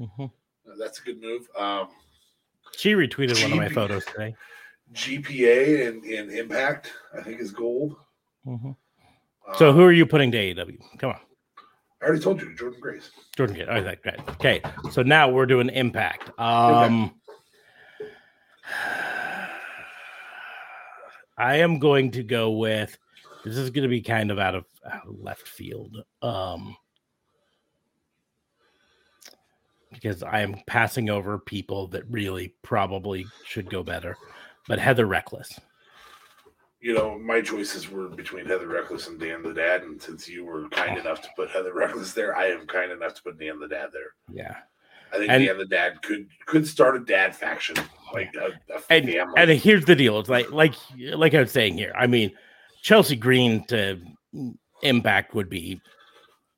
Mhm. 0.00 0.30
Uh, 0.66 0.74
That's 0.78 0.98
a 1.00 1.02
good 1.02 1.20
move. 1.20 1.48
Um, 1.56 1.88
She 2.76 2.92
retweeted 2.94 3.40
one 3.42 3.52
of 3.52 3.58
my 3.58 3.68
photos 3.68 4.04
today. 4.04 4.34
GPA 4.92 5.86
and, 5.88 6.04
and 6.04 6.30
Impact, 6.30 6.92
I 7.16 7.22
think, 7.22 7.40
is 7.40 7.50
gold. 7.52 7.96
Mhm. 8.46 8.76
So 9.54 9.70
Um, 9.70 9.76
who 9.76 9.82
are 9.84 9.92
you 9.92 10.06
putting 10.06 10.30
to 10.32 10.38
AEW? 10.38 10.78
Come 10.98 11.10
on. 11.10 11.20
I 12.02 12.04
already 12.06 12.20
told 12.22 12.40
you, 12.42 12.54
Jordan 12.54 12.78
Grace. 12.80 13.10
Jordan 13.36 13.56
Kidd. 13.56 13.68
Oh, 13.70 13.82
that 13.82 14.02
great. 14.02 14.20
Okay. 14.30 14.60
So 14.90 15.02
now 15.02 15.30
we're 15.30 15.46
doing 15.46 15.68
impact. 15.70 16.30
Um 16.38 17.18
I 21.38 21.56
am 21.56 21.78
going 21.78 22.10
to 22.12 22.22
go 22.22 22.50
with 22.52 22.96
this 23.44 23.56
is 23.56 23.70
going 23.70 23.82
to 23.82 23.88
be 23.88 24.00
kind 24.02 24.30
of 24.30 24.38
out 24.38 24.54
of, 24.54 24.64
out 24.90 25.06
of 25.06 25.18
left 25.20 25.46
field. 25.46 26.02
Um 26.22 26.76
because 29.92 30.22
I 30.22 30.40
am 30.40 30.56
passing 30.66 31.08
over 31.08 31.38
people 31.38 31.86
that 31.88 32.02
really 32.10 32.54
probably 32.62 33.24
should 33.44 33.70
go 33.70 33.82
better. 33.82 34.16
But 34.68 34.78
Heather 34.78 35.06
Reckless. 35.06 35.58
You 36.80 36.92
know, 36.92 37.18
my 37.18 37.40
choices 37.40 37.90
were 37.90 38.08
between 38.08 38.44
Heather 38.44 38.68
Reckless 38.68 39.08
and 39.08 39.18
Dan 39.18 39.42
the 39.42 39.54
Dad, 39.54 39.82
and 39.82 40.00
since 40.00 40.28
you 40.28 40.44
were 40.44 40.68
kind 40.68 40.98
enough 40.98 41.22
to 41.22 41.28
put 41.34 41.50
Heather 41.50 41.72
Reckless 41.72 42.12
there, 42.12 42.36
I 42.36 42.46
am 42.48 42.66
kind 42.66 42.92
enough 42.92 43.14
to 43.14 43.22
put 43.22 43.38
Dan 43.38 43.58
the 43.58 43.68
Dad 43.68 43.88
there. 43.92 44.12
Yeah. 44.30 44.56
I 45.12 45.18
think 45.18 45.30
And- 45.30 45.44
Dan 45.46 45.58
the 45.58 45.64
Dad 45.66 46.02
could 46.02 46.28
could 46.44 46.66
start 46.66 46.96
a 46.96 47.00
dad 47.00 47.34
faction, 47.34 47.76
like 48.16 48.34
a, 48.36 48.74
a 48.74 48.80
and 48.90 49.04
family. 49.10 49.34
and 49.36 49.50
here's 49.50 49.84
the 49.84 49.94
deal 49.94 50.18
it's 50.18 50.28
like 50.28 50.50
like 50.50 50.74
like 51.14 51.34
i 51.34 51.40
was 51.40 51.50
saying 51.52 51.76
here 51.76 51.92
i 51.96 52.06
mean 52.06 52.30
chelsea 52.82 53.16
green 53.16 53.64
to 53.66 53.98
impact 54.82 55.34
would 55.34 55.48
be 55.48 55.80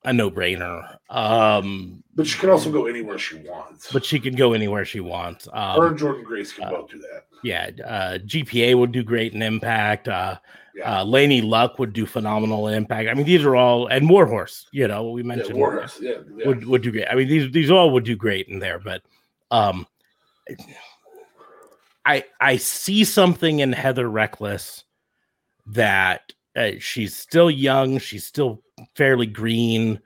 a 0.04 0.12
no-brainer 0.12 0.96
um 1.10 2.02
but 2.14 2.26
she 2.26 2.38
can 2.38 2.50
also 2.50 2.70
go 2.70 2.86
anywhere 2.86 3.18
she 3.18 3.36
wants. 3.36 3.92
but 3.92 4.04
she 4.04 4.18
can 4.18 4.34
go 4.34 4.52
anywhere 4.52 4.84
she 4.84 5.00
wants 5.00 5.46
her 5.46 5.56
um 5.58 5.86
and 5.86 5.98
Jordan 5.98 6.24
Grace 6.24 6.52
can 6.52 6.64
uh, 6.64 6.70
both 6.70 6.90
do 6.90 6.98
that. 6.98 7.24
yeah 7.42 7.70
uh 7.84 8.18
gpa 8.18 8.78
would 8.78 8.92
do 8.92 9.02
great 9.02 9.34
in 9.34 9.42
impact 9.42 10.08
uh 10.08 10.38
Yeah. 10.74 11.00
uh 11.00 11.04
laynie 11.04 11.42
luck 11.42 11.78
would 11.80 11.92
do 11.92 12.06
phenomenal 12.06 12.68
in 12.68 12.74
impact 12.74 13.08
i 13.08 13.14
mean 13.14 13.26
these 13.26 13.44
are 13.44 13.56
all 13.56 13.88
and 13.88 14.08
warhorse 14.08 14.66
you 14.70 14.86
know 14.86 15.10
we 15.10 15.22
yeah, 15.22 15.26
mentioned 15.26 15.56
Warhorse. 15.58 15.98
Yeah, 16.00 16.12
yeah. 16.36 16.46
would 16.46 16.64
would 16.66 16.82
do 16.82 16.92
great. 16.92 17.06
I 17.10 17.14
mean, 17.16 17.28
these 17.28 17.50
these 17.50 17.70
all 17.70 17.90
would 17.90 18.04
do 18.04 18.14
great 18.16 18.46
in 18.48 18.60
there, 18.60 18.78
but 18.78 19.02
um, 19.50 19.86
I 22.04 22.24
I 22.40 22.56
see 22.56 23.04
something 23.04 23.60
in 23.60 23.72
Heather 23.72 24.08
Reckless 24.08 24.84
that 25.66 26.32
uh, 26.56 26.72
she's 26.78 27.14
still 27.16 27.50
young, 27.50 27.98
she's 27.98 28.26
still 28.26 28.62
fairly 28.94 29.26
green. 29.26 30.00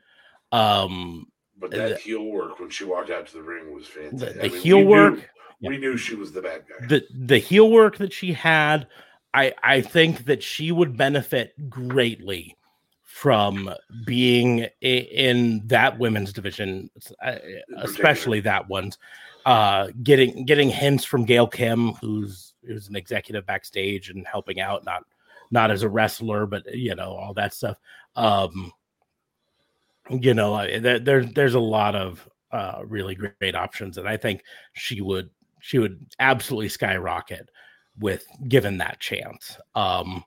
Um, 0.50 1.26
but 1.58 1.70
that 1.70 1.88
the- 1.90 1.96
heel 1.96 2.24
work 2.24 2.58
when 2.58 2.70
she 2.70 2.84
walked 2.84 3.10
out 3.10 3.26
to 3.28 3.34
the 3.34 3.42
ring 3.42 3.72
was 3.72 3.86
the, 3.88 3.92
fantastic. 4.10 4.34
the 4.34 4.44
I 4.46 4.48
mean, 4.48 4.60
heel 4.60 4.76
we 4.78 4.82
knew- 4.84 4.90
work, 4.90 5.30
we 5.62 5.78
knew 5.78 5.96
she 5.96 6.14
was 6.16 6.32
the 6.32 6.42
bad 6.42 6.64
guy. 6.68 6.86
the 6.86 7.04
the 7.14 7.38
heel 7.38 7.70
work 7.70 7.98
that 7.98 8.12
she 8.12 8.32
had, 8.32 8.88
I 9.32 9.54
I 9.62 9.80
think 9.80 10.24
that 10.24 10.42
she 10.42 10.72
would 10.72 10.96
benefit 10.96 11.54
greatly 11.70 12.56
from 13.04 13.70
being 14.04 14.66
in 14.80 15.62
that 15.66 15.98
women's 15.98 16.32
division, 16.32 16.90
uh, 17.22 17.36
especially 17.76 18.40
that 18.40 18.68
one's. 18.68 18.98
Uh, 19.44 19.88
getting 20.02 20.44
getting 20.44 20.70
hints 20.70 21.04
from 21.04 21.24
Gail 21.24 21.46
Kim, 21.46 21.92
who's 21.94 22.54
who's 22.64 22.88
an 22.88 22.96
executive 22.96 23.44
backstage 23.46 24.10
and 24.10 24.26
helping 24.26 24.60
out, 24.60 24.84
not 24.84 25.04
not 25.50 25.70
as 25.70 25.82
a 25.82 25.88
wrestler, 25.88 26.46
but 26.46 26.62
you 26.74 26.94
know 26.94 27.12
all 27.12 27.34
that 27.34 27.54
stuff. 27.54 27.76
Um, 28.16 28.72
you 30.10 30.34
know, 30.34 30.56
there, 30.80 30.98
there 30.98 31.24
there's 31.24 31.54
a 31.54 31.60
lot 31.60 31.94
of 31.94 32.28
uh, 32.50 32.82
really 32.86 33.14
great, 33.14 33.54
options, 33.54 33.98
and 33.98 34.08
I 34.08 34.16
think 34.16 34.42
she 34.74 35.00
would 35.00 35.30
she 35.60 35.78
would 35.78 36.06
absolutely 36.18 36.68
skyrocket 36.68 37.48
with 37.98 38.24
given 38.48 38.78
that 38.78 39.00
chance. 39.00 39.58
Um, 39.74 40.24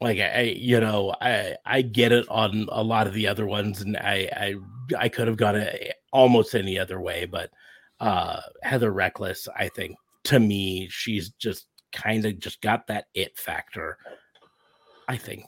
like 0.00 0.18
I, 0.18 0.42
you 0.42 0.80
know, 0.80 1.14
I 1.20 1.56
I 1.64 1.82
get 1.82 2.12
it 2.12 2.28
on 2.28 2.68
a 2.70 2.82
lot 2.82 3.06
of 3.06 3.14
the 3.14 3.28
other 3.28 3.46
ones, 3.46 3.80
and 3.80 3.96
I 3.96 4.28
I 4.32 4.54
I 4.98 5.08
could 5.08 5.28
have 5.28 5.36
gone 5.36 5.56
it 5.56 5.94
almost 6.12 6.54
any 6.54 6.78
other 6.78 7.00
way, 7.00 7.26
but 7.26 7.50
uh 8.04 8.40
Heather 8.62 8.92
Reckless, 8.92 9.48
I 9.56 9.68
think 9.68 9.96
to 10.24 10.38
me, 10.38 10.88
she's 10.90 11.30
just 11.30 11.66
kind 11.92 12.24
of 12.26 12.38
just 12.38 12.60
got 12.60 12.86
that 12.88 13.06
it 13.14 13.36
factor. 13.38 13.96
I 15.08 15.16
think, 15.16 15.44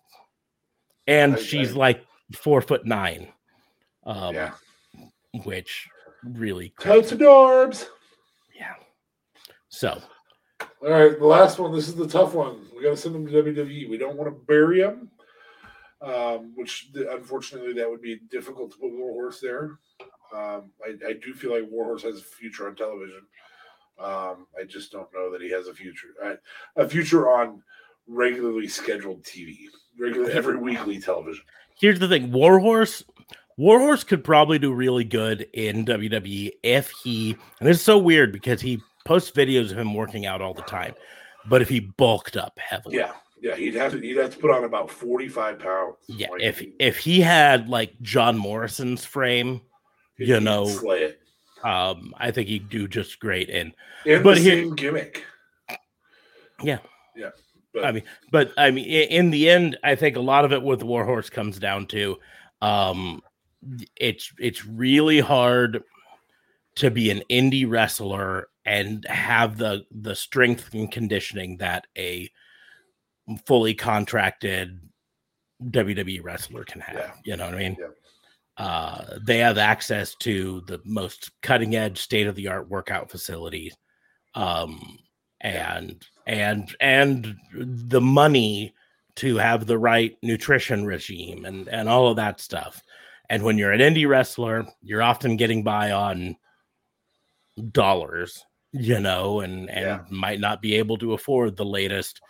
and 1.06 1.34
I- 1.36 1.38
she's 1.38 1.72
I- 1.74 1.78
like 1.78 2.04
four 2.34 2.60
foot 2.60 2.84
nine, 2.86 3.28
um, 4.04 4.34
yeah. 4.34 4.52
which 5.44 5.86
really 6.24 6.72
Totes 6.80 7.12
adorbs. 7.12 7.86
yeah. 8.58 8.74
So 9.68 10.00
All 10.82 10.90
right, 10.90 11.18
the 11.18 11.26
last 11.26 11.58
one. 11.58 11.72
This 11.74 11.88
is 11.88 11.94
the 11.94 12.08
tough 12.08 12.32
one. 12.34 12.66
We 12.74 12.82
got 12.82 12.90
to 12.90 12.96
send 12.96 13.14
them 13.14 13.26
to 13.26 13.32
WWE. 13.32 13.88
We 13.90 13.98
don't 13.98 14.16
want 14.16 14.30
to 14.30 14.40
bury 14.46 14.80
them, 14.80 15.10
um, 16.00 16.52
which 16.54 16.90
unfortunately 16.94 17.72
that 17.74 17.88
would 17.90 18.00
be 18.02 18.20
difficult 18.30 18.72
to 18.72 18.78
put 18.78 18.90
Warhorse 18.92 19.40
there. 19.40 19.78
Um, 20.35 20.70
I, 20.85 21.09
I 21.09 21.12
do 21.15 21.35
feel 21.35 21.53
like 21.53 21.69
Warhorse 21.70 22.03
has 22.03 22.19
a 22.20 22.23
future 22.24 22.69
on 22.69 22.74
television. 22.77 23.23
Um, 23.98 24.47
I 24.61 24.65
just 24.69 24.93
don't 24.93 25.09
know 25.15 25.31
that 25.32 25.40
he 25.40 25.51
has 25.51 25.69
a 25.69 25.74
future. 25.74 26.09
I, 26.23 26.35
a 26.77 26.89
future 26.89 27.31
on 27.31 27.62
regularly 28.07 28.69
scheduled 28.69 29.23
TV, 29.24 29.57
regular 29.98 30.31
every 30.31 30.57
weekly 30.57 31.01
television. 31.01 31.43
here's 31.81 31.98
the 31.98 32.07
thing 32.09 32.31
warhorse 32.31 33.03
warhorse 33.57 34.05
could 34.05 34.23
probably 34.23 34.59
do 34.59 34.73
really 34.73 35.03
good 35.05 35.47
in 35.55 35.85
wwe 35.85 36.51
if 36.62 36.90
he 37.03 37.36
and 37.61 37.69
it's 37.69 37.82
so 37.82 37.98
weird 37.98 38.31
because 38.32 38.61
he 38.61 38.81
posts 39.05 39.31
videos 39.31 39.73
of 39.73 39.78
him 39.78 39.93
working 39.94 40.24
out 40.27 40.40
all 40.40 40.55
the 40.55 40.62
time 40.62 40.94
but 41.48 41.61
if 41.62 41.69
he 41.69 41.81
bulked 41.81 42.36
up 42.36 42.59
heavily 42.59 42.97
Yeah, 42.97 43.12
yeah. 43.40 43.57
He'd 43.57 43.74
have 43.74 43.93
to. 43.93 43.98
He'd 44.01 44.16
have 44.19 44.31
to 44.35 44.39
put 44.39 44.51
on 44.51 44.65
about 44.65 44.90
forty 44.90 45.28
five 45.28 45.59
pounds. 45.59 45.97
yeah 46.09 46.28
Like, 46.31 46.43
if 46.43 46.62
if 46.78 46.98
he 46.98 47.20
had 47.20 47.69
like 47.69 47.93
john 48.03 48.36
morrison's 48.39 49.05
frame 49.05 49.61
you 50.18 50.40
know, 50.40 50.66
slay 50.66 51.02
it. 51.05 51.20
um 51.64 52.14
i 52.18 52.30
think 52.30 52.48
he'd 52.48 52.68
do 52.68 52.86
just 52.88 53.18
great 53.20 53.48
and 53.51 53.72
And 54.05 54.22
but 54.24 54.34
the 54.36 54.40
here- 54.43 54.62
same 54.62 54.74
gimmick. 54.74 55.24
Yeah. 56.62 56.78
yeah. 57.14 57.30
But 57.74 57.84
I 57.84 57.93
mean, 57.93 58.02
but 58.32 58.52
I 58.56 58.70
mean, 58.70 58.86
in 58.86 59.30
the 59.30 59.51
end, 59.51 59.76
I 59.84 59.94
think 59.94 60.16
a 60.16 60.20
lot 60.20 60.47
of 60.47 60.52
it 60.52 60.62
with 60.62 60.82
Warhorse 60.82 61.28
comes 61.28 61.59
down 61.59 61.86
to, 61.88 62.16
um, 62.62 63.20
it's 63.97 64.32
it's 64.38 64.64
really 64.64 65.20
hard 65.20 65.82
to 66.76 66.90
be 66.90 67.10
an 67.10 67.22
indie 67.28 67.68
wrestler 67.68 68.48
and 68.64 69.05
have 69.06 69.59
the 69.59 69.84
the 69.90 70.14
strength 70.14 70.72
and 70.72 70.90
conditioning 70.90 71.59
that 71.59 71.86
a 71.98 72.30
fully 73.44 73.74
contracted 73.74 74.80
WWE 75.62 76.22
wrestler 76.24 76.64
can 76.64 76.80
have. 76.80 76.97
Yeah. 76.97 77.12
You 77.24 77.36
know 77.36 77.44
what 77.47 77.55
I 77.55 77.59
mean? 77.59 77.76
Yeah. 77.78 77.86
Uh, 78.58 79.18
they 79.22 79.38
have 79.38 79.58
access 79.58 80.14
to 80.14 80.62
the 80.66 80.80
most 80.84 81.30
cutting 81.42 81.76
edge, 81.76 81.98
state 81.98 82.26
of 82.26 82.34
the 82.34 82.48
art 82.48 82.68
workout 82.70 83.10
facilities, 83.10 83.76
um, 84.34 84.98
and 85.40 86.02
and 86.26 86.74
and 86.80 87.36
the 87.52 88.00
money 88.00 88.74
to 89.16 89.36
have 89.36 89.66
the 89.66 89.78
right 89.78 90.16
nutrition 90.22 90.86
regime 90.86 91.44
and 91.44 91.68
and 91.68 91.88
all 91.88 92.08
of 92.08 92.16
that 92.16 92.40
stuff. 92.40 92.82
And 93.28 93.42
when 93.42 93.58
you're 93.58 93.72
an 93.72 93.80
indie 93.80 94.08
wrestler, 94.08 94.66
you're 94.82 95.02
often 95.02 95.36
getting 95.36 95.62
by 95.62 95.90
on 95.92 96.36
dollars, 97.72 98.44
you 98.72 99.00
know, 99.00 99.40
and 99.40 99.68
and 99.68 99.84
Yeah. 99.84 100.04
might 100.10 100.40
not 100.40 100.62
be 100.62 100.74
able 100.76 100.96
to 100.98 101.12
afford 101.12 101.56
the 101.56 101.64
latest 101.64 102.20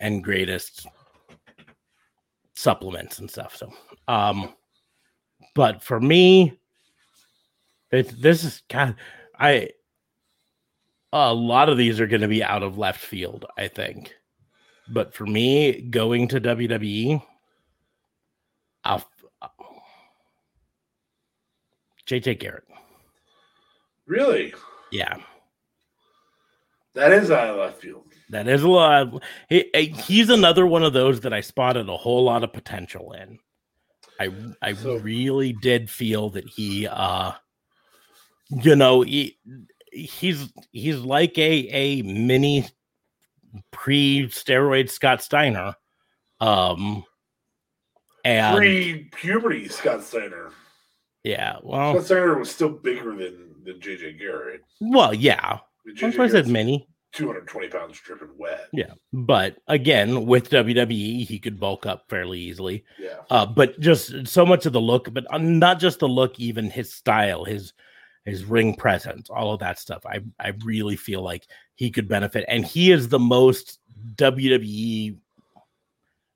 and 0.00 0.22
greatest 0.24 0.86
supplements 2.54 3.18
and 3.18 3.30
stuff. 3.30 3.56
So, 3.56 3.72
um, 4.08 4.54
but 5.54 5.82
for 5.82 6.00
me, 6.00 6.58
it, 7.90 8.20
this 8.20 8.44
is 8.44 8.62
kind. 8.68 8.90
of, 8.90 8.96
I 9.38 9.70
a 11.12 11.32
lot 11.32 11.68
of 11.68 11.78
these 11.78 12.00
are 12.00 12.08
going 12.08 12.22
to 12.22 12.28
be 12.28 12.42
out 12.42 12.64
of 12.64 12.76
left 12.76 13.00
field, 13.00 13.46
I 13.56 13.68
think. 13.68 14.14
But 14.88 15.14
for 15.14 15.24
me, 15.24 15.80
going 15.80 16.26
to 16.28 16.40
WWE, 16.40 17.22
I'll, 18.84 19.08
uh, 19.40 19.48
JJ 22.06 22.40
Garrett. 22.40 22.64
really, 24.06 24.52
Yeah, 24.90 25.16
that 26.94 27.12
is 27.12 27.30
out 27.30 27.48
of 27.48 27.56
left 27.56 27.80
field. 27.80 28.04
that 28.30 28.48
is 28.48 28.62
a 28.62 28.68
lot. 28.68 29.22
He, 29.48 29.70
he's 30.04 30.28
another 30.28 30.66
one 30.66 30.82
of 30.82 30.92
those 30.92 31.20
that 31.20 31.32
I 31.32 31.40
spotted 31.40 31.88
a 31.88 31.96
whole 31.96 32.24
lot 32.24 32.42
of 32.44 32.52
potential 32.52 33.12
in. 33.12 33.38
I 34.20 34.30
I 34.62 34.72
So- 34.74 34.96
really 34.96 35.52
did 35.52 35.90
feel 35.90 36.30
that 36.30 36.48
he, 36.48 36.86
uh, 36.86 37.32
you 38.50 38.76
know, 38.76 39.02
he 39.02 39.38
he's 39.92 40.52
he's 40.72 40.98
like 40.98 41.36
a 41.38 41.68
a 41.68 42.02
mini 42.02 42.66
pre 43.70 44.26
steroid 44.28 44.90
Scott 44.90 45.22
Steiner, 45.22 45.74
um, 46.40 47.04
and 48.24 48.56
Pre 48.56 49.04
puberty, 49.14 49.68
Scott 49.68 50.02
Steiner. 50.02 50.50
yeah, 51.22 51.56
well, 51.62 51.94
Scott 51.94 52.04
Steiner 52.06 52.38
was 52.38 52.50
still 52.50 52.70
bigger 52.70 53.14
than 53.16 53.54
than 53.64 53.80
JJ 53.80 54.18
Garrett. 54.18 54.62
well, 54.80 55.12
yeah. 55.14 55.58
That's 56.00 56.16
why 56.16 56.24
I 56.24 56.28
said 56.28 56.48
mini. 56.48 56.88
Two 57.14 57.26
hundred 57.26 57.46
twenty 57.46 57.68
pounds 57.68 57.98
dripping 58.00 58.36
wet. 58.36 58.68
Yeah, 58.72 58.92
but 59.12 59.56
again, 59.68 60.26
with 60.26 60.50
WWE, 60.50 61.24
he 61.24 61.38
could 61.38 61.60
bulk 61.60 61.86
up 61.86 62.04
fairly 62.08 62.40
easily. 62.40 62.84
Yeah, 62.98 63.20
uh, 63.30 63.46
but 63.46 63.78
just 63.80 64.26
so 64.26 64.44
much 64.44 64.66
of 64.66 64.72
the 64.72 64.80
look, 64.80 65.12
but 65.14 65.24
uh, 65.32 65.38
not 65.38 65.78
just 65.78 66.00
the 66.00 66.08
look, 66.08 66.38
even 66.38 66.68
his 66.68 66.92
style, 66.92 67.44
his 67.44 67.72
his 68.24 68.44
ring 68.44 68.74
presence, 68.74 69.30
all 69.30 69.52
of 69.52 69.60
that 69.60 69.78
stuff. 69.78 70.04
I 70.04 70.20
I 70.38 70.52
really 70.64 70.96
feel 70.96 71.22
like 71.22 71.46
he 71.76 71.90
could 71.90 72.08
benefit, 72.08 72.44
and 72.48 72.64
he 72.64 72.90
is 72.90 73.08
the 73.08 73.18
most 73.18 73.78
WWE. 74.16 75.16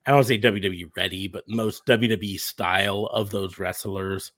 I 0.06 0.10
don't 0.10 0.16
want 0.18 0.26
to 0.28 0.34
say 0.34 0.40
WWE 0.40 0.96
ready, 0.96 1.28
but 1.28 1.44
most 1.48 1.84
WWE 1.86 2.40
style 2.40 3.06
of 3.12 3.30
those 3.30 3.58
wrestlers 3.58 4.32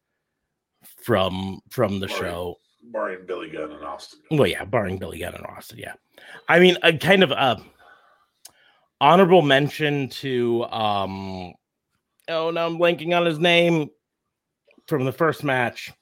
from 1.05 1.61
from 1.69 2.01
the 2.01 2.09
show. 2.09 2.57
Barring 2.83 3.27
Billy 3.27 3.51
Gunn 3.51 3.73
and 3.73 3.85
Austin. 3.85 4.21
Well, 4.31 4.47
yeah, 4.47 4.65
barring 4.65 4.99
Billy 4.99 5.19
Gunn 5.19 5.35
and 5.35 5.47
Austin. 5.47 5.79
Yeah, 5.79 5.95
I 6.49 6.59
mean, 6.61 6.77
a 6.83 6.97
kind 6.97 7.23
of 7.23 7.31
uh, 7.33 7.57
honorable 9.01 9.43
mention 9.43 10.09
to 10.09 10.65
um. 10.65 11.53
Oh, 12.29 12.51
now 12.51 12.67
I'm 12.67 12.79
blanking 12.79 13.17
on 13.17 13.27
his 13.27 13.39
name 13.39 13.91
from 14.87 15.05
the 15.05 15.13
first 15.13 15.43
match. 15.45 15.93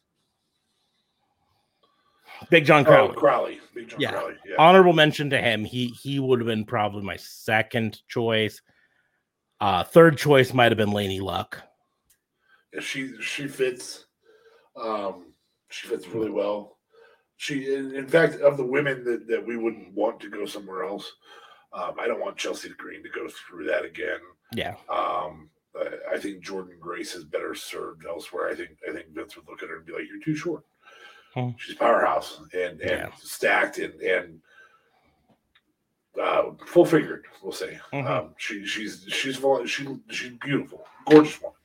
Big 2.51 2.65
John 2.65 2.83
Oh, 2.83 2.85
Crowley. 2.91 3.15
Crowley, 3.17 3.61
Big 3.75 3.89
John 3.89 4.01
Yeah. 4.01 4.11
Crowley. 4.13 4.35
Yeah, 4.47 4.55
Honorable 4.59 4.93
mention 4.93 5.31
to 5.31 5.39
him. 5.41 5.65
He 5.65 5.89
he 5.89 6.21
would 6.21 6.39
have 6.39 6.47
been 6.47 6.65
probably 6.65 7.03
my 7.03 7.17
second 7.17 8.01
choice. 8.09 8.63
Uh, 9.61 9.83
third 9.83 10.17
choice 10.17 10.53
might 10.55 10.71
have 10.71 10.77
been 10.79 10.91
Laynie 10.91 11.21
Luck. 11.21 11.61
Yeah, 12.73 12.81
she 12.81 13.21
she 13.21 13.49
fits. 13.49 14.07
Um, 14.81 15.33
she 15.69 15.89
fits 15.89 16.07
really 16.09 16.31
well. 16.31 16.77
She, 17.37 17.73
in, 17.75 18.07
fact, 18.09 18.37
of 18.41 18.57
the 18.57 18.65
women 18.65 19.05
that, 19.05 19.29
that 19.29 19.47
we 19.47 19.57
wouldn't 19.57 19.95
want 19.95 20.19
to 20.21 20.29
go 20.31 20.45
somewhere 20.45 20.85
else, 20.85 21.13
um, 21.73 21.93
I 22.01 22.09
don't 22.09 22.21
want 22.21 22.37
Chelsea 22.37 22.71
Green 22.71 23.03
to 23.03 23.09
go 23.11 23.29
through 23.29 23.67
that 23.67 23.85
again. 23.85 24.19
Yeah, 24.55 24.75
Um, 24.89 25.51
I, 25.77 26.15
I 26.15 26.19
think 26.19 26.43
Jordan 26.43 26.79
Grace 26.81 27.15
is 27.15 27.25
better 27.25 27.55
served 27.55 28.07
elsewhere. 28.07 28.49
I 28.49 28.55
think 28.55 28.71
I 28.89 28.93
think 28.93 29.11
Vince 29.11 29.37
would 29.37 29.47
look 29.47 29.63
at 29.63 29.69
her 29.69 29.77
and 29.77 29.87
be 29.87 29.93
like, 29.93 30.05
"You're 30.11 30.23
too 30.25 30.35
short." 30.35 30.65
Hmm. 31.35 31.51
She's 31.59 31.75
powerhouse 31.77 32.41
and 32.55 32.81
and 32.81 32.81
Yeah. 32.81 33.11
stacked 33.23 33.79
and 33.79 34.01
and 34.01 34.41
uh, 36.21 36.53
full 36.67 36.87
figured. 36.87 37.27
We'll 37.43 37.53
say 37.53 37.79
Mhm. 37.93 38.07
um, 38.09 38.35
she 38.39 38.65
she's 38.67 39.05
she's 39.09 39.39
she 39.67 39.87
she's 40.11 40.33
beautiful, 40.41 40.87
gorgeous 41.07 41.39
woman. 41.43 41.59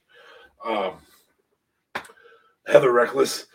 Um, 0.65 2.03
Heather 2.67 2.91
Reckless 2.91 3.45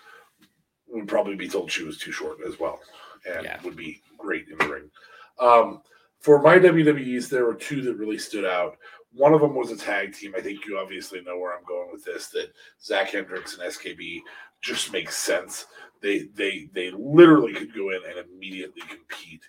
would 0.90 1.08
probably 1.08 1.36
be 1.36 1.48
told 1.48 1.70
she 1.70 1.84
was 1.84 1.98
too 1.98 2.12
short 2.12 2.38
as 2.46 2.58
well, 2.58 2.80
and 3.26 3.44
Yeah. 3.44 3.60
would 3.62 3.76
be 3.76 4.02
great 4.16 4.48
in 4.48 4.58
the 4.58 4.68
ring. 4.68 4.90
Um, 5.38 5.82
for 6.20 6.40
my 6.42 6.58
WWEs, 6.58 7.28
there 7.28 7.44
were 7.44 7.54
two 7.54 7.80
that 7.82 7.94
really 7.96 8.18
stood 8.18 8.44
out. 8.44 8.76
One 9.12 9.32
of 9.34 9.40
them 9.40 9.54
was 9.54 9.70
a 9.70 9.76
tag 9.76 10.14
team. 10.14 10.34
I 10.36 10.40
think 10.40 10.66
you 10.66 10.78
obviously 10.78 11.20
know 11.20 11.38
where 11.38 11.56
I'm 11.56 11.64
going 11.64 11.90
with 11.92 12.04
this. 12.04 12.28
That 12.28 12.52
Zach 12.82 13.10
Hendricks 13.10 13.54
and 13.56 13.62
SKB 13.62 14.20
just 14.60 14.92
makes 14.92 15.16
sense. 15.16 15.66
They 16.00 16.28
they 16.34 16.68
they 16.72 16.90
literally 16.90 17.54
could 17.54 17.74
go 17.74 17.90
in 17.90 18.00
and 18.08 18.18
immediately 18.18 18.82
compete 18.82 19.42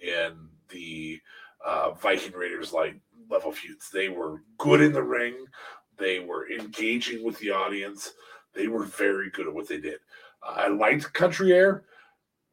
in 0.00 0.48
the 0.68 1.20
uh, 1.64 1.92
Viking 1.92 2.32
Raiders 2.32 2.72
like 2.72 2.98
level 3.30 3.52
feuds. 3.52 3.90
They 3.90 4.08
were 4.08 4.42
good 4.58 4.80
in 4.80 4.92
the 4.92 5.02
ring. 5.02 5.46
They 5.96 6.18
were 6.20 6.50
engaging 6.50 7.22
with 7.24 7.38
the 7.38 7.50
audience. 7.50 8.12
They 8.52 8.68
were 8.68 8.84
very 8.84 9.30
good 9.30 9.46
at 9.46 9.54
what 9.54 9.68
they 9.68 9.78
did. 9.78 10.00
I 10.46 10.68
liked 10.68 11.12
Country 11.14 11.52
Air. 11.52 11.84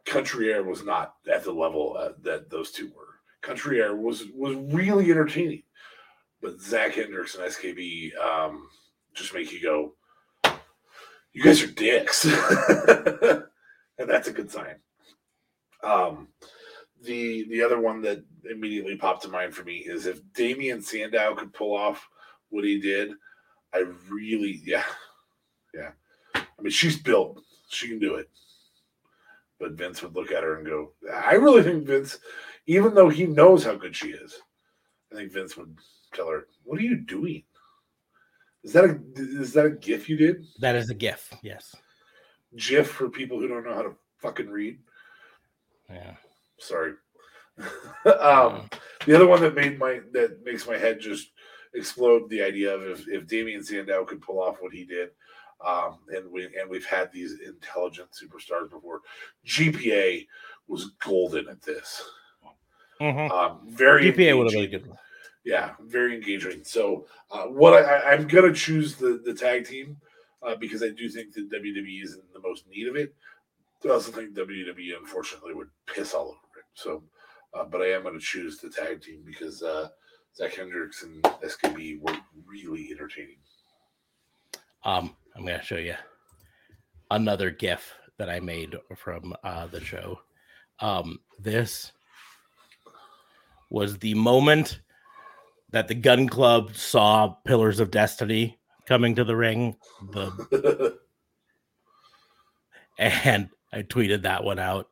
Country 0.05 0.51
Air 0.53 0.63
was 0.63 0.83
not 0.83 1.15
at 1.31 1.43
the 1.43 1.51
level 1.51 1.95
uh, 1.97 2.09
that 2.23 2.49
those 2.49 2.71
two 2.71 2.87
were. 2.95 3.19
Country 3.41 3.81
Air 3.81 3.95
was 3.95 4.25
was 4.35 4.55
really 4.73 5.11
entertaining. 5.11 5.63
but 6.41 6.59
Zach 6.59 6.95
Hendricks 6.95 7.35
and 7.35 7.43
SKB 7.45 8.15
um, 8.17 8.67
just 9.13 9.33
make 9.33 9.51
you 9.51 9.61
go, 9.61 9.93
you 11.33 11.43
guys 11.43 11.61
are 11.63 11.67
dicks, 11.71 12.25
and 13.97 14.09
that's 14.09 14.27
a 14.27 14.33
good 14.33 14.51
sign. 14.51 14.75
Um, 15.83 16.29
the 17.03 17.47
the 17.49 17.63
other 17.63 17.79
one 17.79 18.01
that 18.01 18.23
immediately 18.49 18.95
popped 18.95 19.23
to 19.23 19.29
mind 19.29 19.53
for 19.55 19.63
me 19.63 19.77
is 19.77 20.05
if 20.05 20.21
Damien 20.33 20.81
Sandow 20.81 21.35
could 21.35 21.53
pull 21.53 21.75
off 21.75 22.07
what 22.49 22.63
he 22.63 22.79
did, 22.79 23.11
I 23.73 23.85
really 24.09 24.61
yeah 24.65 24.83
yeah. 25.73 25.91
I 26.35 26.61
mean, 26.61 26.71
she's 26.71 26.99
built, 27.01 27.41
she 27.71 27.87
can 27.87 27.99
do 27.99 28.15
it. 28.15 28.29
But 29.59 29.73
Vince 29.73 30.01
would 30.01 30.15
look 30.15 30.31
at 30.31 30.43
her 30.43 30.57
and 30.57 30.65
go, 30.65 30.93
I 31.13 31.33
really 31.33 31.61
think 31.63 31.85
Vince, 31.85 32.17
even 32.65 32.95
though 32.95 33.09
he 33.09 33.25
knows 33.25 33.63
how 33.63 33.75
good 33.75 33.95
she 33.95 34.09
is, 34.09 34.39
I 35.11 35.15
think 35.15 35.31
Vince 35.31 35.55
would 35.57 35.77
tell 36.13 36.29
her, 36.29 36.47
"What 36.63 36.79
are 36.79 36.83
you 36.83 36.97
doing? 36.97 37.43
Is 38.63 38.73
that 38.73 38.85
a 38.85 38.99
is 39.15 39.53
that 39.53 39.65
a 39.65 39.71
gif 39.71 40.07
you 40.07 40.17
did? 40.17 40.45
That 40.59 40.75
is 40.75 40.89
a 40.89 40.93
gif. 40.93 41.33
Yes. 41.41 41.75
GIF 42.55 42.87
for 42.87 43.09
people 43.09 43.39
who 43.39 43.47
don't 43.47 43.65
know 43.65 43.73
how 43.73 43.81
to 43.81 43.95
fucking 44.19 44.49
read. 44.49 44.79
Yeah. 45.89 46.15
Sorry. 46.59 46.93
um, 48.19 48.69
the 49.05 49.15
other 49.15 49.27
one 49.27 49.41
that 49.41 49.55
made 49.55 49.79
my 49.79 50.01
that 50.13 50.43
makes 50.43 50.67
my 50.67 50.77
head 50.77 50.99
just 50.99 51.31
explode. 51.73 52.29
The 52.29 52.41
idea 52.41 52.73
of 52.73 52.83
if, 52.83 53.07
if 53.07 53.27
Damien 53.27 53.63
Sandow 53.63 54.05
could 54.05 54.21
pull 54.21 54.41
off 54.41 54.61
what 54.61 54.73
he 54.73 54.85
did, 54.85 55.09
um, 55.65 55.99
and 56.09 56.31
we 56.31 56.45
and 56.45 56.69
we've 56.69 56.85
had 56.85 57.11
these 57.11 57.39
intelligent 57.45 58.09
superstars 58.11 58.69
before. 58.69 59.01
GPA 59.45 60.27
was 60.67 60.91
golden 61.03 61.47
at 61.49 61.61
this. 61.61 62.03
Mhm. 62.99 63.31
Um, 63.31 63.61
very 63.67 64.11
GPA 64.11 64.37
would 64.37 64.45
have 64.47 64.53
been 64.53 64.63
a 64.63 64.67
good. 64.67 64.87
one. 64.87 64.97
yeah, 65.43 65.73
very 65.79 66.13
engaging. 66.15 66.63
So, 66.63 67.07
uh, 67.31 67.45
what 67.45 67.73
I, 67.73 67.81
I, 67.81 68.11
I'm 68.11 68.27
gonna 68.27 68.53
choose 68.53 68.95
the 68.95 69.21
the 69.23 69.33
tag 69.33 69.65
team 69.65 69.97
uh, 70.43 70.55
because 70.55 70.83
I 70.83 70.89
do 70.89 71.09
think 71.09 71.33
that 71.33 71.49
WWE 71.51 72.03
is 72.03 72.13
in 72.13 72.21
the 72.33 72.39
most 72.39 72.67
need 72.67 72.87
of 72.87 72.95
it. 72.95 73.13
I 73.83 73.89
also 73.89 74.11
think 74.11 74.35
WWE 74.35 74.97
unfortunately 74.99 75.55
would 75.55 75.69
piss 75.87 76.13
all 76.13 76.27
over 76.27 76.59
it. 76.59 76.65
So, 76.75 77.03
uh, 77.55 77.63
but 77.63 77.81
I 77.81 77.87
am 77.93 78.03
gonna 78.03 78.19
choose 78.19 78.59
the 78.59 78.69
tag 78.69 79.01
team 79.01 79.23
because 79.25 79.63
uh, 79.63 79.89
Zach 80.35 80.53
Hendricks 80.53 81.03
and 81.03 81.23
SKB 81.23 81.99
were 82.01 82.15
really 82.45 82.89
entertaining. 82.91 83.37
Um, 84.83 85.15
I'm 85.35 85.45
gonna 85.45 85.63
show 85.63 85.77
you 85.77 85.95
another 87.09 87.51
GIF 87.51 87.93
that 88.17 88.29
I 88.29 88.39
made 88.39 88.75
from 88.95 89.33
uh, 89.43 89.67
the 89.67 89.81
show. 89.81 90.19
Um, 90.79 91.19
this 91.39 91.91
was 93.69 93.97
the 93.97 94.13
moment 94.13 94.81
that 95.71 95.87
the 95.87 95.95
Gun 95.95 96.27
Club 96.27 96.75
saw 96.75 97.29
Pillars 97.45 97.79
of 97.79 97.91
Destiny 97.91 98.59
coming 98.85 99.15
to 99.15 99.23
the 99.23 99.35
ring. 99.35 99.75
The 100.11 100.97
and 102.97 103.49
I 103.71 103.83
tweeted 103.83 104.23
that 104.23 104.43
one 104.43 104.59
out. 104.59 104.87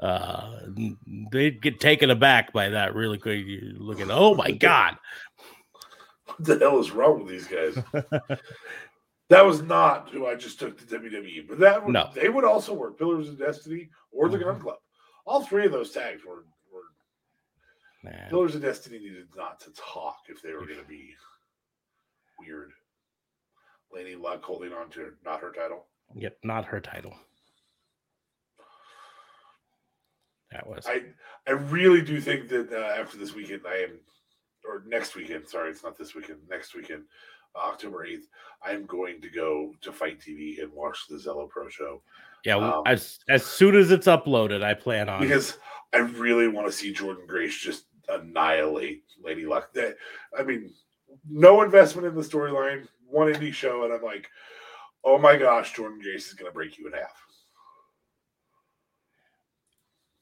Uh, 0.00 0.58
they 1.30 1.50
get 1.50 1.78
taken 1.78 2.10
aback 2.10 2.52
by 2.52 2.70
that 2.70 2.94
really 2.94 3.18
quick. 3.18 3.44
Looking, 3.76 4.10
oh 4.10 4.34
my 4.34 4.50
god! 4.50 4.96
what 6.26 6.44
the 6.44 6.58
hell 6.58 6.80
is 6.80 6.90
wrong 6.90 7.24
with 7.24 7.28
these 7.28 7.46
guys? 7.46 7.78
that 9.32 9.44
was 9.46 9.62
not 9.62 10.10
who 10.10 10.26
I 10.26 10.34
just 10.34 10.58
took 10.58 10.78
to 10.78 10.84
WWE, 10.84 11.48
but 11.48 11.58
that 11.60 11.84
would, 11.84 11.92
No. 11.92 12.10
they 12.14 12.28
would 12.28 12.44
also 12.44 12.72
work. 12.74 12.98
Pillars 12.98 13.28
of 13.28 13.38
Destiny 13.38 13.90
or 14.10 14.28
the 14.28 14.38
Gun 14.38 14.58
Mhm. 14.58 14.62
Club. 14.62 14.78
All 15.24 15.42
three 15.44 15.64
of 15.66 15.72
those 15.72 15.92
tags 15.92 16.24
were, 16.24 16.44
were 16.70 16.82
Man. 18.02 18.28
Pillars 18.28 18.54
of 18.54 18.62
Destiny 18.62 18.98
needed 18.98 19.34
not 19.36 19.60
to 19.60 19.70
talk 19.72 20.18
if 20.28 20.42
they 20.42 20.52
were 20.52 20.66
going 20.66 20.80
to 20.80 20.84
be 20.84 21.16
weird. 22.38 22.72
Lady 23.92 24.16
Luck 24.16 24.42
holding 24.42 24.72
on 24.72 24.90
to 24.90 25.16
not 25.24 25.40
her 25.40 25.52
title. 25.52 25.86
Yep, 26.14 26.38
not 26.42 26.64
her 26.66 26.80
title. 26.80 27.14
That 30.50 30.66
was 30.66 30.86
I 30.86 31.04
I 31.46 31.52
really 31.52 32.02
do 32.02 32.20
think 32.20 32.48
that 32.48 32.70
uh, 32.72 33.00
after 33.00 33.16
this 33.16 33.34
weekend, 33.34 33.62
I 33.66 33.76
am, 33.84 34.00
or 34.68 34.82
next 34.86 35.14
weekend. 35.14 35.48
Sorry, 35.48 35.70
it's 35.70 35.82
not 35.82 35.96
this 35.96 36.14
weekend. 36.14 36.40
Next 36.48 36.74
weekend, 36.74 37.04
October 37.56 38.04
eighth. 38.04 38.28
I 38.64 38.72
am 38.72 38.86
going 38.86 39.20
to 39.20 39.28
go 39.28 39.74
to 39.80 39.92
FITE 39.92 40.20
TV 40.20 40.62
and 40.62 40.72
watch 40.72 41.06
the 41.08 41.16
Zelo 41.16 41.48
Pro 41.48 41.68
show 41.68 42.00
yeah. 42.44 42.56
um, 42.56 42.82
as 42.86 43.20
as 43.28 43.44
soon 43.44 43.76
as 43.76 43.90
it's 43.90 44.06
uploaded, 44.06 44.62
I 44.62 44.74
plan 44.74 45.08
on. 45.08 45.20
because 45.20 45.58
I 45.92 45.98
really 45.98 46.48
want 46.48 46.66
to 46.66 46.72
see 46.72 46.92
Jordan 46.92 47.24
Grace 47.26 47.56
just 47.56 47.84
annihilate 48.08 49.04
Lady 49.22 49.46
Luck. 49.46 49.72
That 49.74 49.96
I 50.38 50.42
mean, 50.42 50.72
no 51.28 51.62
investment 51.62 52.06
in 52.06 52.14
the 52.14 52.22
storyline, 52.22 52.88
one 53.08 53.32
indie 53.32 53.52
show, 53.52 53.84
and 53.84 53.92
I'm 53.92 54.02
like, 54.02 54.28
oh 55.04 55.18
my 55.18 55.36
gosh, 55.36 55.72
Jordan 55.72 56.00
Grace 56.00 56.28
is 56.28 56.34
going 56.34 56.50
to 56.50 56.54
break 56.54 56.78
you 56.78 56.86
in 56.86 56.92
half. 56.92 57.26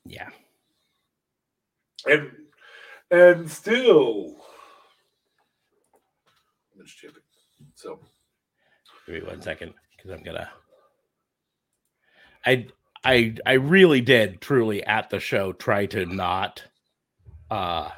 yeah, 0.07 0.29
and 2.07 2.31
and 3.11 3.51
still. 3.51 4.37
So 7.81 7.99
give 9.07 9.15
me 9.15 9.29
one 9.29 9.41
second 9.41 9.75
because 9.97 10.11
I'm 10.11 10.23
gonna. 10.23 10.51
I 12.45 12.67
I 13.05 13.37
I 13.47 13.53
really 13.55 14.01
did 14.03 14.41
truly 14.41 14.85
at 14.85 15.11
the 15.11 15.21
show 15.21 15.53
try 15.53 15.87
to 15.87 16.05
not, 16.07 16.63
uh, 17.51 17.91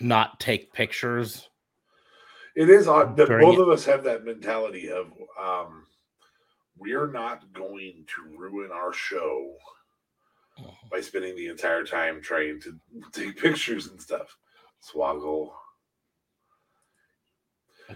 not 0.00 0.38
take 0.40 0.72
pictures. 0.72 1.48
it 2.56 2.70
is 2.70 2.88
odd 2.88 3.16
that 3.16 3.36
both 3.36 3.58
it. 3.58 3.60
of 3.60 3.68
us 3.68 3.84
have 3.84 4.04
that 4.04 4.24
mentality 4.24 4.90
of 4.90 5.06
um 5.40 5.86
we're 6.78 7.10
not 7.10 7.52
going 7.52 8.04
to 8.06 8.36
ruin 8.38 8.70
our 8.72 8.92
show 8.92 9.54
by 10.90 11.00
spending 11.00 11.36
the 11.36 11.48
entire 11.48 11.84
time 11.84 12.20
trying 12.22 12.60
to 12.60 12.78
take 13.12 13.36
pictures 13.38 13.88
and 13.88 14.00
stuff. 14.00 14.36
Swoggle. 14.82 15.50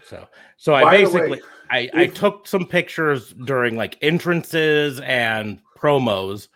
So 0.07 0.27
so 0.57 0.75
I 0.75 0.83
By 0.85 0.97
the 0.97 1.05
basically 1.05 1.31
way, 1.31 1.41
I, 1.71 1.91
I 1.95 2.07
took 2.07 2.47
some 2.47 2.67
pictures 2.67 3.35
during 3.45 3.77
like 3.77 3.99
entrances 4.03 5.01
and 5.01 5.61
promos, 5.79 6.49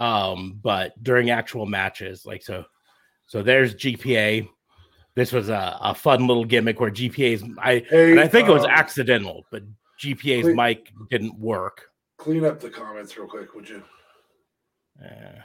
um, 0.00 0.58
but 0.62 1.00
during 1.02 1.30
actual 1.30 1.66
matches, 1.66 2.26
like 2.26 2.42
so. 2.42 2.64
So 3.26 3.42
there's 3.42 3.74
GPA. 3.74 4.48
This 5.14 5.32
was 5.32 5.48
a, 5.48 5.78
a 5.80 5.94
fun 5.94 6.26
little 6.26 6.44
gimmick 6.44 6.80
where 6.80 6.90
GPA's 6.90 7.42
I 7.58 7.84
hey, 7.88 8.10
and 8.12 8.20
I 8.20 8.28
think 8.28 8.48
it 8.48 8.52
was 8.52 8.64
um, 8.64 8.70
accidental, 8.70 9.44
but 9.50 9.62
GPA's 10.00 10.46
wait. 10.46 10.56
mic 10.56 10.92
didn't 11.10 11.38
work. 11.38 11.90
clean 12.18 12.44
up 12.44 12.60
the 12.60 12.70
comments 12.70 13.16
real 13.16 13.26
quick, 13.26 13.54
would 13.54 13.68
you? 13.68 13.82
Uh, 15.02 15.40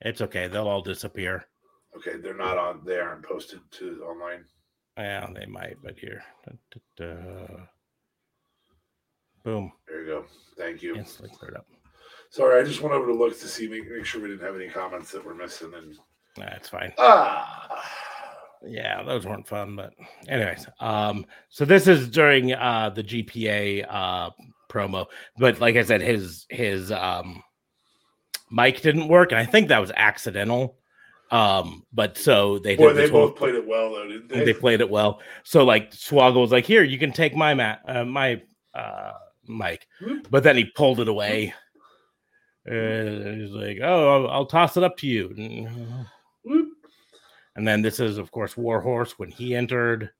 it's 0.00 0.20
okay; 0.20 0.46
they'll 0.46 0.68
all 0.68 0.82
disappear. 0.82 1.44
Okay, 1.96 2.16
they're 2.16 2.36
not 2.36 2.56
on. 2.56 2.82
They 2.84 2.98
aren't 2.98 3.24
posted 3.24 3.60
to 3.72 4.04
online. 4.04 4.44
Yeah, 4.96 5.26
they 5.34 5.46
might, 5.46 5.76
but 5.82 5.98
here, 5.98 6.22
Da, 6.46 6.52
da, 6.98 7.06
da. 7.46 7.56
boom, 9.44 9.72
There 9.88 10.00
you 10.02 10.06
go. 10.06 10.24
Thank 10.58 10.82
you. 10.82 10.94
instantly 10.96 11.34
cleared 11.38 11.56
up. 11.56 11.66
Sorry, 12.30 12.60
I 12.60 12.64
just 12.64 12.80
went 12.82 12.94
over 12.94 13.06
to 13.06 13.14
look 13.14 13.38
to 13.40 13.48
see 13.48 13.66
make, 13.66 13.90
make 13.90 14.04
sure 14.04 14.20
we 14.20 14.28
didn't 14.28 14.44
have 14.46 14.54
any 14.56 14.68
comments 14.68 15.10
that 15.12 15.24
were 15.24 15.34
missing. 15.34 15.72
And 15.74 15.96
That's 16.36 16.68
fine. 16.68 16.92
ah, 16.98 17.82
yeah 18.62 19.02
those 19.02 19.24
weren't 19.24 19.48
fun 19.48 19.74
but 19.74 19.94
anyways 20.28 20.66
um 20.80 21.24
so 21.48 21.64
this 21.64 21.86
is 21.86 22.10
during 22.10 22.52
uh 22.52 22.90
the 22.94 23.02
gpa 23.02 23.86
uh 23.88 24.28
promo 24.70 25.06
but 25.38 25.58
like 25.60 25.76
i 25.76 25.82
said 25.82 26.02
his 26.02 26.44
his 26.50 26.92
um 26.92 27.42
mic 28.50 28.82
didn't 28.82 29.08
work 29.08 29.30
and 29.32 29.38
i 29.38 29.46
think 29.46 29.68
that 29.68 29.78
was 29.80 29.90
accidental 29.96 30.76
um 31.32 31.84
but 31.92 32.16
so 32.18 32.58
they 32.58 32.74
boy, 32.76 32.88
did 32.92 32.96
they 32.96 33.08
whole- 33.10 33.28
both 33.28 33.36
played 33.36 33.54
it 33.54 33.66
well, 33.66 33.92
though, 33.92 34.08
didn't 34.08 34.28
they? 34.28 34.44
they 34.44 34.54
played 34.54 34.80
it 34.80 34.90
well 34.90 35.20
so 35.44 35.64
like 35.64 35.90
swoggle 35.92 36.40
was 36.40 36.50
like 36.52 36.66
here 36.66 36.82
you 36.82 36.98
can 36.98 37.12
take 37.12 37.34
my 37.36 37.54
mat 37.54 37.80
uh, 37.86 38.04
my 38.04 38.40
uh 38.74 39.12
mic 39.46 39.86
but 40.30 40.42
then 40.42 40.56
he 40.56 40.64
pulled 40.64 41.00
it 41.00 41.08
away 41.08 41.52
And 42.66 43.40
he's 43.40 43.50
like 43.52 43.78
oh 43.82 44.08
I'll, 44.24 44.30
I'll 44.30 44.46
toss 44.46 44.76
it 44.76 44.82
up 44.84 44.96
to 44.98 45.06
you 45.06 45.66
Whoop. 46.44 46.68
and 47.56 47.66
then 47.66 47.82
this 47.82 48.00
is, 48.00 48.16
of 48.18 48.30
course, 48.30 48.56
Warhorse 48.56 49.18
when 49.18 49.30
he 49.30 49.54
entered 49.54 50.10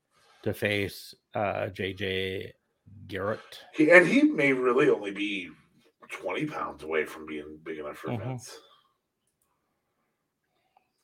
to 0.42 0.52
face 0.54 1.14
uh, 1.34 1.68
JJ 1.72 2.50
Garrett. 3.06 3.40
He, 3.74 3.90
and 3.90 4.06
he 4.06 4.22
may 4.22 4.52
really 4.52 4.88
only 4.90 5.10
be 5.12 5.48
twenty 6.10 6.44
pounds 6.46 6.82
away 6.82 7.04
from 7.04 7.24
being 7.26 7.58
big 7.64 7.78
enough 7.78 7.98
for 7.98 8.08
Mhm. 8.08 8.22
Vince. 8.24 8.58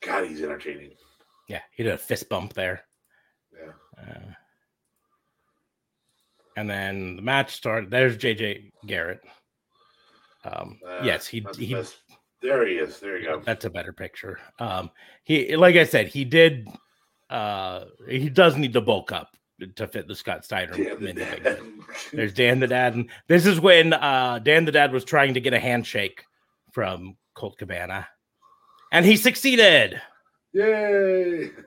God, 0.02 0.26
he's 0.26 0.42
entertaining. 0.42 0.90
Yeah, 1.48 1.60
he 1.72 1.82
did 1.82 1.92
a 1.92 1.98
fist 1.98 2.28
bump 2.28 2.52
there. 2.54 2.82
Yeah. 3.52 3.72
Uh, 4.02 4.32
and 6.56 6.68
then 6.68 7.16
the 7.16 7.22
match 7.22 7.54
started. 7.54 7.90
There's 7.90 8.16
JJ 8.16 8.70
Garrett. 8.86 9.20
Um, 10.44 10.78
Uh, 10.86 11.00
yes, 11.04 11.26
he 11.26 11.40
that's 11.40 11.58
he. 11.58 11.76
There 12.42 12.66
he 12.66 12.74
is. 12.74 13.00
There 13.00 13.18
you 13.18 13.24
go. 13.26 13.40
That's 13.40 13.64
a 13.64 13.70
better 13.70 13.92
picture. 13.92 14.38
Um, 14.58 14.90
he 15.24 15.56
like 15.56 15.76
I 15.76 15.84
said, 15.84 16.08
he 16.08 16.24
did 16.24 16.68
uh 17.30 17.86
he 18.08 18.28
does 18.28 18.56
need 18.56 18.72
to 18.74 18.80
bulk 18.80 19.10
up 19.10 19.36
to 19.74 19.86
fit 19.88 20.06
the 20.06 20.14
Scott 20.14 20.44
Steiner 20.44 20.74
Dan 20.76 21.00
the. 21.00 21.12
Dad. 21.12 21.60
There's 22.12 22.34
Dan 22.34 22.60
the 22.60 22.66
Dad, 22.68 22.94
and 22.94 23.10
this 23.26 23.46
is 23.46 23.58
when 23.60 23.92
uh 23.92 24.38
Dan 24.40 24.64
the 24.64 24.72
Dad 24.72 24.92
was 24.92 25.04
trying 25.04 25.34
to 25.34 25.40
get 25.40 25.54
a 25.54 25.58
handshake 25.58 26.24
from 26.72 27.16
Colt 27.34 27.58
Cabana, 27.58 28.06
and 28.92 29.04
he 29.04 29.16
succeeded. 29.16 30.00
Yay! 30.52 31.50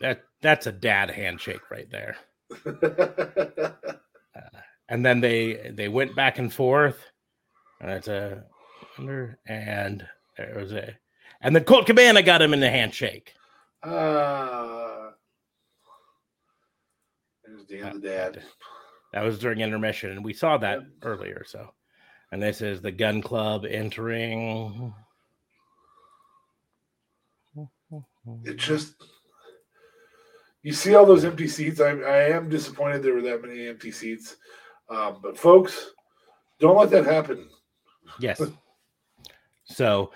That 0.00 0.22
that's 0.42 0.68
a 0.68 0.70
dad 0.70 1.10
handshake 1.10 1.72
right 1.72 1.90
there. 1.90 2.16
And 4.88 5.04
then 5.04 5.20
they 5.20 5.70
they 5.74 5.88
went 5.88 6.16
back 6.16 6.38
and 6.38 6.52
forth, 6.52 6.98
and 7.80 7.90
it's 7.90 8.08
a 8.08 8.44
under 8.98 9.38
and 9.46 10.06
there 10.36 10.54
was 10.56 10.72
a, 10.72 10.96
and 11.42 11.54
then 11.54 11.64
Colt 11.64 11.86
Cabana 11.86 12.22
got 12.22 12.40
him 12.40 12.54
in 12.54 12.60
the 12.60 12.70
handshake. 12.70 13.34
Ah. 13.82 15.10
There's 17.44 17.66
the 17.66 18.00
Dad. 18.00 18.42
That 19.12 19.24
was 19.24 19.38
during 19.38 19.60
intermission, 19.60 20.10
and 20.10 20.24
we 20.24 20.32
saw 20.32 20.56
that 20.58 20.80
earlier. 21.02 21.44
So, 21.46 21.72
and 22.32 22.42
this 22.42 22.60
is 22.60 22.80
the 22.80 22.92
Gun 22.92 23.22
Club 23.22 23.64
entering. 23.64 24.94
It 28.44 28.56
just 28.56 28.94
you 30.62 30.72
see 30.72 30.94
all 30.94 31.06
those 31.06 31.24
empty 31.24 31.48
seats. 31.48 31.80
I, 31.80 31.90
I 31.90 32.28
am 32.28 32.48
disappointed 32.48 33.02
there 33.02 33.14
were 33.14 33.22
that 33.22 33.42
many 33.42 33.68
empty 33.68 33.90
seats. 33.90 34.36
Um, 34.90 35.18
but 35.22 35.38
folks, 35.38 35.92
don't 36.60 36.76
let 36.76 36.90
that 36.90 37.06
happen. 37.06 37.48
Yes. 38.20 38.42
So, 39.64 40.10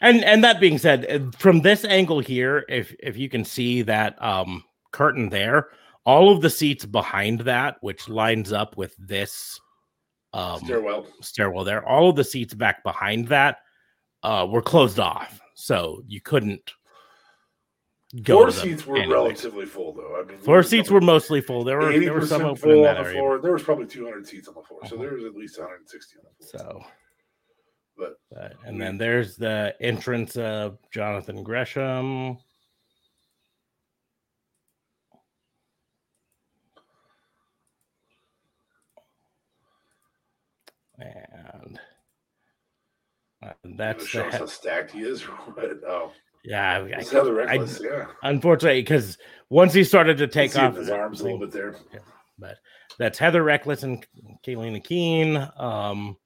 and 0.00 0.24
and 0.24 0.42
that 0.44 0.60
being 0.60 0.78
said, 0.78 1.06
uh, 1.10 1.30
from 1.36 1.60
this 1.60 1.84
angle 1.84 2.20
here, 2.20 2.64
if 2.68 2.94
if 3.00 3.16
you 3.16 3.28
can 3.28 3.44
see 3.44 3.82
that 3.82 4.20
um 4.22 4.64
curtain 4.92 5.28
there, 5.28 5.68
all 6.06 6.34
of 6.34 6.40
the 6.40 6.50
seats 6.50 6.84
behind 6.86 7.40
that, 7.40 7.76
which 7.80 8.08
lines 8.08 8.52
up 8.52 8.76
with 8.76 8.94
this 8.98 9.60
um 10.38 10.60
Stairwell. 10.60 11.06
stairwell 11.22 11.64
there, 11.64 11.86
all 11.86 12.10
of 12.10 12.16
the 12.16 12.24
seats 12.24 12.54
back 12.54 12.82
behind 12.84 13.28
that 13.28 13.58
uh 14.22 14.46
were 14.48 14.62
closed 14.62 14.98
off, 14.98 15.40
so 15.54 16.02
you 16.06 16.20
couldn't 16.20 16.72
go. 18.22 18.38
Floor 18.38 18.50
seats 18.50 18.86
were 18.86 18.96
anyway. 18.98 19.12
relatively 19.14 19.66
full 19.66 19.92
though. 19.92 20.20
I 20.20 20.24
mean 20.24 20.38
Floor 20.38 20.62
seats 20.62 20.90
were 20.90 21.00
mostly 21.00 21.40
full. 21.40 21.64
There 21.64 21.78
were 21.78 21.98
there 21.98 22.12
were 22.14 22.26
some 22.26 22.42
open 22.44 22.70
in 22.70 22.82
that 22.82 22.96
on 22.98 23.02
the 23.04 23.08
area. 23.10 23.18
floor. 23.20 23.38
There 23.38 23.52
was 23.52 23.62
probably 23.62 23.86
two 23.86 24.04
hundred 24.04 24.26
seats 24.26 24.48
on 24.48 24.54
the 24.54 24.62
floor, 24.62 24.80
so 24.86 24.94
Uh-huh. 24.94 25.02
there 25.04 25.14
was 25.14 25.24
at 25.24 25.34
least 25.34 25.58
one 25.58 25.66
hundred 25.68 25.80
and 25.80 25.88
sixty 25.88 26.16
on 26.18 26.24
the 26.40 26.46
floor. 26.46 26.82
So, 26.82 26.86
But 27.96 28.14
but, 28.30 28.52
and 28.64 28.80
then 28.80 28.96
there's 28.98 29.36
the 29.36 29.74
entrance 29.80 30.36
of 30.36 30.78
Jonathan 30.92 31.42
Gresham. 31.42 32.38
Uh, 43.42 43.52
that's 43.76 44.02
the 44.04 44.08
shows 44.08 44.32
he- 44.32 44.38
how 44.38 44.46
stacked 44.46 44.90
he 44.92 45.00
is. 45.00 45.22
what? 45.22 45.80
Oh, 45.86 46.12
yeah. 46.44 46.78
I- 46.78 47.00
it's 47.00 47.10
Heather 47.10 47.48
I- 47.48 47.54
yeah, 47.54 48.06
unfortunately, 48.22 48.80
because 48.82 49.18
once 49.50 49.72
he 49.72 49.84
started 49.84 50.18
to 50.18 50.26
take 50.26 50.52
see 50.52 50.58
it 50.60 50.62
in 50.64 50.70
off 50.70 50.76
his 50.76 50.90
arms 50.90 51.20
a 51.20 51.24
little 51.24 51.38
bit 51.38 51.52
there. 51.52 51.76
but 52.38 52.56
that's 52.98 53.18
Heather 53.18 53.42
Reckless 53.42 53.82
and 53.82 54.04
Kayleen 54.46 54.82
Keen. 54.84 55.36
Um, 55.56 56.16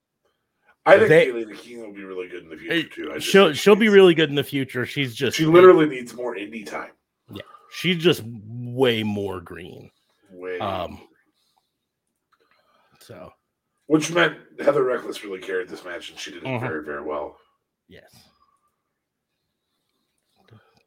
I 0.85 0.97
think 0.97 1.09
They- 1.09 1.27
Kaylee 1.29 1.57
King 1.59 1.81
will 1.83 1.93
be 1.93 2.03
really 2.05 2.29
good 2.29 2.43
in 2.45 2.49
the 2.49 2.57
future 2.57 2.89
too. 2.89 3.13
I 3.15 3.19
she'll 3.19 3.53
she'll 3.53 3.77
be 3.77 3.89
really 3.89 4.15
good 4.15 4.31
in 4.31 4.35
the 4.35 4.43
future. 4.45 4.85
She's 4.87 5.15
just 5.15 5.37
She 5.37 5.47
literally 5.47 5.87
needs 5.87 6.13
more 6.15 6.35
indie 6.35 6.67
time. 6.67 6.91
Yeah, 7.33 7.43
she's 7.73 7.99
just 8.03 8.23
way 8.25 9.03
more 9.03 9.41
green. 9.41 9.91
Way. 10.33 10.59
Um, 10.59 11.01
so 13.01 13.31
Which 13.93 14.11
meant 14.11 14.39
Heather 14.59 14.85
Reckless 14.85 15.23
really 15.23 15.39
carried 15.39 15.69
this 15.69 15.85
match, 15.85 16.09
and 16.09 16.19
she 16.19 16.31
did 16.31 16.43
it 16.45 16.47
Mhm. 16.47 16.61
very, 16.61 16.83
very 16.83 17.03
well. 17.03 17.39
yes. 17.89 18.11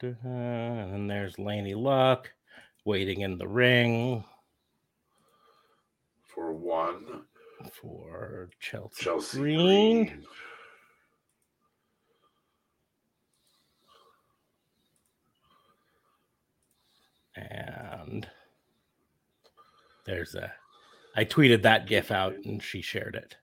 And 0.02 0.92
then 0.92 1.06
there's 1.08 1.36
Laynie 1.36 1.76
Luck 1.76 2.34
waiting 2.84 3.22
in 3.22 3.38
the 3.38 3.48
ring 3.48 4.24
For 6.24 6.52
one, 6.52 7.28
for 7.74 8.50
Chelsea, 8.60 9.04
Chelsea 9.04 9.38
Green. 9.38 10.06
Green. 10.08 10.28
and 17.36 18.28
there's 20.06 20.36
a. 20.36 20.52
I 21.16 21.24
tweeted 21.26 21.62
that 21.64 21.88
gif 21.88 22.12
out 22.12 22.36
and 22.46 22.62
she 22.62 22.82
shared 22.82 23.16
it. 23.16 23.36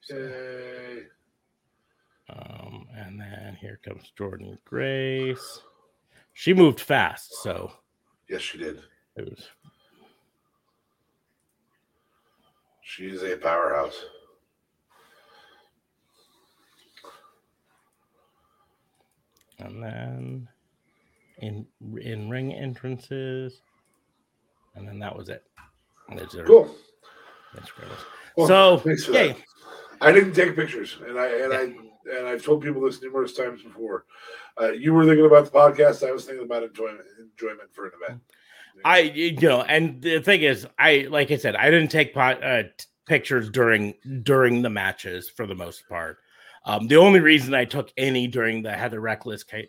So, 0.00 0.16
um, 2.30 2.86
and 2.96 3.20
then 3.20 3.56
here 3.60 3.78
comes 3.84 4.10
Jordan 4.16 4.58
Grace. 4.64 5.62
She 6.32 6.54
moved 6.54 6.80
fast, 6.80 7.34
so 7.42 7.72
Yes, 8.28 8.40
she 8.42 8.58
did. 8.58 8.80
it 9.16 9.28
was 9.28 9.48
She 12.82 13.06
is 13.08 13.22
a 13.22 13.36
powerhouse. 13.36 14.02
and 19.58 19.82
then 19.82 20.48
in 21.38 21.66
in 22.00 22.28
ring 22.30 22.52
entrances, 22.54 23.60
and 24.74 24.86
then 24.86 24.98
that 25.00 25.16
was 25.16 25.28
it. 25.28 25.42
There's 26.14 26.34
her- 26.34 26.44
Cool. 26.44 26.74
that's. 27.54 27.70
Well, 28.36 28.46
so 28.46 28.78
thanks 28.78 29.04
for 29.04 29.12
yay. 29.12 29.28
that. 29.28 29.38
I 30.00 30.12
didn't 30.12 30.34
take 30.34 30.54
pictures, 30.54 30.96
and 31.06 31.18
I 31.18 31.26
and 31.26 31.52
I 31.52 31.62
and 32.16 32.26
I've 32.26 32.44
told 32.44 32.62
people 32.62 32.82
this 32.82 33.02
numerous 33.02 33.34
times 33.34 33.62
before. 33.62 34.04
Uh, 34.60 34.70
you 34.70 34.92
were 34.94 35.04
thinking 35.04 35.26
about 35.26 35.44
the 35.44 35.50
podcast. 35.50 36.06
I 36.06 36.12
was 36.12 36.24
thinking 36.24 36.44
about 36.44 36.62
enjoyment 36.62 37.02
enjoyment 37.20 37.72
for 37.72 37.86
an 37.86 37.92
event. 38.02 38.20
I 38.84 39.00
you 39.00 39.36
know, 39.40 39.62
and 39.62 40.00
the 40.00 40.20
thing 40.20 40.42
is, 40.42 40.66
I 40.78 41.08
like 41.10 41.30
I 41.30 41.36
said, 41.36 41.56
I 41.56 41.70
didn't 41.70 41.90
take 41.90 42.14
po- 42.14 42.20
uh, 42.20 42.62
t- 42.62 42.86
pictures 43.06 43.50
during 43.50 43.94
during 44.22 44.62
the 44.62 44.70
matches 44.70 45.28
for 45.28 45.46
the 45.46 45.54
most 45.54 45.88
part. 45.88 46.18
Um, 46.64 46.86
the 46.86 46.96
only 46.96 47.20
reason 47.20 47.54
I 47.54 47.64
took 47.64 47.90
any 47.96 48.26
during 48.26 48.62
the 48.62 48.72
Heather 48.72 49.00
Reckless 49.00 49.42
K, 49.42 49.68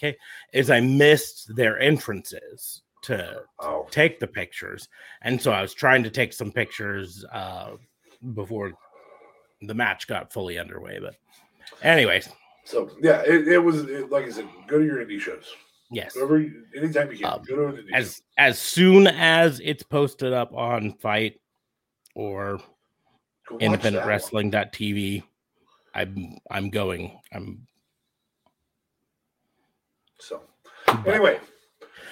K 0.00 0.16
is 0.52 0.68
I 0.68 0.80
missed 0.80 1.54
their 1.54 1.78
entrances 1.78 2.82
to 3.04 3.42
Oh, 3.60 3.86
take 3.90 4.18
the 4.20 4.26
pictures, 4.26 4.88
and 5.22 5.40
so 5.40 5.52
I 5.52 5.62
was 5.62 5.72
trying 5.74 6.02
to 6.04 6.10
take 6.10 6.32
some 6.32 6.50
pictures 6.52 7.24
uh, 7.32 7.72
before 8.34 8.72
the 9.62 9.74
match 9.74 10.06
got 10.06 10.32
fully 10.32 10.58
underway. 10.58 10.98
But, 11.00 11.14
anyways, 11.82 12.28
so 12.64 12.90
yeah, 13.00 13.22
it, 13.26 13.48
it 13.48 13.58
was 13.58 13.82
it, 13.84 14.10
like 14.10 14.24
I 14.26 14.30
said. 14.30 14.48
Go 14.66 14.78
to 14.78 14.84
your 14.84 15.04
indie 15.04 15.20
shows. 15.20 15.44
yes. 15.90 16.16
Anytime 16.16 17.10
you 17.12 17.18
can, 17.18 17.26
Um, 17.26 17.42
go 17.46 17.56
to 17.56 17.66
an 17.66 17.76
indie 17.76 17.90
show. 17.90 17.96
as 17.96 18.22
as 18.38 18.58
soon 18.58 19.06
as 19.06 19.60
it's 19.64 19.82
posted 19.82 20.32
up 20.32 20.52
on 20.54 20.92
FITE 20.94 21.40
or 22.14 22.58
Go 23.48 23.56
watch 23.56 23.60
that 23.60 23.92
independentwrestling.tv, 23.92 25.22
I'm 25.94 26.38
I'm 26.50 26.70
going. 26.70 27.18
I'm 27.32 27.66
So 30.18 30.40
but, 30.86 31.06
anyway, 31.08 31.38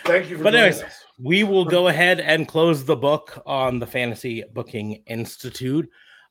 thank 0.05 0.29
you 0.31 0.39
for 0.39 0.45
But 0.45 0.55
anyways, 0.55 0.83
us. 0.83 1.05
we 1.19 1.45
will 1.45 1.65
go 1.65 1.89
ahead 1.89 2.21
and 2.21 2.47
close 2.49 2.85
the 2.85 2.97
book 2.97 3.43
on 3.47 3.79
the 3.79 3.87
Fantasy 3.87 4.45
Booking 4.53 5.03
Institute. 5.07 5.89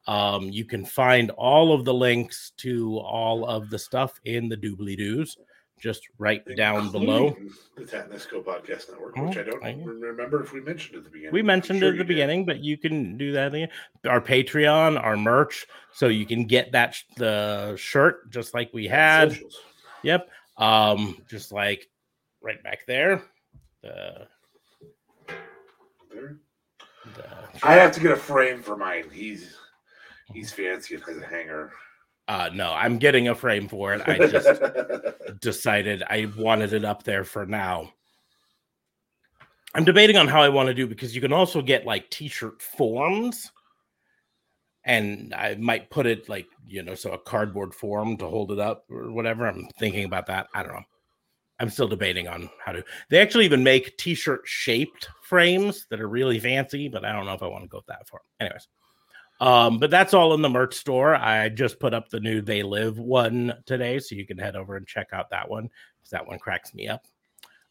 Um, 0.07 0.43
you 0.49 0.65
can 0.65 0.85
find 0.85 1.29
all 1.31 1.73
of 1.73 1.85
the 1.85 1.93
links 1.93 2.51
to 2.57 2.97
all 2.97 3.45
of 3.45 3.69
the 3.69 3.77
stuff 3.79 4.19
in 4.25 4.49
the 4.49 4.57
doobly 4.57 4.97
doos 4.97 5.37
just 5.79 6.07
right 6.19 6.43
down 6.55 6.91
below. 6.91 7.35
The 7.75 7.83
Tatnesco 7.83 8.43
Podcast 8.43 8.91
Network, 8.91 9.15
which 9.17 9.37
I 9.37 9.43
don't 9.43 9.63
I 9.63 9.71
remember 9.83 10.43
if 10.43 10.53
we 10.53 10.61
mentioned 10.61 10.97
at 10.97 11.03
the 11.03 11.09
beginning. 11.09 11.33
We 11.33 11.41
mentioned 11.41 11.79
sure 11.79 11.89
it 11.89 11.91
at 11.93 11.97
the 11.97 12.03
did. 12.03 12.07
beginning, 12.07 12.45
but 12.45 12.59
you 12.63 12.77
can 12.77 13.17
do 13.17 13.31
that 13.31 13.53
again. 13.53 13.69
Our 14.07 14.21
Patreon, 14.21 15.01
our 15.03 15.17
merch, 15.17 15.65
so 15.93 16.07
you 16.07 16.25
can 16.27 16.45
get 16.45 16.71
that 16.73 16.93
sh- 16.95 17.03
the 17.17 17.75
shirt 17.77 18.29
just 18.31 18.53
like 18.53 18.71
we 18.73 18.87
had. 18.87 19.31
Socials. 19.31 19.59
Yep. 20.03 20.29
Um, 20.57 21.17
just 21.29 21.51
like 21.51 21.89
right 22.41 22.61
back 22.63 22.85
there. 22.87 23.23
The, 23.81 24.27
the 27.15 27.33
I 27.63 27.73
have 27.73 27.91
to 27.93 27.99
get 27.99 28.11
a 28.11 28.15
frame 28.15 28.61
for 28.61 28.77
mine. 28.77 29.05
He's 29.11 29.57
he's 30.33 30.51
fancy 30.51 30.95
and 30.95 31.03
has 31.03 31.17
a 31.17 31.25
hanger. 31.25 31.71
uh 32.27 32.49
no, 32.53 32.71
I'm 32.73 32.97
getting 32.97 33.27
a 33.29 33.35
frame 33.35 33.67
for 33.67 33.93
it. 33.93 34.01
I 34.07 34.27
just 34.27 34.61
decided 35.41 36.03
I 36.03 36.31
wanted 36.37 36.73
it 36.73 36.85
up 36.85 37.03
there 37.03 37.23
for 37.23 37.45
now. 37.45 37.91
I'm 39.73 39.85
debating 39.85 40.17
on 40.17 40.27
how 40.27 40.41
I 40.41 40.49
want 40.49 40.67
to 40.67 40.73
do 40.73 40.85
because 40.85 41.15
you 41.15 41.21
can 41.21 41.33
also 41.33 41.61
get 41.61 41.85
like 41.85 42.09
t-shirt 42.09 42.61
forms. 42.61 43.51
And 44.83 45.33
I 45.35 45.55
might 45.55 45.91
put 45.91 46.07
it 46.07 46.27
like, 46.27 46.47
you 46.67 46.81
know, 46.81 46.95
so 46.95 47.11
a 47.11 47.17
cardboard 47.17 47.73
form 47.73 48.17
to 48.17 48.27
hold 48.27 48.51
it 48.51 48.59
up 48.59 48.85
or 48.89 49.11
whatever. 49.11 49.47
I'm 49.47 49.67
thinking 49.79 50.05
about 50.05 50.25
that. 50.25 50.47
I 50.53 50.63
don't 50.63 50.73
know. 50.73 50.83
I'm 51.61 51.69
still 51.69 51.87
debating 51.87 52.27
on 52.27 52.49
how 52.65 52.71
to. 52.71 52.83
They 53.09 53.19
actually 53.19 53.45
even 53.45 53.63
make 53.63 53.95
t-shirt 53.97 54.41
shaped 54.45 55.09
frames 55.21 55.85
that 55.91 56.01
are 56.01 56.09
really 56.09 56.39
fancy, 56.39 56.89
but 56.89 57.05
I 57.05 57.13
don't 57.13 57.27
know 57.27 57.33
if 57.33 57.43
I 57.43 57.47
want 57.47 57.63
to 57.63 57.69
go 57.69 57.83
that 57.87 58.09
far. 58.09 58.21
Anyways, 58.39 58.67
um, 59.39 59.77
but 59.77 59.91
that's 59.91 60.15
all 60.15 60.33
in 60.33 60.41
the 60.41 60.49
merch 60.49 60.73
store. 60.73 61.15
I 61.15 61.49
just 61.49 61.79
put 61.79 61.93
up 61.93 62.09
the 62.09 62.19
new 62.19 62.41
They 62.41 62.63
Live 62.63 62.97
one 62.97 63.53
today, 63.67 63.99
so 63.99 64.15
you 64.15 64.25
can 64.25 64.39
head 64.39 64.55
over 64.55 64.75
and 64.75 64.87
check 64.87 65.09
out 65.13 65.29
that 65.29 65.47
one 65.47 65.69
because 65.99 66.09
that 66.09 66.27
one 66.27 66.39
cracks 66.39 66.73
me 66.73 66.87
up. 66.87 67.05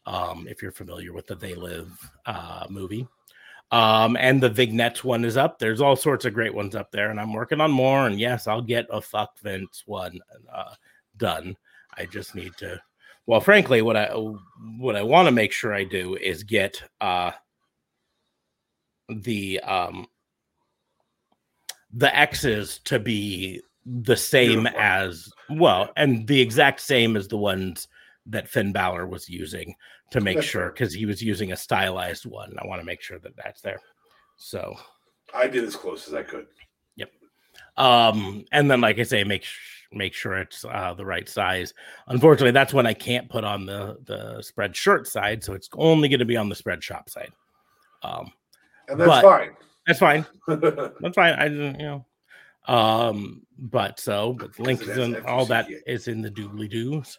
Um, 0.05 0.47
if 0.49 0.61
you're 0.61 0.71
familiar 0.71 1.11
with 1.11 1.27
the 1.27 1.35
They 1.35 1.53
Live 1.53 1.91
uh, 2.25 2.67
movie. 2.69 3.05
Um, 3.71 4.17
and 4.17 4.41
the 4.41 4.49
vignettes 4.49 5.03
one 5.03 5.23
is 5.23 5.37
up. 5.37 5.59
There's 5.59 5.81
all 5.81 5.95
sorts 5.97 6.25
of 6.25 6.33
great 6.33 6.53
ones 6.53 6.75
up 6.75 6.91
there, 6.91 7.09
and 7.09 7.19
I'm 7.19 7.33
working 7.33 7.59
on 7.61 7.71
more. 7.71 8.07
And 8.07 8.19
yes, 8.19 8.47
I'll 8.47 8.61
get 8.61 8.85
a 8.89 9.01
fuck 9.01 9.37
Vince 9.39 9.83
one 9.85 10.19
uh, 10.53 10.75
done. 11.17 11.57
I 11.97 12.05
just 12.05 12.35
need 12.35 12.53
to. 12.57 12.81
Well, 13.31 13.39
frankly, 13.39 13.81
what 13.81 13.95
I 13.95 14.07
what 14.77 14.97
I 14.97 15.03
want 15.03 15.29
to 15.29 15.31
make 15.31 15.53
sure 15.53 15.73
I 15.73 15.85
do 15.85 16.17
is 16.17 16.43
get 16.43 16.83
uh, 16.99 17.31
the 19.07 19.61
um, 19.61 20.07
the 21.93 22.13
X's 22.13 22.79
to 22.79 22.99
be 22.99 23.61
the 23.85 24.17
same 24.17 24.63
Beautiful. 24.63 24.81
as 24.81 25.31
well, 25.49 25.93
and 25.95 26.27
the 26.27 26.41
exact 26.41 26.81
same 26.81 27.15
as 27.15 27.29
the 27.29 27.37
ones 27.37 27.87
that 28.25 28.49
Finn 28.49 28.73
Balor 28.73 29.07
was 29.07 29.29
using 29.29 29.75
to 30.09 30.19
make 30.19 30.35
That's 30.35 30.47
sure 30.47 30.69
because 30.69 30.93
he 30.93 31.05
was 31.05 31.23
using 31.23 31.53
a 31.53 31.55
stylized 31.55 32.25
one. 32.25 32.53
I 32.61 32.67
want 32.67 32.81
to 32.81 32.85
make 32.85 33.01
sure 33.01 33.19
that 33.19 33.37
that's 33.37 33.61
there. 33.61 33.79
So, 34.35 34.75
I 35.33 35.47
did 35.47 35.63
as 35.63 35.77
close 35.77 36.05
as 36.09 36.13
I 36.13 36.23
could. 36.23 36.47
Yep. 36.97 37.11
Um, 37.77 38.43
and 38.51 38.69
then 38.69 38.81
like 38.81 38.99
I 38.99 39.03
say, 39.03 39.23
make 39.23 39.45
sh- 39.45 39.80
make 39.91 40.13
sure 40.13 40.37
it's 40.37 40.65
uh, 40.65 40.93
the 40.93 41.05
right 41.05 41.27
size. 41.27 41.73
Unfortunately, 42.07 42.51
that's 42.51 42.73
when 42.73 42.85
I 42.85 42.93
can't 42.93 43.29
put 43.29 43.43
on 43.43 43.65
the 43.65 43.97
the 44.05 44.41
Spreadshirt 44.41 45.07
side, 45.07 45.43
so 45.43 45.53
it's 45.53 45.69
only 45.73 46.09
going 46.09 46.19
to 46.19 46.25
be 46.25 46.37
on 46.37 46.49
the 46.49 46.55
Spreadshop 46.55 47.09
side. 47.09 47.31
Um, 48.03 48.31
And 48.87 48.99
that's 48.99 49.21
fine. 49.21 49.51
that's 49.87 49.99
fine. 49.99 50.25
That's 50.47 51.15
fine. 51.15 51.33
I 51.33 51.47
didn't, 51.47 51.79
you 51.79 51.85
know. 51.85 52.05
Um, 52.67 53.41
but 53.57 53.99
so 53.99 54.33
but 54.33 54.57
links 54.59 54.87
and 54.87 55.17
all 55.25 55.45
that 55.47 55.67
is 55.87 56.07
in 56.07 56.21
the 56.21 56.29
doobly 56.29 56.69
doos. 56.69 57.17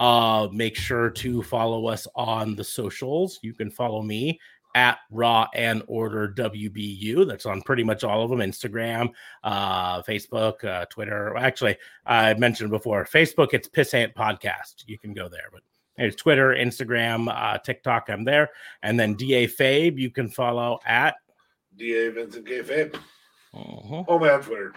Uh, 0.00 0.48
make 0.52 0.74
sure 0.74 1.10
to 1.10 1.42
follow 1.44 1.86
us 1.86 2.08
on 2.16 2.56
the 2.56 2.64
socials. 2.64 3.38
You 3.42 3.54
can 3.54 3.70
follow 3.70 4.02
me 4.02 4.38
at 4.74 4.98
Raw 5.10 5.48
and 5.54 5.82
Order 5.86 6.32
WBU. 6.36 7.26
That's 7.26 7.46
on 7.46 7.62
pretty 7.62 7.84
much 7.84 8.04
all 8.04 8.22
of 8.22 8.30
them: 8.30 8.40
Instagram, 8.40 9.10
uh, 9.44 10.02
Facebook, 10.02 10.64
uh, 10.64 10.86
Twitter. 10.86 11.36
Actually, 11.36 11.76
I 12.06 12.34
mentioned 12.34 12.70
before 12.70 13.04
Facebook. 13.04 13.54
It's 13.54 13.68
Pissant 13.68 14.14
Podcast. 14.14 14.84
You 14.86 14.98
can 14.98 15.14
go 15.14 15.28
there, 15.28 15.48
but 15.52 15.62
there's 15.96 16.16
Twitter, 16.16 16.54
Instagram, 16.54 17.28
uh, 17.28 17.58
TikTok. 17.58 18.08
I'm 18.08 18.24
there, 18.24 18.50
and 18.82 18.98
then 18.98 19.14
Da 19.14 19.46
Fabe. 19.46 19.98
You 19.98 20.10
can 20.10 20.28
follow 20.28 20.78
at. 20.86 21.16
DA 21.76 22.10
Vincent 22.10 22.46
K. 22.46 22.60
Fabe. 22.62 22.98
Mhm. 23.54 24.04
Oh 24.08 24.18
man, 24.18 24.40
Twitter. 24.40 24.74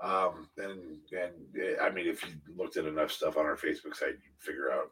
Um, 0.00 0.48
and 0.58 0.98
and 1.12 1.78
I 1.80 1.90
mean, 1.90 2.08
if 2.08 2.24
you 2.24 2.32
looked 2.56 2.76
at 2.76 2.86
enough 2.86 3.12
stuff 3.12 3.36
on 3.36 3.46
our 3.46 3.56
Facebook 3.56 3.94
site, 3.94 4.10
you'd 4.10 4.40
figure 4.40 4.72
out 4.72 4.90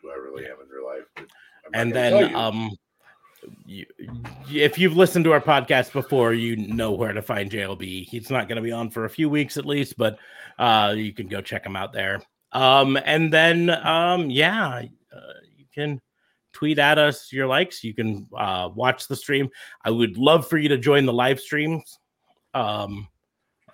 who 0.00 0.10
I 0.10 0.14
really 0.14 0.44
am 0.46 0.60
in 0.62 0.68
real 0.68 0.86
life. 0.86 1.04
But 1.16 1.26
I'm 1.66 1.70
and 1.74 1.92
then 1.92 2.34
um 2.34 2.70
you, 3.64 3.86
if 4.50 4.78
you've 4.78 4.96
listened 4.96 5.24
to 5.24 5.32
our 5.32 5.40
podcast 5.40 5.92
before 5.92 6.32
you 6.32 6.56
know 6.56 6.92
where 6.92 7.12
to 7.12 7.22
find 7.22 7.50
jlb 7.50 8.06
he's 8.06 8.30
not 8.30 8.48
going 8.48 8.56
to 8.56 8.62
be 8.62 8.72
on 8.72 8.90
for 8.90 9.04
a 9.04 9.10
few 9.10 9.28
weeks 9.28 9.56
at 9.56 9.66
least 9.66 9.96
but 9.96 10.18
uh 10.58 10.94
you 10.96 11.12
can 11.12 11.28
go 11.28 11.40
check 11.40 11.64
him 11.64 11.76
out 11.76 11.92
there. 11.92 12.20
Um 12.52 12.96
and 13.04 13.32
then 13.32 13.70
um 13.70 14.30
yeah 14.30 14.82
uh, 15.14 15.32
you 15.56 15.66
can 15.74 16.00
tweet 16.52 16.78
at 16.78 16.98
us 16.98 17.32
your 17.32 17.46
likes. 17.46 17.84
You 17.84 17.94
can 17.94 18.26
uh 18.36 18.70
watch 18.74 19.08
the 19.08 19.16
stream. 19.16 19.50
I 19.84 19.90
would 19.90 20.16
love 20.16 20.48
for 20.48 20.56
you 20.56 20.68
to 20.70 20.78
join 20.78 21.04
the 21.06 21.12
live 21.12 21.40
streams 21.40 21.98
um 22.54 23.08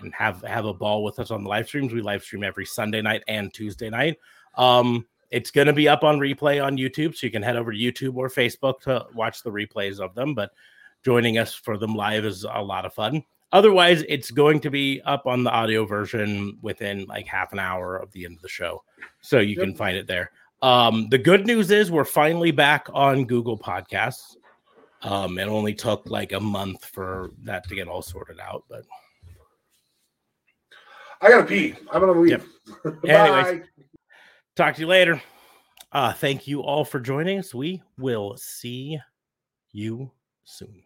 and 0.00 0.12
have 0.14 0.42
have 0.42 0.64
a 0.64 0.74
ball 0.74 1.04
with 1.04 1.18
us 1.18 1.30
on 1.30 1.44
the 1.44 1.48
live 1.48 1.68
streams. 1.68 1.92
We 1.92 2.02
live 2.02 2.22
stream 2.24 2.42
every 2.42 2.66
sunday 2.66 3.02
night 3.02 3.22
and 3.28 3.52
tuesday 3.54 3.90
night. 3.90 4.16
Um 4.56 5.06
it's 5.32 5.50
going 5.50 5.66
to 5.66 5.72
be 5.72 5.88
up 5.88 6.04
on 6.04 6.18
replay 6.18 6.64
on 6.64 6.76
YouTube, 6.76 7.16
so 7.16 7.26
you 7.26 7.30
can 7.30 7.42
head 7.42 7.56
over 7.56 7.72
to 7.72 7.78
YouTube 7.78 8.16
or 8.16 8.28
Facebook 8.28 8.80
to 8.82 9.06
watch 9.14 9.42
the 9.42 9.50
replays 9.50 9.98
of 9.98 10.14
them. 10.14 10.34
But 10.34 10.52
joining 11.02 11.38
us 11.38 11.54
for 11.54 11.78
them 11.78 11.96
live 11.96 12.24
is 12.24 12.44
a 12.44 12.62
lot 12.62 12.84
of 12.84 12.94
fun. 12.94 13.24
Otherwise, 13.50 14.04
it's 14.08 14.30
going 14.30 14.60
to 14.60 14.70
be 14.70 15.00
up 15.04 15.26
on 15.26 15.42
the 15.42 15.50
audio 15.50 15.84
version 15.84 16.56
within 16.62 17.04
like 17.06 17.26
half 17.26 17.52
an 17.52 17.58
hour 17.58 17.96
of 17.96 18.12
the 18.12 18.24
end 18.24 18.36
of 18.36 18.42
the 18.42 18.48
show, 18.48 18.82
so 19.20 19.40
you 19.40 19.56
can 19.56 19.74
find 19.74 19.96
it 19.96 20.06
there. 20.06 20.30
Um, 20.60 21.08
the 21.08 21.18
good 21.18 21.46
news 21.46 21.70
is 21.70 21.90
we're 21.90 22.04
finally 22.04 22.50
back 22.50 22.86
on 22.92 23.24
Google 23.24 23.58
Podcasts. 23.58 24.36
Um, 25.02 25.38
it 25.38 25.48
only 25.48 25.74
took 25.74 26.08
like 26.08 26.32
a 26.32 26.40
month 26.40 26.84
for 26.84 27.32
that 27.42 27.68
to 27.68 27.74
get 27.74 27.88
all 27.88 28.02
sorted 28.02 28.38
out, 28.38 28.64
but 28.68 28.84
I 31.20 31.30
gotta 31.30 31.44
pee. 31.44 31.74
I'm 31.90 32.00
gonna 32.00 32.20
leave. 32.20 32.44
Bye. 33.02 33.08
Anyways. 33.08 33.68
Talk 34.56 34.74
to 34.74 34.80
you 34.80 34.86
later. 34.86 35.22
Uh, 35.92 36.12
thank 36.12 36.46
you 36.46 36.62
all 36.62 36.84
for 36.84 37.00
joining 37.00 37.38
us. 37.38 37.54
We 37.54 37.82
will 37.98 38.36
see 38.36 38.98
you 39.72 40.10
soon. 40.44 40.82